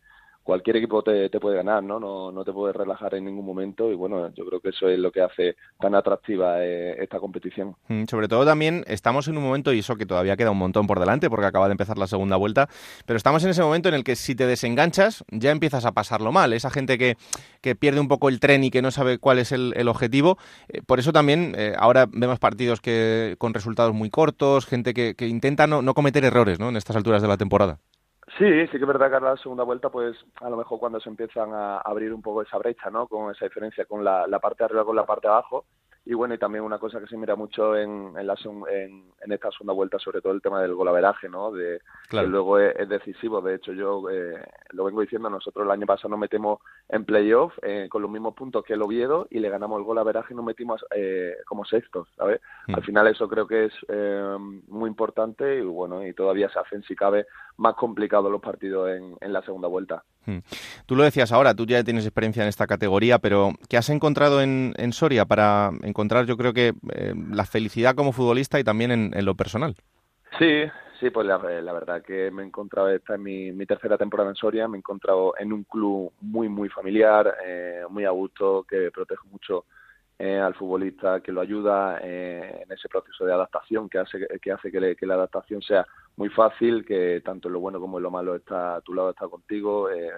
cualquier 0.49 0.79
equipo 0.79 1.03
te, 1.03 1.29
puede 1.41 1.57
ganar, 1.57 1.83
¿no? 1.83 2.01
¿no? 2.01 2.33
No 2.33 2.43
te 2.43 2.55
puedes 2.55 2.75
relajar 2.75 3.15
en 3.15 3.27
ningún 3.27 3.45
momento 3.45 3.93
y 3.93 3.95
bueno, 3.95 4.33
yo 4.33 4.47
creo 4.47 4.61
que 4.61 4.71
eso 4.71 4.89
es 4.89 4.99
lo 4.99 5.13
que 5.13 5.21
hace 5.21 5.57
tan 5.79 5.95
atractiva 5.95 6.65
eh, 6.65 6.97
esta 7.03 7.21
competición. 7.21 7.77
Mm, 7.89 8.05
sobre 8.07 8.29
todo 8.29 8.47
también 8.47 8.83
estamos 8.87 9.29
en 9.29 9.37
un 9.37 9.45
momento, 9.45 9.75
y 9.75 9.81
eso 9.81 9.97
que 9.97 10.07
todavía 10.07 10.39
queda 10.39 10.51
un 10.51 10.57
montón 10.57 10.87
por 10.87 11.01
delante 11.01 11.29
porque 11.29 11.45
acaba 11.45 11.67
de 11.67 11.73
empezar 11.73 11.99
la 11.99 12.07
segunda 12.07 12.37
vuelta, 12.37 12.67
pero 13.05 13.19
estamos 13.19 13.45
en 13.45 13.51
ese 13.51 13.61
momento 13.61 13.91
en 13.91 13.95
el 13.95 14.05
que 14.05 14.17
si 14.17 14.35
te 14.35 14.47
desenganchas 14.47 15.23
ya 15.31 15.51
empiezas 15.51 15.85
a 15.85 15.93
pasarlo 15.93 16.33
mal. 16.33 16.55
Esa 16.55 16.71
gente 16.71 16.97
que, 16.97 17.19
que 17.61 17.77
pierde 17.77 18.01
un 18.01 18.09
poco 18.09 18.31
el 18.31 18.41
tren 18.41 18.65
y 18.65 18.71
que 18.71 18.81
no 18.81 18.91
sabe 18.91 19.19
cuál 19.19 19.39
es 19.39 19.53
el, 19.53 19.87
objetivo, 19.87 20.39
eh, 20.71 20.81
por 20.81 20.99
eso 20.99 21.13
también 21.13 21.57
eh, 21.59 21.75
ahora 21.79 22.07
vemos 22.11 22.39
partidos 22.39 22.81
que 22.81 23.37
con 23.37 23.53
resultados 23.53 23.93
muy 23.93 24.09
cortos, 24.09 24.65
gente 24.65 24.95
que, 24.95 25.15
que 25.15 25.29
intenta 25.29 25.67
no, 25.67 25.83
no 25.83 25.93
cometer 25.93 26.25
errores 26.25 26.59
¿no? 26.59 26.71
en 26.71 26.79
estas 26.79 26.97
alturas 26.97 27.21
de 27.21 27.29
la 27.29 27.37
temporada. 27.37 27.81
Sí, 28.37 28.67
sí 28.67 28.73
que 28.73 28.77
es 28.77 28.87
verdad 28.87 29.11
que 29.11 29.17
a 29.17 29.21
la 29.21 29.37
segunda 29.37 29.65
vuelta, 29.65 29.89
pues 29.89 30.17
a 30.41 30.51
lo 30.51 30.57
mejor 30.57 30.79
cuando 30.79 31.01
se 31.01 31.09
empiezan 31.09 31.53
a 31.55 31.79
abrir 31.79 32.13
un 32.13 32.21
poco 32.21 32.43
esa 32.43 32.59
brecha, 32.59 32.91
¿no? 32.91 33.07
Con 33.07 33.35
esa 33.35 33.47
diferencia 33.47 33.87
con 33.87 34.05
la, 34.05 34.27
la 34.27 34.39
parte 34.39 34.59
de 34.59 34.65
arriba 34.67 34.85
con 34.85 34.97
la 34.97 35.07
parte 35.07 35.29
de 35.29 35.33
abajo, 35.33 35.65
y 36.09 36.15
bueno, 36.15 36.33
y 36.33 36.39
también 36.39 36.65
una 36.65 36.79
cosa 36.79 37.01
que 37.01 37.07
se 37.07 37.19
mira 37.19 37.37
mucho 37.37 37.77
en, 37.77 38.15
en, 38.17 38.27
la, 38.27 38.35
en, 38.71 39.13
en 39.21 39.33
esta 39.33 39.51
segunda 39.51 39.75
vuelta, 39.75 39.99
sobre 39.99 40.23
todo 40.23 40.33
el 40.33 40.41
tema 40.41 40.63
del 40.63 40.75
golaveraje, 40.75 41.29
¿no? 41.29 41.53
De, 41.53 41.83
Que 42.09 42.23
luego 42.23 42.59
es, 42.59 42.89
decisivo. 42.89 43.43
De 43.43 43.57
hecho, 43.57 43.75
yo 43.75 44.09
eh, 44.09 44.43
lo 44.71 44.85
vengo 44.85 45.03
diciendo, 45.03 45.29
nosotros 45.29 45.67
el 45.67 45.71
año 45.71 45.85
pasado 45.85 46.09
nos 46.09 46.19
metemos 46.19 46.61
en 46.89 47.05
playoff 47.05 47.53
eh, 47.61 47.89
con 47.91 48.01
los 48.01 48.11
mismos 48.11 48.35
puntos 48.35 48.65
que 48.65 48.73
el 48.73 48.81
Oviedo 48.81 49.27
y 49.29 49.39
le 49.39 49.51
ganamos 49.51 49.79
el 49.81 49.85
golaveraje 49.85 50.33
y 50.33 50.37
nos 50.39 50.47
metimos 50.47 50.83
eh, 50.95 51.37
como 51.47 51.67
sextos, 51.67 52.09
¿sabes? 52.17 52.41
Mm. 52.69 52.77
Al 52.77 52.85
final 52.85 53.07
eso 53.09 53.29
creo 53.29 53.47
que 53.47 53.67
es 53.67 53.75
eh, 53.89 54.37
muy 54.69 54.89
importante 54.89 55.59
y 55.59 55.61
bueno, 55.61 56.07
y 56.07 56.15
todavía 56.15 56.49
se 56.49 56.59
hacen, 56.59 56.83
si 56.85 56.97
cabe, 56.97 57.27
más 57.59 57.75
complicados 57.75 58.31
los 58.31 58.41
partidos 58.41 58.89
en, 58.91 59.17
en 59.21 59.33
la 59.33 59.43
segunda 59.43 59.69
vuelta. 59.69 60.03
Mm. 60.27 60.39
Tú 60.87 60.95
lo 60.95 61.05
decías 61.05 61.33
ahora, 61.33 61.55
tú 61.55 61.67
ya 61.67 61.83
tienes 61.85 62.05
experiencia 62.05 62.43
en 62.43 62.49
esta 62.49 62.67
categoría, 62.67 63.19
pero 63.19 63.53
¿qué 63.69 63.77
has 63.77 63.91
encontrado 63.91 64.41
en, 64.41 64.75
en 64.77 64.93
Soria 64.93 65.25
para 65.25 65.71
encontrar, 65.83 66.27
yo 66.27 66.37
creo 66.37 66.53
que, 66.53 66.75
eh, 66.93 67.15
la 67.31 67.45
felicidad 67.45 67.95
como 67.95 68.13
futbolista 68.13 68.61
y 68.61 68.65
también 68.65 68.91
en, 68.91 69.25
lo 69.25 69.35
personal? 69.35 69.75
Sí, 70.39 70.65
sí, 71.01 71.11
pues 71.11 71.27
la, 71.27 71.39
verdad 71.39 72.03
que 72.03 72.31
me 72.31 72.43
he 72.43 72.47
encontrado, 72.47 72.91
esta 72.91 73.15
es 73.15 73.21
mi, 73.21 73.53
mi, 73.53 73.67
tercera 73.67 73.99
temporada 73.99 74.31
en 74.31 74.37
Soria, 74.37 74.69
me 74.69 74.77
he 74.77 74.79
encontrado 74.79 75.35
en 75.39 75.53
un 75.53 75.65
club 75.65 76.13
muy, 76.21 76.49
muy 76.49 76.69
familiar, 76.69 77.35
eh, 77.45 77.83
muy 77.89 78.05
a 78.05 78.11
gusto, 78.11 78.65
que 78.69 78.91
protege 78.93 79.27
mucho 79.31 79.65
eh, 80.19 80.39
al 80.39 80.55
futbolista, 80.55 81.21
que 81.21 81.33
lo 81.33 81.41
ayuda 81.41 81.99
en 82.03 82.71
ese 82.71 82.89
proceso 82.89 83.25
de 83.25 83.33
adaptación, 83.33 83.89
que 83.89 83.99
hace 83.99 84.27
que, 84.41 84.53
hace 84.53 84.71
que, 84.71 84.95
que 84.95 85.07
la 85.07 85.15
adaptación 85.15 85.63
sea 85.63 85.87
muy 86.19 86.29
fácil, 86.31 86.85
que 86.85 87.23
tanto 87.25 87.47
en 87.49 87.55
lo 87.55 87.61
bueno 87.61 87.79
como 87.81 87.99
en 87.99 88.03
lo 88.03 88.11
malo 88.11 88.35
está 88.35 88.75
a 88.75 88.81
tu 88.81 88.93
lado, 88.93 89.11
está 89.11 89.29
contigo. 89.29 89.89
Eh, 89.89 90.11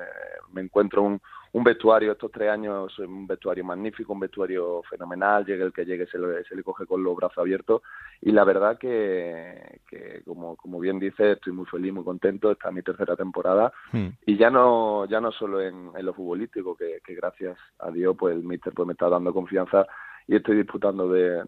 me 0.50 0.62
encuentro 0.62 1.02
un, 1.02 1.20
un 1.52 1.62
vestuario 1.62 2.12
estos 2.12 2.32
tres 2.32 2.48
años, 2.48 2.98
un 3.00 3.26
vestuario 3.26 3.64
magnífico, 3.64 4.14
un 4.14 4.20
vestuario 4.20 4.82
fenomenal, 4.88 5.44
llegue 5.44 5.62
el 5.62 5.74
que 5.74 5.84
llegue 5.84 6.06
se, 6.06 6.18
se 6.48 6.56
le 6.56 6.62
coge 6.62 6.86
con 6.86 7.04
los 7.04 7.14
brazos 7.14 7.36
abiertos 7.36 7.82
y 8.22 8.32
la 8.32 8.44
verdad 8.44 8.78
que, 8.78 9.80
que 9.86 10.22
como, 10.24 10.56
como 10.56 10.80
bien 10.80 10.98
dice, 10.98 11.32
estoy 11.32 11.52
muy 11.52 11.66
feliz, 11.66 11.92
muy 11.92 12.04
contento, 12.04 12.50
esta 12.50 12.68
es 12.68 12.74
mi 12.74 12.82
tercera 12.82 13.14
temporada 13.14 13.70
hmm. 13.92 14.08
y 14.24 14.38
ya 14.38 14.48
no 14.48 15.04
ya 15.04 15.20
no 15.20 15.32
solo 15.32 15.60
en, 15.60 15.90
en 15.94 16.06
lo 16.06 16.14
futbolístico, 16.14 16.74
que, 16.76 17.00
que 17.04 17.14
gracias 17.14 17.58
a 17.78 17.90
Dios 17.90 18.16
pues 18.18 18.34
el 18.34 18.42
míster 18.42 18.72
pues 18.72 18.86
me 18.86 18.94
está 18.94 19.10
dando 19.10 19.34
confianza 19.34 19.86
y 20.30 20.36
estoy 20.36 20.58
disputando 20.58 21.08
de, 21.08 21.42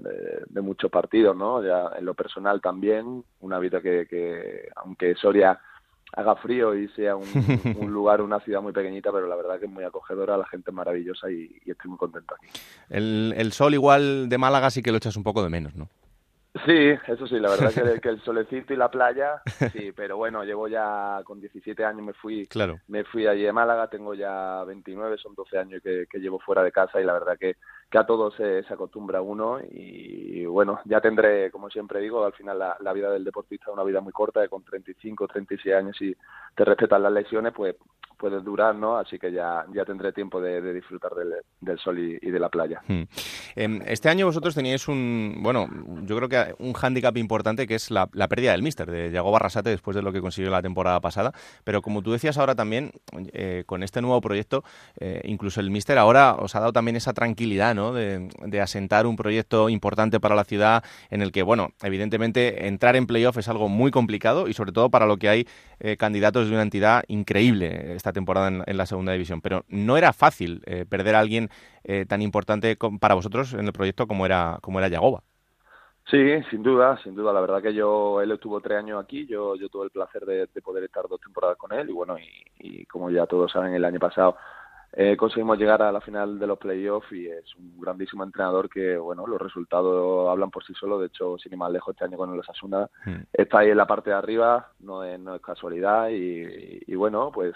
de, 0.48 0.60
muchos 0.60 0.90
partidos, 0.90 1.36
¿no? 1.36 1.62
Ya 1.62 1.92
en 1.96 2.04
lo 2.04 2.14
personal 2.14 2.60
también, 2.60 3.22
una 3.38 3.60
vida 3.60 3.80
que, 3.80 4.08
que 4.10 4.70
aunque 4.74 5.14
Soria 5.14 5.56
haga 6.14 6.34
frío 6.34 6.74
y 6.74 6.88
sea 6.88 7.14
un, 7.14 7.24
un, 7.78 7.92
lugar, 7.92 8.20
una 8.20 8.40
ciudad 8.40 8.60
muy 8.60 8.72
pequeñita, 8.72 9.12
pero 9.12 9.28
la 9.28 9.36
verdad 9.36 9.60
que 9.60 9.66
es 9.66 9.70
muy 9.70 9.84
acogedora, 9.84 10.36
la 10.36 10.48
gente 10.48 10.72
es 10.72 10.74
maravillosa 10.74 11.30
y, 11.30 11.48
y 11.64 11.70
estoy 11.70 11.90
muy 11.90 11.96
contento 11.96 12.34
aquí. 12.34 12.48
El, 12.90 13.32
el, 13.36 13.52
sol 13.52 13.72
igual 13.72 14.28
de 14.28 14.36
Málaga 14.36 14.68
sí 14.68 14.82
que 14.82 14.90
lo 14.90 14.96
echas 14.96 15.16
un 15.16 15.22
poco 15.22 15.44
de 15.44 15.48
menos, 15.48 15.76
¿no? 15.76 15.88
Sí, 16.66 16.90
eso 17.06 17.26
sí, 17.28 17.38
la 17.38 17.50
verdad 17.50 17.72
que, 17.72 18.00
que, 18.00 18.08
el 18.08 18.20
solecito 18.22 18.74
y 18.74 18.76
la 18.76 18.90
playa, 18.90 19.40
sí, 19.72 19.92
pero 19.96 20.16
bueno, 20.16 20.42
llevo 20.42 20.66
ya 20.66 21.20
con 21.24 21.40
17 21.40 21.84
años, 21.84 22.04
me 22.04 22.12
fui 22.12 22.46
claro. 22.46 22.80
me 22.88 23.04
fui 23.04 23.28
allí 23.28 23.42
de 23.42 23.52
Málaga, 23.52 23.88
tengo 23.88 24.12
ya 24.12 24.64
29, 24.64 25.18
son 25.18 25.34
12 25.36 25.56
años 25.56 25.80
que, 25.82 26.06
que 26.10 26.18
llevo 26.18 26.40
fuera 26.40 26.64
de 26.64 26.72
casa 26.72 27.00
y 27.00 27.04
la 27.04 27.14
verdad 27.14 27.38
que, 27.38 27.56
que 27.92 27.98
a 27.98 28.06
todo 28.06 28.30
se, 28.30 28.64
acostumbra 28.70 29.20
uno 29.20 29.60
y 29.60 30.46
bueno, 30.46 30.80
ya 30.86 31.02
tendré, 31.02 31.50
como 31.50 31.68
siempre 31.68 32.00
digo, 32.00 32.24
al 32.24 32.32
final 32.32 32.58
la, 32.58 32.92
vida 32.94 33.10
del 33.10 33.22
deportista 33.22 33.66
es 33.68 33.74
una 33.74 33.84
vida 33.84 34.00
muy 34.00 34.14
corta, 34.14 34.40
de 34.40 34.48
con 34.48 34.64
35, 34.64 35.28
36 35.28 35.74
años 35.74 36.00
y 36.00 36.16
te 36.56 36.64
respetan 36.64 37.02
las 37.02 37.12
lesiones, 37.12 37.52
pues 37.54 37.76
puedes 38.22 38.44
durar, 38.44 38.74
¿no? 38.74 38.96
Así 38.96 39.18
que 39.18 39.32
ya, 39.32 39.66
ya 39.74 39.84
tendré 39.84 40.12
tiempo 40.12 40.40
de, 40.40 40.72
disfrutar 40.72 41.12
del, 41.12 41.34
del 41.60 41.78
sol 41.80 41.98
y, 41.98 42.30
de 42.30 42.38
la 42.38 42.48
playa. 42.48 42.80
Hmm. 42.86 43.02
Em, 43.56 43.82
este 43.84 44.08
año 44.08 44.26
vosotros 44.26 44.54
teníais 44.54 44.86
un, 44.86 45.40
bueno, 45.40 45.66
yo 46.04 46.16
creo 46.16 46.28
que 46.28 46.54
un 46.60 46.72
hándicap 46.72 47.16
importante 47.16 47.66
que 47.66 47.74
es 47.74 47.90
la, 47.90 48.06
pérdida 48.06 48.52
del 48.52 48.62
míster, 48.62 48.88
de 48.88 49.10
Yago 49.10 49.32
Barrasate 49.32 49.70
después 49.70 49.96
de 49.96 50.02
lo 50.02 50.12
que 50.12 50.20
consiguió 50.20 50.52
la 50.52 50.62
temporada 50.62 51.00
pasada, 51.00 51.32
pero 51.64 51.82
como 51.82 52.00
tú 52.00 52.12
decías 52.12 52.38
ahora 52.38 52.54
también, 52.54 52.92
eh, 53.32 53.64
con 53.66 53.82
este 53.82 54.00
nuevo 54.00 54.20
proyecto, 54.20 54.62
eh, 55.00 55.20
incluso 55.24 55.60
el 55.60 55.70
míster 55.72 55.98
ahora 55.98 56.36
os 56.36 56.54
ha 56.54 56.60
dado 56.60 56.72
también 56.72 56.96
esa 56.96 57.12
tranquilidad, 57.12 57.74
¿no? 57.74 57.81
De, 57.90 58.60
asentar 58.60 59.06
un 59.06 59.16
proyecto 59.16 59.68
importante 59.68 60.20
para 60.20 60.36
la 60.36 60.44
ciudad 60.44 60.84
en 61.10 61.20
el 61.20 61.32
que, 61.32 61.42
bueno, 61.42 61.70
evidentemente 61.82 62.68
entrar 62.68 62.94
en 62.94 63.08
playoff 63.08 63.38
es 63.38 63.48
algo 63.48 63.68
muy 63.68 63.90
complicado 63.90 64.46
y 64.46 64.52
sobre 64.52 64.70
todo 64.70 64.88
para 64.88 65.06
lo 65.06 65.16
que 65.16 65.28
hay 65.28 65.48
eh, 65.80 65.96
candidatos 65.96 66.46
de 66.48 66.52
una 66.52 66.62
entidad 66.62 67.02
increíble 67.08 67.94
esta 67.94 68.12
temporada 68.12 68.62
en, 68.64 68.76
la 68.76 68.86
segunda 68.86 69.12
división. 69.12 69.40
Pero 69.40 69.64
no 69.68 69.96
era 69.96 70.12
fácil 70.12 70.62
eh, 70.66 70.84
perder 70.88 71.16
a 71.16 71.20
alguien 71.20 71.48
eh, 71.82 72.06
tan 72.06 72.22
importante 72.22 72.76
para 73.00 73.14
vosotros 73.14 73.54
en 73.54 73.66
el 73.66 73.72
proyecto 73.72 74.06
como 74.06 74.26
era, 74.26 74.58
como 74.60 74.78
era 74.78 74.86
Yagoba. 74.86 75.22
Sí, 76.10 76.42
sin 76.50 76.62
duda, 76.62 76.98
sin 77.02 77.14
duda. 77.14 77.32
La 77.32 77.40
verdad 77.40 77.62
que 77.62 77.72
yo, 77.72 78.20
él 78.20 78.32
estuvo 78.32 78.60
tres 78.60 78.78
años 78.78 79.02
aquí, 79.02 79.26
yo, 79.26 79.54
yo 79.56 79.68
tuve 79.68 79.84
el 79.84 79.90
placer 79.90 80.24
de, 80.26 80.46
poder 80.60 80.84
estar 80.84 81.08
dos 81.08 81.20
temporadas 81.20 81.56
con 81.56 81.72
él 81.72 81.88
y 81.88 81.92
bueno, 81.92 82.16
y, 82.58 82.84
como 82.86 83.10
ya 83.10 83.26
todos 83.26 83.52
saben, 83.52 83.74
el 83.74 83.84
año 83.84 83.98
pasado 83.98 84.36
eh, 84.92 85.16
conseguimos 85.16 85.58
llegar 85.58 85.82
a 85.82 85.92
la 85.92 86.00
final 86.00 86.38
de 86.38 86.46
los 86.46 86.58
playoffs 86.58 87.10
y 87.12 87.26
es 87.26 87.54
un 87.56 87.80
grandísimo 87.80 88.24
entrenador 88.24 88.68
que, 88.68 88.96
bueno, 88.96 89.26
los 89.26 89.40
resultados 89.40 90.28
hablan 90.30 90.50
por 90.50 90.64
sí 90.64 90.74
solos. 90.74 91.00
De 91.00 91.06
hecho, 91.06 91.38
sin 91.38 91.52
ir 91.52 91.58
más 91.58 91.72
lejos, 91.72 91.94
este 91.94 92.04
año 92.04 92.18
con 92.18 92.32
el 92.32 92.40
Osasuna 92.40 92.88
hmm. 93.04 93.22
está 93.32 93.60
ahí 93.60 93.70
en 93.70 93.78
la 93.78 93.86
parte 93.86 94.10
de 94.10 94.16
arriba, 94.16 94.72
no 94.80 95.02
es, 95.04 95.18
no 95.18 95.34
es 95.34 95.42
casualidad 95.42 96.10
y, 96.10 96.82
y 96.86 96.94
bueno, 96.94 97.30
pues 97.32 97.54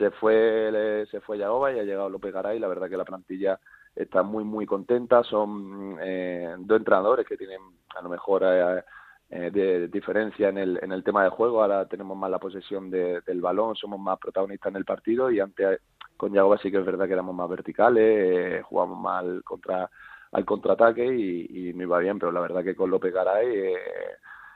se 0.00 0.10
fue 0.12 1.06
se 1.10 1.20
fue 1.20 1.36
Yagoba 1.36 1.72
y 1.72 1.78
ha 1.78 1.82
llegado 1.82 2.08
López 2.08 2.32
Garay 2.32 2.58
la 2.58 2.68
verdad 2.68 2.88
que 2.88 2.96
la 2.96 3.04
plantilla 3.04 3.60
está 3.94 4.22
muy 4.22 4.44
muy 4.44 4.64
contenta 4.64 5.22
son 5.22 5.98
eh, 6.00 6.54
dos 6.58 6.78
entrenadores 6.78 7.26
que 7.26 7.36
tienen 7.36 7.60
a 7.94 8.00
lo 8.00 8.08
mejor 8.08 8.42
eh, 8.46 8.82
eh, 9.28 9.50
de, 9.50 9.88
diferencia 9.88 10.48
en 10.48 10.56
el 10.56 10.80
en 10.82 10.92
el 10.92 11.04
tema 11.04 11.22
de 11.22 11.28
juego 11.28 11.60
ahora 11.60 11.86
tenemos 11.86 12.16
más 12.16 12.30
la 12.30 12.38
posesión 12.38 12.90
del 12.90 13.40
balón 13.42 13.76
somos 13.76 14.00
más 14.00 14.18
protagonistas 14.18 14.70
en 14.70 14.76
el 14.76 14.86
partido 14.86 15.30
y 15.30 15.38
antes 15.38 15.80
con 16.20 16.32
Yagoba 16.32 16.58
sí 16.58 16.70
que 16.70 16.78
es 16.78 16.84
verdad 16.84 17.06
que 17.06 17.14
éramos 17.14 17.34
más 17.34 17.48
verticales 17.48 18.62
jugamos 18.64 19.00
más 19.00 19.24
al 19.24 19.42
contra 19.42 19.90
al 20.32 20.44
contraataque 20.44 21.06
y, 21.06 21.46
y 21.48 21.68
iba 21.70 21.98
bien 21.98 22.18
pero 22.18 22.30
la 22.30 22.40
verdad 22.40 22.62
que 22.62 22.76
con 22.76 22.90
López 22.90 23.12
Garay 23.12 23.74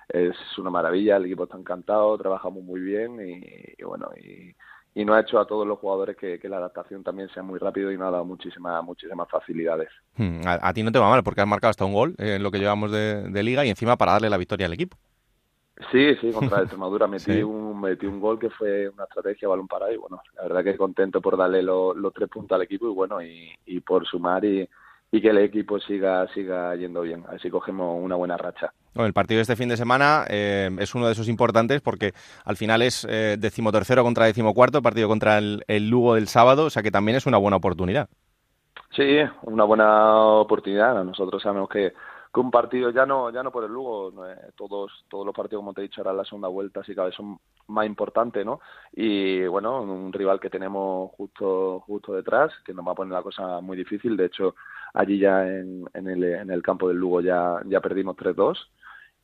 es 0.08 0.36
una 0.58 0.70
maravilla 0.70 1.16
el 1.16 1.24
equipo 1.24 1.44
está 1.44 1.56
encantado 1.56 2.18
trabajamos 2.18 2.62
muy 2.62 2.80
bien 2.80 3.18
y 3.20 3.82
bueno 3.82 4.10
y 4.16 4.54
y 4.94 5.04
no 5.04 5.14
ha 5.14 5.20
hecho 5.20 5.40
a 5.40 5.46
todos 5.46 5.66
los 5.66 5.78
jugadores 5.78 6.16
que, 6.16 6.38
la 6.44 6.58
adaptación 6.58 7.02
también 7.02 7.28
sea 7.30 7.42
muy 7.42 7.58
rápido 7.58 7.90
y 7.90 7.98
no 7.98 8.06
ha 8.06 8.10
dado 8.10 8.24
muchísimas 8.24 8.82
muchísimas 8.84 9.28
facilidades. 9.28 9.88
Hmm, 10.16 10.42
a, 10.46 10.72
ti 10.72 10.82
no 10.82 10.92
te 10.92 10.98
va 10.98 11.10
mal 11.10 11.24
porque 11.24 11.40
has 11.40 11.46
marcado 11.46 11.70
hasta 11.70 11.84
un 11.84 11.92
gol 11.92 12.14
en 12.18 12.42
lo 12.42 12.50
que 12.50 12.58
llevamos 12.58 12.92
de, 12.92 13.42
liga 13.42 13.64
y 13.64 13.70
encima 13.70 13.96
para 13.96 14.12
darle 14.12 14.30
la 14.30 14.36
victoria 14.36 14.66
al 14.66 14.72
equipo. 14.72 14.96
Sí, 15.90 16.14
sí, 16.20 16.30
contra 16.32 16.60
Extremadura 16.60 17.06
metí, 17.08 17.42
un, 17.42 17.80
metí 17.80 18.06
un 18.06 18.20
gol 18.20 18.38
que 18.38 18.50
fue 18.50 18.88
una 18.88 19.04
estrategia 19.04 19.48
balón 19.48 19.66
parado 19.66 19.92
y 19.92 19.96
bueno, 19.96 20.20
la 20.36 20.42
verdad 20.42 20.64
que 20.64 20.76
contento 20.76 21.20
por 21.20 21.36
darle 21.36 21.62
los 21.62 22.12
tres 22.14 22.28
puntos 22.28 22.54
al 22.54 22.62
equipo 22.62 22.86
y 22.86 22.94
bueno, 22.94 23.20
y, 23.22 23.50
y 23.66 23.80
por 23.80 24.06
sumar 24.06 24.44
y, 24.44 24.68
y 25.14 25.20
que 25.20 25.28
el 25.28 25.38
equipo 25.38 25.78
siga, 25.78 26.26
siga 26.34 26.74
yendo 26.74 27.02
bien. 27.02 27.24
Así 27.28 27.48
cogemos 27.48 28.02
una 28.02 28.16
buena 28.16 28.36
racha. 28.36 28.72
el 28.96 29.12
partido 29.12 29.38
de 29.38 29.42
este 29.42 29.54
fin 29.54 29.68
de 29.68 29.76
semana 29.76 30.24
eh, 30.28 30.68
es 30.80 30.92
uno 30.96 31.06
de 31.06 31.12
esos 31.12 31.28
importantes 31.28 31.80
porque 31.82 32.14
al 32.44 32.56
final 32.56 32.82
es 32.82 33.06
eh, 33.08 33.36
decimotercero 33.38 34.02
contra 34.02 34.26
decimocuarto, 34.26 34.82
partido 34.82 35.06
contra 35.06 35.38
el, 35.38 35.88
Lugo 35.88 36.16
del 36.16 36.26
sábado, 36.26 36.64
o 36.64 36.70
sea 36.70 36.82
que 36.82 36.90
también 36.90 37.16
es 37.16 37.26
una 37.26 37.38
buena 37.38 37.58
oportunidad. 37.58 38.08
Sí, 38.90 39.18
una 39.42 39.62
buena 39.62 40.16
oportunidad. 40.16 41.04
Nosotros 41.04 41.40
sabemos 41.40 41.68
que 41.68 41.92
que 42.34 42.40
un 42.40 42.50
partido 42.50 42.90
ya 42.90 43.06
no 43.06 43.30
ya 43.30 43.44
no 43.44 43.52
por 43.52 43.62
el 43.62 43.70
Lugo 43.70 44.12
todos 44.56 45.04
todos 45.08 45.24
los 45.24 45.34
partidos 45.34 45.60
como 45.60 45.72
te 45.72 45.82
he 45.82 45.84
dicho 45.84 46.00
ahora 46.00 46.12
la 46.12 46.24
segunda 46.24 46.48
vuelta 46.48 46.80
así 46.80 46.92
cada 46.92 47.06
vez 47.06 47.16
son 47.16 47.38
más 47.68 47.86
importantes 47.86 48.44
no 48.44 48.60
y 48.92 49.46
bueno 49.46 49.80
un 49.82 50.12
rival 50.12 50.40
que 50.40 50.50
tenemos 50.50 51.12
justo 51.12 51.80
justo 51.86 52.12
detrás 52.12 52.52
que 52.64 52.74
nos 52.74 52.84
va 52.86 52.90
a 52.90 52.96
poner 52.96 53.12
la 53.12 53.22
cosa 53.22 53.60
muy 53.60 53.76
difícil. 53.76 54.16
De 54.16 54.26
hecho 54.26 54.56
allí 54.94 55.18
ya 55.18 55.46
en, 55.46 55.84
en 55.94 56.08
el 56.08 56.24
en 56.24 56.50
el 56.50 56.62
campo 56.62 56.88
del 56.88 56.96
Lugo 56.96 57.20
ya 57.20 57.60
ya 57.66 57.80
perdimos 57.80 58.16
3-2 58.16 58.56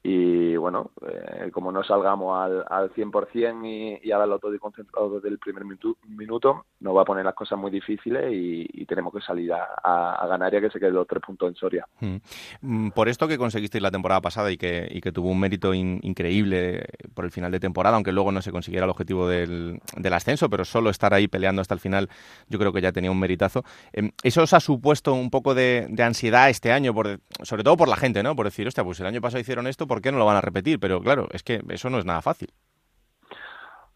y 0.02 0.56
bueno, 0.56 0.93
eh, 1.06 1.51
como 1.52 1.70
no 1.70 1.85
salgamos 1.85 2.39
al, 2.39 2.64
al 2.70 2.90
100% 2.94 3.66
y, 3.66 4.09
y 4.09 4.10
todo 4.40 4.55
y 4.55 4.59
concentrado 4.59 5.16
desde 5.16 5.28
el 5.28 5.39
primer 5.39 5.64
minuto, 5.64 6.64
nos 6.81 6.97
va 6.97 7.02
a 7.02 7.05
poner 7.05 7.24
las 7.24 7.35
cosas 7.35 7.59
muy 7.59 7.70
difíciles 7.70 8.32
y, 8.32 8.66
tenemos 8.90 9.14
que 9.14 9.20
salir 9.20 9.52
a, 9.52 10.27
ganar 10.27 10.52
ya 10.52 10.60
que 10.60 10.68
se 10.68 10.81
queden 10.81 10.94
los 10.94 11.06
tres 11.06 11.22
puntos 11.24 11.48
en 11.48 11.55
Soria. 11.55 11.86
Hmm. 12.01 12.16
Mm, 12.60 12.90
por 12.90 13.09
esto 13.09 13.28
que 13.28 13.39
conseguisteis 13.39 13.81
la 13.81 13.93
temporada 13.93 14.20
pasada 14.20 14.51
y 14.51 14.56
que, 14.56 14.89
y 14.90 15.01
que 15.01 15.12
tuvo 15.12 15.28
un 15.28 15.39
mérito 15.39 15.72
increíble 15.72 16.86
por 17.14 17.24
el 17.24 17.31
final 17.31 17.52
de 17.52 17.60
temporada, 17.60 17.94
aunque 17.94 18.10
luego 18.10 18.32
no 18.32 18.43
se 18.43 18.51
consiguiera 18.51 18.86
el 18.86 18.90
objetivo 18.90 19.28
del, 19.28 19.81
ascenso, 20.12 20.51
pero 20.51 20.64
solo 20.64 20.90
estar 20.90 21.14
ahí 21.14 21.28
peleando 21.28 21.62
hasta 21.62 21.74
el 21.74 21.78
final 21.78 22.09
yo 22.48 22.59
creo 22.59 22.72
que 22.72 22.81
ya 22.81 22.90
tenía 22.90 23.12
un 23.12 23.20
meritazo. 23.20 23.62
Em, 23.93 24.10
¿Eso 24.24 24.43
os 24.43 24.52
ha 24.55 24.60
supuesto 24.60 25.12
un 25.12 25.31
poco 25.31 25.55
de, 25.55 25.86
de 25.89 26.02
ansiedad 26.02 26.51
este 26.51 26.72
año, 26.72 26.93
por, 26.93 27.20
sobre 27.43 27.62
todo 27.62 27.77
por 27.77 27.86
la 27.86 27.97
gente, 27.97 28.24
¿no? 28.24 28.35
Por 28.35 28.47
decir, 28.47 28.66
hostia, 28.66 28.82
pues 28.82 28.98
el 28.98 29.06
año 29.06 29.20
pasado 29.20 29.40
hicieron 29.40 29.68
esto, 29.68 29.86
¿por 29.90 30.00
qué 30.00 30.12
no 30.12 30.18
lo 30.18 30.24
van 30.24 30.36
a 30.36 30.40
repetir? 30.40 30.78
Pero 30.78 31.00
claro, 31.00 31.26
es 31.32 31.42
que 31.42 31.60
eso 31.68 31.90
no 31.90 31.98
es 31.98 32.04
nada 32.04 32.22
fácil. 32.22 32.48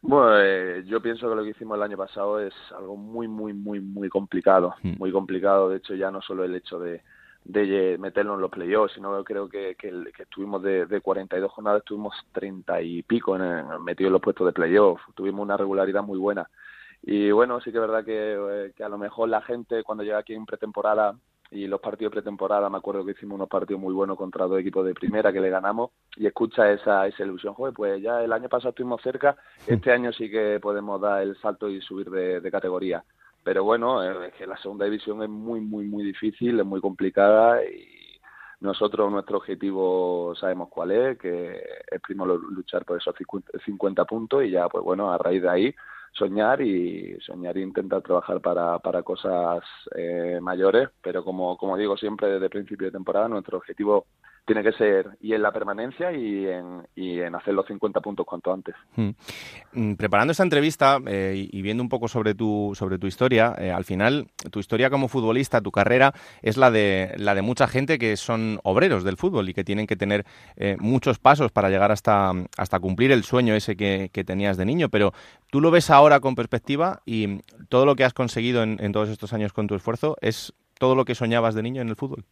Bueno, 0.03 0.41
eh, 0.41 0.83
yo 0.87 1.01
pienso 1.01 1.31
que 1.31 1.37
lo 1.37 1.45
que 1.45 1.51
hicimos 1.51 1.77
el 1.77 1.85
año 1.85 1.97
pasado 1.97 2.41
es 2.41 2.53
algo 2.77 2.97
muy, 2.97 3.29
muy, 3.29 3.53
muy, 3.53 3.79
muy 3.79 4.09
complicado. 4.09 4.75
Hmm. 4.83 4.95
Muy 4.99 5.13
complicado, 5.13 5.69
de 5.69 5.77
hecho, 5.77 5.95
ya 5.95 6.11
no 6.11 6.21
solo 6.21 6.43
el 6.43 6.57
hecho 6.57 6.81
de, 6.81 7.01
de 7.45 7.97
meternos 7.99 8.35
en 8.35 8.41
los 8.41 8.51
playoffs, 8.51 8.95
sino 8.95 9.23
creo 9.23 9.49
que, 9.49 9.77
que, 9.77 9.93
estuvimos 10.19 10.65
de, 10.65 10.87
de 10.87 11.01
42 11.01 11.53
jornadas, 11.53 11.83
estuvimos 11.83 12.13
30 12.33 12.83
y 12.83 13.05
pico 13.05 13.37
en, 13.37 13.85
metidos 13.85 14.09
en 14.09 14.15
los 14.15 14.21
puestos 14.21 14.49
de 14.49 14.53
playoff. 14.53 15.01
Tuvimos 15.15 15.45
una 15.45 15.57
regularidad 15.57 16.03
muy 16.03 16.19
buena. 16.19 16.51
Y 17.03 17.31
bueno, 17.31 17.61
sí 17.61 17.71
que 17.71 17.79
es 17.79 17.83
verdad 17.83 18.05
que, 18.05 18.35
eh, 18.35 18.73
que 18.77 18.83
a 18.83 18.89
lo 18.89 18.99
mejor 18.99 19.29
la 19.29 19.43
gente 19.43 19.85
cuando 19.85 20.03
llega 20.03 20.19
aquí 20.19 20.35
en 20.35 20.45
pretemporada 20.45 21.15
y 21.51 21.67
los 21.67 21.81
partidos 21.81 22.13
pretemporada 22.13 22.69
me 22.69 22.79
acuerdo 22.79 23.05
que 23.05 23.13
hicimos 23.13 23.37
unos 23.37 23.49
partidos 23.49 23.81
muy 23.81 23.95
buenos 23.95 24.17
contra 24.17 24.47
dos 24.47 24.59
equipos 24.59 24.85
de 24.85 24.95
primera 24.95 25.33
que 25.33 25.41
le 25.41 25.51
ganamos 25.51 25.91
y 26.17 26.27
escucha 26.27 26.71
esa, 26.71 27.07
esa 27.07 27.23
ilusión, 27.23 27.55
joder, 27.55 27.75
pues 27.75 28.03
ya 28.03 28.23
el 28.23 28.33
año 28.33 28.49
pasado 28.49 28.71
estuvimos 28.71 29.03
cerca, 29.03 29.37
este 29.67 29.93
año 29.93 30.13
sí 30.13 30.31
que 30.31 30.59
podemos 30.61 31.01
dar 31.01 31.23
el 31.23 31.37
salto 31.41 31.69
y 31.69 31.81
subir 31.81 32.11
de, 32.11 32.51
categoría. 32.51 33.05
Pero 33.43 33.63
bueno, 33.63 34.03
es 34.03 34.33
que 34.35 34.47
la 34.47 34.57
segunda 34.57 34.87
división 34.87 35.23
es 35.23 35.29
muy, 35.29 35.61
muy, 35.61 35.85
muy 35.85 36.03
difícil, 36.03 36.59
es 36.59 36.67
muy 36.67 36.81
complicada 36.81 37.63
y 37.63 38.19
nosotros 38.61 39.13
nuestro 39.13 39.37
objetivo 39.37 40.35
sabemos 40.35 40.71
cuál 40.71 40.93
es, 40.93 41.19
que 41.19 41.63
es 41.91 42.01
primero 42.01 42.37
luchar 42.37 42.87
por 42.87 42.97
esos 42.97 43.15
50 43.67 44.05
puntos 44.07 44.45
y 44.45 44.51
ya, 44.51 44.69
pues 44.69 44.83
bueno, 44.83 45.13
a 45.13 45.19
raíz 45.19 45.43
de 45.43 45.51
ahí 45.51 45.75
soñar 46.15 46.61
y 46.63 47.19
soñar 47.21 47.57
e 47.59 47.63
intentar 47.63 48.03
trabajar 48.03 48.41
para, 48.41 48.79
para 48.79 49.03
cosas 49.03 49.63
eh, 49.97 50.39
mayores, 50.41 50.89
pero 51.03 51.25
como, 51.25 51.57
como 51.57 51.77
digo 51.77 51.97
siempre 51.97 52.29
desde 52.29 52.49
principio 52.49 52.87
de 52.87 52.93
temporada, 52.93 53.29
nuestro 53.29 53.59
objetivo 53.59 54.07
tiene 54.45 54.63
que 54.63 54.73
ser 54.73 55.17
y 55.21 55.33
en 55.33 55.43
la 55.43 55.53
permanencia 55.53 56.13
y 56.13 56.47
en, 56.47 56.87
y 56.95 57.21
en 57.21 57.35
hacer 57.35 57.55
los 57.55 57.67
50 57.67 58.01
puntos 58.01 58.27
cuanto 58.27 58.53
antes. 58.53 58.75
Hmm. 58.95 59.11
Mm, 59.73 59.95
preparando 59.95 60.33
esta 60.33 60.43
entrevista 60.43 60.99
eh, 61.07 61.49
y 61.51 61.63
viendo 61.63 61.83
un 61.83 61.89
poco 61.89 62.09
sobre 62.09 62.35
tu, 62.35 62.73
sobre 62.75 62.99
tu 62.99 63.07
historia, 63.07 63.55
eh, 63.59 63.71
al 63.71 63.85
final 63.85 64.29
tu 64.51 64.61
historia 64.61 64.91
como 64.91 65.09
futbolista, 65.09 65.61
tu 65.61 65.71
carrera, 65.71 66.13
es 66.43 66.57
la 66.57 66.71
de, 66.71 67.15
la 67.17 67.35
de 67.35 67.43
mucha 67.43 67.67
gente 67.67 67.99
que 67.99 68.17
son 68.17 68.61
obreros 68.63 69.03
del 69.05 69.17
fútbol 69.17 69.49
y 69.49 69.55
que 69.55 69.65
tienen 69.65 69.87
que 69.87 69.97
tener 69.97 70.25
eh, 70.57 70.77
muchos 70.79 71.19
pasos 71.19 71.51
para 71.51 71.71
llegar 71.71 71.91
hasta, 71.91 72.35
cumplir 72.81 73.13
el 73.13 73.25
sueño 73.25 73.55
ese 73.55 73.77
que, 73.77 74.11
tenías 74.25 74.57
de 74.57 74.65
niño. 74.65 74.89
Pero 74.89 75.13
tú 75.51 75.61
lo 75.61 75.71
ves 75.71 75.91
ahora 75.91 76.21
con 76.21 76.35
perspectiva 76.35 77.01
y 77.05 77.41
todo 77.69 77.87
lo 77.87 77.95
que 77.95 78.05
has 78.05 78.15
conseguido 78.15 78.63
en 78.63 78.93
todos 78.93 79.09
estos 79.09 79.33
años 79.33 79.53
con 79.53 79.67
tu 79.67 79.75
esfuerzo 79.75 80.17
es 80.21 80.55
todo 80.79 80.95
lo 80.95 81.05
que 81.05 81.15
soñabas 81.15 81.55
de 81.55 81.63
niño 81.63 81.83
en 81.83 81.89
el 81.89 81.97
fútbol. 81.97 82.25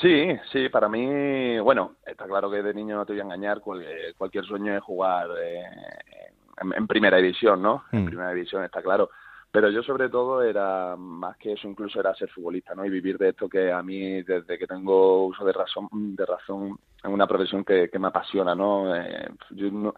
Sí, 0.00 0.26
sí, 0.50 0.68
para 0.68 0.88
mí, 0.88 1.58
bueno, 1.60 1.96
está 2.04 2.26
claro 2.26 2.50
que 2.50 2.62
de 2.62 2.74
niño 2.74 2.96
no 2.96 3.06
te 3.06 3.12
voy 3.12 3.20
a 3.20 3.24
engañar, 3.24 3.60
cualquier 3.60 4.44
sueño 4.44 4.76
es 4.76 4.82
jugar 4.82 5.28
eh, 5.40 5.64
en, 6.60 6.86
primera 6.86 7.18
división, 7.18 7.62
¿no? 7.62 7.84
En 7.92 8.02
mm. 8.02 8.06
primera 8.06 8.30
división, 8.32 8.64
está 8.64 8.82
claro. 8.82 9.10
Pero 9.52 9.70
yo 9.70 9.84
sobre 9.84 10.08
todo 10.08 10.42
era, 10.42 10.96
más 10.96 11.36
que 11.36 11.52
eso, 11.52 11.68
incluso 11.68 12.00
era 12.00 12.12
ser 12.16 12.28
futbolista, 12.28 12.74
¿no? 12.74 12.84
Y 12.84 12.90
vivir 12.90 13.16
de 13.18 13.28
esto 13.28 13.48
que 13.48 13.70
a 13.70 13.84
mí, 13.84 14.22
desde 14.22 14.58
que 14.58 14.66
tengo 14.66 15.26
uso 15.26 15.44
de 15.44 15.52
razón, 15.52 15.88
de 15.92 16.26
razón 16.26 16.76
en 17.04 17.12
una 17.12 17.28
profesión 17.28 17.64
que, 17.64 17.88
que 17.88 17.98
me 18.00 18.08
apasiona, 18.08 18.52
¿no? 18.54 18.96
Eh, 18.96 19.28
yo 19.50 19.70
no 19.70 19.94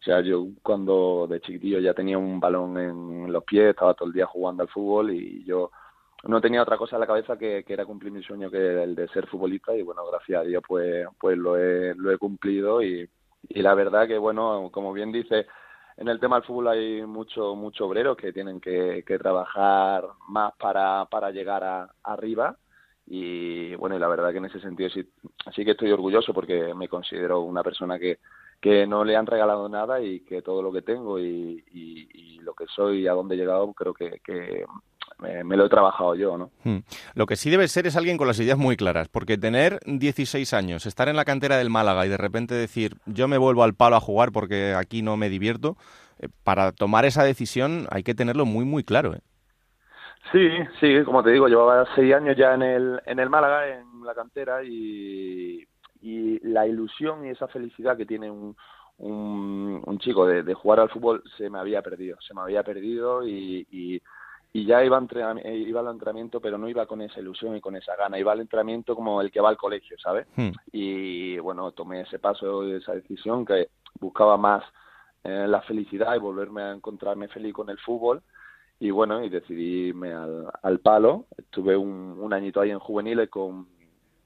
o 0.00 0.02
sea, 0.02 0.22
yo 0.22 0.46
cuando 0.62 1.26
de 1.28 1.40
chiquitillo 1.42 1.78
ya 1.78 1.92
tenía 1.92 2.16
un 2.16 2.40
balón 2.40 2.78
en 2.78 3.30
los 3.30 3.44
pies, 3.44 3.70
estaba 3.70 3.92
todo 3.92 4.08
el 4.08 4.14
día 4.14 4.24
jugando 4.24 4.62
al 4.62 4.68
fútbol 4.70 5.10
y 5.10 5.44
yo 5.44 5.70
no 6.24 6.40
tenía 6.40 6.62
otra 6.62 6.76
cosa 6.76 6.96
en 6.96 7.00
la 7.00 7.06
cabeza 7.06 7.38
que, 7.38 7.64
que, 7.64 7.72
era 7.72 7.86
cumplir 7.86 8.12
mi 8.12 8.22
sueño 8.22 8.50
que 8.50 8.82
el 8.82 8.94
de 8.94 9.08
ser 9.08 9.26
futbolista 9.26 9.74
y 9.74 9.82
bueno 9.82 10.02
gracias 10.10 10.40
a 10.40 10.44
Dios 10.44 10.62
pues 10.66 11.06
pues 11.18 11.36
lo 11.38 11.56
he, 11.56 11.94
lo 11.94 12.10
he 12.10 12.18
cumplido 12.18 12.82
y, 12.82 13.08
y 13.48 13.62
la 13.62 13.74
verdad 13.74 14.06
que 14.06 14.18
bueno 14.18 14.70
como 14.72 14.92
bien 14.92 15.12
dice 15.12 15.46
en 15.96 16.08
el 16.08 16.20
tema 16.20 16.36
del 16.36 16.44
fútbol 16.44 16.68
hay 16.68 17.02
mucho 17.06 17.54
mucho 17.54 17.86
obreros 17.86 18.16
que 18.16 18.32
tienen 18.32 18.60
que, 18.60 19.02
que 19.06 19.18
trabajar 19.18 20.04
más 20.28 20.52
para, 20.58 21.06
para 21.06 21.30
llegar 21.30 21.64
a, 21.64 21.90
arriba 22.02 22.56
y 23.06 23.74
bueno 23.76 23.96
y 23.96 23.98
la 23.98 24.08
verdad 24.08 24.30
que 24.30 24.38
en 24.38 24.44
ese 24.44 24.60
sentido 24.60 24.90
sí, 24.90 25.10
sí 25.54 25.64
que 25.64 25.72
estoy 25.72 25.90
orgulloso 25.90 26.34
porque 26.34 26.74
me 26.74 26.88
considero 26.88 27.40
una 27.40 27.62
persona 27.62 27.98
que 27.98 28.18
que 28.60 28.86
no 28.86 29.04
le 29.04 29.16
han 29.16 29.24
regalado 29.24 29.70
nada 29.70 30.02
y 30.02 30.20
que 30.20 30.42
todo 30.42 30.60
lo 30.60 30.70
que 30.70 30.82
tengo 30.82 31.18
y, 31.18 31.64
y, 31.72 32.08
y 32.12 32.38
lo 32.40 32.52
que 32.52 32.66
soy 32.66 33.04
y 33.04 33.06
a 33.06 33.14
dónde 33.14 33.34
he 33.34 33.38
llegado 33.38 33.72
creo 33.72 33.94
que, 33.94 34.20
que 34.22 34.66
me, 35.20 35.56
lo 35.56 35.66
he 35.66 35.68
trabajado 35.68 36.14
yo, 36.14 36.36
¿no? 36.38 36.50
Hmm. 36.64 36.78
Lo 37.14 37.26
que 37.26 37.36
sí 37.36 37.50
debe 37.50 37.68
ser 37.68 37.86
es 37.86 37.96
alguien 37.96 38.16
con 38.16 38.26
las 38.26 38.40
ideas 38.40 38.58
muy 38.58 38.76
claras, 38.76 39.08
porque 39.08 39.38
tener 39.38 39.80
16 39.86 40.52
años, 40.54 40.86
estar 40.86 41.08
en 41.08 41.16
la 41.16 41.24
cantera 41.24 41.56
del 41.56 41.70
Málaga 41.70 42.06
y 42.06 42.08
de 42.08 42.16
repente 42.16 42.54
decir, 42.54 42.96
yo 43.06 43.28
me 43.28 43.38
vuelvo 43.38 43.62
al 43.62 43.74
palo 43.74 43.96
a 43.96 44.00
jugar 44.00 44.32
porque 44.32 44.74
aquí 44.74 45.02
no 45.02 45.16
me 45.16 45.28
divierto, 45.28 45.76
eh, 46.18 46.28
para 46.44 46.72
tomar 46.72 47.04
esa 47.04 47.24
decisión 47.24 47.86
hay 47.90 48.02
que 48.02 48.14
tenerlo 48.14 48.44
muy, 48.46 48.64
muy 48.64 48.84
claro, 48.84 49.14
¿eh? 49.14 49.20
Sí, 50.32 50.48
sí, 50.78 51.02
como 51.04 51.22
te 51.24 51.30
digo, 51.30 51.48
llevaba 51.48 51.86
seis 51.94 52.14
años 52.14 52.36
ya 52.36 52.54
en 52.54 52.62
el, 52.62 53.00
en 53.06 53.18
el 53.18 53.30
Málaga, 53.30 53.66
en 53.66 54.04
la 54.04 54.14
cantera, 54.14 54.62
y, 54.62 55.66
y 56.00 56.38
la 56.46 56.66
ilusión 56.68 57.26
y 57.26 57.30
esa 57.30 57.48
felicidad 57.48 57.96
que 57.96 58.06
tiene 58.06 58.30
un, 58.30 58.54
un, 58.98 59.82
un 59.84 59.98
chico 59.98 60.26
de, 60.26 60.42
de, 60.42 60.54
jugar 60.54 60.80
al 60.80 60.90
fútbol 60.90 61.22
se 61.36 61.50
me 61.50 61.58
había 61.58 61.82
perdido, 61.82 62.18
se 62.20 62.34
me 62.34 62.42
había 62.42 62.62
perdido 62.62 63.26
y, 63.26 63.66
y 63.70 64.00
y 64.52 64.66
ya 64.66 64.84
iba, 64.84 65.00
eh, 65.44 65.56
iba 65.56 65.80
al 65.80 65.88
entrenamiento, 65.88 66.40
pero 66.40 66.58
no 66.58 66.68
iba 66.68 66.86
con 66.86 67.00
esa 67.02 67.20
ilusión 67.20 67.56
y 67.56 67.60
con 67.60 67.76
esa 67.76 67.94
gana, 67.94 68.18
iba 68.18 68.32
al 68.32 68.40
entrenamiento 68.40 68.96
como 68.96 69.20
el 69.20 69.30
que 69.30 69.40
va 69.40 69.48
al 69.48 69.56
colegio, 69.56 69.96
¿sabes? 69.98 70.26
Hmm. 70.36 70.50
Y 70.72 71.38
bueno, 71.38 71.70
tomé 71.72 72.00
ese 72.00 72.18
paso, 72.18 72.66
esa 72.66 72.94
decisión 72.94 73.44
que 73.44 73.68
buscaba 74.00 74.36
más 74.36 74.64
eh, 75.22 75.46
la 75.46 75.60
felicidad 75.62 76.16
y 76.16 76.18
volverme 76.18 76.62
a 76.62 76.72
encontrarme 76.72 77.28
feliz 77.28 77.54
con 77.54 77.70
el 77.70 77.78
fútbol. 77.78 78.22
Y 78.80 78.90
bueno, 78.90 79.22
y 79.22 79.28
decidí 79.28 79.88
irme 79.88 80.12
al, 80.14 80.46
al 80.62 80.80
palo. 80.80 81.26
Estuve 81.36 81.76
un, 81.76 82.16
un 82.18 82.32
añito 82.32 82.60
ahí 82.60 82.70
en 82.70 82.78
juveniles 82.78 83.28
con, 83.28 83.68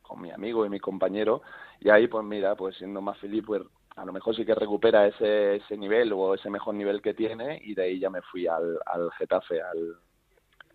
con 0.00 0.22
mi 0.22 0.30
amigo 0.30 0.64
y 0.64 0.68
mi 0.70 0.78
compañero. 0.78 1.42
Y 1.80 1.90
ahí, 1.90 2.06
pues 2.06 2.24
mira, 2.24 2.54
pues 2.54 2.76
siendo 2.76 3.00
más 3.02 3.18
feliz, 3.18 3.42
pues 3.44 3.62
a 3.96 4.04
lo 4.04 4.12
mejor 4.12 4.34
sí 4.34 4.46
que 4.46 4.54
recupera 4.54 5.06
ese, 5.06 5.56
ese 5.56 5.76
nivel 5.76 6.12
o 6.12 6.34
ese 6.34 6.48
mejor 6.50 6.74
nivel 6.76 7.02
que 7.02 7.14
tiene. 7.14 7.60
Y 7.64 7.74
de 7.74 7.82
ahí 7.82 7.98
ya 7.98 8.10
me 8.10 8.22
fui 8.22 8.46
al, 8.46 8.78
al 8.86 9.10
Getafe, 9.18 9.60
al, 9.60 9.96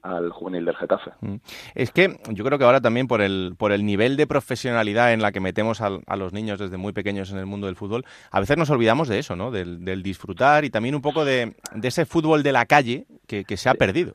al 0.01 0.31
juvenil 0.31 0.65
del 0.65 0.75
Getafe. 0.75 1.11
Mm. 1.21 1.35
Es 1.75 1.91
que 1.91 2.19
yo 2.29 2.43
creo 2.43 2.57
que 2.57 2.65
ahora 2.65 2.81
también 2.81 3.07
por 3.07 3.21
el, 3.21 3.55
por 3.57 3.71
el 3.71 3.85
nivel 3.85 4.17
de 4.17 4.27
profesionalidad 4.27 5.13
en 5.13 5.21
la 5.21 5.31
que 5.31 5.39
metemos 5.39 5.81
a, 5.81 5.89
los 6.15 6.33
niños 6.33 6.59
desde 6.59 6.77
muy 6.77 6.93
pequeños 6.93 7.31
en 7.31 7.37
el 7.37 7.45
mundo 7.45 7.67
del 7.67 7.75
fútbol, 7.75 8.05
a 8.31 8.39
veces 8.39 8.57
nos 8.57 8.69
olvidamos 8.69 9.07
de 9.07 9.19
eso, 9.19 9.35
¿no? 9.35 9.51
Del, 9.51 10.03
disfrutar 10.03 10.65
y 10.65 10.69
también 10.69 10.95
un 10.95 11.01
poco 11.01 11.25
de, 11.25 11.55
ese 11.83 12.05
fútbol 12.05 12.43
de 12.43 12.51
la 12.51 12.65
calle 12.65 13.05
que, 13.27 13.57
se 13.57 13.69
ha 13.69 13.73
perdido. 13.73 14.13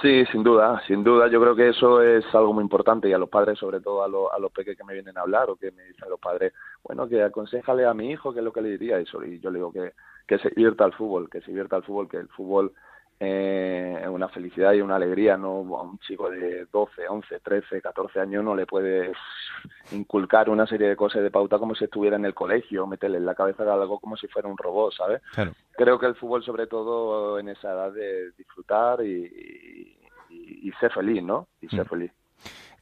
Sí, 0.00 0.24
sin 0.26 0.44
duda, 0.44 0.80
sin 0.86 1.02
duda. 1.02 1.28
Yo 1.28 1.40
creo 1.40 1.56
que 1.56 1.70
eso 1.70 2.00
es 2.02 2.24
algo 2.34 2.52
muy 2.52 2.62
importante 2.62 3.08
y 3.08 3.12
a 3.12 3.18
los 3.18 3.28
padres, 3.28 3.58
sobre 3.58 3.80
todo 3.80 4.02
a, 4.02 4.36
a 4.36 4.38
los 4.38 4.52
pequeños 4.52 4.78
que 4.78 4.84
me 4.84 4.94
vienen 4.94 5.18
a 5.18 5.22
hablar 5.22 5.50
o 5.50 5.56
que 5.56 5.72
me 5.72 5.82
dicen 5.84 6.08
los 6.08 6.20
padres, 6.20 6.52
bueno, 6.84 7.08
que 7.08 7.22
aconsejale 7.22 7.84
a 7.84 7.94
mi 7.94 8.10
hijo, 8.10 8.32
que 8.32 8.38
es 8.38 8.44
lo 8.44 8.52
que 8.52 8.62
le 8.62 8.70
diría 8.70 8.98
eso. 8.98 9.24
Y 9.24 9.40
yo 9.40 9.50
le 9.50 9.58
digo 9.58 9.72
que, 9.72 9.92
que 10.28 10.38
se 10.38 10.50
divierta 10.50 10.84
al 10.84 10.92
fútbol, 10.92 11.28
que 11.28 11.40
se 11.40 11.48
divierta 11.50 11.76
al 11.76 11.82
fútbol, 11.82 12.08
que 12.08 12.18
el 12.18 12.28
fútbol 12.28 12.72
eh, 13.20 14.06
una 14.08 14.28
felicidad 14.28 14.72
y 14.72 14.80
una 14.80 14.96
alegría. 14.96 15.36
No 15.36 15.76
a 15.76 15.82
un 15.82 15.98
chico 16.00 16.30
de 16.30 16.66
12, 16.66 17.08
11, 17.08 17.40
13, 17.40 17.80
14 17.82 18.20
años 18.20 18.44
no 18.44 18.54
le 18.54 18.66
puedes 18.66 19.16
inculcar 19.92 20.48
una 20.50 20.66
serie 20.66 20.88
de 20.88 20.96
cosas 20.96 21.22
de 21.22 21.30
pauta 21.30 21.58
como 21.58 21.74
si 21.74 21.84
estuviera 21.84 22.16
en 22.16 22.24
el 22.24 22.34
colegio, 22.34 22.86
meterle 22.86 23.18
en 23.18 23.26
la 23.26 23.34
cabeza 23.34 23.62
algo 23.72 23.98
como 23.98 24.16
si 24.16 24.28
fuera 24.28 24.48
un 24.48 24.56
robot, 24.56 24.92
¿sabes? 24.94 25.22
Creo 25.72 25.98
que 25.98 26.06
el 26.06 26.14
fútbol, 26.14 26.44
sobre 26.44 26.66
todo 26.66 27.38
en 27.38 27.48
esa 27.48 27.72
edad 27.72 27.92
de 27.92 28.30
disfrutar 28.32 29.04
y, 29.04 29.96
y, 30.30 30.72
ser 30.78 30.92
feliz, 30.92 31.22
¿no? 31.22 31.48
Y 31.60 31.68
ser 31.68 31.86
mm. 31.86 31.88
feliz. 31.88 32.12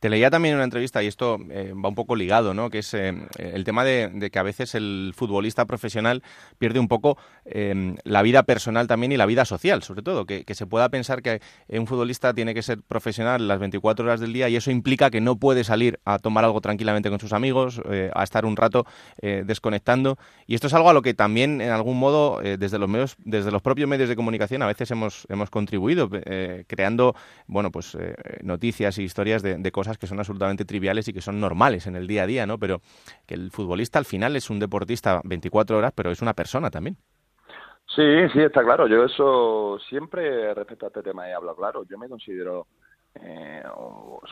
Te 0.07 0.11
leía 0.11 0.31
también 0.31 0.53
en 0.53 0.59
una 0.59 0.65
entrevista, 0.67 1.03
y 1.03 1.09
esto 1.09 1.37
eh, 1.51 1.75
va 1.75 1.89
un 1.89 1.97
poco 1.97 2.15
ligado, 2.15 2.55
¿no? 2.55 2.71
que 2.71 2.79
es 2.79 2.95
eh, 2.95 3.13
el 3.39 3.65
tema 3.65 3.83
de, 3.83 4.31
que 4.31 4.39
a 4.39 4.45
veces 4.45 4.77
el 4.77 5.13
futbolista 5.17 5.65
profesional 5.65 6.23
pierde 6.59 6.79
un 6.79 6.87
poco 6.87 7.19
em, 7.45 7.97
la 8.05 8.23
vida 8.23 8.45
personal 8.45 8.87
también 8.87 9.11
y 9.11 9.17
la 9.17 9.27
vida 9.27 9.45
social, 9.45 9.83
sobre 9.83 10.03
todo, 10.03 10.25
que, 10.25 10.45
se 10.47 10.65
pueda 10.65 10.91
pensar 10.91 11.23
que 11.23 11.43
un 11.71 11.89
futbolista 11.89 12.33
tiene 12.33 12.55
que 12.55 12.63
ser 12.63 12.83
profesional 12.83 13.49
las 13.49 13.59
24 13.59 14.05
horas 14.05 14.21
del 14.21 14.33
día 14.33 14.49
y 14.49 14.55
eso 14.55 14.71
implica 14.71 15.11
que 15.11 15.21
no 15.21 15.41
puede 15.41 15.65
salir 15.65 15.99
a 16.05 16.21
tomar 16.21 16.45
algo 16.45 16.61
tranquilamente 16.61 17.11
con 17.11 17.19
sus 17.19 17.33
amigos, 17.33 17.83
eh, 17.91 18.13
a 18.15 18.23
estar 18.23 18.47
un 18.47 18.57
rato 18.57 18.87
desconectando. 19.21 20.19
Y 20.47 20.55
esto 20.55 20.69
es 20.69 20.75
algo 20.75 20.89
a 20.89 20.93
lo 20.93 21.03
que 21.03 21.15
también, 21.15 21.61
en 21.61 21.71
algún 21.71 21.99
modo, 21.99 22.41
desde, 22.43 22.79
los 22.79 22.89
medios, 22.89 23.17
desde 23.19 23.51
los 23.51 23.61
propios 23.61 23.89
medios 23.89 24.09
de 24.09 24.15
comunicación 24.15 24.63
a 24.63 24.67
veces 24.67 24.89
hemos, 24.93 25.27
hemos 25.29 25.51
contribuido, 25.51 26.09
creando 26.69 27.17
bueno, 27.49 27.73
pues, 27.73 27.99
noticias 28.43 28.99
y 28.99 29.03
historias 29.03 29.43
de, 29.43 29.57
de 29.57 29.73
cosas 29.73 29.96
que 29.99 30.07
son 30.07 30.19
absolutamente 30.19 30.65
triviales 30.65 31.09
y 31.09 31.13
que 31.13 31.21
son 31.21 31.41
normales 31.41 31.87
en 31.87 31.97
el 31.97 32.07
día 32.07 32.25
a 32.25 32.27
día, 32.27 32.47
¿no? 32.47 32.59
Pero 32.59 32.81
que 33.27 33.35
el 33.35 33.51
futbolista 33.51 33.99
al 33.99 34.05
final 34.05 34.37
es 34.37 34.51
un 34.51 34.59
deportista 34.59 35.21
24 35.25 35.79
horas, 35.79 35.93
pero 35.95 36.11
es 36.11 36.23
una 36.23 36.35
persona 36.35 36.71
también. 36.71 36.97
Sí, 37.95 38.29
sí, 38.33 38.41
está 38.41 38.63
claro. 38.63 38.87
Yo 38.89 39.05
eso 39.05 39.79
siempre 39.89 40.53
respecto 40.55 40.87
a 40.87 40.89
este 40.89 41.03
tema 41.03 41.29
he 41.29 41.35
hablado 41.35 41.57
claro. 41.57 41.85
Yo 41.85 41.97
me 41.97 42.09
considero 42.09 42.67
eh, 43.23 43.63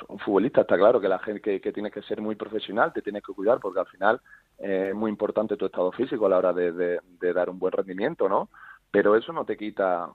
un 0.09 0.19
futbolista, 0.19 0.63
está 0.63 0.77
claro 0.77 1.01
que 1.01 1.09
la 1.09 1.19
gente 1.19 1.41
que, 1.41 1.61
que 1.61 1.73
tienes 1.73 1.93
que 1.93 2.03
ser 2.03 2.21
muy 2.21 2.35
profesional, 2.35 2.93
te 2.93 3.01
tienes 3.01 3.23
que 3.23 3.33
cuidar 3.33 3.59
porque 3.61 3.81
al 3.81 3.87
final 3.87 4.21
eh, 4.59 4.89
es 4.91 4.95
muy 4.95 5.11
importante 5.11 5.57
tu 5.57 5.67
estado 5.67 5.93
físico 5.93 6.27
a 6.27 6.29
la 6.29 6.39
hora 6.39 6.53
de, 6.53 6.73
de, 6.73 7.33
dar 7.33 7.49
un 7.49 7.59
buen 7.59 7.73
rendimiento, 7.73 8.29
¿no? 8.29 8.51
Pero 8.91 9.17
eso 9.17 9.33
no 9.33 9.45
te 9.45 9.57
quita 9.57 10.09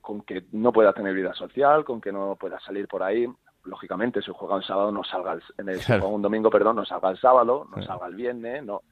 con 0.00 0.22
que 0.22 0.44
no 0.52 0.72
puedas 0.72 0.94
tener 0.94 1.14
vida 1.14 1.34
social, 1.34 1.84
con 1.84 2.00
que 2.00 2.12
no 2.12 2.36
puedas 2.38 2.62
salir 2.62 2.86
por 2.86 3.02
ahí 3.02 3.26
lógicamente, 3.64 4.22
si 4.22 4.30
juega 4.32 4.56
un 4.56 4.62
sábado, 4.62 4.92
no 4.92 5.04
salga 5.04 5.34
el, 5.34 5.42
en 5.58 5.68
el, 5.68 6.02
un 6.02 6.22
domingo, 6.22 6.50
perdón, 6.50 6.76
no 6.76 6.84
salga 6.84 7.10
el 7.10 7.18
sábado, 7.18 7.66
no 7.74 7.82
salga 7.82 8.06
el 8.06 8.14
viernes, 8.14 8.64
no, 8.64 8.82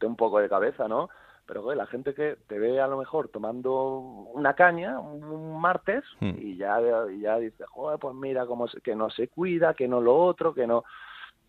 no 0.00 0.08
un 0.08 0.16
poco 0.16 0.38
de 0.38 0.48
cabeza, 0.48 0.88
¿no? 0.88 1.08
Pero 1.46 1.74
la 1.74 1.86
gente 1.86 2.14
que 2.14 2.38
te 2.46 2.58
ve 2.58 2.80
a 2.80 2.86
lo 2.86 2.96
mejor 2.96 3.28
tomando 3.28 3.98
una 4.32 4.54
caña 4.54 4.98
un 4.98 5.60
martes 5.60 6.02
hmm. 6.20 6.32
y 6.38 6.56
ya, 6.56 6.78
ya 7.20 7.38
dice, 7.38 7.64
joder, 7.66 7.98
pues 7.98 8.14
mira, 8.14 8.46
cómo 8.46 8.66
que 8.82 8.94
no 8.94 9.10
se 9.10 9.28
cuida, 9.28 9.74
que 9.74 9.86
no 9.86 10.00
lo 10.00 10.16
otro, 10.16 10.54
que 10.54 10.66
no... 10.66 10.84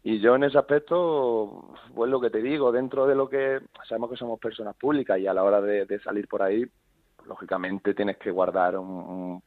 Y 0.04 0.20
yo 0.20 0.36
en 0.36 0.44
ese 0.44 0.60
aspecto, 0.60 1.74
pues 1.96 2.12
lo 2.12 2.22
que 2.22 2.30
te 2.30 2.42
digo, 2.42 2.72
dentro 2.72 3.08
de 3.08 3.16
lo 3.16 3.28
que 3.28 3.62
sabemos 3.88 4.12
que 4.12 4.18
somos 4.18 4.40
personas 4.40 4.76
públicas 4.76 5.18
y 5.18 5.26
a 5.26 5.34
la 5.34 5.44
hora 5.44 5.62
de, 5.62 6.00
salir 6.00 6.28
por 6.28 6.44
ahí, 6.44 6.64
lógicamente 7.26 7.96
tienes 7.96 8.18
que 8.18 8.30
guardar 8.30 8.78
un 8.78 9.42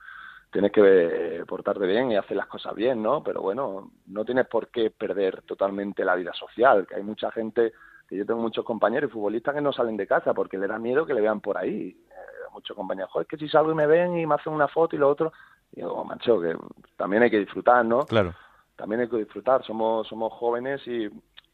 tienes 0.50 0.72
que 0.72 0.80
eh, 0.82 1.44
portarte 1.46 1.86
bien 1.86 2.10
y 2.10 2.16
hacer 2.16 2.36
las 2.36 2.46
cosas 2.46 2.74
bien, 2.74 3.02
¿no? 3.02 3.22
Pero 3.22 3.42
bueno, 3.42 3.90
no 4.06 4.24
tienes 4.24 4.46
por 4.46 4.68
qué 4.68 4.90
perder 4.90 5.42
totalmente 5.42 6.04
la 6.04 6.14
vida 6.14 6.32
social, 6.32 6.86
que 6.86 6.96
hay 6.96 7.02
mucha 7.02 7.30
gente, 7.30 7.72
que 8.08 8.16
yo 8.16 8.24
tengo 8.24 8.40
muchos 8.40 8.64
compañeros 8.64 9.10
y 9.10 9.12
futbolistas 9.12 9.54
que 9.54 9.60
no 9.60 9.72
salen 9.72 9.96
de 9.96 10.06
casa 10.06 10.32
porque 10.32 10.58
le 10.58 10.66
da 10.66 10.78
miedo 10.78 11.04
que 11.04 11.14
le 11.14 11.20
vean 11.20 11.40
por 11.40 11.58
ahí. 11.58 11.88
Eh, 12.10 12.14
muchos 12.52 12.74
compañeros, 12.74 13.10
joder, 13.12 13.26
es 13.26 13.28
que 13.28 13.44
si 13.44 13.48
salgo 13.48 13.72
y 13.72 13.74
me 13.74 13.86
ven 13.86 14.18
y 14.18 14.26
me 14.26 14.34
hacen 14.34 14.52
una 14.52 14.68
foto 14.68 14.96
y 14.96 14.98
lo 14.98 15.08
otro, 15.08 15.32
digo, 15.70 16.04
macho, 16.04 16.40
que 16.40 16.56
también 16.96 17.22
hay 17.22 17.30
que 17.30 17.38
disfrutar, 17.38 17.84
¿no? 17.84 18.06
Claro. 18.06 18.34
También 18.74 19.02
hay 19.02 19.08
que 19.08 19.16
disfrutar, 19.16 19.64
somos, 19.64 20.08
somos 20.08 20.32
jóvenes 20.32 20.80
y, 20.86 21.10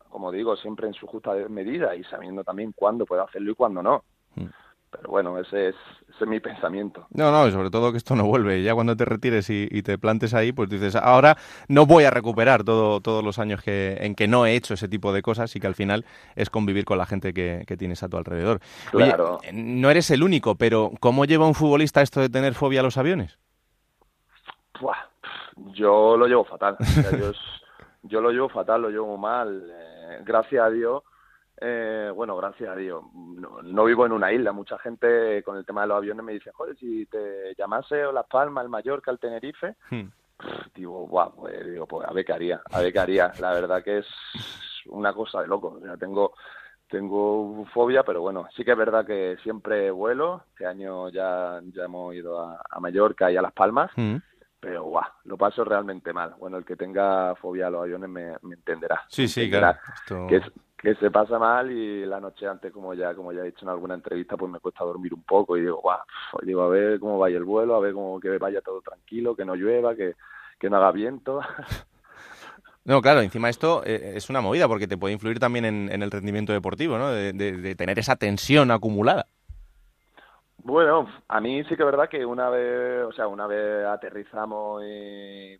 como 0.08 0.30
digo, 0.30 0.56
siempre 0.56 0.86
en 0.86 0.94
su 0.94 1.06
justa 1.06 1.34
medida 1.48 1.96
y 1.96 2.04
sabiendo 2.04 2.44
también 2.44 2.72
cuándo 2.72 3.06
puedo 3.06 3.22
hacerlo 3.22 3.50
y 3.50 3.54
cuándo 3.54 3.82
no. 3.82 4.04
Mm. 4.36 4.46
Pero 4.96 5.10
bueno, 5.10 5.38
ese 5.38 5.70
es, 5.70 5.74
ese 6.08 6.24
es 6.24 6.26
mi 6.26 6.40
pensamiento. 6.40 7.06
No, 7.10 7.32
no, 7.32 7.48
y 7.48 7.52
sobre 7.52 7.70
todo 7.70 7.90
que 7.90 7.98
esto 7.98 8.14
no 8.14 8.24
vuelve. 8.24 8.62
Ya 8.62 8.74
cuando 8.74 8.96
te 8.96 9.04
retires 9.04 9.50
y, 9.50 9.82
te 9.82 9.98
plantes 9.98 10.34
ahí, 10.34 10.52
pues 10.52 10.68
dices, 10.68 10.94
ahora 10.96 11.36
no 11.68 11.86
voy 11.86 12.04
a 12.04 12.10
recuperar 12.10 12.64
todo, 12.64 13.00
todos 13.00 13.24
los 13.24 13.38
años 13.38 13.60
que, 13.62 13.98
en 14.00 14.14
que 14.14 14.28
no 14.28 14.46
he 14.46 14.54
hecho 14.54 14.74
ese 14.74 14.88
tipo 14.88 15.12
de 15.12 15.22
cosas 15.22 15.54
y 15.56 15.60
que 15.60 15.66
al 15.66 15.74
final 15.74 16.04
es 16.36 16.48
convivir 16.48 16.84
con 16.84 16.98
la 16.98 17.06
gente 17.06 17.34
que, 17.34 17.64
tienes 17.76 18.04
a 18.04 18.08
tu 18.08 18.16
alrededor. 18.16 18.60
Claro. 18.92 19.40
No 19.52 19.90
eres 19.90 20.08
el 20.10 20.22
único, 20.22 20.54
pero 20.54 20.92
¿cómo 21.00 21.24
lleva 21.24 21.46
un 21.46 21.54
futbolista 21.54 22.02
esto 22.02 22.20
de 22.20 22.28
tener 22.28 22.54
fobia 22.54 22.80
a 22.80 22.82
los 22.84 22.96
aviones? 22.96 23.38
yo 25.72 26.16
lo 26.16 26.26
llevo 26.26 26.44
fatal. 26.44 26.76
yo, 27.18 27.32
yo, 28.02 28.20
lo 28.20 28.30
llevo 28.30 28.48
fatal, 28.48 28.82
lo 28.82 28.90
llevo 28.90 29.16
mal. 29.16 29.68
Eh, 29.68 30.22
gracias 30.24 30.64
a 30.64 30.70
Dios 30.70 31.02
eh, 31.66 32.10
bueno, 32.14 32.36
gracias 32.36 32.68
a 32.68 32.76
Dios. 32.76 33.02
No, 33.14 33.84
vivo 33.84 34.04
en 34.04 34.12
una 34.12 34.30
isla. 34.30 34.52
Mucha 34.52 34.78
gente 34.78 35.42
con 35.42 35.56
el 35.56 35.64
tema 35.64 35.82
de 35.82 35.86
los 35.88 35.96
aviones 35.96 36.22
me 36.22 36.34
dice, 36.34 36.50
joder, 36.52 36.76
si 36.76 37.06
te 37.06 37.54
llamase 37.56 38.04
o 38.04 38.12
Las 38.12 38.26
Palmas, 38.26 38.64
el 38.64 38.70
Mallorca, 38.70 39.10
el 39.10 39.18
Tenerife, 39.18 39.74
hmm. 39.90 40.04
digo, 40.74 41.06
guau, 41.06 41.34
pues, 41.34 41.64
digo, 41.64 41.86
pues 41.86 42.06
a 42.06 42.12
ver 42.12 42.24
qué 42.24 42.32
haría, 42.34 42.60
a 42.70 42.80
ver 42.80 42.92
qué 42.92 42.98
haría. 42.98 43.32
La 43.40 43.54
verdad 43.54 43.82
que 43.82 43.98
es 43.98 44.06
una 44.86 45.14
cosa 45.14 45.40
de 45.40 45.46
loco. 45.46 45.80
O 45.90 45.98
tengo 45.98 46.34
tengo 46.86 47.64
fobia, 47.72 48.02
pero 48.02 48.20
bueno, 48.20 48.46
sí 48.54 48.62
que 48.62 48.72
es 48.72 48.76
verdad 48.76 49.06
que 49.06 49.38
siempre 49.42 49.90
vuelo. 49.90 50.44
Este 50.50 50.66
año 50.66 51.08
ya, 51.08 51.60
ya 51.72 51.84
hemos 51.84 52.14
ido 52.14 52.38
a, 52.38 52.78
Mallorca 52.78 53.32
y 53.32 53.36
a 53.38 53.42
Las 53.42 53.54
Palmas. 53.54 53.90
Hmm. 53.96 54.16
pero 54.60 54.84
guau, 54.84 55.04
lo 55.24 55.38
paso 55.38 55.64
realmente 55.64 56.12
mal. 56.12 56.34
Bueno, 56.38 56.58
el 56.58 56.64
que 56.64 56.76
tenga 56.76 57.34
fobia 57.36 57.68
a 57.68 57.70
los 57.70 57.82
aviones 57.84 58.10
me, 58.10 58.34
entenderá. 58.52 59.02
Sí, 59.08 59.28
sí, 59.28 59.50
claro 59.50 59.78
que 60.28 60.42
se 61.00 61.10
pasa 61.10 61.38
mal 61.38 61.70
y 61.70 62.04
la 62.04 62.20
noche 62.20 62.46
antes, 62.46 62.72
como 62.72 62.92
ya 62.94 63.14
como 63.14 63.32
ya 63.32 63.40
he 63.40 63.46
dicho 63.46 63.64
en 63.64 63.70
alguna 63.70 63.94
entrevista, 63.94 64.36
pues 64.36 64.52
me 64.52 64.60
cuesta 64.60 64.84
dormir 64.84 65.14
un 65.14 65.22
poco 65.22 65.56
y 65.56 65.62
digo, 65.62 65.80
guau, 65.80 66.00
digo, 66.42 66.62
a 66.62 66.68
ver 66.68 67.00
cómo 67.00 67.18
vaya 67.18 67.38
el 67.38 67.44
vuelo, 67.44 67.74
a 67.74 67.80
ver 67.80 67.94
cómo 67.94 68.20
que 68.20 68.36
vaya 68.38 68.60
todo 68.60 68.82
tranquilo, 68.82 69.34
que 69.34 69.44
no 69.44 69.54
llueva, 69.54 69.94
que, 69.94 70.14
que 70.58 70.68
no 70.68 70.76
haga 70.76 70.92
viento. 70.92 71.40
No, 72.86 73.00
claro, 73.00 73.22
encima 73.22 73.48
esto 73.48 73.82
eh, 73.86 74.12
es 74.14 74.28
una 74.28 74.42
movida 74.42 74.68
porque 74.68 74.86
te 74.86 74.98
puede 74.98 75.14
influir 75.14 75.38
también 75.38 75.64
en, 75.64 76.02
el 76.02 76.10
rendimiento 76.10 76.52
deportivo, 76.52 76.98
¿no? 76.98 77.08
De, 77.08 77.32
de, 77.32 77.74
tener 77.76 77.98
esa 77.98 78.16
tensión 78.16 78.70
acumulada. 78.70 79.24
Bueno, 80.58 81.08
a 81.28 81.40
mí 81.40 81.62
sí 81.64 81.76
que 81.76 81.82
es 81.82 81.86
verdad 81.86 82.10
que 82.10 82.26
una 82.26 82.50
vez, 82.50 83.04
o 83.06 83.12
sea, 83.12 83.26
una 83.26 83.46
vez 83.46 83.86
aterrizamos 83.86 84.82
y 84.84 85.58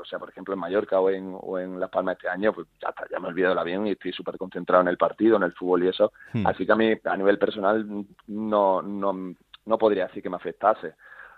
o 0.00 0.04
sea, 0.04 0.18
por 0.18 0.30
ejemplo, 0.30 0.54
en 0.54 0.60
Mallorca 0.60 1.00
o 1.00 1.10
en, 1.10 1.36
o 1.38 1.58
en 1.58 1.78
Las 1.78 1.90
Palmas 1.90 2.16
este 2.16 2.28
año, 2.28 2.52
pues 2.52 2.66
ya, 2.80 2.94
ya 3.10 3.18
me 3.18 3.26
he 3.26 3.30
olvidado 3.30 3.54
del 3.54 3.60
avión 3.60 3.86
y 3.86 3.92
estoy 3.92 4.12
súper 4.12 4.36
concentrado 4.36 4.82
en 4.82 4.88
el 4.88 4.96
partido, 4.96 5.36
en 5.36 5.42
el 5.42 5.52
fútbol 5.52 5.84
y 5.84 5.88
eso. 5.88 6.12
Hmm. 6.32 6.46
Así 6.46 6.66
que 6.66 6.72
a 6.72 6.76
mí, 6.76 6.94
a 7.04 7.16
nivel 7.16 7.38
personal, 7.38 7.86
no, 8.26 8.82
no, 8.82 9.34
no 9.64 9.78
podría 9.78 10.06
decir 10.06 10.22
que 10.22 10.30
me 10.30 10.36
afectase. 10.36 10.94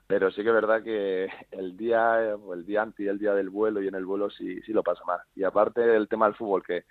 Pero 0.07 0.31
sí 0.31 0.43
que 0.43 0.49
es 0.49 0.55
verdad 0.55 0.83
que 0.83 1.29
el 1.51 1.77
día, 1.77 2.35
el 2.53 2.65
día 2.65 2.81
antes 2.81 3.01
y 3.01 3.09
el 3.09 3.19
día 3.19 3.35
del 3.35 3.51
vuelo 3.51 3.83
y 3.83 3.89
en 3.89 3.95
el 3.95 4.07
vuelo 4.07 4.31
sí, 4.31 4.61
sí 4.63 4.73
lo 4.73 4.83
pasa 4.83 5.05
más. 5.05 5.21
Y 5.37 5.45
aparte 5.45 5.95
el 5.95 6.09
tema 6.09 6.25
del 6.25 6.35
fútbol, 6.35 6.63
que 6.63 6.85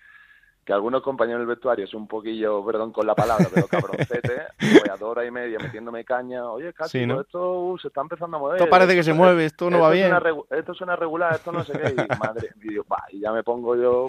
que 0.67 0.73
algunos 0.73 1.01
compañeros 1.01 1.39
del 1.39 1.47
vestuario 1.47 1.85
es 1.85 1.93
un 1.93 2.09
poquillo, 2.09 2.63
perdón 2.65 2.91
con 2.91 3.07
la 3.07 3.15
palabra, 3.15 3.47
pero 3.53 3.67
cabroncete, 3.67 4.47
voy 4.59 4.89
a 4.91 4.97
dos 4.97 5.11
horas 5.11 5.25
y 5.25 5.31
media 5.31 5.57
metiéndome 5.59 6.03
caña, 6.03 6.45
oye, 6.45 6.73
casi 6.73 7.03
esto 7.03 7.61
uh, 7.61 7.77
se 7.77 7.87
está 7.87 8.01
empezando 8.01 8.35
a 8.35 8.39
mover. 8.41 8.57
Esto 8.57 8.69
parece 8.69 8.93
que 8.93 9.01
se 9.01 9.13
mueve, 9.13 9.45
esto 9.45 9.69
no 9.69 9.79
va 9.79 9.91
bien. 9.91 10.11
esto 10.49 10.73
suena 10.73 10.97
regular, 10.97 11.35
esto 11.35 11.53
no 11.53 11.63
sé 11.63 11.71
qué, 11.71 11.95
y 11.95 12.17
madre, 12.19 12.49
y, 12.61 13.15
y 13.15 13.19
ya 13.21 13.31
me 13.31 13.43
pongo 13.43 13.77
yo... 13.77 14.07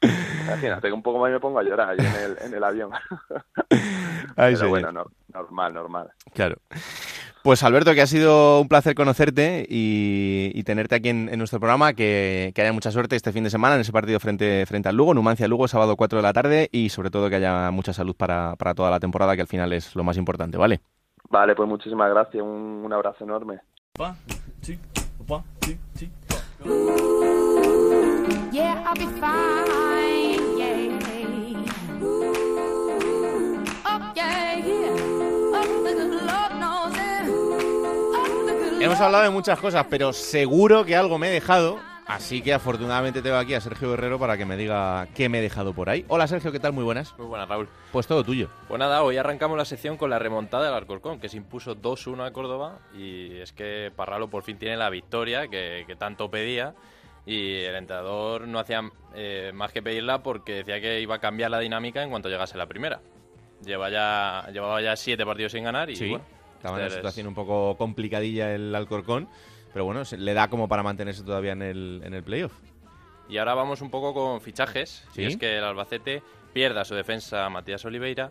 Imagínate 0.00 0.88
que 0.88 0.94
un 0.94 1.02
poco 1.02 1.18
más 1.18 1.30
me 1.30 1.40
pongo 1.40 1.58
a 1.58 1.62
llorar 1.62 1.90
ahí 1.90 1.98
en 1.98 2.14
el, 2.14 2.38
en 2.40 2.54
el 2.54 2.64
avión. 2.64 2.90
Pero 4.36 4.68
bueno, 4.70 5.04
normal, 5.34 5.74
normal. 5.74 6.10
Claro. 6.32 6.56
Pues 7.42 7.62
Alberto, 7.62 7.94
que 7.94 8.02
ha 8.02 8.06
sido 8.06 8.60
un 8.60 8.68
placer 8.68 8.94
conocerte 8.94 9.64
y, 9.68 10.62
tenerte 10.64 10.96
aquí 10.96 11.08
en, 11.08 11.38
nuestro 11.38 11.60
programa, 11.60 11.94
que, 11.94 12.52
haya 12.56 12.72
mucha 12.72 12.90
suerte 12.90 13.16
este 13.16 13.32
fin 13.32 13.44
de 13.44 13.50
semana 13.50 13.76
en 13.76 13.80
ese 13.80 13.92
partido 13.92 14.20
frente, 14.20 14.66
frente 14.66 14.88
al 14.88 14.96
Lugo, 14.96 15.14
Numancia 15.14 15.48
Lugo, 15.48 15.68
sábado 15.68 15.96
4 15.96 16.18
de 16.18 16.22
la 16.22 16.32
tarde 16.32 16.68
y 16.72 16.90
sobre 16.90 17.10
todo 17.10 17.30
que 17.30 17.36
haya 17.36 17.70
mucha 17.70 17.92
salud 17.92 18.14
para, 18.16 18.54
toda 18.74 18.90
la 18.90 19.00
temporada, 19.00 19.34
que 19.34 19.42
al 19.42 19.48
final 19.48 19.72
es 19.72 19.94
lo 19.94 20.04
más 20.04 20.16
importante, 20.16 20.58
¿vale? 20.58 20.80
Vale, 21.30 21.54
pues 21.54 21.68
muchísimas 21.68 22.10
gracias, 22.10 22.42
un, 22.42 22.82
un 22.84 22.92
abrazo 22.92 23.24
enorme. 23.24 23.60
Hemos 38.80 39.00
hablado 39.00 39.24
de 39.24 39.30
muchas 39.30 39.58
cosas, 39.58 39.86
pero 39.90 40.12
seguro 40.12 40.84
que 40.84 40.94
algo 40.94 41.18
me 41.18 41.28
he 41.28 41.32
dejado. 41.32 41.80
Así 42.06 42.40
que 42.40 42.54
afortunadamente 42.54 43.20
tengo 43.20 43.36
aquí 43.36 43.52
a 43.52 43.60
Sergio 43.60 43.90
Guerrero 43.90 44.20
para 44.20 44.38
que 44.38 44.46
me 44.46 44.56
diga 44.56 45.08
qué 45.14 45.28
me 45.28 45.40
he 45.40 45.42
dejado 45.42 45.74
por 45.74 45.90
ahí. 45.90 46.06
Hola 46.08 46.28
Sergio, 46.28 46.52
¿qué 46.52 46.60
tal? 46.60 46.72
Muy 46.72 46.84
buenas. 46.84 47.12
Muy 47.18 47.26
buenas, 47.26 47.48
Raúl. 47.48 47.68
Pues 47.92 48.06
todo 48.06 48.22
tuyo. 48.22 48.48
Pues 48.68 48.78
nada, 48.78 49.02
hoy 49.02 49.16
arrancamos 49.16 49.58
la 49.58 49.64
sección 49.64 49.96
con 49.96 50.10
la 50.10 50.18
remontada 50.18 50.66
del 50.66 50.74
Alcorcón, 50.74 51.18
que 51.18 51.28
se 51.28 51.36
impuso 51.36 51.76
2-1 51.76 52.24
a 52.24 52.32
Córdoba. 52.32 52.78
Y 52.96 53.38
es 53.38 53.52
que 53.52 53.92
Parralo 53.94 54.30
por 54.30 54.44
fin 54.44 54.58
tiene 54.58 54.76
la 54.76 54.90
victoria 54.90 55.48
que, 55.48 55.96
tanto 55.98 56.30
pedía. 56.30 56.74
Y 57.26 57.56
el 57.56 57.74
entrenador 57.74 58.46
no 58.46 58.60
hacía 58.60 58.88
eh, 59.14 59.50
más 59.54 59.72
que 59.72 59.82
pedirla 59.82 60.22
porque 60.22 60.54
decía 60.54 60.80
que 60.80 61.00
iba 61.00 61.16
a 61.16 61.18
cambiar 61.18 61.50
la 61.50 61.58
dinámica 61.58 62.02
en 62.02 62.10
cuanto 62.10 62.28
llegase 62.28 62.56
la 62.56 62.66
primera. 62.66 63.00
Lleva 63.62 63.90
ya, 63.90 64.48
llevaba 64.52 64.80
ya 64.80 64.94
siete 64.94 65.26
partidos 65.26 65.52
sin 65.52 65.64
ganar 65.64 65.90
y 65.90 66.08
bueno, 66.08 66.24
estaba 66.58 66.78
en 66.78 66.86
una 66.86 66.94
situación 66.94 67.26
un 67.26 67.34
poco 67.34 67.76
complicadilla 67.76 68.54
el 68.54 68.74
Alcorcón, 68.74 69.28
pero 69.72 69.84
bueno, 69.84 70.02
le 70.10 70.34
da 70.34 70.48
como 70.48 70.68
para 70.68 70.82
mantenerse 70.82 71.22
todavía 71.22 71.52
en 71.52 71.62
el, 71.62 72.02
en 72.04 72.14
el 72.14 72.22
playoff. 72.22 72.52
Y 73.28 73.38
ahora 73.38 73.54
vamos 73.54 73.80
un 73.80 73.90
poco 73.90 74.12
con 74.12 74.40
fichajes. 74.40 75.06
¿Sí? 75.12 75.22
Y 75.22 75.26
es 75.26 75.36
que 75.36 75.58
el 75.58 75.64
Albacete 75.64 76.22
pierde 76.52 76.80
a 76.80 76.84
su 76.84 76.94
defensa 76.94 77.48
Matías 77.48 77.84
Oliveira, 77.84 78.30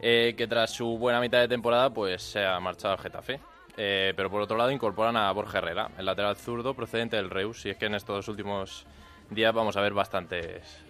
eh, 0.00 0.34
que 0.36 0.46
tras 0.46 0.72
su 0.72 0.98
buena 0.98 1.20
mitad 1.20 1.38
de 1.40 1.48
temporada 1.48 1.90
pues 1.90 2.22
se 2.22 2.44
ha 2.44 2.58
marchado 2.58 2.94
al 2.94 3.00
Getafe. 3.00 3.40
Eh, 3.76 4.12
pero 4.16 4.30
por 4.30 4.42
otro 4.42 4.56
lado 4.56 4.70
incorporan 4.70 5.16
a 5.16 5.30
Borja 5.32 5.58
Herrera, 5.58 5.90
el 5.96 6.04
lateral 6.04 6.36
zurdo 6.36 6.74
procedente 6.74 7.16
del 7.16 7.30
Reus. 7.30 7.64
Y 7.66 7.70
es 7.70 7.76
que 7.76 7.86
en 7.86 7.94
estos 7.94 8.26
últimos 8.28 8.86
días 9.30 9.54
vamos 9.54 9.76
a 9.76 9.80
ver 9.80 9.92
bastantes. 9.92 10.89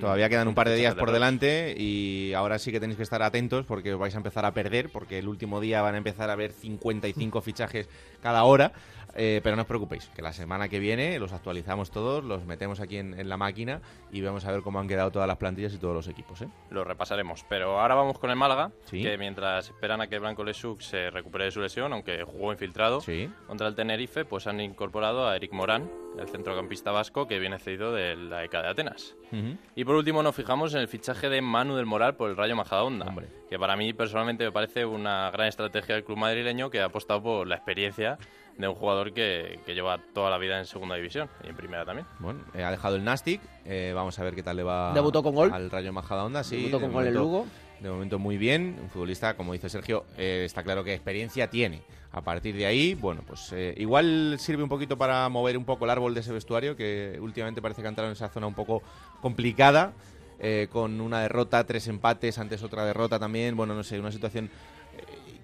Todavía 0.00 0.28
quedan 0.28 0.48
un 0.48 0.54
par 0.54 0.68
de 0.68 0.76
días 0.76 0.94
por 0.94 1.10
delante 1.10 1.74
y 1.76 2.32
ahora 2.34 2.58
sí 2.58 2.70
que 2.70 2.80
tenéis 2.80 2.96
que 2.96 3.02
estar 3.02 3.22
atentos 3.22 3.64
porque 3.64 3.94
os 3.94 4.00
vais 4.00 4.14
a 4.14 4.18
empezar 4.18 4.44
a 4.44 4.52
perder 4.52 4.90
porque 4.90 5.18
el 5.18 5.28
último 5.28 5.60
día 5.60 5.82
van 5.82 5.94
a 5.94 5.98
empezar 5.98 6.30
a 6.30 6.34
haber 6.34 6.52
55 6.52 7.40
fichajes 7.40 7.88
cada 8.22 8.44
hora. 8.44 8.72
Eh, 9.18 9.40
pero 9.42 9.56
no 9.56 9.62
os 9.62 9.68
preocupéis, 9.68 10.08
que 10.14 10.20
la 10.20 10.32
semana 10.34 10.68
que 10.68 10.78
viene 10.78 11.18
los 11.18 11.32
actualizamos 11.32 11.90
todos, 11.90 12.22
los 12.22 12.44
metemos 12.44 12.80
aquí 12.80 12.98
en, 12.98 13.18
en 13.18 13.28
la 13.30 13.36
máquina 13.38 13.80
y 14.12 14.20
vamos 14.20 14.44
a 14.44 14.52
ver 14.52 14.60
cómo 14.60 14.78
han 14.78 14.86
quedado 14.88 15.10
todas 15.10 15.26
las 15.26 15.38
plantillas 15.38 15.72
y 15.72 15.78
todos 15.78 15.94
los 15.94 16.06
equipos. 16.08 16.42
¿eh? 16.42 16.48
Lo 16.70 16.84
repasaremos. 16.84 17.44
Pero 17.48 17.80
ahora 17.80 17.94
vamos 17.94 18.18
con 18.18 18.28
el 18.30 18.36
Málaga, 18.36 18.72
Sí. 18.84 19.02
que 19.02 19.16
mientras 19.16 19.68
esperan 19.70 20.00
a 20.02 20.06
que 20.08 20.18
Blanco 20.18 20.44
Lesuc 20.44 20.80
se 20.82 21.10
recupere 21.10 21.46
de 21.46 21.50
su 21.50 21.60
lesión, 21.60 21.92
aunque 21.94 22.22
jugó 22.24 22.52
infiltrado 22.52 23.00
contra 23.46 23.68
el 23.68 23.74
Tenerife, 23.74 24.24
pues 24.26 24.46
han 24.46 24.60
incorporado 24.60 25.26
a 25.26 25.34
Eric 25.36 25.52
Morán, 25.52 25.90
el 26.18 26.28
centrocampista 26.28 26.90
vasco 26.92 27.26
que 27.26 27.38
viene 27.38 27.58
cedido 27.58 27.92
de 27.92 28.16
la 28.16 28.44
ECA 28.44 28.62
de 28.62 28.68
Atenas. 28.68 29.16
Ujú. 29.32 29.56
Y 29.74 29.84
por 29.84 29.96
último 29.96 30.22
nos 30.22 30.34
fijamos 30.34 30.74
en 30.74 30.80
el 30.80 30.88
fichaje 30.88 31.28
de 31.28 31.40
Manu 31.40 31.76
del 31.76 31.86
Moral 31.86 32.16
por 32.16 32.28
el 32.30 32.36
Rayo 32.36 32.54
Majadahonda, 32.56 33.14
que 33.48 33.58
para 33.58 33.76
mí 33.76 33.92
personalmente 33.92 34.44
me 34.44 34.52
parece 34.52 34.84
una 34.84 35.30
gran 35.30 35.48
estrategia 35.48 35.94
del 35.94 36.04
club 36.04 36.18
madrileño 36.18 36.70
que 36.70 36.80
ha 36.80 36.86
apostado 36.86 37.22
por 37.22 37.46
la 37.46 37.56
experiencia 37.56 38.18
de 38.58 38.68
un 38.68 38.74
jugador 38.74 39.12
que, 39.12 39.60
que 39.66 39.74
lleva 39.74 39.98
toda 40.14 40.30
la 40.30 40.38
vida 40.38 40.58
en 40.58 40.64
segunda 40.66 40.94
división 40.94 41.28
y 41.44 41.48
en 41.48 41.56
primera 41.56 41.84
también. 41.84 42.06
Bueno, 42.18 42.40
eh, 42.54 42.64
ha 42.64 42.70
dejado 42.70 42.96
el 42.96 43.04
Nastic, 43.04 43.40
eh, 43.64 43.92
vamos 43.94 44.18
a 44.18 44.24
ver 44.24 44.34
qué 44.34 44.42
tal 44.42 44.56
le 44.56 44.62
va 44.62 44.92
Debutó 44.94 45.22
con 45.22 45.34
gol. 45.34 45.52
al 45.52 45.70
Rayo 45.70 45.92
Majadahonda. 45.92 46.42
Sí, 46.42 46.56
Debutó 46.56 46.78
de 46.78 46.82
con 46.84 46.92
gol 46.92 47.06
el 47.06 47.14
momento- 47.14 47.38
Lugo. 47.38 47.46
De 47.80 47.90
momento 47.90 48.18
muy 48.18 48.38
bien, 48.38 48.78
un 48.82 48.88
futbolista, 48.88 49.36
como 49.36 49.52
dice 49.52 49.68
Sergio, 49.68 50.06
eh, 50.16 50.44
está 50.46 50.62
claro 50.62 50.82
que 50.82 50.94
experiencia 50.94 51.50
tiene. 51.50 51.82
A 52.10 52.22
partir 52.22 52.56
de 52.56 52.64
ahí, 52.64 52.94
bueno, 52.94 53.22
pues 53.26 53.52
eh, 53.52 53.74
igual 53.76 54.36
sirve 54.38 54.62
un 54.62 54.70
poquito 54.70 54.96
para 54.96 55.28
mover 55.28 55.58
un 55.58 55.66
poco 55.66 55.84
el 55.84 55.90
árbol 55.90 56.14
de 56.14 56.20
ese 56.20 56.32
vestuario, 56.32 56.74
que 56.74 57.18
últimamente 57.20 57.60
parece 57.60 57.82
que 57.82 57.88
ha 57.88 57.90
entrado 57.90 58.08
en 58.08 58.12
esa 58.14 58.30
zona 58.30 58.46
un 58.46 58.54
poco 58.54 58.82
complicada, 59.20 59.92
eh, 60.38 60.68
con 60.72 61.02
una 61.02 61.20
derrota, 61.20 61.64
tres 61.64 61.86
empates, 61.88 62.38
antes 62.38 62.62
otra 62.62 62.86
derrota 62.86 63.18
también, 63.18 63.54
bueno, 63.56 63.74
no 63.74 63.82
sé, 63.84 64.00
una 64.00 64.12
situación 64.12 64.48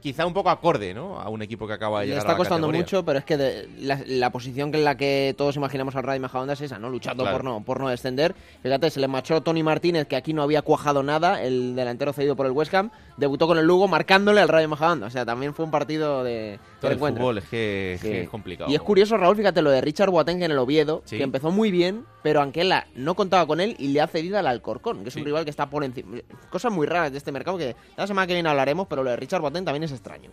quizá 0.03 0.27
un 0.27 0.35
poco 0.35 0.51
acorde, 0.51 0.93
¿no? 0.93 1.21
A 1.21 1.29
un 1.29 1.41
equipo 1.43 1.67
que 1.67 1.73
acaba 1.75 2.01
de 2.01 2.07
Le 2.07 2.11
llegar 2.11 2.19
está 2.23 2.33
a 2.33 2.35
la 2.35 2.39
costando 2.39 2.67
categoría. 2.67 2.81
mucho, 2.83 3.05
pero 3.05 3.19
es 3.21 3.25
que 3.25 3.37
de- 3.37 3.69
la, 3.81 4.01
la 4.07 4.31
posición 4.31 4.75
en 4.75 4.85
la 4.85 4.97
que 4.97 5.35
todos 5.39 5.55
imaginamos 5.57 5.95
al 5.97 6.03
Rayo 6.03 6.21
Majadahonda 6.21 6.55
es 6.55 6.61
esa, 6.61 6.79
¿no? 6.79 6.91
Luchando 6.91 7.23
Claro. 7.23 7.39
por 7.39 7.45
no 7.45 7.63
por 7.63 7.81
no 7.81 7.89
descender. 7.89 8.35
Fíjate, 8.63 8.91
se 8.91 9.01
le 9.01 9.09
machó 9.09 9.41
Tony 9.43 9.63
Martínez, 9.63 10.07
que 10.09 10.17
aquí 10.17 10.35
no 10.35 10.43
había 10.43 10.63
cuajado 10.63 11.03
nada, 11.03 11.43
el 11.43 11.77
delantero 11.77 12.13
cedido 12.13 12.35
por 12.37 12.47
el 12.47 12.53
West 12.53 12.75
Ham, 12.75 12.91
debutó 13.17 13.47
con 13.47 13.59
el 13.59 13.65
Lugo 13.65 13.87
marcándole 13.89 14.41
al 14.41 14.49
Rayo 14.49 14.69
Majadahonda. 14.69 15.07
O 15.07 15.11
sea, 15.11 15.25
también 15.25 15.55
fue 15.55 15.65
un 15.65 15.71
partido 15.71 16.25
de, 16.25 16.59
Todo 16.83 16.91
el 16.93 16.99
fútbol 16.99 17.39
es 17.39 17.45
que, 17.45 17.99
Sí. 18.01 18.09
que 18.09 18.21
es 18.23 18.29
complicado. 18.29 18.71
Y 18.71 18.75
es 18.75 18.81
curioso, 18.83 19.17
Raúl, 19.17 19.37
fíjate 19.37 19.63
lo 19.63 19.71
de 19.71 19.81
Richard 19.81 20.11
Boateng 20.11 20.43
en 20.43 20.51
el 20.51 20.59
Oviedo, 20.59 21.03
Sí. 21.07 21.17
que 21.17 21.23
empezó 21.23 21.51
muy 21.51 21.71
bien, 21.71 22.05
pero 22.23 22.43
Anquela 22.43 22.87
no 22.95 23.15
contaba 23.15 23.47
con 23.47 23.61
él 23.61 23.75
y 23.79 23.89
le 23.89 24.01
ha 24.01 24.07
cedido 24.07 24.39
al 24.39 24.47
Alcorcón, 24.47 25.03
que 25.03 25.09
es 25.09 25.17
un 25.17 25.25
rival 25.25 25.45
que 25.45 25.51
está 25.51 25.71
por 25.71 25.85
encima. 25.85 26.19
Cosas 26.51 26.73
muy 26.73 26.87
raras 26.87 27.13
de 27.13 27.19
este 27.19 27.33
mercado 27.33 27.57
que 27.57 27.75
la 27.97 28.07
semana 28.07 28.27
que 28.27 28.35
viene 28.35 28.49
hablaremos, 28.49 28.87
pero 28.89 29.03
lo 29.03 29.11
de 29.11 29.17
Richard 29.17 29.41
Boateng 29.41 29.65
también 29.65 29.85
es 29.85 29.93
extraño. 29.93 30.31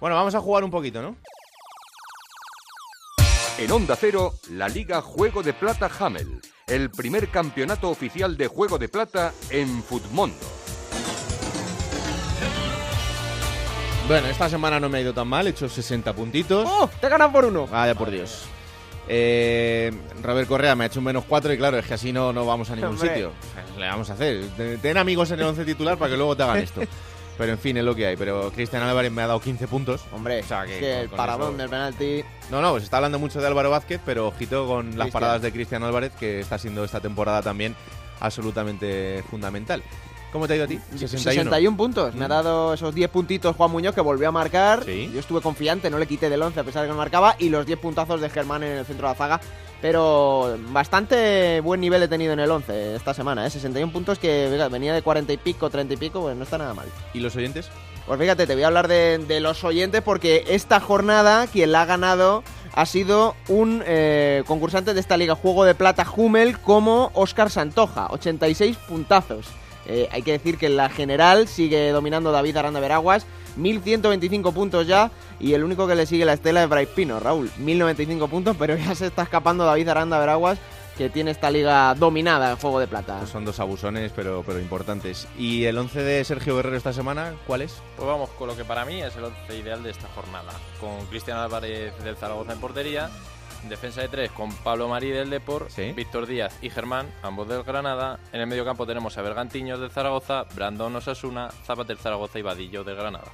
Bueno, 0.00 0.14
vamos 0.16 0.34
a 0.34 0.40
jugar 0.40 0.62
un 0.62 0.70
poquito, 0.70 1.02
¿no? 1.02 1.16
En 3.58 3.72
Onda 3.72 3.96
Cero, 3.96 4.34
la 4.50 4.68
Liga 4.68 5.00
Juego 5.00 5.42
de 5.42 5.54
Plata 5.54 5.90
Hamel, 5.98 6.40
el 6.66 6.90
primer 6.90 7.28
campeonato 7.30 7.88
oficial 7.88 8.36
de 8.36 8.48
Juego 8.48 8.76
de 8.78 8.88
Plata 8.90 9.32
en 9.48 9.82
Futmundo. 9.82 10.36
Bueno, 14.08 14.28
esta 14.28 14.48
semana 14.48 14.78
no 14.78 14.88
me 14.88 14.98
ha 14.98 15.00
ido 15.00 15.12
tan 15.12 15.26
mal, 15.26 15.46
he 15.46 15.50
hecho 15.50 15.68
60 15.68 16.12
puntitos. 16.12 16.68
¡Oh! 16.70 16.88
¡Te 17.00 17.08
ganas 17.08 17.30
por 17.30 17.44
uno! 17.44 17.66
Vaya 17.66 17.94
por 17.96 18.10
Dios. 18.10 18.44
Eh, 19.08 19.92
Robert 20.22 20.48
Correa 20.48 20.76
me 20.76 20.84
ha 20.84 20.86
hecho 20.86 21.00
un 21.00 21.06
menos 21.06 21.24
4 21.28 21.52
y 21.52 21.56
claro, 21.58 21.78
es 21.78 21.86
que 21.86 21.94
así 21.94 22.12
no, 22.12 22.32
no 22.32 22.46
vamos 22.46 22.70
a 22.70 22.76
ningún 22.76 22.90
Hombre. 22.90 23.08
sitio. 23.08 23.32
Le 23.76 23.86
vamos 23.88 24.08
a 24.10 24.12
hacer. 24.14 24.44
Ten- 24.80 24.96
amigos 24.98 25.30
en 25.32 25.40
el 25.40 25.46
11 25.46 25.64
titular 25.64 25.98
para 25.98 26.10
que 26.12 26.16
luego 26.16 26.36
te 26.36 26.42
hagan 26.44 26.58
esto. 26.58 26.82
Pero 27.38 27.52
en 27.52 27.58
fin, 27.58 27.76
es 27.76 27.84
lo 27.84 27.94
que 27.94 28.06
hay. 28.06 28.16
Pero 28.16 28.50
Cristian 28.52 28.82
Álvarez 28.82 29.10
me 29.12 29.22
ha 29.22 29.26
dado 29.26 29.40
15 29.40 29.66
puntos. 29.68 30.04
Hombre, 30.12 30.40
o 30.40 30.44
sea, 30.46 30.64
que 30.64 31.00
el 31.02 31.08
paradón 31.10 31.50
eso- 31.50 31.58
del 31.58 31.68
penalti... 31.68 32.24
No, 32.50 32.62
no, 32.62 32.70
pues 32.70 32.84
está 32.84 32.96
hablando 32.98 33.18
mucho 33.18 33.40
de 33.40 33.46
Álvaro 33.48 33.70
Vázquez, 33.70 34.00
pero 34.06 34.28
ojito 34.28 34.66
con 34.68 34.96
las 34.96 35.10
paradas 35.10 35.42
de 35.42 35.50
Cristian 35.52 35.82
Álvarez, 35.82 36.12
que 36.18 36.40
está 36.40 36.58
siendo 36.58 36.84
esta 36.84 37.00
temporada 37.00 37.42
también 37.42 37.74
absolutamente 38.20 39.22
fundamental. 39.30 39.82
¿Cómo 40.36 40.46
te 40.46 40.52
ha 40.52 40.56
ido 40.56 40.66
a 40.66 40.68
ti? 40.68 40.78
61, 40.94 41.76
puntos. 41.78 42.14
Me 42.14 42.26
ha 42.26 42.28
dado 42.28 42.74
esos 42.74 42.94
10 42.94 43.08
puntitos 43.08 43.56
Juan 43.56 43.70
Muñoz, 43.70 43.94
que 43.94 44.02
volvió 44.02 44.28
a 44.28 44.32
marcar. 44.32 44.84
Yo 44.84 45.18
estuve 45.18 45.40
confiante, 45.40 45.88
no 45.88 45.98
le 45.98 46.06
quité 46.06 46.28
del 46.28 46.42
11 46.42 46.60
a 46.60 46.62
pesar 46.62 46.82
de 46.82 46.88
que 46.88 46.92
no 46.92 46.98
marcaba. 46.98 47.36
Y 47.38 47.48
los 47.48 47.64
10 47.64 47.78
puntazos 47.78 48.20
de 48.20 48.28
Germán 48.28 48.62
en 48.62 48.76
el 48.76 48.84
centro 48.84 49.08
de 49.08 49.14
la 49.14 49.16
zaga. 49.16 49.40
Pero 49.80 50.58
bastante 50.68 51.62
buen 51.62 51.80
nivel 51.80 52.02
he 52.02 52.08
tenido 52.08 52.34
en 52.34 52.40
el 52.40 52.50
11 52.50 52.96
esta 52.96 53.14
semana. 53.14 53.46
¿eh? 53.46 53.50
61 53.50 53.90
puntos 53.90 54.18
que 54.18 54.48
venga, 54.50 54.68
venía 54.68 54.92
de 54.92 55.00
40 55.00 55.32
y 55.32 55.38
pico, 55.38 55.70
30 55.70 55.94
y 55.94 55.96
pico, 55.96 56.20
pues 56.20 56.36
no 56.36 56.44
está 56.44 56.58
nada 56.58 56.74
mal. 56.74 56.86
¿Y 57.14 57.20
los 57.20 57.34
oyentes? 57.34 57.70
Pues 58.06 58.20
fíjate, 58.20 58.46
te 58.46 58.52
voy 58.52 58.64
a 58.64 58.66
hablar 58.66 58.88
de, 58.88 59.16
de 59.26 59.40
los 59.40 59.64
oyentes 59.64 60.02
porque 60.02 60.44
esta 60.48 60.80
jornada 60.80 61.46
quien 61.46 61.72
la 61.72 61.80
ha 61.80 61.86
ganado 61.86 62.44
ha 62.74 62.84
sido 62.84 63.34
un 63.48 63.82
eh, 63.86 64.44
concursante 64.46 64.92
de 64.92 65.00
esta 65.00 65.16
liga 65.16 65.34
Juego 65.34 65.64
de 65.64 65.74
Plata 65.74 66.06
Hummel 66.14 66.58
como 66.58 67.10
Oscar 67.14 67.48
Santoja, 67.48 68.08
86 68.10 68.76
puntazos. 68.86 69.46
Eh, 69.88 70.08
hay 70.10 70.22
que 70.22 70.32
decir 70.32 70.58
que 70.58 70.66
en 70.66 70.76
la 70.76 70.88
general 70.88 71.48
sigue 71.48 71.90
dominando 71.90 72.32
David 72.32 72.56
Aranda 72.56 72.80
Veraguas, 72.80 73.26
1125 73.56 74.52
puntos 74.52 74.86
ya 74.86 75.10
y 75.40 75.54
el 75.54 75.64
único 75.64 75.86
que 75.86 75.94
le 75.94 76.06
sigue 76.06 76.24
la 76.24 76.34
estela 76.34 76.62
es 76.62 76.68
Bryce 76.68 76.92
Pino, 76.94 77.20
Raúl, 77.20 77.50
1095 77.58 78.28
puntos, 78.28 78.56
pero 78.58 78.76
ya 78.76 78.94
se 78.94 79.06
está 79.06 79.22
escapando 79.22 79.64
David 79.64 79.88
Aranda 79.88 80.18
Veraguas 80.18 80.58
que 80.96 81.10
tiene 81.10 81.30
esta 81.30 81.50
liga 81.50 81.94
dominada 81.94 82.50
en 82.50 82.56
Juego 82.56 82.80
de 82.80 82.86
Plata. 82.86 83.18
Pues 83.18 83.30
son 83.30 83.44
dos 83.44 83.60
abusones, 83.60 84.12
pero, 84.16 84.42
pero 84.46 84.58
importantes. 84.58 85.28
¿Y 85.38 85.64
el 85.64 85.76
11 85.76 86.02
de 86.02 86.24
Sergio 86.24 86.56
Guerrero 86.56 86.76
esta 86.76 86.92
semana, 86.92 87.34
cuál 87.46 87.62
es? 87.62 87.82
Pues 87.96 88.08
vamos 88.08 88.30
con 88.30 88.48
lo 88.48 88.56
que 88.56 88.64
para 88.64 88.84
mí 88.84 89.02
es 89.02 89.14
el 89.16 89.24
once 89.24 89.56
ideal 89.56 89.82
de 89.82 89.90
esta 89.90 90.08
jornada. 90.08 90.52
Con 90.80 91.04
Cristian 91.06 91.38
Álvarez 91.38 91.92
del 92.02 92.16
Zaragoza 92.16 92.52
en 92.52 92.60
portería, 92.60 93.10
defensa 93.68 94.00
de 94.00 94.08
tres 94.08 94.30
con 94.30 94.52
Pablo 94.52 94.88
Marí 94.88 95.10
del 95.10 95.30
Depor, 95.30 95.68
Víctor 95.94 96.26
Díaz 96.26 96.58
y 96.62 96.70
Germán, 96.70 97.06
ambos 97.22 97.48
del 97.48 97.62
Granada. 97.62 98.18
En 98.32 98.40
el 98.40 98.46
medio 98.46 98.64
campo 98.64 98.86
tenemos 98.86 99.16
a 99.18 99.22
Bergantiños 99.22 99.80
del 99.80 99.90
Zaragoza, 99.90 100.44
Brandon 100.54 100.94
Osasuna, 100.96 101.50
Zapata 101.64 101.88
del 101.88 101.98
Zaragoza 101.98 102.38
y 102.38 102.42
Vadillo 102.42 102.84
del 102.84 102.96
Granada. 102.96 103.30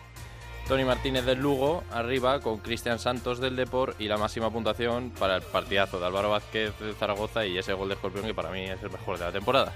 Tony 0.68 0.84
Martínez 0.84 1.24
del 1.24 1.40
Lugo, 1.40 1.82
arriba 1.90 2.40
con 2.40 2.58
Cristian 2.58 2.98
Santos 2.98 3.40
del 3.40 3.56
Depor 3.56 3.96
y 3.98 4.06
la 4.06 4.16
máxima 4.16 4.50
puntuación 4.50 5.10
para 5.18 5.36
el 5.36 5.42
partidazo 5.42 5.98
de 5.98 6.06
Álvaro 6.06 6.30
Vázquez 6.30 6.78
del 6.78 6.94
Zaragoza 6.94 7.44
y 7.44 7.58
ese 7.58 7.72
gol 7.72 7.88
de 7.88 7.94
Escorpión 7.94 8.24
que 8.24 8.34
para 8.34 8.50
mí 8.50 8.64
es 8.64 8.82
el 8.82 8.90
mejor 8.90 9.18
de 9.18 9.24
la 9.24 9.32
temporada. 9.32 9.72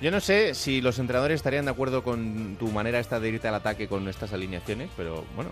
Yo 0.00 0.10
no 0.12 0.20
sé 0.20 0.54
si 0.54 0.80
los 0.80 0.98
entrenadores 0.98 1.36
estarían 1.36 1.64
de 1.64 1.72
acuerdo 1.72 2.04
con 2.04 2.56
tu 2.56 2.68
manera 2.68 3.00
esta 3.00 3.18
de 3.18 3.30
irte 3.30 3.48
al 3.48 3.54
ataque 3.56 3.88
con 3.88 4.06
estas 4.08 4.32
alineaciones, 4.32 4.90
pero 4.96 5.24
bueno. 5.34 5.50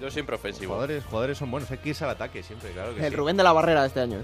Yo 0.00 0.10
siempre 0.10 0.34
ofensivo. 0.36 0.72
Jugadores, 0.72 1.04
jugadores 1.04 1.38
son 1.38 1.50
buenos, 1.50 1.70
hay 1.70 1.78
que 1.78 1.90
irse 1.90 2.04
al 2.04 2.10
ataque 2.10 2.42
siempre, 2.42 2.70
claro 2.70 2.94
que 2.94 3.04
El 3.04 3.10
sí. 3.10 3.16
Rubén 3.16 3.36
de 3.36 3.42
la 3.42 3.52
Barrera 3.52 3.82
de 3.82 3.88
este 3.88 4.00
año. 4.00 4.20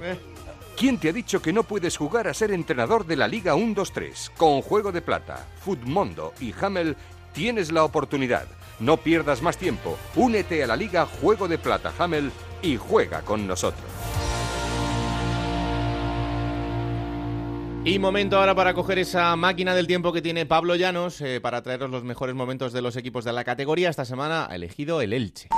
¿Quién 0.76 0.98
te 0.98 1.10
ha 1.10 1.12
dicho 1.12 1.42
que 1.42 1.52
no 1.52 1.64
puedes 1.64 1.96
jugar 1.96 2.28
a 2.28 2.34
ser 2.34 2.50
entrenador 2.50 3.04
de 3.04 3.16
la 3.16 3.28
Liga 3.28 3.54
1-2-3? 3.56 4.30
Con 4.36 4.62
Juego 4.62 4.90
de 4.90 5.02
Plata, 5.02 5.46
Futmundo 5.60 6.32
y 6.40 6.54
Hamel 6.60 6.96
tienes 7.32 7.70
la 7.70 7.84
oportunidad. 7.84 8.46
No 8.80 8.96
pierdas 8.96 9.42
más 9.42 9.58
tiempo. 9.58 9.98
Únete 10.14 10.62
a 10.62 10.66
la 10.68 10.76
Liga 10.76 11.04
Juego 11.04 11.46
de 11.46 11.58
Plata 11.58 11.92
Hamel 11.98 12.30
y 12.62 12.76
juega 12.76 13.22
con 13.22 13.46
nosotros. 13.46 13.84
Y 17.88 17.98
momento 17.98 18.38
ahora 18.38 18.54
para 18.54 18.74
coger 18.74 18.98
esa 18.98 19.34
máquina 19.34 19.74
del 19.74 19.86
tiempo 19.86 20.12
que 20.12 20.20
tiene 20.20 20.44
Pablo 20.44 20.76
Llanos 20.76 21.22
eh, 21.22 21.40
para 21.40 21.62
traeros 21.62 21.88
los 21.88 22.04
mejores 22.04 22.34
momentos 22.34 22.74
de 22.74 22.82
los 22.82 22.96
equipos 22.96 23.24
de 23.24 23.32
la 23.32 23.44
categoría. 23.44 23.88
Esta 23.88 24.04
semana 24.04 24.46
ha 24.46 24.54
elegido 24.54 25.00
el 25.00 25.14
Elche. 25.14 25.48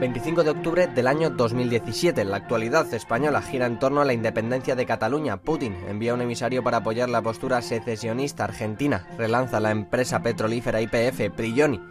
...25 0.00 0.44
de 0.44 0.50
octubre 0.50 0.86
del 0.86 1.06
año 1.06 1.28
2017. 1.28 2.24
La 2.24 2.38
actualidad 2.38 2.92
española 2.94 3.42
gira 3.42 3.66
en 3.66 3.78
torno 3.78 4.00
a 4.00 4.06
la 4.06 4.14
independencia 4.14 4.74
de 4.74 4.86
Cataluña. 4.86 5.42
Putin 5.42 5.76
envía 5.88 6.14
un 6.14 6.22
emisario 6.22 6.64
para 6.64 6.78
apoyar 6.78 7.10
la 7.10 7.20
postura 7.20 7.60
secesionista 7.60 8.44
argentina. 8.44 9.06
Relanza 9.18 9.60
la 9.60 9.70
empresa 9.70 10.22
petrolífera 10.22 10.80
IPF, 10.80 11.30
Prigioni. 11.36 11.82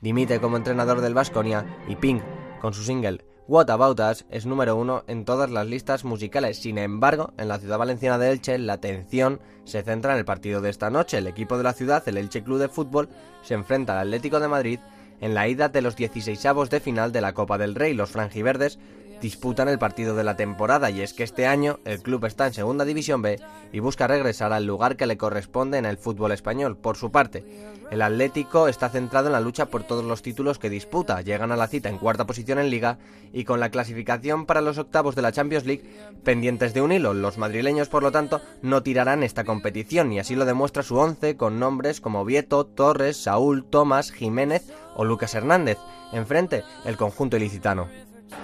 Dimite 0.00 0.38
como 0.38 0.56
entrenador 0.56 1.00
del 1.00 1.14
Vasconia 1.14 1.66
y 1.88 1.96
Pink, 1.96 2.22
con 2.60 2.72
su 2.72 2.84
single 2.84 3.24
What 3.48 3.70
About 3.70 4.00
Us 4.00 4.26
es 4.28 4.44
número 4.44 4.74
uno 4.74 5.04
en 5.06 5.24
todas 5.24 5.50
las 5.50 5.66
listas 5.66 6.04
musicales. 6.04 6.58
Sin 6.58 6.78
embargo, 6.78 7.32
en 7.38 7.46
la 7.46 7.60
ciudad 7.60 7.78
valenciana 7.78 8.18
de 8.18 8.32
Elche, 8.32 8.58
la 8.58 8.72
atención 8.72 9.40
se 9.64 9.82
centra 9.82 10.12
en 10.12 10.18
el 10.18 10.24
partido 10.24 10.60
de 10.60 10.70
esta 10.70 10.90
noche. 10.90 11.18
El 11.18 11.28
equipo 11.28 11.56
de 11.56 11.62
la 11.62 11.72
ciudad, 11.72 12.02
el 12.08 12.16
Elche 12.16 12.42
Club 12.42 12.58
de 12.58 12.68
Fútbol, 12.68 13.08
se 13.42 13.54
enfrenta 13.54 13.92
al 13.92 14.08
Atlético 14.08 14.40
de 14.40 14.48
Madrid 14.48 14.80
en 15.20 15.34
la 15.34 15.48
ida 15.48 15.68
de 15.68 15.82
los 15.82 15.96
16 15.96 16.42
de 16.70 16.80
final 16.80 17.12
de 17.12 17.20
la 17.20 17.34
Copa 17.34 17.58
del 17.58 17.74
Rey. 17.74 17.94
Los 17.94 18.10
franjiverdes 18.10 18.78
disputan 19.20 19.68
el 19.68 19.78
partido 19.78 20.14
de 20.14 20.24
la 20.24 20.36
temporada 20.36 20.90
y 20.90 21.00
es 21.00 21.14
que 21.14 21.24
este 21.24 21.46
año 21.46 21.80
el 21.84 22.02
club 22.02 22.24
está 22.26 22.46
en 22.46 22.52
Segunda 22.52 22.84
División 22.84 23.22
B 23.22 23.40
y 23.72 23.80
busca 23.80 24.06
regresar 24.06 24.52
al 24.52 24.66
lugar 24.66 24.96
que 24.96 25.06
le 25.06 25.16
corresponde 25.16 25.78
en 25.78 25.86
el 25.86 25.96
fútbol 25.96 26.32
español. 26.32 26.76
Por 26.76 26.96
su 26.96 27.10
parte, 27.10 27.44
el 27.90 28.02
Atlético 28.02 28.68
está 28.68 28.88
centrado 28.88 29.28
en 29.28 29.32
la 29.32 29.40
lucha 29.40 29.66
por 29.66 29.84
todos 29.84 30.04
los 30.04 30.22
títulos 30.22 30.58
que 30.58 30.70
disputa. 30.70 31.20
Llegan 31.22 31.52
a 31.52 31.56
la 31.56 31.68
cita 31.68 31.88
en 31.88 31.98
cuarta 31.98 32.26
posición 32.26 32.58
en 32.58 32.70
liga 32.70 32.98
y 33.32 33.44
con 33.44 33.60
la 33.60 33.70
clasificación 33.70 34.44
para 34.44 34.60
los 34.60 34.78
octavos 34.78 35.14
de 35.14 35.22
la 35.22 35.32
Champions 35.32 35.66
League 35.66 35.84
pendientes 36.24 36.74
de 36.74 36.82
un 36.82 36.92
hilo. 36.92 37.14
Los 37.14 37.38
madrileños, 37.38 37.88
por 37.88 38.02
lo 38.02 38.12
tanto, 38.12 38.40
no 38.62 38.82
tirarán 38.82 39.22
esta 39.22 39.44
competición 39.44 40.12
y 40.12 40.18
así 40.18 40.34
lo 40.34 40.44
demuestra 40.44 40.82
su 40.82 40.96
once 40.96 41.36
con 41.36 41.58
nombres 41.58 42.00
como 42.00 42.24
Vieto, 42.24 42.66
Torres, 42.66 43.16
Saúl, 43.16 43.64
Tomás, 43.64 44.10
Jiménez 44.12 44.64
o 44.96 45.04
Lucas 45.04 45.34
Hernández. 45.34 45.78
Enfrente, 46.12 46.64
el 46.84 46.96
conjunto 46.96 47.36
ilicitano. 47.36 47.88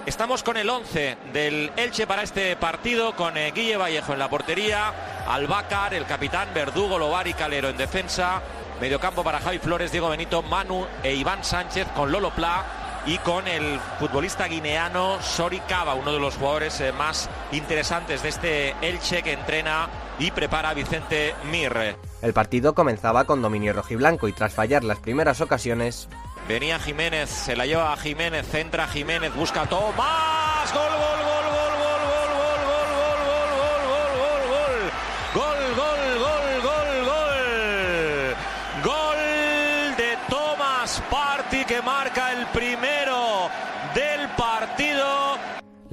Estamos 0.05 0.43
con 0.43 0.57
el 0.57 0.69
11 0.69 1.17
del 1.33 1.71
Elche 1.75 2.07
para 2.07 2.23
este 2.23 2.55
partido, 2.55 3.15
con 3.15 3.37
eh, 3.37 3.51
Guille 3.51 3.77
Vallejo 3.77 4.13
en 4.13 4.19
la 4.19 4.29
portería, 4.29 4.93
Albácar, 5.27 5.93
el 5.93 6.05
capitán, 6.05 6.49
Verdugo, 6.53 6.97
Lobar 6.97 7.27
y 7.27 7.33
Calero 7.33 7.69
en 7.69 7.77
defensa, 7.77 8.41
mediocampo 8.79 9.23
para 9.23 9.39
Javi 9.39 9.59
Flores, 9.59 9.91
Diego 9.91 10.09
Benito, 10.09 10.41
Manu 10.41 10.85
e 11.03 11.13
Iván 11.13 11.43
Sánchez 11.43 11.87
con 11.95 12.11
Lolo 12.11 12.31
Pla 12.31 12.65
y 13.05 13.17
con 13.17 13.47
el 13.47 13.79
futbolista 13.99 14.47
guineano 14.47 15.21
Sori 15.21 15.59
Cava, 15.61 15.93
uno 15.93 16.13
de 16.13 16.19
los 16.19 16.35
jugadores 16.35 16.79
eh, 16.79 16.93
más 16.93 17.29
interesantes 17.51 18.23
de 18.23 18.29
este 18.29 18.75
Elche 18.81 19.23
que 19.23 19.33
entrena 19.33 19.89
y 20.19 20.31
prepara 20.31 20.69
a 20.69 20.73
Vicente 20.73 21.35
Mir. 21.51 21.97
El 22.21 22.33
partido 22.33 22.73
comenzaba 22.73 23.25
con 23.25 23.41
dominio 23.41 23.73
rojiblanco 23.73 24.27
y 24.27 24.33
tras 24.33 24.53
fallar 24.53 24.83
las 24.83 24.99
primeras 24.99 25.41
ocasiones, 25.41 26.07
Venía 26.47 26.77
Jiménez, 26.77 27.29
se 27.29 27.55
la 27.55 27.65
lleva 27.65 27.93
a 27.93 27.97
Jiménez, 27.97 28.45
centra 28.47 28.87
Jiménez, 28.87 29.33
busca 29.33 29.65
Tomás, 29.65 30.73
gol, 30.73 30.91
gol, 30.91 31.19
gol, 31.23 31.42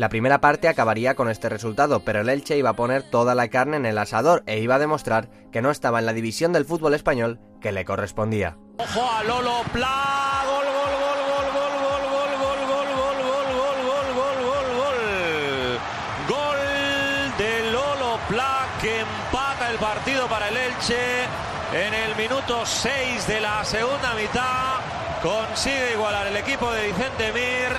La 0.01 0.09
primera 0.09 0.41
parte 0.41 0.67
acabaría 0.67 1.15
con 1.15 1.29
este 1.29 1.51
resultado, 1.51 2.01
pero 2.07 2.23
el 2.23 2.31
Elche 2.31 2.57
iba 2.57 2.71
a 2.71 2.75
poner 2.75 3.03
toda 3.03 3.35
la 3.35 3.49
carne 3.49 3.77
en 3.77 3.85
el 3.85 3.99
asador 3.99 4.43
e 4.47 4.59
iba 4.59 4.77
a 4.77 4.79
demostrar 4.79 5.29
que 5.53 5.61
no 5.61 5.71
estaba 5.71 5.99
en 5.99 6.07
la 6.07 6.15
división 6.15 6.55
del 6.55 6.65
fútbol 6.65 6.95
español 6.95 7.39
que 7.61 7.71
le 7.71 7.85
correspondía. 7.85 8.57
Ojo 8.79 9.11
a 9.13 9.23
Lolo 9.25 9.61
Pla, 9.75 10.43
gol, 10.47 10.65
gol, 10.65 10.93
gol, 11.03 11.21
gol, 11.29 11.77
gol, 11.83 12.09
gol, 12.09 12.33
gol, 12.33 12.41
gol, 12.41 12.65
gol, 12.65 12.89
gol, 12.89 13.45
gol, 13.61 13.77
gol, 13.85 14.09
gol, 14.17 14.39
gol, 14.49 14.67
gol. 14.79 15.79
Gol 16.31 17.37
de 17.37 17.71
Lolo 17.71 18.19
Pla 18.27 18.69
que 18.81 19.01
empata 19.01 19.71
el 19.71 19.77
partido 19.77 20.27
para 20.29 20.49
el 20.49 20.57
Elche 20.57 21.25
en 21.75 21.93
el 21.93 22.17
minuto 22.17 22.65
6 22.65 23.27
de 23.27 23.41
la 23.43 23.63
segunda 23.67 24.15
mitad. 24.15 25.00
Consigue 25.23 25.93
igualar 25.93 26.27
el 26.29 26.37
equipo 26.39 26.73
de 26.73 26.87
Vicente 26.87 27.31
Mir 27.33 27.77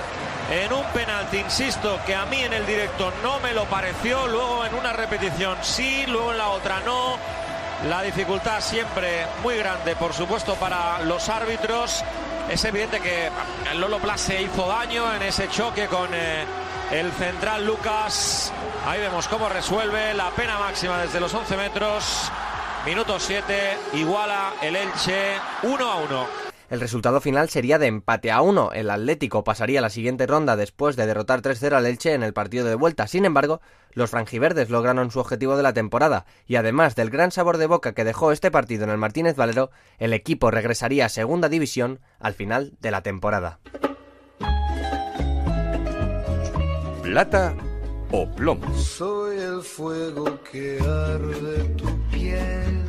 en 0.52 0.72
un 0.72 0.84
penalti, 0.92 1.38
insisto, 1.38 1.98
que 2.06 2.14
a 2.14 2.24
mí 2.26 2.40
en 2.40 2.52
el 2.52 2.64
directo 2.64 3.12
no 3.20 3.40
me 3.40 3.52
lo 3.52 3.64
pareció, 3.64 4.28
luego 4.28 4.64
en 4.64 4.74
una 4.74 4.92
repetición 4.92 5.58
sí, 5.60 6.04
luego 6.06 6.30
en 6.30 6.38
la 6.38 6.50
otra 6.50 6.80
no. 6.80 7.16
La 7.88 8.02
dificultad 8.02 8.60
siempre 8.60 9.26
muy 9.42 9.56
grande, 9.56 9.96
por 9.96 10.12
supuesto, 10.12 10.54
para 10.54 11.00
los 11.00 11.28
árbitros. 11.28 12.04
Es 12.48 12.64
evidente 12.64 13.00
que 13.00 13.28
Lolo 13.74 13.98
Plas 13.98 14.20
se 14.20 14.40
hizo 14.40 14.68
daño 14.68 15.12
en 15.12 15.22
ese 15.22 15.48
choque 15.48 15.88
con 15.88 16.10
eh, 16.12 16.44
el 16.92 17.10
central 17.10 17.66
Lucas. 17.66 18.52
Ahí 18.86 19.00
vemos 19.00 19.26
cómo 19.26 19.48
resuelve 19.48 20.14
la 20.14 20.30
pena 20.30 20.58
máxima 20.58 20.98
desde 20.98 21.18
los 21.18 21.34
11 21.34 21.56
metros. 21.56 22.30
Minuto 22.86 23.18
7, 23.18 23.78
iguala 23.94 24.52
el 24.60 24.76
Elche 24.76 25.38
1 25.62 25.90
a 25.90 25.96
1. 25.96 26.51
El 26.72 26.80
resultado 26.80 27.20
final 27.20 27.50
sería 27.50 27.78
de 27.78 27.86
empate 27.86 28.30
a 28.30 28.40
uno. 28.40 28.70
El 28.72 28.88
Atlético 28.88 29.44
pasaría 29.44 29.80
a 29.80 29.82
la 29.82 29.90
siguiente 29.90 30.26
ronda 30.26 30.56
después 30.56 30.96
de 30.96 31.04
derrotar 31.04 31.42
3-0 31.42 31.74
al 31.74 31.84
Elche 31.84 32.14
en 32.14 32.22
el 32.22 32.32
partido 32.32 32.64
de 32.64 32.74
vuelta. 32.74 33.06
Sin 33.06 33.26
embargo, 33.26 33.60
los 33.92 34.08
franjiverdes 34.08 34.70
lograron 34.70 35.10
su 35.10 35.20
objetivo 35.20 35.58
de 35.58 35.64
la 35.64 35.74
temporada 35.74 36.24
y 36.46 36.56
además 36.56 36.96
del 36.96 37.10
gran 37.10 37.30
sabor 37.30 37.58
de 37.58 37.66
boca 37.66 37.92
que 37.92 38.04
dejó 38.04 38.32
este 38.32 38.50
partido 38.50 38.84
en 38.84 38.90
el 38.90 38.96
Martínez 38.96 39.36
Valero, 39.36 39.70
el 39.98 40.14
equipo 40.14 40.50
regresaría 40.50 41.04
a 41.04 41.10
segunda 41.10 41.50
división 41.50 42.00
al 42.18 42.32
final 42.32 42.72
de 42.80 42.90
la 42.90 43.02
temporada. 43.02 43.58
Plata 47.02 47.54
o 48.12 48.30
plomo. 48.34 48.74
Soy 48.78 49.40
el 49.40 49.60
fuego 49.60 50.42
que 50.50 50.78
arde 50.80 51.64
tu 51.76 51.98
piel. 52.08 52.81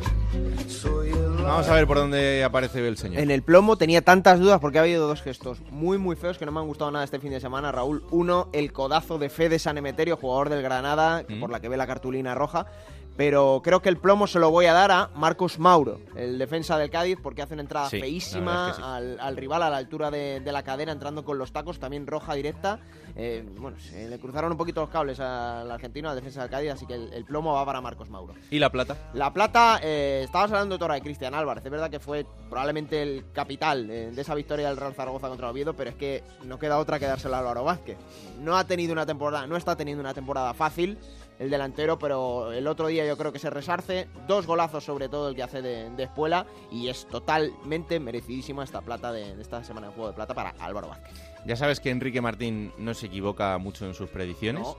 Vamos 1.42 1.68
a 1.68 1.74
ver 1.74 1.86
por 1.86 1.98
dónde 1.98 2.42
aparece 2.42 2.86
el 2.86 2.96
señor. 2.96 3.20
En 3.20 3.30
el 3.30 3.42
plomo 3.42 3.76
tenía 3.76 4.02
tantas 4.02 4.40
dudas 4.40 4.58
porque 4.60 4.78
ha 4.78 4.82
habido 4.82 5.06
dos 5.06 5.22
gestos 5.22 5.60
muy 5.70 5.98
muy 5.98 6.16
feos 6.16 6.38
que 6.38 6.46
no 6.46 6.52
me 6.52 6.60
han 6.60 6.66
gustado 6.66 6.90
nada 6.90 7.04
este 7.04 7.20
fin 7.20 7.30
de 7.30 7.40
semana, 7.40 7.70
Raúl. 7.70 8.02
Uno, 8.10 8.48
el 8.52 8.72
codazo 8.72 9.18
de 9.18 9.28
Fede 9.28 9.58
San 9.58 9.76
Emeterio, 9.78 10.16
jugador 10.16 10.48
del 10.48 10.62
Granada, 10.62 11.24
Mm. 11.28 11.40
por 11.40 11.50
la 11.50 11.60
que 11.60 11.68
ve 11.68 11.76
la 11.76 11.86
cartulina 11.86 12.34
roja. 12.34 12.66
Pero 13.16 13.60
creo 13.62 13.80
que 13.80 13.88
el 13.88 13.96
plomo 13.96 14.26
se 14.26 14.38
lo 14.40 14.50
voy 14.50 14.66
a 14.66 14.72
dar 14.72 14.90
a 14.90 15.10
Marcos 15.14 15.58
Mauro, 15.60 16.00
el 16.16 16.36
defensa 16.38 16.76
del 16.78 16.90
Cádiz, 16.90 17.18
porque 17.22 17.42
hace 17.42 17.54
una 17.54 17.62
entrada 17.62 17.88
Sí, 17.88 17.98
la 17.98 18.02
feísima 18.04 18.66
es 18.70 18.76
que 18.76 18.82
sí. 18.82 18.88
al, 18.88 19.20
al 19.20 19.36
rival 19.36 19.62
a 19.62 19.70
la 19.70 19.76
altura 19.76 20.10
de, 20.10 20.40
de 20.40 20.52
la 20.52 20.64
cadera, 20.64 20.90
entrando 20.90 21.24
con 21.24 21.38
los 21.38 21.52
tacos, 21.52 21.78
también 21.78 22.06
roja 22.08 22.34
directa. 22.34 22.80
Eh, 23.16 23.48
bueno, 23.58 23.78
se 23.78 24.08
le 24.08 24.18
cruzaron 24.18 24.50
un 24.50 24.58
poquito 24.58 24.80
los 24.80 24.90
cables 24.90 25.20
al 25.20 25.70
argentino, 25.70 26.10
al 26.10 26.16
defensa 26.16 26.40
del 26.40 26.50
Cádiz, 26.50 26.72
así 26.72 26.86
que 26.86 26.94
el, 26.94 27.12
el 27.12 27.24
plomo 27.24 27.52
va 27.54 27.64
para 27.64 27.80
Marcos 27.80 28.10
Mauro. 28.10 28.34
¿Y 28.50 28.58
la 28.58 28.70
plata? 28.70 28.96
La 29.14 29.32
plata, 29.32 29.78
eh, 29.82 30.22
estabas 30.24 30.50
hablando 30.50 30.76
Tora 30.76 30.94
de 30.94 31.00
Cristian 31.02 31.32
Álvarez, 31.34 31.64
es 31.64 31.70
verdad 31.70 31.90
que 31.90 32.00
fue 32.00 32.26
probablemente 32.50 33.00
el 33.00 33.26
capital 33.32 33.88
eh, 33.88 34.10
de 34.12 34.20
esa 34.20 34.34
victoria 34.34 34.66
del 34.66 34.76
Real 34.76 34.94
Zaragoza 34.94 35.28
contra 35.28 35.48
Oviedo, 35.48 35.74
pero 35.74 35.90
es 35.90 35.96
que 35.96 36.24
no 36.44 36.58
queda 36.58 36.78
otra 36.78 36.98
que 36.98 37.06
dársela 37.06 37.36
a 37.36 37.40
Álvaro 37.40 37.62
Vázquez. 37.62 37.96
No 38.40 38.56
ha 38.56 38.64
tenido 38.64 38.92
una 38.92 39.06
temporada, 39.06 39.46
no 39.46 39.56
está 39.56 39.76
teniendo 39.76 40.00
una 40.00 40.14
temporada 40.14 40.52
fácil 40.52 40.98
el 41.38 41.50
delantero, 41.50 41.98
pero 41.98 42.52
el 42.52 42.66
otro 42.66 42.86
día 42.86 43.04
yo 43.06 43.16
creo 43.16 43.32
que 43.32 43.38
se 43.38 43.50
resarce, 43.50 44.08
dos 44.28 44.46
golazos 44.46 44.84
sobre 44.84 45.08
todo 45.08 45.28
el 45.28 45.34
que 45.34 45.42
hace 45.42 45.62
de, 45.62 45.90
de 45.90 46.02
espuela 46.04 46.46
y 46.70 46.88
es 46.88 47.06
totalmente 47.06 47.98
merecidísima 48.00 48.62
esta 48.64 48.80
plata 48.80 49.10
de, 49.12 49.34
de 49.36 49.42
esta 49.42 49.64
semana 49.64 49.88
de 49.88 49.94
juego 49.94 50.08
de 50.10 50.14
plata 50.14 50.34
para 50.34 50.50
Álvaro 50.60 50.88
Vázquez. 50.88 51.12
Ya 51.46 51.56
sabes 51.56 51.80
que 51.80 51.90
Enrique 51.90 52.20
Martín 52.20 52.72
no 52.78 52.94
se 52.94 53.06
equivoca 53.06 53.58
mucho 53.58 53.84
en 53.86 53.94
sus 53.94 54.08
predicciones. 54.10 54.62
No. 54.62 54.76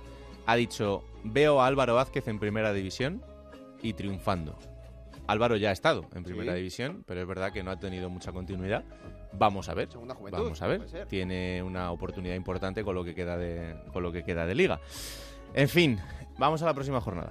Ha 0.48 0.56
dicho, 0.56 1.04
veo 1.24 1.62
a 1.62 1.68
Álvaro 1.68 1.96
Vázquez 1.96 2.28
en 2.28 2.40
primera 2.40 2.72
división 2.72 3.22
y 3.82 3.94
triunfando. 3.94 4.58
Álvaro 5.28 5.58
ya 5.58 5.70
ha 5.70 5.74
estado 5.74 6.06
en 6.14 6.24
primera 6.24 6.52
Sí. 6.54 6.58
división, 6.60 7.04
pero 7.08 7.22
es 7.22 7.28
verdad 7.28 7.52
que 7.52 7.64
no 7.64 7.72
ha 7.72 7.80
tenido 7.80 8.10
mucha 8.12 8.32
continuidad. 8.32 8.84
Vamos 9.34 9.70
a 9.70 9.74
ver. 9.74 9.90
Juventud, 9.90 10.30
Vamos 10.32 10.62
a 10.62 10.68
ver. 10.68 10.86
Tiene 11.08 11.62
una 11.64 11.92
oportunidad 11.92 12.36
importante 12.36 12.84
con 12.84 12.94
lo 12.96 13.04
que 13.04 13.16
queda 13.16 13.36
de, 13.36 13.76
con 13.92 14.04
lo 14.04 14.12
que 14.12 14.24
queda 14.24 14.46
de 14.46 14.54
liga. 14.56 14.80
En 15.56 15.68
fin, 15.68 16.00
vamos 16.38 16.62
a 16.62 16.66
la 16.66 16.74
próxima 16.74 17.02
jornada. 17.02 17.30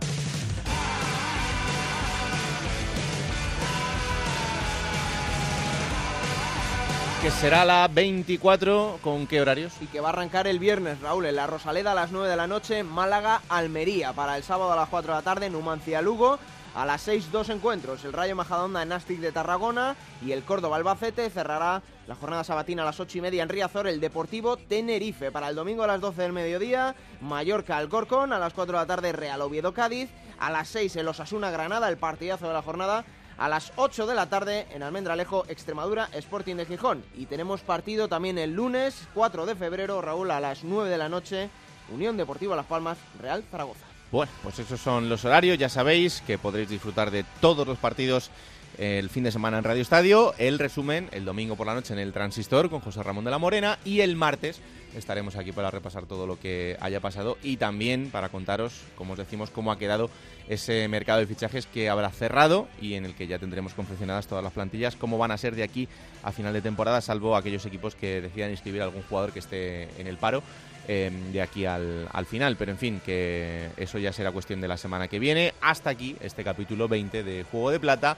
Que 7.23 7.31
será 7.31 7.65
la 7.65 7.89
24, 7.89 8.99
¿con 9.01 9.27
qué 9.27 9.41
horarios? 9.41 9.73
Y 9.81 9.87
que 9.87 10.01
va 10.01 10.09
a 10.09 10.13
arrancar 10.13 10.47
el 10.47 10.59
viernes, 10.59 11.01
Raúl, 11.01 11.25
en 11.25 11.37
la 11.37 11.47
Rosaleda 11.47 11.93
a 11.93 11.95
las 11.95 12.13
9 12.13 12.29
de 12.29 12.37
la 12.37 12.47
noche, 12.47 12.83
Málaga, 12.85 13.41
Almería. 13.49 14.13
Para 14.13 14.37
el 14.37 14.43
sábado 14.43 14.71
a 14.73 14.77
las 14.77 14.91
4 14.91 15.11
de 15.11 15.19
la 15.19 15.23
tarde, 15.23 15.49
Numancia, 15.49 16.03
Lugo. 16.03 16.39
A 16.75 16.85
las 16.85 17.03
6, 17.03 17.31
dos 17.31 17.51
encuentros. 17.51 18.05
El 18.05 18.13
Rayo 18.13 18.35
Majadahonda 18.35 18.83
en 18.83 18.89
Nastic 18.89 19.21
de 19.21 19.31
Tarragona 19.31 19.95
y 20.21 20.33
el 20.33 20.43
Córdoba 20.43 20.77
Albacete 20.77 21.31
cerrará 21.31 21.83
la 22.09 22.17
jornada 22.17 22.43
sabatina 22.43 22.83
a 22.83 22.87
las 22.87 22.99
8 22.99 23.19
y 23.19 23.21
media 23.21 23.45
en 23.45 23.49
Riazor, 23.49 23.87
el 23.87 24.01
Deportivo 24.01 24.57
Tenerife. 24.57 25.31
Para 25.31 25.49
el 25.49 25.55
domingo 25.55 25.85
a 25.85 25.87
las 25.87 26.01
12 26.01 26.23
del 26.23 26.33
mediodía, 26.33 26.97
Mallorca 27.21 27.77
Alcorcón. 27.77 28.33
A 28.33 28.41
las 28.41 28.55
4 28.55 28.73
de 28.73 28.83
la 28.83 28.87
tarde, 28.87 29.13
Real 29.13 29.41
Oviedo 29.43 29.73
Cádiz. 29.73 30.11
A 30.41 30.51
las 30.51 30.67
6 30.69 30.97
el 30.97 31.07
Osasuna 31.07 31.53
Granada, 31.53 31.89
el 31.89 31.97
partidazo 31.97 32.49
de 32.49 32.55
la 32.55 32.63
jornada. 32.63 33.05
A 33.39 33.49
las 33.49 33.73
8 33.77 34.09
de 34.09 34.15
la 34.17 34.29
tarde 34.29 34.67
en 34.73 34.83
Almendralejo, 34.83 35.45
Extremadura, 35.47 36.09
Sporting 36.13 36.57
de 36.57 36.67
Gijón. 36.67 37.05
Y 37.15 37.27
tenemos 37.27 37.61
partido 37.61 38.09
también 38.09 38.37
el 38.37 38.53
lunes 38.53 39.07
4 39.15 39.47
de 39.47 39.55
febrero, 39.55 40.03
Raúl, 40.03 40.33
a 40.33 40.41
las 40.41 40.65
9 40.65 40.91
de 40.91 40.99
la 40.99 41.09
noche, 41.09 41.51
Unión 41.93 42.17
Deportiva 42.17 42.57
Las 42.57 42.67
Palmas, 42.67 42.99
Real 43.21 43.45
Zaragoza. 43.49 43.94
Bueno, 44.15 44.31
pues 44.45 44.61
esos 44.61 44.81
son 44.81 45.09
los 45.09 45.25
horarios. 45.25 45.59
Ya 45.59 45.69
sabéis 45.69 46.23
que 46.25 46.39
podréis 46.39 46.69
disfrutar 46.69 47.11
de 47.11 47.25
todos 47.41 47.67
los 47.67 47.79
partidos 47.79 48.31
el 48.79 49.11
fin 49.11 49.25
de 49.25 49.33
semana 49.33 49.59
en 49.59 49.65
Radio 49.65 49.83
Estadio, 49.83 50.35
el 50.39 50.61
resumen 50.61 51.09
el 51.11 51.25
domingo 51.25 51.57
por 51.57 51.67
la 51.67 51.75
noche 51.75 51.95
en 51.95 51.99
el 51.99 52.13
Transistor 52.13 52.71
con 52.71 52.79
José 52.79 53.03
Ramón 53.03 53.25
de 53.25 53.33
la 53.33 53.39
Morena 53.39 53.81
y 53.85 54.03
el 54.03 54.15
martes 54.15 54.61
estaremos 54.97 55.35
aquí 55.35 55.51
para 55.51 55.73
repasar 55.73 56.07
todo 56.07 56.29
lo 56.29 56.39
que 56.39 56.77
haya 56.81 57.01
pasado 57.01 57.39
y 57.43 57.57
también 57.57 58.11
para 58.11 58.29
contaros, 58.29 58.83
como 58.95 59.15
os 59.15 59.19
decimos, 59.19 59.51
cómo 59.51 59.73
ha 59.73 59.79
quedado 59.79 60.11
ese 60.49 60.87
mercado 60.87 61.19
de 61.19 61.27
fichajes 61.27 61.67
que 61.67 61.89
habrá 61.89 62.11
cerrado 62.11 62.69
y 62.81 62.95
en 62.95 63.07
el 63.07 63.17
que 63.17 63.27
ya 63.27 63.41
tendremos 63.41 63.75
confeccionadas 63.75 64.29
todas 64.29 64.45
las 64.45 64.53
plantillas, 64.53 64.95
cómo 64.95 65.19
van 65.19 65.33
a 65.33 65.39
ser 65.39 65.57
de 65.57 65.65
aquí 65.65 65.89
a 66.23 66.31
final 66.31 66.53
de 66.53 66.63
temporada, 66.63 67.01
salvo 67.01 67.35
aquellos 67.35 67.67
equipos 67.67 67.97
que 67.97 68.21
decidan 68.21 68.53
inscribir 68.53 68.83
algún 68.83 69.03
jugador 69.03 69.33
que 69.33 69.41
esté 69.41 69.89
en 70.01 70.07
el 70.07 70.19
paro. 70.19 70.45
Eh, 70.89 71.11
de 71.33 71.43
aquí 71.43 71.67
al, 71.67 72.09
al 72.13 72.27
final, 72.27 72.57
pero 72.57 72.73
en 72.73 72.79
fin, 72.79 73.01
que 73.05 73.71
eso 73.77 73.99
ya 73.99 74.13
será 74.13 74.33
cuestión 74.33 74.61
de 74.61 74.69
la 74.69 74.77
semana 74.77 75.09
que 75.09 75.19
viene. 75.19 75.55
Hasta 75.61 75.91
aquí 75.91 76.17
este 76.21 76.45
capítulo 76.45 76.89
20 76.89 77.23
de 77.23 77.45
Juego 77.45 77.71
de 77.71 77.81
Plata. 77.81 78.17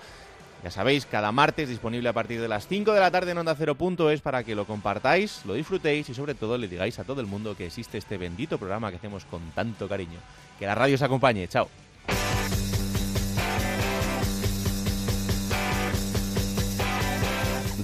Ya 0.65 0.71
sabéis, 0.71 1.07
cada 1.07 1.33
martes 1.33 1.69
disponible 1.69 2.09
a 2.09 2.13
partir 2.13 2.41
de 2.41 2.49
las 2.49 2.67
5 2.67 2.93
de 2.93 3.01
la 3.01 3.11
tarde 3.11 3.33
en 3.33 3.39
Onda 3.39 3.55
Cero 3.55 3.75
Punto 3.75 4.11
es 4.11 4.21
para 4.21 4.43
que 4.43 4.55
lo 4.55 4.65
compartáis, 4.65 5.45
lo 5.45 5.55
disfrutéis 5.55 6.09
y 6.09 6.15
sobre 6.15 6.35
todo 6.35 6.59
le 6.59 6.67
digáis 6.67 6.99
a 6.99 7.05
todo 7.05 7.21
el 7.21 7.27
mundo 7.27 7.57
que 7.57 7.67
existe 7.67 7.99
este 7.99 8.17
bendito 8.17 8.59
programa 8.59 8.91
que 8.91 8.97
hacemos 8.97 9.25
con 9.27 9.43
tanto 9.51 9.89
cariño. 9.89 10.19
Que 10.59 10.67
la 10.67 10.75
radio 10.75 10.95
os 10.95 11.03
acompañe. 11.03 11.47
Chao. 11.47 11.69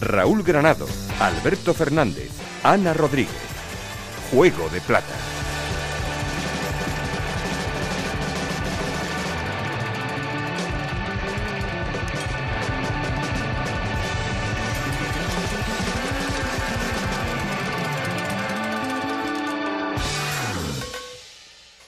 Raúl 0.01 0.43
Granado, 0.43 0.89
Alberto 1.21 1.75
Fernández, 1.75 2.33
Ana 2.65 2.93
Rodríguez. 2.93 3.52
Juego 4.33 4.71
de 4.71 4.81
Plata. 4.81 5.32